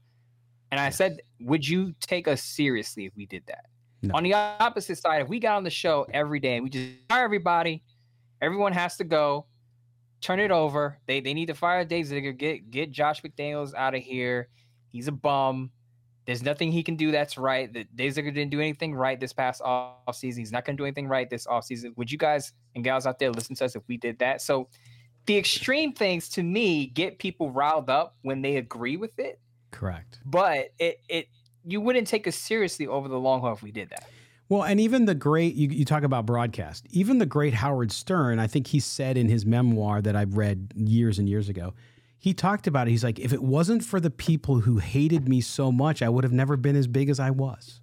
And 0.72 0.80
I 0.80 0.89
said, 0.89 1.22
would 1.39 1.68
you 1.68 1.93
take 1.99 2.28
us 2.28 2.41
seriously 2.43 3.06
if 3.06 3.16
we 3.16 3.26
did 3.26 3.43
that? 3.47 3.66
No. 4.04 4.16
On 4.16 4.24
the 4.24 4.34
opposite 4.34 4.97
side, 4.97 5.22
if 5.22 5.30
we 5.30 5.39
got 5.39 5.56
on 5.56 5.64
the 5.64 5.70
show 5.70 6.06
every 6.14 6.41
day 6.41 6.56
and 6.56 6.64
we 6.64 6.70
just 6.70 6.91
fire 7.10 7.24
everybody, 7.24 7.82
everyone 8.41 8.74
has 8.74 8.97
to 8.97 9.06
go, 9.06 9.45
turn 10.20 10.41
it 10.41 10.51
over. 10.51 10.99
They 11.08 11.22
they 11.22 11.34
need 11.34 11.45
to 11.45 11.54
fire 11.54 11.86
Dave 11.86 12.08
Ziegler, 12.08 12.34
get 12.34 12.70
get 12.70 12.91
Josh 12.91 13.22
McDaniels 13.22 13.74
out 13.74 13.95
of 13.95 14.01
here. 14.01 14.49
He's 14.89 15.08
a 15.08 15.12
bum. 15.14 15.72
There's 16.26 16.43
nothing 16.43 16.72
he 16.72 16.84
can 16.84 16.97
do 16.97 17.12
that's 17.12 17.38
right. 17.38 17.74
That 17.74 17.95
Dave 17.95 18.14
Ziegler 18.14 18.32
didn't 18.32 18.51
do 18.51 18.60
anything 18.60 18.93
right 18.93 19.18
this 19.18 19.32
past 19.32 19.62
off 19.62 20.16
season. 20.16 20.41
He's 20.41 20.51
not 20.51 20.66
going 20.66 20.76
to 20.76 20.82
do 20.82 20.86
anything 20.86 21.08
right 21.08 21.30
this 21.30 21.47
off 21.47 21.64
season. 21.64 21.93
Would 21.95 22.12
you 22.12 22.18
guys 22.18 22.51
and 22.76 22.84
gals 22.84 23.06
out 23.06 23.20
there 23.20 23.32
listen 23.32 23.56
to 23.56 23.66
us 23.66 23.76
if 23.76 23.84
we 23.88 23.95
did 23.95 24.20
that? 24.20 24.41
So 24.41 24.68
the 25.28 25.38
extreme 25.38 25.93
things 25.93 26.28
to 26.30 26.43
me 26.43 26.88
get 26.88 27.20
people 27.20 27.51
riled 27.51 27.89
up 27.89 28.16
when 28.22 28.41
they 28.41 28.58
agree 28.58 28.97
with 28.97 29.18
it. 29.18 29.39
Correct. 29.72 30.20
But 30.26 30.72
it 30.78 30.99
it 31.08 31.28
you 31.66 31.82
wouldn't 31.82 32.07
take 32.07 32.28
us 32.28 32.36
seriously 32.36 32.88
over 32.88 33.07
the 33.07 33.20
long 33.20 33.41
haul 33.41 33.53
if 33.53 33.64
we 33.64 33.72
did 33.72 33.89
that. 33.89 34.07
Well, 34.49 34.64
and 34.64 34.80
even 34.80 35.05
the 35.05 35.16
great, 35.16 35.55
you, 35.55 35.70
you 35.70 35.86
talk 35.86 36.03
about 36.03 36.26
broadcast, 36.26 36.86
even 36.91 37.18
the 37.18 37.26
great 37.26 37.53
Howard 37.53 37.91
Stern, 37.91 38.39
I 38.39 38.47
think 38.47 38.68
he 38.68 38.80
said 38.80 39.18
in 39.18 39.30
his 39.30 39.45
memoir 39.45 40.01
that 40.01 40.16
I've 40.16 40.36
read 40.36 40.74
years 40.76 41.18
and 41.18 41.28
years 41.30 41.49
ago, 41.49 41.74
he 42.20 42.34
talked 42.34 42.68
about 42.68 42.88
it. 42.88 42.91
He's 42.91 43.03
like, 43.03 43.20
if 43.20 43.34
it 43.34 43.41
wasn't 43.41 43.84
for 43.84 43.99
the 43.99 44.09
people 44.09 44.59
who 44.59 44.78
hated 44.78 45.28
me 45.28 45.41
so 45.41 45.72
much, 45.72 46.01
I 46.01 46.09
would 46.09 46.24
have 46.24 46.34
never 46.34 46.55
been 46.55 46.76
as 46.76 46.88
big 46.88 47.09
as 47.09 47.20
I 47.20 47.32
was. 47.32 47.82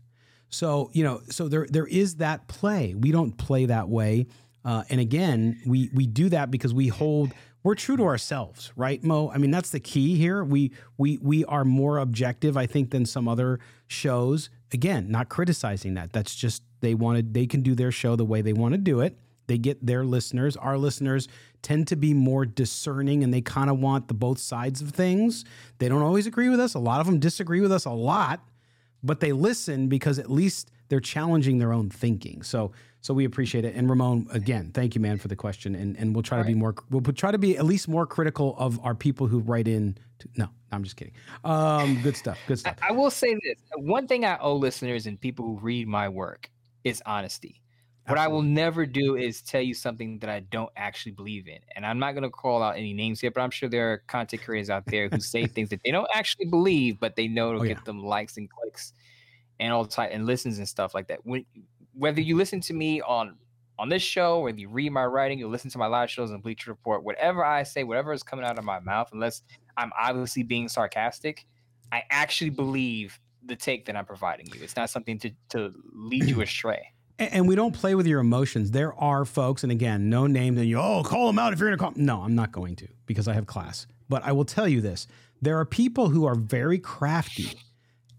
So, 0.49 0.91
you 0.93 1.05
know, 1.05 1.23
so 1.31 1.49
there 1.49 1.67
there 1.71 1.87
is 1.87 2.17
that 2.17 2.49
play. 2.49 2.95
We 2.95 3.13
don't 3.13 3.37
play 3.37 3.67
that 3.67 3.89
way. 3.89 4.27
Uh, 4.65 4.83
and 4.91 5.01
again, 5.01 5.61
we 5.67 5.91
we 5.95 6.07
do 6.07 6.29
that 6.31 6.51
because 6.51 6.75
we 6.75 6.89
hold 6.89 7.33
we're 7.63 7.75
true 7.75 7.97
to 7.97 8.05
ourselves, 8.05 8.73
right, 8.75 9.03
Mo? 9.05 9.31
I 9.31 9.39
mean, 9.39 9.51
that's 9.51 9.71
the 9.71 9.81
key 9.81 10.17
here. 10.17 10.43
We 10.43 10.73
we 10.97 11.19
we 11.19 11.45
are 11.45 11.65
more 11.65 11.99
objective, 11.99 12.57
I 12.57 12.67
think, 12.67 12.91
than 12.91 13.05
some 13.05 13.29
other 13.29 13.61
shows. 13.87 14.49
Again, 14.73 15.11
not 15.11 15.29
criticizing 15.29 15.95
that. 15.95 16.13
That's 16.13 16.35
just 16.35 16.63
they 16.81 16.95
wanted 16.95 17.35
they 17.35 17.47
can 17.47 17.63
do 17.63 17.75
their 17.75 17.93
show 17.93 18.17
the 18.17 18.25
way 18.25 18.41
they 18.41 18.53
want 18.53 18.73
to 18.73 18.79
do 18.79 19.01
it. 19.01 19.19
They 19.47 19.59
get 19.59 19.85
their 19.85 20.05
listeners. 20.05 20.57
Our 20.57 20.79
listeners 20.79 21.27
tend 21.61 21.89
to 21.89 21.97
be 21.97 22.15
more 22.15 22.47
discerning 22.47 23.25
and 23.25 23.35
they 23.35 23.41
kind 23.41 23.69
of 23.69 23.81
want 23.81 24.07
the 24.07 24.15
both 24.15 24.39
sides 24.39 24.81
of 24.81 24.91
things. 24.91 25.45
They 25.79 25.89
don't 25.89 26.03
always 26.03 26.27
agree 26.27 26.49
with 26.49 26.61
us. 26.61 26.75
A 26.75 26.79
lot 26.79 27.01
of 27.01 27.07
them 27.07 27.19
disagree 27.19 27.61
with 27.61 27.73
us 27.73 27.85
a 27.85 27.91
lot, 27.91 28.47
but 29.03 29.19
they 29.19 29.33
listen 29.33 29.89
because 29.89 30.21
at 30.21 30.31
least 30.31 30.71
they're 30.89 31.01
challenging 31.01 31.59
their 31.59 31.73
own 31.73 31.91
thinking. 31.91 32.45
So 32.45 32.71
so 33.01 33.15
we 33.15 33.25
appreciate 33.25 33.65
it. 33.65 33.75
And 33.75 33.89
Ramon, 33.89 34.27
again, 34.31 34.71
thank 34.75 34.95
you, 34.95 35.01
man, 35.01 35.19
for 35.19 35.29
the 35.29 35.37
question. 35.37 35.75
And 35.75 35.97
and 35.97 36.15
we'll 36.15 36.23
try 36.23 36.39
All 36.39 36.45
to 36.45 36.47
right. 36.47 36.55
be 36.55 36.59
more. 36.59 36.75
We'll 36.91 37.03
try 37.03 37.31
to 37.31 37.39
be 37.39 37.57
at 37.57 37.65
least 37.65 37.89
more 37.89 38.07
critical 38.07 38.57
of 38.59 38.79
our 38.85 38.95
people 38.95 39.27
who 39.27 39.41
write 39.41 39.69
in. 39.69 39.97
To, 40.21 40.29
no, 40.37 40.49
I'm 40.71 40.85
just 40.85 40.97
kidding. 40.97 41.15
Um, 41.45 42.01
good 42.03 42.17
stuff. 42.17 42.39
Good 42.47 42.59
stuff. 42.61 42.77
I, 42.83 42.89
I 42.89 42.93
will 42.93 43.11
say 43.11 43.35
this: 43.35 43.59
one 43.77 44.07
thing 44.07 44.25
I 44.25 44.39
owe 44.39 44.55
listeners 44.55 45.07
and 45.07 45.21
people 45.21 45.47
who 45.47 45.59
read 45.59 45.89
my 45.89 46.09
work 46.09 46.51
is 46.85 47.03
honesty. 47.07 47.63
What 48.07 48.19
I 48.19 48.27
will 48.27 48.43
never 48.43 48.87
do 48.87 49.17
is 49.17 49.41
tell 49.41 49.61
you 49.61 49.73
something 49.73 50.19
that 50.19 50.29
I 50.29 50.41
don't 50.41 50.73
actually 50.77 51.13
believe 51.13 51.47
in. 51.47 51.59
And 51.77 51.87
I'm 51.87 52.01
not 52.01 52.13
going 52.13 52.25
to 52.25 52.31
call 52.31 52.61
out 52.61 52.77
any 52.77 52.93
names 52.93 53.21
here, 53.21 53.31
but 53.31 53.41
I'm 53.41 53.53
sure 53.53 53.69
there 53.69 53.93
are 53.93 53.99
content 54.09 54.43
creators 54.43 54.69
out 54.69 54.85
there 54.87 55.09
who 55.09 55.21
say 55.21 55.47
things 55.47 55.69
that 55.69 55.81
they 55.85 55.93
don't 55.93 56.09
actually 56.13 56.47
believe, 56.47 56.99
but 56.99 57.15
they 57.15 57.29
know 57.29 57.53
to 57.53 57.61
oh, 57.61 57.63
get 57.63 57.77
yeah. 57.77 57.85
them 57.85 58.03
likes 58.03 58.37
and 58.37 58.51
clicks 58.51 58.95
and 59.61 59.73
all 59.73 59.85
time 59.85 60.11
and 60.13 60.27
listens 60.27 60.59
and 60.59 60.69
stuff 60.69 60.93
like 60.93 61.07
that. 61.07 61.25
When 61.25 61.45
whether 62.01 62.23
you 62.23 62.35
listen 62.35 62.61
to 62.63 62.73
me 62.73 63.03
on 63.03 63.37
on 63.79 63.89
this 63.91 64.03
show, 64.03 64.41
whether 64.41 64.59
you 64.59 64.69
read 64.69 64.91
my 64.91 65.05
writing, 65.05 65.39
you 65.39 65.49
listen 65.49 65.71
to 65.71 65.79
my 65.79 65.87
live 65.87 66.11
shows 66.11 66.31
and 66.31 66.43
Bleacher 66.43 66.71
Report, 66.71 67.03
whatever 67.03 67.45
I 67.45 67.63
say, 67.63 67.85
whatever 67.85 68.13
is 68.13 68.23
coming 68.23 68.45
out 68.45 68.59
of 68.59 68.65
my 68.65 68.81
mouth, 68.81 69.09
unless 69.13 69.43
I'm 69.77 69.91
obviously 69.99 70.43
being 70.43 70.69
sarcastic, 70.69 71.47
I 71.93 72.03
actually 72.11 72.51
believe 72.51 73.19
the 73.45 73.57
take 73.57 73.85
that 73.87 73.97
I'm 73.97 74.07
providing 74.07 74.47
you. 74.47 74.61
It's 74.63 74.77
not 74.77 74.89
something 74.89 75.19
to 75.19 75.31
to 75.51 75.75
lead 75.93 76.25
you 76.25 76.41
astray. 76.43 76.93
And 77.19 77.47
we 77.47 77.55
don't 77.55 77.75
play 77.75 77.95
with 77.95 78.07
your 78.07 78.21
emotions. 78.21 78.71
There 78.71 78.95
are 78.95 79.27
folks, 79.27 79.63
and 79.63 79.71
again, 79.71 80.09
no 80.09 80.27
names, 80.27 80.59
and 80.59 80.67
you, 80.67 80.79
oh, 80.79 81.03
call 81.05 81.27
them 81.27 81.39
out 81.39 81.53
if 81.53 81.59
you're 81.59 81.69
going 81.69 81.79
to 81.79 81.85
call. 81.85 81.93
No, 82.03 82.23
I'm 82.23 82.35
not 82.35 82.51
going 82.51 82.77
to 82.77 82.89
because 83.05 83.29
I 83.29 83.35
have 83.35 83.47
class. 83.47 83.87
But 84.09 84.25
I 84.25 84.33
will 84.33 84.47
tell 84.47 84.67
you 84.67 84.81
this 84.81 85.07
there 85.43 85.59
are 85.59 85.67
people 85.67 86.09
who 86.09 86.25
are 86.25 86.35
very 86.35 86.79
crafty 86.79 87.59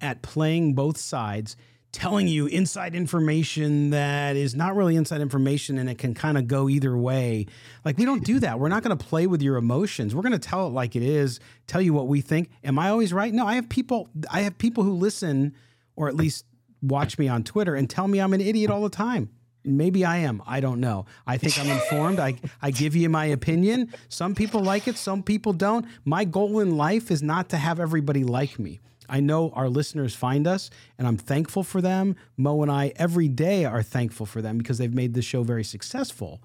at 0.02 0.22
playing 0.22 0.76
both 0.76 0.98
sides 0.98 1.56
telling 1.92 2.28
you 2.28 2.46
inside 2.48 2.96
information 2.96 3.90
that 3.90 4.36
is 4.36 4.56
not 4.56 4.76
really 4.76 4.96
inside 4.96 5.22
information 5.22 5.78
and 5.78 5.90
it 5.90 5.98
can 5.98 6.14
kind 6.14 6.38
of 6.38 6.48
go 6.48 6.70
either 6.70 6.96
way. 6.98 7.46
Like 7.84 7.98
we 7.98 8.06
don't 8.06 8.24
do 8.24 8.40
that. 8.40 8.60
We're 8.60 8.70
not 8.70 8.84
going 8.84 8.98
to 8.98 9.06
play 9.06 9.28
with 9.28 9.42
your 9.42 9.58
emotions. 9.58 10.16
We're 10.16 10.22
going 10.22 10.32
to 10.32 10.40
tell 10.40 10.68
it 10.68 10.72
like 10.72 10.96
it 10.96 11.04
is, 11.04 11.40
tell 11.68 11.82
you 11.82 11.94
what 11.94 12.08
we 12.08 12.22
think. 12.22 12.50
Am 12.64 12.80
I 12.80 12.90
always 12.90 13.12
right? 13.12 13.34
No, 13.34 13.46
I 13.46 13.56
have 13.56 13.68
people 13.68 14.10
I 14.30 14.42
have 14.42 14.58
people 14.58 14.84
who 14.84 14.94
listen 14.94 15.54
or 15.96 16.08
at 16.08 16.16
least 16.16 16.46
watch 16.82 17.20
me 17.20 17.28
on 17.28 17.44
Twitter 17.44 17.76
and 17.76 17.90
tell 17.90 18.08
me 18.08 18.20
I'm 18.20 18.34
an 18.34 18.42
idiot 18.42 18.72
all 18.72 18.82
the 18.82 18.90
time. 18.90 19.30
Maybe 19.64 20.04
I 20.04 20.18
am. 20.18 20.42
I 20.48 20.60
don't 20.60 20.80
know. 20.80 21.06
I 21.28 21.38
think 21.38 21.60
I'm 21.60 21.70
informed. 21.70 22.20
I, 22.20 22.36
I 22.62 22.72
give 22.72 22.96
you 22.96 23.10
my 23.10 23.26
opinion. 23.26 23.94
Some 24.10 24.34
people 24.34 24.62
like 24.62 24.88
it, 24.88 24.98
some 24.98 25.22
people 25.22 25.54
don't. 25.54 25.86
My 26.04 26.26
goal 26.26 26.60
in 26.62 26.78
life 26.78 27.12
is 27.12 27.22
not 27.22 27.50
to 27.50 27.58
have 27.58 27.80
everybody 27.80 28.24
like 28.24 28.58
me. 28.58 28.80
I 29.12 29.20
know 29.20 29.50
our 29.52 29.68
listeners 29.68 30.16
find 30.16 30.48
us, 30.48 30.70
and 30.98 31.06
I'm 31.06 31.18
thankful 31.18 31.64
for 31.64 31.82
them. 31.82 32.16
Mo 32.38 32.62
and 32.62 32.72
I 32.72 32.94
every 32.96 33.28
day 33.28 33.66
are 33.66 33.84
thankful 33.84 34.26
for 34.26 34.42
them 34.42 34.58
because 34.58 34.78
they've 34.78 34.94
made 34.94 35.14
the 35.14 35.22
show 35.22 35.44
very 35.44 35.66
successful. 35.66 36.42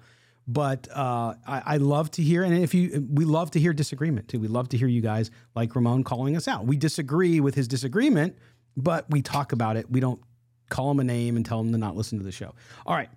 But 0.47 0.87
uh, 0.93 1.35
I, 1.47 1.63
I, 1.65 1.77
love 1.77 2.11
to 2.11 2.21
hear, 2.21 2.43
and 2.43 2.53
if 2.53 2.73
you, 2.73 3.05
we 3.09 3.25
love 3.25 3.51
to 3.51 3.59
hear 3.59 3.73
disagreement 3.73 4.29
too. 4.29 4.39
We 4.39 4.47
love 4.47 4.69
to 4.69 4.77
hear 4.77 4.87
you 4.87 5.01
guys 5.01 5.29
like 5.55 5.75
Ramon 5.75 6.03
calling 6.03 6.37
us 6.37 6.47
out. 6.47 6.65
We 6.65 6.77
disagree 6.77 7.41
with 7.41 7.55
his 7.55 7.67
disagreement, 7.67 8.37
but 8.77 9.09
we 9.09 9.21
talk 9.21 9.51
about 9.51 9.75
it. 9.75 9.89
We 9.91 9.99
don't 9.99 10.21
call 10.69 10.91
him 10.91 10.99
a 10.99 11.03
name 11.03 11.35
and 11.35 11.45
tell 11.45 11.59
him 11.59 11.71
to 11.71 11.77
not 11.77 11.95
listen 11.97 12.17
to 12.19 12.23
the 12.23 12.31
show. 12.31 12.53
All 12.85 12.95
right. 12.95 13.09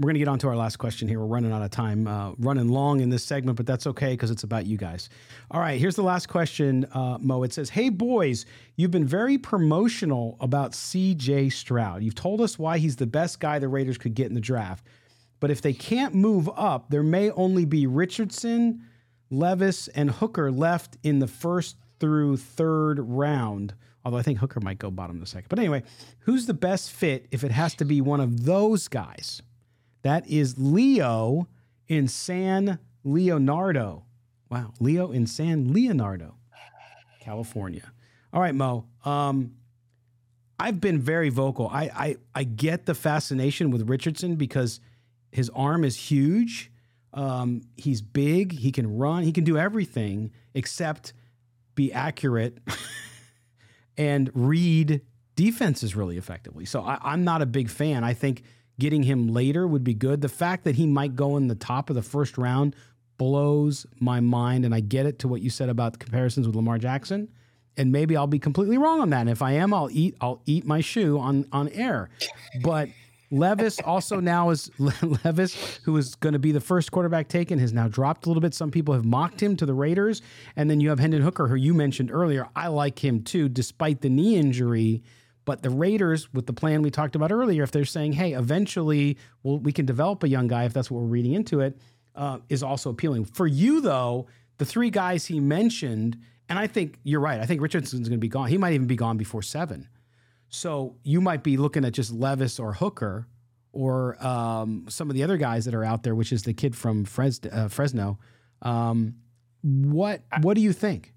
We're 0.00 0.06
going 0.06 0.14
to 0.14 0.20
get 0.20 0.28
on 0.28 0.38
to 0.38 0.48
our 0.48 0.56
last 0.56 0.78
question 0.78 1.08
here. 1.08 1.20
We're 1.20 1.26
running 1.26 1.52
out 1.52 1.60
of 1.60 1.70
time, 1.70 2.06
uh, 2.06 2.32
running 2.38 2.68
long 2.68 3.00
in 3.00 3.10
this 3.10 3.22
segment, 3.22 3.58
but 3.58 3.66
that's 3.66 3.86
okay 3.86 4.12
because 4.12 4.30
it's 4.30 4.44
about 4.44 4.64
you 4.64 4.78
guys. 4.78 5.10
All 5.50 5.60
right, 5.60 5.78
here's 5.78 5.94
the 5.94 6.02
last 6.02 6.26
question, 6.26 6.86
uh, 6.92 7.18
Mo. 7.20 7.42
It 7.42 7.52
says, 7.52 7.68
Hey, 7.68 7.90
boys, 7.90 8.46
you've 8.76 8.90
been 8.90 9.06
very 9.06 9.36
promotional 9.36 10.38
about 10.40 10.72
CJ 10.72 11.52
Stroud. 11.52 12.02
You've 12.02 12.14
told 12.14 12.40
us 12.40 12.58
why 12.58 12.78
he's 12.78 12.96
the 12.96 13.06
best 13.06 13.40
guy 13.40 13.58
the 13.58 13.68
Raiders 13.68 13.98
could 13.98 14.14
get 14.14 14.28
in 14.28 14.32
the 14.32 14.40
draft. 14.40 14.86
But 15.38 15.50
if 15.50 15.60
they 15.60 15.74
can't 15.74 16.14
move 16.14 16.48
up, 16.56 16.88
there 16.88 17.02
may 17.02 17.30
only 17.32 17.66
be 17.66 17.86
Richardson, 17.86 18.82
Levis, 19.28 19.88
and 19.88 20.10
Hooker 20.10 20.50
left 20.50 20.96
in 21.02 21.18
the 21.18 21.28
first 21.28 21.76
through 21.98 22.38
third 22.38 23.00
round. 23.00 23.74
Although 24.06 24.16
I 24.16 24.22
think 24.22 24.38
Hooker 24.38 24.60
might 24.60 24.78
go 24.78 24.90
bottom 24.90 25.16
of 25.16 25.20
the 25.20 25.26
second. 25.26 25.50
But 25.50 25.58
anyway, 25.58 25.82
who's 26.20 26.46
the 26.46 26.54
best 26.54 26.90
fit 26.90 27.26
if 27.30 27.44
it 27.44 27.50
has 27.50 27.74
to 27.74 27.84
be 27.84 28.00
one 28.00 28.20
of 28.20 28.46
those 28.46 28.88
guys? 28.88 29.42
That 30.02 30.26
is 30.28 30.58
Leo 30.58 31.48
in 31.88 32.08
San 32.08 32.78
Leonardo. 33.04 34.04
Wow, 34.50 34.72
Leo 34.80 35.10
in 35.10 35.26
San 35.26 35.72
Leonardo, 35.72 36.36
California. 37.20 37.92
All 38.32 38.40
right, 38.40 38.54
Mo. 38.54 38.86
Um, 39.04 39.52
I've 40.58 40.80
been 40.80 40.98
very 40.98 41.30
vocal. 41.30 41.68
I, 41.68 41.90
I 41.94 42.16
I 42.34 42.44
get 42.44 42.86
the 42.86 42.94
fascination 42.94 43.70
with 43.70 43.88
Richardson 43.88 44.36
because 44.36 44.80
his 45.32 45.50
arm 45.50 45.84
is 45.84 45.96
huge. 45.96 46.70
Um, 47.14 47.62
he's 47.76 48.02
big. 48.02 48.52
He 48.52 48.70
can 48.70 48.98
run. 48.98 49.22
He 49.22 49.32
can 49.32 49.44
do 49.44 49.56
everything 49.56 50.32
except 50.54 51.12
be 51.74 51.92
accurate 51.92 52.58
and 53.96 54.30
read 54.34 55.00
defenses 55.34 55.96
really 55.96 56.18
effectively. 56.18 56.64
So 56.64 56.82
I, 56.82 56.98
I'm 57.02 57.24
not 57.24 57.42
a 57.42 57.46
big 57.46 57.68
fan. 57.68 58.04
I 58.04 58.12
think 58.12 58.42
getting 58.80 59.04
him 59.04 59.28
later 59.28 59.68
would 59.68 59.84
be 59.84 59.94
good. 59.94 60.20
The 60.20 60.28
fact 60.28 60.64
that 60.64 60.74
he 60.74 60.86
might 60.86 61.14
go 61.14 61.36
in 61.36 61.46
the 61.46 61.54
top 61.54 61.88
of 61.90 61.94
the 61.94 62.02
first 62.02 62.36
round 62.36 62.74
blows 63.20 63.86
my 64.00 64.18
mind. 64.18 64.64
And 64.64 64.74
I 64.74 64.80
get 64.80 65.06
it 65.06 65.18
to 65.20 65.28
what 65.28 65.42
you 65.42 65.50
said 65.50 65.68
about 65.68 65.92
the 65.92 65.98
comparisons 65.98 66.46
with 66.46 66.56
Lamar 66.56 66.78
Jackson. 66.78 67.28
And 67.76 67.92
maybe 67.92 68.16
I'll 68.16 68.26
be 68.26 68.38
completely 68.38 68.78
wrong 68.78 69.00
on 69.00 69.10
that. 69.10 69.20
And 69.20 69.30
if 69.30 69.42
I 69.42 69.52
am, 69.52 69.72
I'll 69.72 69.90
eat 69.92 70.16
I'll 70.20 70.42
eat 70.46 70.66
my 70.66 70.80
shoe 70.80 71.18
on 71.18 71.46
on 71.52 71.68
air. 71.68 72.08
But 72.62 72.88
Levis 73.30 73.78
also 73.80 74.20
now 74.20 74.50
is 74.50 74.70
Levis, 74.78 75.80
who 75.84 75.96
is 75.96 76.14
going 76.16 76.32
to 76.32 76.38
be 76.38 76.50
the 76.50 76.60
first 76.60 76.90
quarterback 76.90 77.28
taken, 77.28 77.58
has 77.58 77.72
now 77.72 77.88
dropped 77.88 78.26
a 78.26 78.28
little 78.28 78.40
bit. 78.40 78.54
Some 78.54 78.70
people 78.70 78.94
have 78.94 79.04
mocked 79.04 79.42
him 79.42 79.54
to 79.56 79.66
the 79.66 79.74
Raiders, 79.74 80.20
and 80.56 80.68
then 80.68 80.80
you 80.80 80.88
have 80.88 80.98
Hendon 80.98 81.22
Hooker, 81.22 81.46
who 81.46 81.54
you 81.54 81.74
mentioned 81.74 82.10
earlier. 82.10 82.48
I 82.56 82.68
like 82.68 83.04
him 83.04 83.22
too, 83.22 83.48
despite 83.48 84.00
the 84.00 84.08
knee 84.08 84.36
injury. 84.36 85.02
But 85.44 85.62
the 85.62 85.70
Raiders, 85.70 86.32
with 86.32 86.46
the 86.46 86.52
plan 86.52 86.82
we 86.82 86.90
talked 86.90 87.16
about 87.16 87.32
earlier, 87.32 87.62
if 87.62 87.70
they're 87.70 87.84
saying, 87.84 88.12
"Hey, 88.12 88.32
eventually, 88.32 89.16
well, 89.42 89.58
we 89.58 89.72
can 89.72 89.86
develop 89.86 90.22
a 90.22 90.28
young 90.28 90.48
guy," 90.48 90.64
if 90.64 90.72
that's 90.72 90.90
what 90.90 91.00
we're 91.00 91.08
reading 91.08 91.32
into 91.32 91.60
it, 91.60 91.78
uh, 92.14 92.38
is 92.48 92.62
also 92.62 92.90
appealing. 92.90 93.24
For 93.24 93.46
you, 93.46 93.80
though, 93.80 94.26
the 94.58 94.64
three 94.64 94.90
guys 94.90 95.26
he 95.26 95.40
mentioned, 95.40 96.18
and 96.48 96.58
I 96.58 96.66
think 96.66 96.98
you're 97.02 97.20
right. 97.20 97.40
I 97.40 97.46
think 97.46 97.62
Richardson's 97.62 98.08
going 98.08 98.18
to 98.18 98.20
be 98.20 98.28
gone. 98.28 98.48
He 98.48 98.58
might 98.58 98.74
even 98.74 98.86
be 98.86 98.96
gone 98.96 99.16
before 99.16 99.42
seven. 99.42 99.88
So 100.50 100.96
you 101.04 101.20
might 101.20 101.42
be 101.42 101.56
looking 101.56 101.84
at 101.84 101.92
just 101.92 102.12
Levis 102.12 102.58
or 102.58 102.74
Hooker 102.74 103.26
or 103.72 104.24
um, 104.24 104.84
some 104.88 105.08
of 105.08 105.14
the 105.14 105.22
other 105.22 105.36
guys 105.36 105.64
that 105.64 105.74
are 105.74 105.84
out 105.84 106.02
there, 106.02 106.14
which 106.14 106.32
is 106.32 106.42
the 106.42 106.52
kid 106.52 106.76
from 106.76 107.04
Fres- 107.04 107.40
uh, 107.50 107.68
Fresno. 107.68 108.18
Um, 108.62 109.14
what 109.62 110.22
what 110.42 110.54
do 110.54 110.60
you 110.60 110.72
think? 110.72 111.14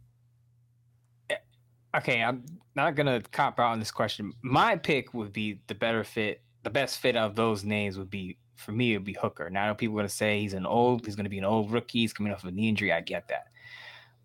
Okay, 1.95 2.23
I'm 2.23 2.43
not 2.75 2.95
gonna 2.95 3.21
cop 3.31 3.59
out 3.59 3.71
on 3.71 3.79
this 3.79 3.91
question. 3.91 4.33
My 4.41 4.75
pick 4.75 5.13
would 5.13 5.31
be 5.31 5.59
the 5.67 5.75
better 5.75 6.03
fit, 6.03 6.41
the 6.63 6.69
best 6.69 6.99
fit 6.99 7.15
of 7.15 7.35
those 7.35 7.63
names 7.63 7.97
would 7.97 8.09
be 8.09 8.37
for 8.55 8.71
me. 8.71 8.93
It 8.93 8.97
would 8.97 9.05
be 9.05 9.13
Hooker. 9.13 9.49
Now, 9.49 9.65
I 9.65 9.67
know 9.67 9.75
people 9.75 9.95
are 9.95 9.99
gonna 9.99 10.09
say 10.09 10.39
he's 10.39 10.53
an 10.53 10.65
old, 10.65 11.05
he's 11.05 11.15
gonna 11.15 11.29
be 11.29 11.37
an 11.37 11.45
old 11.45 11.71
rookie. 11.71 11.99
He's 11.99 12.13
coming 12.13 12.33
off 12.33 12.43
of 12.43 12.49
a 12.49 12.51
knee 12.51 12.69
injury. 12.69 12.91
I 12.91 13.01
get 13.01 13.27
that, 13.27 13.47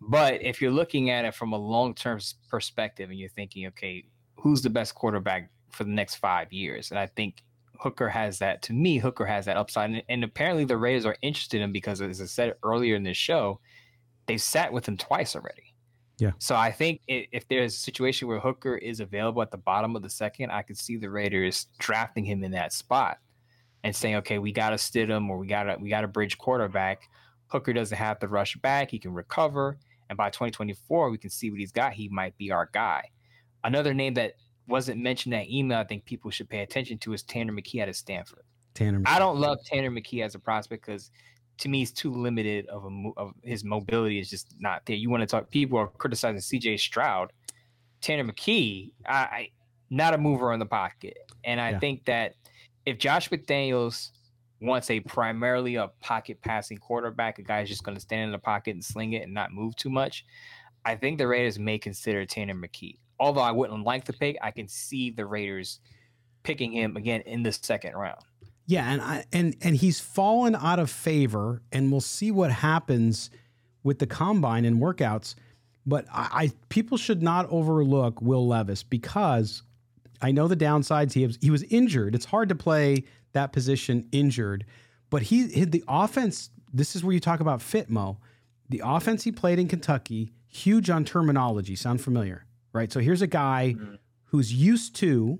but 0.01 0.41
if 0.41 0.61
you're 0.61 0.71
looking 0.71 1.09
at 1.11 1.25
it 1.25 1.35
from 1.35 1.53
a 1.53 1.57
long 1.57 1.93
term 1.93 2.19
perspective 2.49 3.09
and 3.09 3.19
you're 3.19 3.29
thinking, 3.29 3.67
okay, 3.67 4.05
who's 4.35 4.61
the 4.61 4.69
best 4.69 4.95
quarterback 4.95 5.51
for 5.71 5.83
the 5.83 5.91
next 5.91 6.15
five 6.15 6.51
years? 6.51 6.89
And 6.89 6.99
I 6.99 7.05
think 7.05 7.43
Hooker 7.79 8.09
has 8.09 8.39
that. 8.39 8.61
To 8.63 8.73
me, 8.73 8.97
Hooker 8.97 9.25
has 9.25 9.45
that 9.45 9.57
upside, 9.57 9.91
and, 9.91 10.03
and 10.09 10.23
apparently 10.23 10.65
the 10.65 10.77
Raiders 10.77 11.05
are 11.05 11.17
interested 11.21 11.57
in 11.57 11.63
him 11.63 11.71
because, 11.71 12.01
as 12.01 12.21
I 12.21 12.25
said 12.25 12.55
earlier 12.63 12.95
in 12.95 13.03
this 13.03 13.17
show, 13.17 13.59
they've 14.25 14.41
sat 14.41 14.73
with 14.73 14.87
him 14.87 14.97
twice 14.97 15.35
already. 15.35 15.68
Yeah. 16.19 16.31
So 16.37 16.55
I 16.55 16.71
think 16.71 17.01
if 17.07 17.47
there's 17.47 17.73
a 17.73 17.77
situation 17.77 18.27
where 18.27 18.39
Hooker 18.39 18.75
is 18.75 18.99
available 18.99 19.41
at 19.41 19.51
the 19.51 19.57
bottom 19.57 19.95
of 19.95 20.01
the 20.01 20.09
second, 20.09 20.51
I 20.51 20.61
could 20.61 20.77
see 20.77 20.97
the 20.97 21.09
Raiders 21.09 21.67
drafting 21.79 22.25
him 22.25 22.43
in 22.43 22.51
that 22.51 22.73
spot 22.73 23.19
and 23.83 23.95
saying, 23.95 24.15
okay, 24.17 24.37
we 24.37 24.51
got 24.51 24.71
to 24.71 24.75
Stidham 24.75 25.29
or 25.29 25.37
we 25.37 25.47
got 25.47 25.63
to 25.63 25.77
we 25.79 25.89
got 25.89 26.01
to 26.01 26.07
bridge 26.07 26.37
quarterback. 26.37 27.09
Hooker 27.47 27.73
doesn't 27.73 27.97
have 27.97 28.19
to 28.19 28.27
rush 28.27 28.57
back; 28.57 28.91
he 28.91 28.99
can 28.99 29.13
recover, 29.13 29.77
and 30.09 30.17
by 30.17 30.29
2024, 30.29 31.09
we 31.09 31.17
can 31.17 31.29
see 31.29 31.49
what 31.49 31.59
he's 31.59 31.71
got. 31.71 31.93
He 31.93 32.09
might 32.09 32.37
be 32.37 32.51
our 32.51 32.69
guy. 32.73 33.09
Another 33.63 33.93
name 33.93 34.13
that 34.15 34.33
wasn't 34.67 35.01
mentioned 35.01 35.33
in 35.33 35.39
that 35.39 35.49
email, 35.49 35.79
I 35.79 35.83
think 35.83 36.05
people 36.05 36.31
should 36.31 36.49
pay 36.49 36.59
attention 36.59 36.97
to 36.99 37.13
is 37.13 37.23
Tanner 37.23 37.53
McKee 37.53 37.81
out 37.81 37.89
of 37.89 37.95
Stanford. 37.95 38.43
Tanner, 38.75 38.99
McKee. 38.99 39.07
I 39.07 39.19
don't 39.19 39.39
love 39.39 39.57
Tanner 39.65 39.89
McKee 39.89 40.23
as 40.23 40.35
a 40.35 40.39
prospect 40.39 40.85
because 40.85 41.11
to 41.59 41.69
me 41.69 41.79
he's 41.79 41.91
too 41.91 42.11
limited 42.11 42.67
of 42.67 42.85
a 42.85 43.11
of 43.17 43.33
his 43.43 43.63
mobility 43.63 44.19
is 44.19 44.29
just 44.29 44.55
not 44.59 44.85
there. 44.85 44.95
You 44.95 45.09
want 45.09 45.21
to 45.21 45.27
talk? 45.27 45.49
People 45.49 45.77
are 45.79 45.87
criticizing 45.87 46.39
C.J. 46.39 46.77
Stroud, 46.77 47.31
Tanner 48.01 48.23
McKee, 48.23 48.91
I, 49.05 49.13
I 49.13 49.49
not 49.89 50.13
a 50.13 50.17
mover 50.17 50.53
in 50.53 50.59
the 50.59 50.65
pocket, 50.65 51.17
and 51.43 51.59
I 51.59 51.71
yeah. 51.71 51.79
think 51.79 52.05
that 52.05 52.35
if 52.85 52.97
Josh 52.97 53.29
McDaniels 53.29 54.11
wants 54.61 54.89
a 54.89 54.99
primarily 54.99 55.75
a 55.75 55.89
pocket 56.01 56.41
passing 56.41 56.77
quarterback, 56.77 57.39
a 57.39 57.43
guy 57.43 57.61
who's 57.61 57.69
just 57.69 57.83
going 57.83 57.95
to 57.95 58.01
stand 58.01 58.25
in 58.25 58.31
the 58.31 58.39
pocket 58.39 58.71
and 58.71 58.83
sling 58.83 59.13
it 59.13 59.23
and 59.23 59.33
not 59.33 59.53
move 59.53 59.75
too 59.75 59.89
much, 59.89 60.25
I 60.85 60.95
think 60.95 61.17
the 61.17 61.27
Raiders 61.27 61.57
may 61.57 61.77
consider 61.77 62.25
Tanner 62.25 62.55
McKee 62.55 62.97
although 63.19 63.41
I 63.41 63.51
wouldn't 63.51 63.83
like 63.83 64.05
the 64.05 64.13
pick, 64.13 64.37
I 64.41 64.51
can 64.51 64.67
see 64.67 65.11
the 65.11 65.25
Raiders 65.25 65.79
picking 66.43 66.71
him 66.71 66.95
again 66.95 67.21
in 67.21 67.43
the 67.43 67.51
second 67.51 67.93
round. 67.95 68.21
Yeah, 68.69 68.91
and 68.91 69.01
I 69.01 69.25
and 69.33 69.55
and 69.61 69.75
he's 69.75 69.99
fallen 69.99 70.55
out 70.55 70.77
of 70.77 70.91
favor, 70.91 71.63
and 71.71 71.91
we'll 71.91 72.01
see 72.01 72.29
what 72.29 72.51
happens 72.51 73.31
with 73.83 73.97
the 73.97 74.05
combine 74.05 74.63
and 74.63 74.79
workouts. 74.79 75.33
But 75.87 76.05
I, 76.13 76.29
I 76.31 76.51
people 76.69 76.97
should 76.97 77.23
not 77.23 77.47
overlook 77.49 78.21
Will 78.21 78.47
Levis 78.47 78.83
because 78.83 79.63
I 80.21 80.31
know 80.31 80.47
the 80.47 80.55
downsides. 80.55 81.13
He 81.13 81.25
was 81.25 81.39
he 81.41 81.49
was 81.49 81.63
injured. 81.63 82.13
It's 82.13 82.25
hard 82.25 82.49
to 82.49 82.55
play 82.55 83.05
that 83.33 83.53
position 83.53 84.07
injured, 84.11 84.65
but 85.09 85.23
he, 85.23 85.47
he 85.47 85.65
the 85.65 85.83
offense. 85.87 86.51
This 86.71 86.95
is 86.95 87.03
where 87.03 87.13
you 87.13 87.19
talk 87.19 87.39
about 87.39 87.61
Fitmo. 87.61 88.17
The 88.69 88.83
offense 88.85 89.23
he 89.23 89.31
played 89.31 89.57
in 89.57 89.67
Kentucky, 89.67 90.31
huge 90.45 90.91
on 90.91 91.05
terminology. 91.05 91.75
Sound 91.75 92.01
familiar? 92.01 92.45
right? 92.73 92.91
So 92.91 92.99
here's 92.99 93.21
a 93.21 93.27
guy 93.27 93.75
mm-hmm. 93.77 93.95
who's 94.25 94.53
used 94.53 94.95
to 94.97 95.39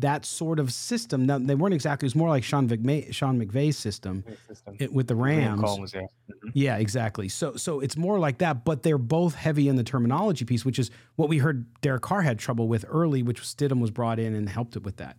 that 0.00 0.24
sort 0.24 0.58
of 0.58 0.72
system. 0.72 1.26
Now, 1.26 1.38
they 1.38 1.54
weren't 1.54 1.74
exactly. 1.74 2.06
It 2.06 2.08
was 2.08 2.16
more 2.16 2.28
like 2.28 2.44
Sean 2.44 2.68
McVay, 2.68 3.12
Sean 3.12 3.38
McVay's 3.38 3.76
system, 3.76 4.24
system. 4.48 4.76
It, 4.78 4.92
with 4.92 5.06
the 5.06 5.14
Rams. 5.14 5.62
Mm-hmm. 5.62 6.48
Yeah, 6.54 6.76
exactly. 6.76 7.28
So, 7.28 7.56
so 7.56 7.80
it's 7.80 7.96
more 7.96 8.18
like 8.18 8.38
that. 8.38 8.64
But 8.64 8.82
they're 8.82 8.98
both 8.98 9.34
heavy 9.34 9.68
in 9.68 9.76
the 9.76 9.84
terminology 9.84 10.44
piece, 10.44 10.64
which 10.64 10.78
is 10.78 10.90
what 11.16 11.28
we 11.28 11.38
heard 11.38 11.66
Derek 11.80 12.02
Carr 12.02 12.22
had 12.22 12.38
trouble 12.38 12.68
with 12.68 12.84
early, 12.88 13.22
which 13.22 13.40
Stidham 13.40 13.80
was 13.80 13.90
brought 13.90 14.18
in 14.18 14.34
and 14.34 14.48
helped 14.48 14.76
it 14.76 14.82
with 14.82 14.96
that. 14.96 15.16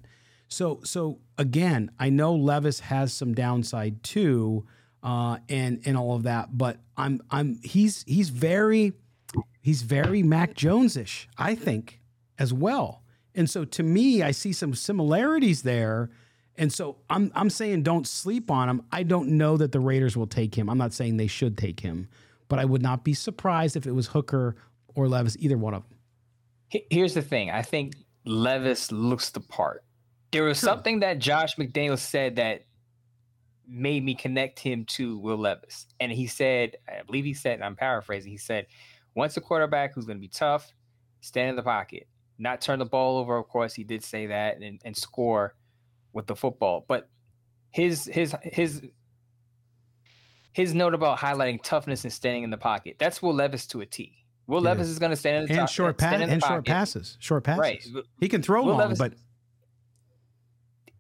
So, 0.47 0.81
so 0.83 1.19
again, 1.37 1.91
I 1.97 2.09
know 2.09 2.35
Levis 2.35 2.81
has 2.81 3.13
some 3.13 3.33
downside 3.33 4.03
too, 4.03 4.67
uh, 5.01 5.37
and 5.47 5.81
and 5.85 5.95
all 5.95 6.15
of 6.15 6.23
that. 6.23 6.57
But 6.57 6.77
I'm 6.97 7.21
I'm 7.31 7.59
he's 7.63 8.03
he's 8.05 8.29
very 8.29 8.93
he's 9.61 9.83
very 9.83 10.23
Mac 10.23 10.53
Jones-ish, 10.53 11.29
I 11.37 11.55
think, 11.55 12.01
as 12.37 12.53
well. 12.53 13.00
And 13.35 13.49
so 13.49 13.65
to 13.65 13.83
me, 13.83 14.23
I 14.23 14.31
see 14.31 14.53
some 14.53 14.73
similarities 14.73 15.63
there. 15.63 16.09
And 16.57 16.71
so 16.71 16.97
I'm 17.09 17.31
I'm 17.33 17.49
saying 17.49 17.83
don't 17.83 18.05
sleep 18.05 18.51
on 18.51 18.69
him. 18.69 18.83
I 18.91 19.03
don't 19.03 19.29
know 19.29 19.57
that 19.57 19.71
the 19.71 19.79
Raiders 19.79 20.17
will 20.17 20.27
take 20.27 20.55
him. 20.55 20.69
I'm 20.69 20.77
not 20.77 20.93
saying 20.93 21.17
they 21.17 21.27
should 21.27 21.57
take 21.57 21.79
him, 21.79 22.07
but 22.49 22.59
I 22.59 22.65
would 22.65 22.81
not 22.81 23.03
be 23.03 23.13
surprised 23.13 23.75
if 23.75 23.87
it 23.87 23.93
was 23.93 24.07
Hooker 24.07 24.55
or 24.93 25.07
Levis, 25.07 25.37
either 25.39 25.57
one 25.57 25.73
of 25.73 25.83
them. 25.87 25.97
Here's 26.89 27.13
the 27.13 27.21
thing. 27.21 27.49
I 27.49 27.61
think 27.61 27.95
Levis 28.25 28.91
looks 28.91 29.29
the 29.29 29.39
part. 29.39 29.83
There 30.31 30.43
was 30.43 30.59
something 30.59 31.01
that 31.01 31.19
Josh 31.19 31.55
McDaniel 31.55 31.97
said 31.97 32.37
that 32.37 32.63
made 33.67 34.03
me 34.03 34.15
connect 34.15 34.59
him 34.59 34.85
to 34.85 35.17
Will 35.17 35.37
Levis. 35.37 35.87
And 35.99 36.11
he 36.11 36.27
said, 36.27 36.77
I 36.87 37.03
believe 37.03 37.25
he 37.25 37.33
said, 37.33 37.55
and 37.55 37.63
I'm 37.63 37.75
paraphrasing, 37.75 38.31
he 38.31 38.37
said, 38.37 38.67
once 39.15 39.35
a 39.37 39.41
quarterback 39.41 39.93
who's 39.93 40.05
going 40.05 40.17
to 40.17 40.21
be 40.21 40.27
tough, 40.29 40.71
stand 41.21 41.49
in 41.49 41.55
the 41.55 41.63
pocket, 41.63 42.07
not 42.41 42.59
turn 42.59 42.79
the 42.79 42.85
ball 42.85 43.19
over. 43.19 43.37
Of 43.37 43.47
course, 43.47 43.73
he 43.73 43.83
did 43.83 44.03
say 44.03 44.27
that 44.27 44.57
and, 44.57 44.81
and 44.83 44.97
score 44.97 45.55
with 46.11 46.27
the 46.27 46.35
football. 46.35 46.83
But 46.87 47.07
his 47.69 48.05
his 48.05 48.35
his 48.43 48.81
his 50.51 50.73
note 50.73 50.93
about 50.93 51.19
highlighting 51.19 51.61
toughness 51.63 52.03
and 52.03 52.11
standing 52.11 52.43
in 52.43 52.49
the 52.49 52.57
pocket 52.57 52.97
that's 52.99 53.21
Will 53.21 53.33
Levis 53.33 53.67
to 53.67 53.81
a 53.81 53.85
T. 53.85 54.25
Will 54.47 54.61
yeah. 54.63 54.69
Levis 54.69 54.87
is 54.87 54.99
going 54.99 55.11
to 55.11 55.15
stand 55.15 55.37
in 55.37 55.45
the 55.45 55.51
and 55.51 55.59
top, 55.61 55.69
short 55.69 56.03
uh, 56.03 56.09
pass 56.09 56.21
and 56.21 56.43
short 56.43 56.65
passes, 56.65 57.17
short 57.19 57.43
passes. 57.43 57.59
Right. 57.93 58.03
He 58.19 58.27
can 58.27 58.41
throw 58.41 58.63
Will 58.63 58.71
long, 58.71 58.79
Levis, 58.79 58.99
but 58.99 59.13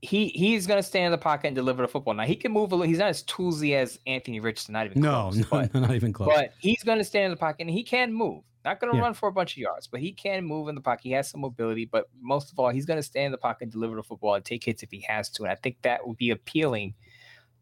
he 0.01 0.27
he's 0.29 0.67
going 0.67 0.79
to 0.79 0.87
stand 0.87 1.05
in 1.05 1.11
the 1.11 1.17
pocket 1.17 1.47
and 1.47 1.55
deliver 1.55 1.81
the 1.81 1.87
football. 1.87 2.13
Now 2.13 2.23
he 2.23 2.35
can 2.35 2.51
move 2.51 2.71
a 2.71 2.75
little. 2.75 2.87
He's 2.87 2.99
not 2.99 3.09
as 3.09 3.23
toolsy 3.23 3.75
as 3.75 3.99
Anthony 4.05 4.39
Richardson. 4.39 4.73
Not 4.73 4.85
even 4.85 5.01
no, 5.01 5.29
close, 5.31 5.37
no, 5.37 5.45
but, 5.49 5.73
not 5.73 5.95
even 5.95 6.13
close. 6.13 6.29
But 6.33 6.53
he's 6.59 6.83
going 6.83 6.99
to 6.99 7.03
stand 7.03 7.25
in 7.25 7.31
the 7.31 7.37
pocket 7.37 7.61
and 7.61 7.69
he 7.69 7.83
can 7.83 8.13
move. 8.13 8.43
Not 8.63 8.79
going 8.79 8.91
to 8.91 8.97
yeah. 8.97 9.03
run 9.03 9.13
for 9.13 9.27
a 9.27 9.31
bunch 9.31 9.53
of 9.53 9.57
yards, 9.57 9.87
but 9.87 9.99
he 9.99 10.11
can 10.11 10.45
move 10.45 10.67
in 10.67 10.75
the 10.75 10.81
pocket. 10.81 11.03
He 11.03 11.11
has 11.11 11.29
some 11.29 11.41
mobility, 11.41 11.85
but 11.85 12.09
most 12.21 12.51
of 12.51 12.59
all, 12.59 12.69
he's 12.69 12.85
going 12.85 12.99
to 12.99 13.03
stand 13.03 13.27
in 13.27 13.31
the 13.31 13.37
pocket 13.37 13.63
and 13.63 13.71
deliver 13.71 13.95
the 13.95 14.03
football 14.03 14.35
and 14.35 14.45
take 14.45 14.63
hits 14.63 14.83
if 14.83 14.91
he 14.91 15.01
has 15.07 15.29
to. 15.29 15.43
And 15.43 15.51
I 15.51 15.55
think 15.55 15.77
that 15.81 16.05
would 16.07 16.17
be 16.17 16.29
appealing 16.29 16.93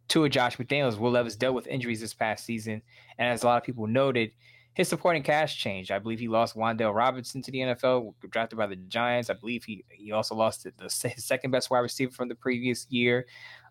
to 0.10 0.26
a 0.26 0.30
Josh 0.30 0.58
McDaniels. 0.58 0.98
Will 0.98 1.12
Levis 1.12 1.36
dealt 1.36 1.56
with 1.56 1.68
injuries 1.68 2.02
this 2.02 2.14
past 2.14 2.46
season, 2.46 2.82
and 3.18 3.30
as 3.30 3.44
a 3.44 3.46
lot 3.46 3.58
of 3.58 3.64
people 3.64 3.88
noted, 3.88 4.32
his 4.74 4.88
supporting 4.88 5.24
cast 5.24 5.58
changed. 5.58 5.92
I 5.92 6.00
believe 6.00 6.20
he 6.20 6.28
lost 6.28 6.56
Wan'Dale 6.56 6.96
Robinson 6.96 7.42
to 7.42 7.52
the 7.52 7.60
NFL, 7.60 8.14
drafted 8.30 8.58
by 8.58 8.68
the 8.68 8.76
Giants. 8.76 9.30
I 9.30 9.34
believe 9.34 9.64
he 9.64 9.84
he 9.90 10.12
also 10.12 10.36
lost 10.36 10.64
the, 10.64 10.74
the 10.78 10.90
second 10.90 11.52
best 11.52 11.70
wide 11.70 11.80
receiver 11.80 12.12
from 12.12 12.30
the 12.30 12.36
previous 12.36 12.88
year. 12.90 13.26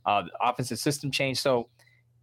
uh, 0.07 0.25
offensive 0.41 0.79
system 0.79 1.11
changed, 1.11 1.41
So 1.41 1.69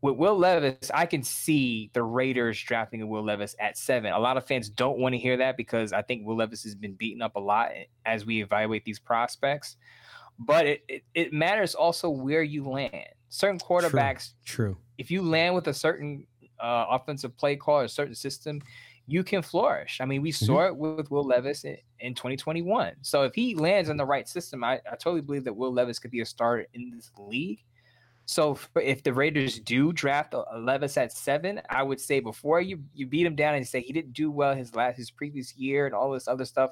with 0.02 0.18
Will 0.18 0.38
Levis, 0.38 0.92
I 0.94 1.06
can 1.06 1.24
see 1.24 1.90
the 1.94 2.04
Raiders 2.04 2.62
drafting 2.62 3.02
a 3.02 3.08
Will 3.08 3.24
Levis 3.24 3.56
at 3.60 3.78
seven. 3.78 4.14
A 4.14 4.20
lot 4.20 4.38
of 4.38 4.46
fans 4.46 4.70
don't 4.70 5.00
want 5.00 5.14
to 5.14 5.20
hear 5.20 5.38
that 5.38 5.58
because 5.58 5.94
I 5.94 6.02
think 6.02 6.26
Will 6.26 6.36
Levis 6.36 6.64
has 6.64 6.76
been 6.76 6.94
beaten 6.94 7.22
up 7.22 7.36
a 7.36 7.40
lot 7.40 7.72
as 8.06 8.26
we 8.26 8.42
evaluate 8.42 8.86
these 8.86 9.00
prospects. 9.00 9.78
But 10.38 10.66
it, 10.66 10.84
it, 10.88 11.04
it 11.14 11.34
matters 11.34 11.76
also 11.76 12.10
where 12.10 12.44
you 12.44 12.68
land. 12.68 13.06
Certain 13.30 13.60
quarterbacks, 13.60 14.34
true. 14.44 14.66
true. 14.66 14.78
If 14.98 15.10
you 15.10 15.22
land 15.22 15.56
with 15.56 15.68
a 15.68 15.74
certain 15.74 16.28
uh, 16.60 16.86
offensive 16.90 17.36
play 17.38 17.56
call 17.56 17.80
or 17.80 17.84
a 17.86 17.90
certain 17.90 18.16
system, 18.16 18.62
you 19.08 19.24
can 19.24 19.42
flourish. 19.42 20.00
I 20.02 20.06
mean, 20.06 20.22
we 20.22 20.32
mm-hmm. 20.32 20.46
saw 20.46 20.66
it 20.66 20.76
with 20.76 21.12
Will 21.12 21.26
Levis 21.26 21.64
in, 21.64 21.78
in, 22.00 22.16
2021. 22.16 22.94
So 23.02 23.24
if 23.24 23.36
he 23.36 23.56
lands 23.56 23.90
in 23.90 23.98
the 23.98 24.06
right 24.06 24.28
system, 24.28 24.64
I, 24.64 24.76
I 24.92 24.96
totally 24.96 25.22
believe 25.22 25.44
that 25.46 25.56
Will 25.56 25.72
Levis 25.72 26.00
could 26.00 26.12
be 26.12 26.22
a 26.22 26.26
starter 26.26 26.66
in 26.74 26.92
this 26.96 27.12
league. 27.18 27.64
So 28.26 28.58
if 28.76 29.04
the 29.04 29.14
Raiders 29.14 29.60
do 29.60 29.94
draft 29.94 30.34
Levis 30.58 30.98
at 30.98 31.12
seven, 31.12 31.62
I 31.70 31.84
would 31.84 32.00
say 32.00 32.20
before 32.20 32.60
you 32.60 32.84
you 32.94 33.06
beat 33.06 33.26
him 33.26 33.36
down 33.36 33.56
and 33.56 33.68
say 33.68 33.82
he 33.82 33.94
didn't 33.94 34.14
do 34.14 34.32
well 34.32 34.56
his 34.56 34.76
last 34.76 34.98
his 34.98 35.12
previous 35.12 35.56
year 35.56 35.86
and 35.86 35.94
all 35.94 36.12
this 36.12 36.28
other 36.28 36.46
stuff, 36.46 36.72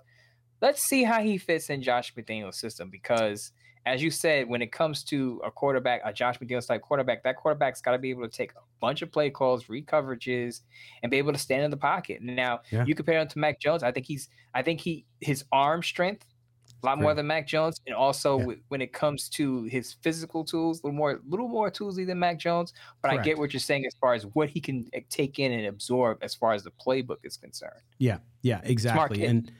let's 0.61 0.81
see 0.81 1.03
how 1.03 1.21
he 1.21 1.37
fits 1.37 1.69
in 1.69 1.83
Josh 1.83 2.13
McDaniel's 2.15 2.57
system 2.57 2.89
because 2.89 3.51
as 3.85 4.01
you 4.01 4.11
said, 4.11 4.47
when 4.47 4.61
it 4.61 4.71
comes 4.71 5.03
to 5.03 5.41
a 5.43 5.51
quarterback, 5.51 6.01
a 6.05 6.13
Josh 6.13 6.39
McDaniels 6.39 6.67
type 6.67 6.81
quarterback, 6.81 7.23
that 7.23 7.35
quarterback's 7.35 7.81
got 7.81 7.91
to 7.91 7.97
be 7.97 8.11
able 8.11 8.23
to 8.23 8.29
take 8.29 8.51
a 8.53 8.61
bunch 8.79 9.01
of 9.01 9.11
play 9.11 9.29
calls, 9.29 9.67
read 9.67 9.87
coverages, 9.87 10.61
and 11.01 11.09
be 11.09 11.17
able 11.17 11.33
to 11.33 11.39
stand 11.39 11.63
in 11.63 11.71
the 11.71 11.77
pocket. 11.77 12.21
Now, 12.21 12.61
yeah. 12.71 12.85
you 12.85 12.95
compare 12.95 13.19
him 13.19 13.27
to 13.27 13.39
Mac 13.39 13.59
Jones. 13.59 13.83
I 13.83 13.91
think 13.91 14.05
he's, 14.05 14.29
I 14.53 14.61
think 14.61 14.79
he, 14.79 15.05
his 15.19 15.43
arm 15.51 15.83
strength, 15.83 16.25
a 16.83 16.85
lot 16.85 16.99
more 16.99 17.13
than 17.13 17.25
Mac 17.27 17.47
Jones, 17.47 17.79
and 17.87 17.95
also 17.95 18.39
yeah. 18.39 18.55
when 18.67 18.81
it 18.81 18.91
comes 18.91 19.29
to 19.29 19.63
his 19.63 19.93
physical 19.93 20.43
tools, 20.43 20.81
a 20.81 20.87
little 20.87 20.97
more, 20.97 21.21
little 21.27 21.47
more 21.47 21.71
toolsy 21.71 22.05
than 22.05 22.19
Mac 22.19 22.37
Jones. 22.37 22.73
But 23.01 23.09
Correct. 23.09 23.21
I 23.21 23.23
get 23.23 23.37
what 23.37 23.53
you're 23.53 23.59
saying 23.61 23.85
as 23.85 23.95
far 23.99 24.13
as 24.13 24.25
what 24.27 24.49
he 24.49 24.59
can 24.59 24.89
eh, 24.93 25.01
take 25.09 25.39
in 25.39 25.51
and 25.51 25.67
absorb 25.67 26.19
as 26.21 26.35
far 26.35 26.53
as 26.53 26.63
the 26.63 26.71
playbook 26.71 27.19
is 27.23 27.37
concerned. 27.37 27.81
Yeah, 27.99 28.17
yeah, 28.41 28.59
exactly, 28.63 29.25
and 29.25 29.51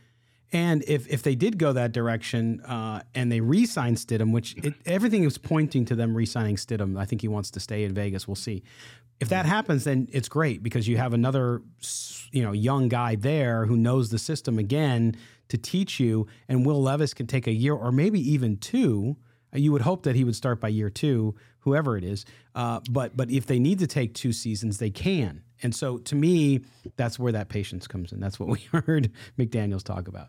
and 0.53 0.83
if, 0.87 1.07
if 1.07 1.23
they 1.23 1.33
did 1.33 1.57
go 1.57 1.73
that 1.73 1.93
direction 1.93 2.61
uh, 2.61 3.01
and 3.15 3.31
they 3.31 3.41
re-signed 3.41 3.97
Stidham, 3.97 4.31
which 4.31 4.55
it, 4.57 4.75
everything 4.85 5.23
is 5.23 5.39
pointing 5.39 5.83
to 5.85 5.95
them 5.95 6.15
re-signing 6.15 6.57
Stidham, 6.57 6.97
I 6.97 7.05
think 7.05 7.21
he 7.21 7.27
wants 7.27 7.49
to 7.51 7.59
stay 7.59 7.83
in 7.83 7.95
Vegas. 7.95 8.27
We'll 8.27 8.35
see. 8.35 8.63
If 9.19 9.29
that 9.29 9.47
happens, 9.47 9.83
then 9.83 10.07
it's 10.11 10.29
great 10.29 10.61
because 10.61 10.87
you 10.87 10.97
have 10.97 11.13
another, 11.13 11.63
you 12.31 12.43
know, 12.43 12.51
young 12.51 12.87
guy 12.87 13.15
there 13.15 13.65
who 13.65 13.75
knows 13.75 14.09
the 14.09 14.19
system 14.19 14.59
again 14.59 15.15
to 15.49 15.57
teach 15.57 15.99
you. 15.99 16.27
And 16.47 16.65
Will 16.65 16.81
Levis 16.81 17.13
can 17.13 17.27
take 17.27 17.47
a 17.47 17.53
year 17.53 17.73
or 17.73 17.91
maybe 17.91 18.19
even 18.31 18.57
two. 18.57 19.17
Uh, 19.53 19.59
you 19.59 19.71
would 19.71 19.81
hope 19.81 20.03
that 20.03 20.15
he 20.15 20.23
would 20.23 20.35
start 20.35 20.59
by 20.59 20.67
year 20.67 20.89
two, 20.89 21.35
whoever 21.59 21.97
it 21.97 22.03
is. 22.03 22.25
Uh, 22.55 22.79
but 22.89 23.15
but 23.15 23.29
if 23.29 23.45
they 23.45 23.59
need 23.59 23.79
to 23.79 23.87
take 23.87 24.13
two 24.13 24.33
seasons, 24.33 24.77
they 24.77 24.89
can. 24.89 25.43
And 25.61 25.73
so 25.73 25.97
to 25.99 26.15
me, 26.15 26.61
that's 26.97 27.17
where 27.17 27.31
that 27.31 27.49
patience 27.49 27.87
comes 27.87 28.11
in. 28.11 28.19
That's 28.19 28.39
what 28.39 28.49
we 28.49 28.59
heard 28.85 29.11
McDaniel's 29.37 29.83
talk 29.83 30.07
about 30.07 30.27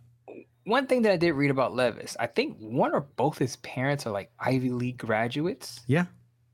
one 0.65 0.87
thing 0.87 1.03
that 1.03 1.13
I 1.13 1.17
did 1.17 1.33
read 1.33 1.51
about 1.51 1.75
Levis, 1.75 2.17
I 2.19 2.27
think 2.27 2.57
one 2.59 2.95
or 2.95 3.01
both 3.01 3.39
his 3.39 3.57
parents 3.57 4.07
are 4.07 4.11
like 4.11 4.31
Ivy 4.39 4.71
League 4.71 4.97
graduates. 4.97 5.81
Yeah. 5.87 6.07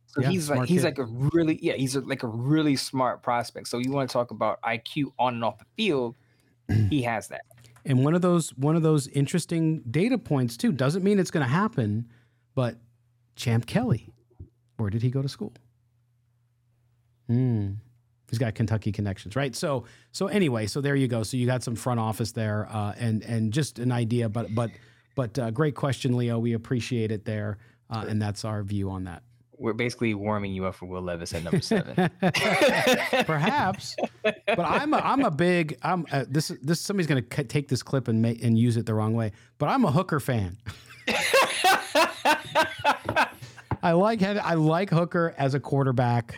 So 0.06 0.20
yeah, 0.20 0.30
he's 0.30 0.50
like 0.50 0.68
he's 0.68 0.82
kid. 0.82 0.86
like 0.86 0.98
a 0.98 1.04
really 1.04 1.58
yeah 1.62 1.74
he's 1.74 1.94
a, 1.94 2.00
like 2.00 2.24
a 2.24 2.26
really 2.26 2.74
smart 2.74 3.22
prospect. 3.22 3.68
So 3.68 3.78
you 3.78 3.92
want 3.92 4.10
to 4.10 4.12
talk 4.12 4.32
about 4.32 4.60
IQ 4.62 5.12
on 5.18 5.34
and 5.34 5.44
off 5.44 5.58
the 5.58 5.66
field, 5.76 6.16
he 6.88 7.02
has 7.02 7.28
that. 7.28 7.42
And 7.84 8.04
one 8.04 8.14
of 8.14 8.22
those 8.22 8.50
one 8.50 8.76
of 8.76 8.82
those 8.82 9.08
interesting 9.08 9.80
data 9.90 10.18
points 10.18 10.56
too 10.56 10.72
doesn't 10.72 11.02
mean 11.02 11.18
it's 11.18 11.30
going 11.30 11.44
to 11.44 11.52
happen, 11.52 12.08
but 12.54 12.76
Champ 13.36 13.66
Kelly, 13.66 14.08
where 14.76 14.90
did 14.90 15.02
he 15.02 15.10
go 15.10 15.22
to 15.22 15.28
school? 15.28 15.52
Hmm. 17.26 17.72
He's 18.28 18.38
got 18.38 18.54
Kentucky 18.54 18.92
connections, 18.92 19.34
right? 19.34 19.56
So, 19.56 19.84
so 20.12 20.28
anyway, 20.28 20.66
so 20.66 20.80
there 20.80 20.94
you 20.94 21.08
go. 21.08 21.24
So 21.24 21.36
you 21.36 21.46
got 21.46 21.64
some 21.64 21.74
front 21.74 21.98
office 21.98 22.30
there, 22.30 22.68
uh, 22.70 22.94
and 22.96 23.22
and 23.24 23.52
just 23.52 23.80
an 23.80 23.90
idea, 23.90 24.28
but 24.28 24.54
but 24.54 24.70
but 25.16 25.38
uh, 25.38 25.50
great 25.50 25.74
question, 25.74 26.16
Leo. 26.16 26.38
We 26.38 26.52
appreciate 26.52 27.10
it 27.10 27.24
there, 27.24 27.58
uh, 27.88 28.04
and 28.08 28.22
that's 28.22 28.44
our 28.44 28.62
view 28.62 28.88
on 28.90 29.04
that. 29.04 29.22
We're 29.60 29.74
basically 29.74 30.14
warming 30.14 30.52
you 30.54 30.64
up 30.64 30.74
for 30.74 30.86
Will 30.86 31.02
Levis 31.02 31.34
at 31.34 31.44
number 31.44 31.60
seven. 31.60 31.94
Perhaps, 33.26 33.94
but 34.22 34.58
I'm 34.58 34.94
a, 34.94 34.96
I'm 34.96 35.22
a 35.22 35.30
big 35.30 35.76
I'm 35.82 36.06
uh, 36.10 36.24
this 36.28 36.48
this 36.62 36.80
somebody's 36.80 37.06
gonna 37.06 37.20
take 37.20 37.68
this 37.68 37.82
clip 37.82 38.08
and 38.08 38.22
make 38.22 38.42
and 38.42 38.58
use 38.58 38.78
it 38.78 38.86
the 38.86 38.94
wrong 38.94 39.12
way, 39.14 39.32
but 39.58 39.68
I'm 39.68 39.84
a 39.84 39.92
Hooker 39.92 40.18
fan. 40.18 40.56
I 43.82 43.92
like 43.92 44.22
I 44.22 44.54
like 44.54 44.88
Hooker 44.88 45.34
as 45.36 45.52
a 45.52 45.60
quarterback. 45.60 46.34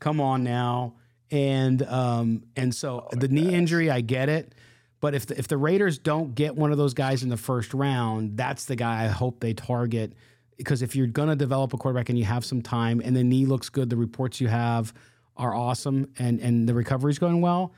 Come 0.00 0.20
on 0.20 0.42
now 0.42 0.94
and 1.30 1.82
um, 1.82 2.44
and 2.56 2.74
so 2.74 3.08
oh 3.12 3.16
the 3.16 3.28
knee 3.28 3.54
injury, 3.54 3.90
I 3.90 4.00
get 4.00 4.28
it. 4.28 4.54
But 5.00 5.14
if 5.14 5.26
the, 5.26 5.38
if 5.38 5.46
the 5.46 5.56
Raiders 5.56 5.98
don't 5.98 6.34
get 6.34 6.56
one 6.56 6.72
of 6.72 6.78
those 6.78 6.94
guys 6.94 7.22
in 7.22 7.28
the 7.28 7.36
first 7.36 7.72
round, 7.72 8.36
that's 8.36 8.64
the 8.64 8.74
guy 8.74 9.04
I 9.04 9.08
hope 9.08 9.40
they 9.40 9.54
target. 9.54 10.14
Because 10.58 10.82
if 10.82 10.94
you're 10.94 11.06
going 11.06 11.28
to 11.28 11.36
develop 11.36 11.72
a 11.72 11.76
quarterback 11.76 12.08
and 12.08 12.18
you 12.18 12.24
have 12.24 12.44
some 12.44 12.60
time 12.60 13.00
and 13.04 13.16
the 13.16 13.24
knee 13.24 13.46
looks 13.46 13.68
good, 13.68 13.90
the 13.90 13.96
reports 13.96 14.40
you 14.40 14.48
have 14.48 14.92
are 15.36 15.54
awesome 15.54 16.12
and, 16.18 16.40
and 16.40 16.68
the 16.68 16.74
recovery's 16.74 17.18
going 17.18 17.40
well, 17.40 17.72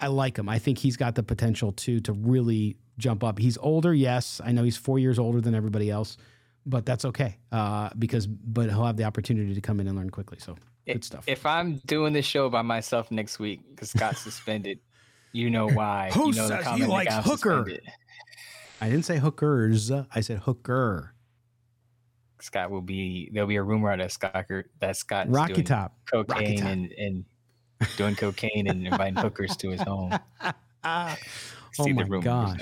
I 0.00 0.08
like 0.08 0.36
him. 0.36 0.48
I 0.48 0.58
think 0.58 0.78
he's 0.78 0.96
got 0.96 1.14
the 1.14 1.22
potential 1.22 1.72
to 1.72 2.00
to 2.00 2.12
really 2.12 2.76
jump 2.98 3.24
up. 3.24 3.38
He's 3.38 3.56
older, 3.58 3.94
yes. 3.94 4.40
I 4.44 4.52
know 4.52 4.64
he's 4.64 4.76
four 4.76 4.98
years 4.98 5.18
older 5.18 5.40
than 5.40 5.54
everybody 5.54 5.90
else, 5.90 6.16
but 6.66 6.84
that's 6.84 7.04
okay 7.04 7.38
uh, 7.52 7.90
because 7.98 8.26
but 8.26 8.68
he'll 8.68 8.84
have 8.84 8.96
the 8.96 9.04
opportunity 9.04 9.54
to 9.54 9.60
come 9.60 9.80
in 9.80 9.88
and 9.88 9.96
learn 9.96 10.10
quickly. 10.10 10.38
So 10.40 10.56
Good 10.88 11.04
stuff. 11.04 11.24
If 11.26 11.44
I'm 11.44 11.76
doing 11.86 12.14
this 12.14 12.24
show 12.24 12.48
by 12.48 12.62
myself 12.62 13.10
next 13.10 13.38
week 13.38 13.60
because 13.68 13.90
Scott's 13.90 14.20
suspended, 14.20 14.80
you 15.32 15.50
know 15.50 15.68
why. 15.72 16.10
Who 16.14 16.28
you 16.28 16.36
know 16.36 16.48
says 16.48 16.66
he 16.68 16.86
likes 16.86 17.14
hooker? 17.16 17.64
Suspended. 17.64 17.82
I 18.80 18.88
didn't 18.88 19.04
say 19.04 19.18
hookers. 19.18 19.90
I 19.90 20.20
said 20.20 20.38
hooker. 20.38 21.12
Scott 22.40 22.70
will 22.70 22.80
be. 22.80 23.30
There'll 23.32 23.48
be 23.48 23.56
a 23.56 23.62
rumor 23.62 23.90
out 23.90 24.00
of 24.00 24.12
Scott 24.12 24.46
that 24.80 24.96
Scott 24.96 25.26
Rocky 25.28 25.54
doing 25.54 25.66
Top 25.66 25.94
cocaine 26.10 26.36
Rocky 26.36 26.56
Top. 26.56 26.66
and 26.68 26.92
and 26.92 27.24
doing 27.96 28.14
cocaine 28.14 28.68
and 28.68 28.86
inviting 28.86 29.16
hookers 29.16 29.56
to 29.58 29.70
his 29.70 29.80
home. 29.80 30.18
oh 30.84 31.16
my 31.78 32.18
gosh, 32.20 32.60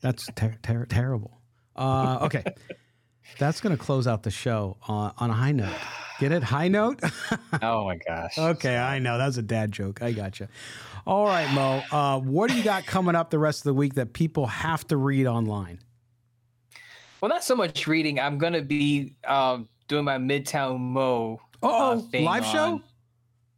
that's 0.00 0.28
ter- 0.34 0.58
ter- 0.62 0.86
terrible. 0.86 1.40
Uh, 1.76 2.18
okay, 2.22 2.44
that's 3.38 3.60
going 3.60 3.76
to 3.76 3.82
close 3.82 4.06
out 4.06 4.22
the 4.22 4.30
show 4.30 4.76
on, 4.86 5.12
on 5.18 5.30
a 5.30 5.34
high 5.34 5.52
note. 5.52 5.74
Get 6.20 6.30
it? 6.30 6.44
High 6.44 6.68
note? 6.68 7.00
oh 7.62 7.84
my 7.84 7.98
gosh. 8.06 8.38
Okay, 8.38 8.76
I 8.76 9.00
know. 9.00 9.18
That 9.18 9.26
was 9.26 9.38
a 9.38 9.42
dad 9.42 9.72
joke. 9.72 10.00
I 10.00 10.12
got 10.12 10.38
you. 10.38 10.46
All 11.06 11.26
right, 11.26 11.50
Mo. 11.52 11.82
Uh, 11.90 12.20
what 12.20 12.50
do 12.50 12.56
you 12.56 12.62
got 12.62 12.86
coming 12.86 13.14
up 13.14 13.30
the 13.30 13.38
rest 13.38 13.60
of 13.60 13.64
the 13.64 13.74
week 13.74 13.94
that 13.94 14.12
people 14.12 14.46
have 14.46 14.86
to 14.88 14.96
read 14.96 15.26
online? 15.26 15.80
Well, 17.24 17.30
not 17.30 17.42
so 17.42 17.56
much 17.56 17.86
reading. 17.86 18.20
I'm 18.20 18.36
going 18.36 18.52
to 18.52 18.60
be 18.60 19.14
um, 19.26 19.66
doing 19.88 20.04
my 20.04 20.18
Midtown 20.18 20.78
Mo. 20.78 21.40
Oh, 21.62 21.92
uh, 21.92 22.02
live 22.12 22.44
on, 22.44 22.52
show? 22.52 22.82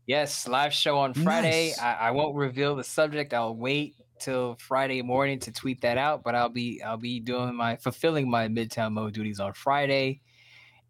Yes, 0.06 0.46
live 0.46 0.72
show 0.72 0.96
on 0.98 1.14
Friday. 1.14 1.70
Nice. 1.70 1.80
I, 1.80 1.94
I 1.94 2.10
won't 2.12 2.36
reveal 2.36 2.76
the 2.76 2.84
subject. 2.84 3.34
I'll 3.34 3.56
wait 3.56 3.96
till 4.20 4.54
Friday 4.60 5.02
morning 5.02 5.40
to 5.40 5.50
tweet 5.50 5.80
that 5.80 5.98
out, 5.98 6.22
but 6.22 6.36
I'll 6.36 6.48
be 6.48 6.80
I'll 6.80 6.96
be 6.96 7.18
doing 7.18 7.56
my 7.56 7.74
fulfilling 7.74 8.30
my 8.30 8.46
Midtown 8.46 8.92
Mo 8.92 9.10
duties 9.10 9.40
on 9.40 9.52
Friday. 9.52 10.20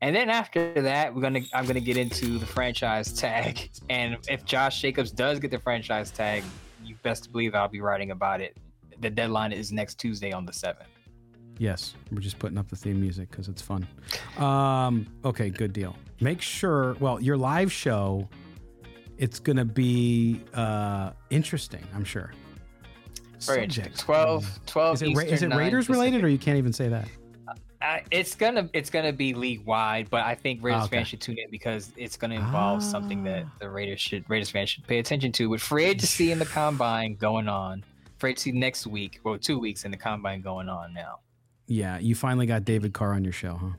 And 0.03 0.15
then 0.15 0.28
after 0.28 0.74
that, 0.82 1.15
we're 1.15 1.23
gonna 1.23 1.44
I'm 1.55 1.65
gonna 1.65 1.81
get 1.81 1.97
into 1.97 2.36
the 2.36 2.44
franchise 2.44 3.11
tag. 3.11 3.70
And 3.89 4.19
if 4.28 4.44
Josh 4.44 4.82
Jacobs 4.82 5.12
does 5.12 5.40
get 5.40 5.51
the 5.51 5.61
franchise 5.61 6.11
tag, 6.11 6.44
you 6.85 6.94
best 7.03 7.32
believe 7.32 7.55
I'll 7.55 7.69
be 7.69 7.81
writing 7.81 8.11
about 8.11 8.43
it. 8.43 8.55
The 9.01 9.09
deadline 9.09 9.53
is 9.53 9.73
next 9.73 9.94
Tuesday 9.94 10.31
on 10.31 10.44
the 10.44 10.53
seventh. 10.53 10.90
Yes, 11.59 11.95
we're 12.12 12.20
just 12.20 12.39
putting 12.39 12.59
up 12.59 12.69
the 12.69 12.77
theme 12.77 13.01
music 13.01 13.31
because 13.31 13.49
it's 13.49 13.62
fun. 13.62 13.87
Um, 14.39 15.07
okay, 15.24 15.49
good 15.49 15.73
deal. 15.73 15.97
Make 16.20 16.43
sure. 16.43 16.97
Well, 17.01 17.20
your 17.20 17.37
live 17.37 17.73
show, 17.73 18.28
it's 19.16 19.39
gonna 19.39 19.65
be 19.65 20.43
uh, 20.55 21.12
interesting. 21.31 21.83
I'm 21.95 22.05
sure. 22.05 22.33
Subject 23.39 23.99
12, 23.99 24.61
12 24.66 24.95
is 24.95 25.03
it, 25.03 25.09
Eastern, 25.09 25.28
is 25.28 25.43
it 25.43 25.55
Raiders 25.55 25.89
related, 25.89 26.24
or 26.24 26.28
you 26.28 26.39
can't 26.39 26.57
even 26.57 26.73
say 26.73 26.89
that? 26.89 27.07
Uh, 27.83 27.99
it's 28.11 28.35
gonna 28.35 28.69
it's 28.73 28.89
gonna 28.89 29.12
be 29.12 29.35
league 29.35 29.65
wide, 29.65 30.09
but 30.11 30.24
I 30.24 30.35
think 30.35 30.62
Raiders 30.62 30.85
okay. 30.85 30.97
fans 30.97 31.09
should 31.09 31.20
tune 31.20 31.39
in 31.39 31.51
because 31.51 31.93
it's 31.97 32.16
gonna 32.16 32.35
involve 32.35 32.78
ah. 32.78 32.85
something 32.85 33.23
that 33.24 33.45
ah. 33.45 33.57
the 33.61 33.70
Raiders 33.70 34.01
should 34.01 34.28
Raiders 34.28 34.51
fans 34.51 34.70
should 34.70 34.87
pay 34.87 34.99
attention 34.99 35.33
to. 35.33 35.49
With 35.49 35.61
free 35.61 35.85
agency 35.85 36.33
in 36.33 36.39
the 36.39 36.47
combine 36.47 37.15
going 37.16 37.49
on, 37.49 37.85
free 38.19 38.31
agency 38.31 38.53
next 38.53 38.87
week, 38.87 39.20
well, 39.23 39.39
two 39.39 39.59
weeks 39.59 39.85
in 39.85 39.91
the 39.91 39.97
combine 39.97 40.41
going 40.41 40.69
on 40.69 40.95
now. 40.95 41.20
Yeah, 41.66 41.98
you 41.98 42.14
finally 42.14 42.47
got 42.47 42.64
David 42.64 42.93
Carr 42.93 43.14
on 43.14 43.24
your 43.24 43.32
show, 43.32 43.74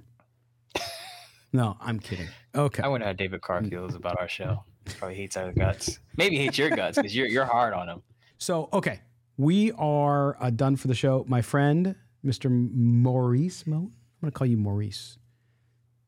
huh? 0.75 0.81
no, 1.53 1.77
I'm 1.79 1.99
kidding. 1.99 2.27
Okay, 2.53 2.83
I 2.83 2.87
wonder 2.87 3.05
how 3.05 3.13
David 3.13 3.41
Carr 3.41 3.63
feels 3.63 3.95
about 3.95 4.19
our 4.19 4.27
show. 4.27 4.63
He 4.87 4.93
probably 4.95 5.15
hates 5.15 5.37
our 5.37 5.51
guts. 5.53 5.99
Maybe 6.17 6.37
hates 6.37 6.57
your 6.57 6.69
guts 6.69 6.97
because 6.97 7.15
you're 7.15 7.27
you're 7.27 7.45
hard 7.45 7.73
on 7.73 7.87
him. 7.87 8.01
So 8.37 8.69
okay, 8.73 9.01
we 9.37 9.71
are 9.73 10.41
uh, 10.41 10.49
done 10.49 10.75
for 10.75 10.87
the 10.87 10.95
show, 10.95 11.25
my 11.27 11.41
friend 11.41 11.95
Mr. 12.25 12.49
Maurice 12.51 13.65
Moat. 13.65 13.83
I'm 13.83 14.21
going 14.21 14.31
to 14.31 14.37
call 14.37 14.47
you 14.47 14.57
Maurice. 14.57 15.17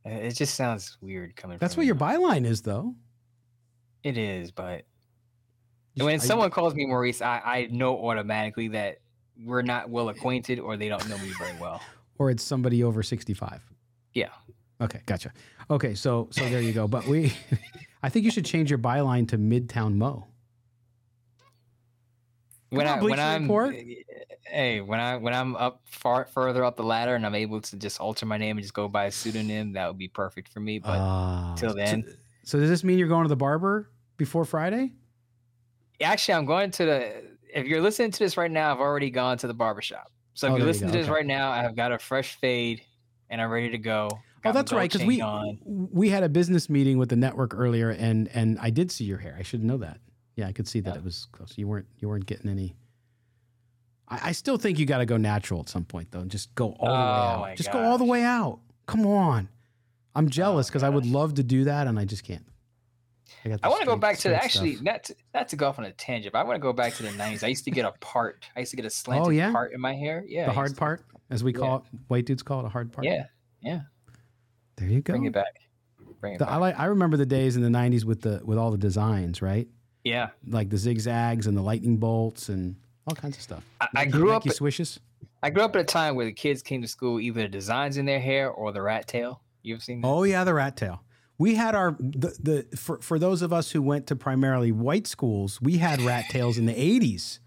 It 0.05 0.31
just 0.31 0.55
sounds 0.55 0.97
weird 1.01 1.35
coming. 1.35 1.57
From. 1.57 1.65
That's 1.65 1.77
what 1.77 1.83
you. 1.83 1.87
your 1.87 1.95
byline 1.95 2.45
is, 2.45 2.61
though. 2.61 2.95
It 4.03 4.17
is, 4.17 4.51
but 4.51 4.85
when 5.95 6.19
someone 6.19 6.49
calls 6.49 6.73
me 6.73 6.85
Maurice, 6.85 7.21
I, 7.21 7.41
I 7.43 7.67
know 7.69 7.97
automatically 7.97 8.69
that 8.69 8.99
we're 9.43 9.61
not 9.61 9.89
well 9.89 10.09
acquainted 10.09 10.59
or 10.59 10.75
they 10.77 10.89
don't 10.89 11.07
know 11.09 11.17
me 11.17 11.29
very 11.37 11.55
well. 11.59 11.81
or 12.17 12.29
it's 12.29 12.43
somebody 12.43 12.83
over 12.83 13.01
sixty-five. 13.03 13.61
Yeah. 14.13 14.29
Okay, 14.81 15.01
gotcha. 15.05 15.31
Okay, 15.69 15.93
so 15.95 16.27
so 16.31 16.47
there 16.49 16.61
you 16.61 16.71
go. 16.73 16.87
But 16.87 17.05
we, 17.07 17.33
I 18.03 18.09
think 18.09 18.25
you 18.25 18.31
should 18.31 18.45
change 18.45 18.69
your 18.69 18.79
byline 18.79 19.27
to 19.29 19.37
Midtown 19.37 19.95
Mo. 19.95 20.27
When 22.69 22.85
Come 22.85 22.93
on, 22.93 22.99
I 22.99 23.03
when 23.09 23.19
I'm 23.19 23.41
Report. 23.43 23.75
hey 24.45 24.79
when 24.81 24.99
I 24.99 25.17
when 25.17 25.33
I'm 25.33 25.55
up 25.55 25.81
far 25.85 26.25
further 26.25 26.63
up 26.63 26.75
the 26.77 26.83
ladder 26.83 27.15
and 27.15 27.25
I'm 27.25 27.33
able 27.33 27.61
to 27.61 27.77
just 27.77 27.99
alter 27.99 28.25
my 28.27 28.37
name 28.37 28.57
and 28.57 28.63
just 28.63 28.75
go 28.75 28.87
by 28.87 29.05
a 29.05 29.11
pseudonym, 29.11 29.73
that 29.73 29.87
would 29.87 29.97
be 29.97 30.07
perfect 30.07 30.49
for 30.49 30.59
me. 30.59 30.77
But 30.79 30.97
Ah, 30.99 31.55
till 31.57 31.71
so- 31.71 31.75
then, 31.75 32.05
So, 32.43 32.59
does 32.59 32.69
this 32.69 32.83
mean 32.83 32.99
you're 32.99 33.07
going 33.07 33.23
to 33.23 33.29
the 33.29 33.35
barber 33.35 33.89
before 34.17 34.45
Friday? 34.45 34.93
actually, 36.01 36.35
I'm 36.35 36.45
going 36.45 36.71
to 36.71 36.85
the. 36.85 37.28
If 37.53 37.67
you're 37.67 37.81
listening 37.81 38.11
to 38.11 38.19
this 38.19 38.37
right 38.37 38.51
now, 38.51 38.71
I've 38.71 38.79
already 38.79 39.09
gone 39.09 39.37
to 39.39 39.47
the 39.47 39.53
barbershop. 39.53 40.11
So 40.33 40.47
if 40.47 40.51
Oh, 40.53 40.55
you 40.57 40.63
there 40.65 40.73
you 40.73 40.79
to 40.79 40.85
this 40.87 41.03
okay. 41.05 41.11
right 41.11 41.25
now, 41.25 41.51
I've 41.51 41.75
got 41.75 41.91
a 41.91 41.99
fresh 41.99 42.37
fade 42.39 42.81
and 43.29 43.41
I'm 43.41 43.49
ready 43.49 43.69
to 43.71 43.77
go. 43.77 44.09
Oh, 44.11 44.19
Got 44.41 44.53
my 44.53 44.61
that's 44.61 44.71
right. 44.71 44.89
Because 44.91 45.05
we 45.05 45.19
on. 45.21 45.59
we 45.65 46.09
had 46.09 46.23
a 46.23 46.29
business 46.29 46.69
meeting 46.69 46.97
with 46.97 47.09
the 47.09 47.15
network 47.17 47.53
earlier, 47.53 47.89
and 47.89 48.29
and 48.33 48.57
I 48.59 48.69
did 48.69 48.89
see 48.91 49.03
your 49.03 49.17
hair. 49.17 49.35
I 49.37 49.43
should 49.43 49.63
know 49.63 49.77
that. 49.77 49.99
Yeah, 50.37 50.47
I 50.47 50.53
could 50.53 50.67
see 50.67 50.79
that 50.81 50.95
it 50.95 51.03
was 51.03 51.27
close. 51.33 51.53
You 51.57 51.67
weren't 51.67 51.87
you 51.97 52.07
weren't 52.07 52.25
getting 52.25 52.49
any. 52.49 52.75
I, 54.07 54.29
I 54.29 54.31
still 54.31 54.57
think 54.57 54.79
you 54.79 54.85
got 54.85 54.99
to 54.99 55.05
go 55.05 55.17
natural 55.17 55.59
at 55.59 55.67
some 55.69 55.83
point 55.83 56.11
though, 56.11 56.21
and 56.21 56.31
just 56.31 56.55
go 56.55 56.73
all 56.79 56.87
the 56.87 56.93
way 56.93 56.97
Oh, 56.97 57.51
out. 57.51 57.57
Just 57.57 57.71
go 57.73 57.79
all 57.83 57.97
the 57.97 58.05
way 58.05 58.23
out. 58.23 58.59
Come 58.87 59.05
on. 59.05 59.49
I'm 60.15 60.29
jealous 60.29 60.67
oh, 60.67 60.69
because 60.69 60.83
I 60.83 60.89
would 60.89 61.05
love 61.05 61.33
to 61.35 61.43
do 61.43 61.65
that, 61.65 61.87
and 61.87 61.99
I 61.99 62.05
just 62.05 62.23
can't. 62.23 62.45
Got 63.45 63.59
I 63.63 63.69
want 63.69 63.81
to 63.81 63.85
go 63.87 63.95
back 63.95 64.15
to 64.15 64.19
straight 64.21 64.33
actually 64.35 64.73
stuff. 64.75 64.85
not 64.85 65.03
to, 65.05 65.15
not 65.33 65.49
to 65.49 65.55
go 65.55 65.67
off 65.67 65.79
on 65.79 65.85
a 65.85 65.91
tangent, 65.91 66.33
but 66.33 66.39
I 66.39 66.43
want 66.43 66.55
to 66.55 66.59
go 66.61 66.73
back 66.73 66.93
to 66.95 67.03
the 67.03 67.09
'90s. 67.09 67.43
I 67.43 67.47
used 67.47 67.65
to 67.65 67.71
get 67.71 67.85
a 67.85 67.91
part. 67.99 68.45
I 68.55 68.59
used 68.61 68.71
to 68.71 68.75
get 68.77 68.85
a 68.85 68.87
oh, 68.87 68.89
slanted 68.89 69.27
Oh, 69.27 69.29
yeah? 69.31 69.51
part 69.51 69.73
in 69.73 69.81
my 69.81 69.93
hair. 69.93 70.23
Yeah, 70.27 70.45
the 70.47 70.51
hard 70.53 70.71
to- 70.71 70.75
part, 70.75 71.03
as 71.29 71.43
we 71.43 71.53
call 71.53 71.77
it, 71.77 71.83
white 72.07 72.25
dudes 72.25 72.43
call 72.43 72.59
it 72.61 72.65
a 72.65 72.69
hard 72.69 72.91
part. 72.91 73.05
Yeah, 73.05 73.25
yeah. 73.61 73.81
There 74.77 74.87
you 74.87 75.01
go. 75.01 75.13
Bring 75.13 75.25
it 75.25 75.33
back. 75.33 75.59
Bring 76.21 76.35
it 76.35 76.39
The- 76.39 76.45
back. 76.45 76.53
I 76.53 76.57
like. 76.57 76.79
I 76.79 76.85
remember 76.85 77.17
the 77.17 77.25
days 77.25 77.55
in 77.55 77.61
the 77.61 77.69
'90s 77.69 78.03
with 78.05 78.21
the 78.21 78.41
with 78.43 78.57
all 78.57 78.71
the 78.71 78.77
designs, 78.77 79.41
right? 79.41 79.67
yeah. 80.03 80.29
Like 80.47 80.69
the 80.69 80.77
zigzags 80.77 81.45
and 81.47 81.57
the 81.57 81.61
lightning 81.61 81.97
bolts 81.97 82.49
and 82.49 82.75
all 83.05 83.15
kinds 83.15 83.35
of 83.37 83.43
stuff. 83.43 83.63
I, 83.81 83.87
I 83.95 84.05
grew 84.05 84.31
up. 84.31 84.47
Swishes. 84.49 84.99
I 85.43 85.49
grew 85.49 85.63
up 85.63 85.75
at 85.75 85.81
a 85.81 85.85
time 85.85 86.15
where 86.15 86.25
the 86.25 86.33
kids 86.33 86.61
came 86.61 86.81
to 86.81 86.87
school 86.87 87.19
either 87.19 87.47
designs 87.47 87.97
in 87.97 88.05
their 88.05 88.19
hair 88.19 88.49
or 88.49 88.71
the 88.71 88.81
rat 88.81 89.07
tail. 89.07 89.41
You 89.61 89.75
ever 89.75 89.81
seen 89.81 90.01
that? 90.01 90.07
Oh 90.07 90.23
yeah, 90.23 90.43
the 90.43 90.53
rat 90.53 90.75
tail. 90.77 91.03
We 91.39 91.55
had 91.55 91.73
our 91.73 91.95
the, 91.99 92.37
the 92.69 92.77
for 92.77 92.99
for 93.01 93.17
those 93.17 93.41
of 93.41 93.51
us 93.51 93.71
who 93.71 93.81
went 93.81 94.05
to 94.07 94.15
primarily 94.15 94.71
white 94.71 95.07
schools, 95.07 95.59
we 95.61 95.77
had 95.77 96.01
rat 96.01 96.25
tails 96.29 96.57
in 96.59 96.65
the 96.67 96.73
'80s. 96.73 97.39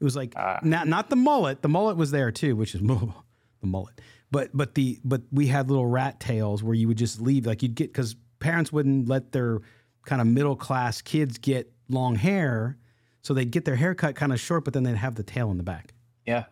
It 0.00 0.04
was 0.04 0.14
like 0.14 0.34
Ah. 0.36 0.60
not 0.62 0.86
not 0.86 1.10
the 1.10 1.16
mullet. 1.16 1.62
The 1.62 1.68
mullet 1.68 1.96
was 1.96 2.10
there 2.12 2.30
too, 2.30 2.54
which 2.54 2.74
is 2.74 2.80
the 3.60 3.66
mullet. 3.66 4.00
But 4.30 4.50
but 4.52 4.74
the 4.74 5.00
but 5.02 5.22
we 5.32 5.46
had 5.46 5.68
little 5.70 5.86
rat 5.86 6.20
tails 6.20 6.62
where 6.62 6.74
you 6.74 6.86
would 6.88 6.98
just 6.98 7.20
leave 7.20 7.46
like 7.46 7.62
you'd 7.62 7.74
get 7.74 7.88
because 7.92 8.14
parents 8.38 8.70
wouldn't 8.70 9.08
let 9.08 9.32
their 9.32 9.60
kind 10.04 10.20
of 10.20 10.26
middle 10.26 10.54
class 10.54 11.00
kids 11.00 11.38
get 11.38 11.72
long 11.88 12.16
hair, 12.16 12.76
so 13.22 13.32
they'd 13.32 13.50
get 13.50 13.64
their 13.64 13.76
hair 13.76 13.94
cut 13.94 14.14
kind 14.14 14.32
of 14.32 14.38
short, 14.38 14.64
but 14.64 14.74
then 14.74 14.82
they'd 14.82 14.94
have 14.96 15.14
the 15.14 15.22
tail 15.22 15.50
in 15.50 15.56
the 15.56 15.62
back. 15.64 15.94
Yeah. 16.26 16.44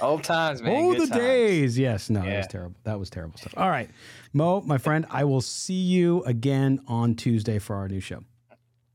Old 0.00 0.24
times, 0.24 0.62
man. 0.62 0.72
oh, 0.76 0.92
the 0.92 1.06
times. 1.06 1.10
days. 1.10 1.78
Yes, 1.78 2.10
no, 2.10 2.22
that 2.22 2.36
was 2.36 2.46
terrible. 2.46 2.76
That 2.84 2.98
was 2.98 3.10
terrible 3.10 3.38
stuff. 3.38 3.54
All 3.56 3.70
right, 3.70 3.90
Mo, 4.32 4.60
my 4.62 4.78
friend, 4.78 5.06
I 5.10 5.24
will 5.24 5.40
see 5.40 5.74
you 5.80 6.22
again 6.24 6.80
on 6.86 7.14
Tuesday 7.14 7.58
for 7.58 7.76
our 7.76 7.88
new 7.88 8.00
show. 8.00 8.22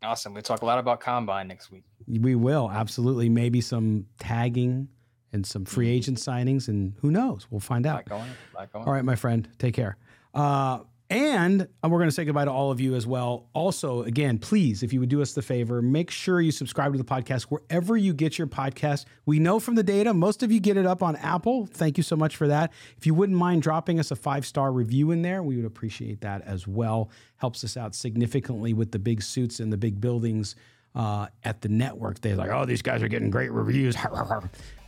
Awesome. 0.01 0.33
We'll 0.33 0.43
talk 0.43 0.61
a 0.61 0.65
lot 0.65 0.79
about 0.79 0.99
combine 0.99 1.47
next 1.47 1.71
week. 1.71 1.83
We 2.07 2.35
will 2.35 2.69
absolutely 2.69 3.29
maybe 3.29 3.61
some 3.61 4.05
tagging 4.19 4.89
and 5.31 5.45
some 5.45 5.65
free 5.65 5.89
agent 5.89 6.17
signings, 6.17 6.67
and 6.67 6.93
who 7.01 7.09
knows? 7.09 7.47
We'll 7.49 7.59
find 7.59 7.85
out. 7.85 7.95
Lot 7.95 8.09
going. 8.09 8.29
Lot 8.55 8.73
going. 8.73 8.85
All 8.85 8.93
right, 8.93 9.03
my 9.05 9.15
friend, 9.15 9.47
take 9.57 9.73
care. 9.73 9.97
Uh, 10.33 10.79
and 11.13 11.67
we're 11.83 11.99
going 11.99 12.07
to 12.07 12.11
say 12.11 12.25
goodbye 12.25 12.45
to 12.45 12.51
all 12.51 12.71
of 12.71 12.81
you 12.81 12.95
as 12.95 13.05
well. 13.05 13.47
Also, 13.53 14.01
again, 14.01 14.39
please, 14.39 14.81
if 14.81 14.91
you 14.91 14.99
would 14.99 15.09
do 15.09 15.21
us 15.21 15.33
the 15.33 15.43
favor, 15.43 15.79
make 15.79 16.09
sure 16.09 16.41
you 16.41 16.51
subscribe 16.51 16.91
to 16.91 16.97
the 16.97 17.03
podcast 17.03 17.43
wherever 17.43 17.95
you 17.95 18.13
get 18.15 18.39
your 18.39 18.47
podcast. 18.47 19.05
We 19.27 19.37
know 19.37 19.59
from 19.59 19.75
the 19.75 19.83
data, 19.83 20.11
most 20.11 20.41
of 20.41 20.51
you 20.51 20.59
get 20.59 20.75
it 20.75 20.87
up 20.87 21.03
on 21.03 21.15
Apple. 21.17 21.67
Thank 21.67 21.97
you 21.97 22.03
so 22.03 22.15
much 22.15 22.35
for 22.35 22.47
that. 22.47 22.73
If 22.97 23.05
you 23.05 23.13
wouldn't 23.13 23.37
mind 23.37 23.61
dropping 23.61 23.99
us 23.99 24.09
a 24.09 24.15
five 24.15 24.43
star 24.43 24.71
review 24.71 25.11
in 25.11 25.21
there, 25.21 25.43
we 25.43 25.55
would 25.55 25.65
appreciate 25.65 26.21
that 26.21 26.41
as 26.47 26.67
well. 26.67 27.11
Helps 27.35 27.63
us 27.63 27.77
out 27.77 27.93
significantly 27.93 28.73
with 28.73 28.91
the 28.91 28.99
big 28.99 29.21
suits 29.21 29.59
and 29.59 29.71
the 29.71 29.77
big 29.77 30.01
buildings 30.01 30.55
uh, 30.95 31.27
at 31.43 31.61
the 31.61 31.69
network. 31.69 32.21
They're 32.21 32.35
like, 32.35 32.49
oh, 32.49 32.65
these 32.65 32.81
guys 32.81 33.03
are 33.03 33.07
getting 33.07 33.29
great 33.29 33.51
reviews. 33.51 33.95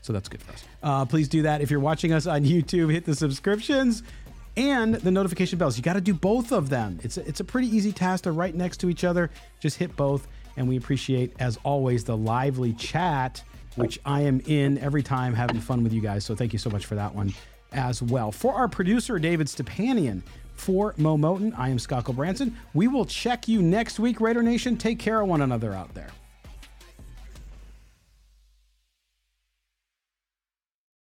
So 0.01 0.13
that's 0.13 0.29
good 0.29 0.43
for 0.43 0.53
us. 0.53 0.63
Uh, 0.83 1.03
please 1.05 1.27
do 1.27 1.41
that. 1.41 1.61
If 1.61 1.71
you're 1.71 1.79
watching 1.79 2.13
us 2.13 2.27
on 2.27 2.45
YouTube, 2.45 2.91
hit 2.91 3.05
the 3.05 3.15
subscriptions 3.15 4.03
and 4.57 4.95
the 4.95 5.11
notification 5.11 5.57
bells. 5.57 5.77
You 5.77 5.83
got 5.83 5.93
to 5.93 6.01
do 6.01 6.13
both 6.13 6.51
of 6.51 6.69
them. 6.69 6.99
It's 7.03 7.17
a, 7.17 7.27
it's 7.27 7.39
a 7.39 7.43
pretty 7.43 7.67
easy 7.75 7.91
task. 7.91 8.23
They're 8.23 8.33
right 8.33 8.55
next 8.55 8.77
to 8.77 8.89
each 8.89 9.03
other. 9.03 9.29
Just 9.59 9.77
hit 9.77 9.95
both. 9.95 10.27
And 10.57 10.67
we 10.67 10.77
appreciate, 10.77 11.33
as 11.39 11.57
always, 11.63 12.03
the 12.03 12.15
lively 12.15 12.73
chat, 12.73 13.43
which 13.75 13.99
I 14.05 14.21
am 14.21 14.41
in 14.45 14.77
every 14.77 15.03
time 15.03 15.33
having 15.33 15.59
fun 15.59 15.83
with 15.83 15.91
you 15.91 16.01
guys. 16.01 16.23
So 16.23 16.35
thank 16.35 16.53
you 16.53 16.59
so 16.59 16.69
much 16.69 16.85
for 16.85 16.95
that 16.95 17.13
one 17.13 17.33
as 17.73 18.01
well. 18.01 18.31
For 18.31 18.53
our 18.53 18.67
producer, 18.67 19.19
David 19.19 19.47
Stepanian, 19.47 20.21
for 20.53 20.93
Mo 20.97 21.17
Moton, 21.17 21.53
I 21.57 21.69
am 21.69 21.77
Scott 21.77 22.05
Gulbransen. 22.05 22.53
We 22.73 22.87
will 22.87 23.05
check 23.05 23.49
you 23.49 23.61
next 23.61 23.99
week, 23.99 24.21
Raider 24.21 24.41
Nation. 24.41 24.77
Take 24.77 24.99
care 24.99 25.21
of 25.21 25.27
one 25.27 25.41
another 25.41 25.73
out 25.73 25.93
there. 25.93 26.07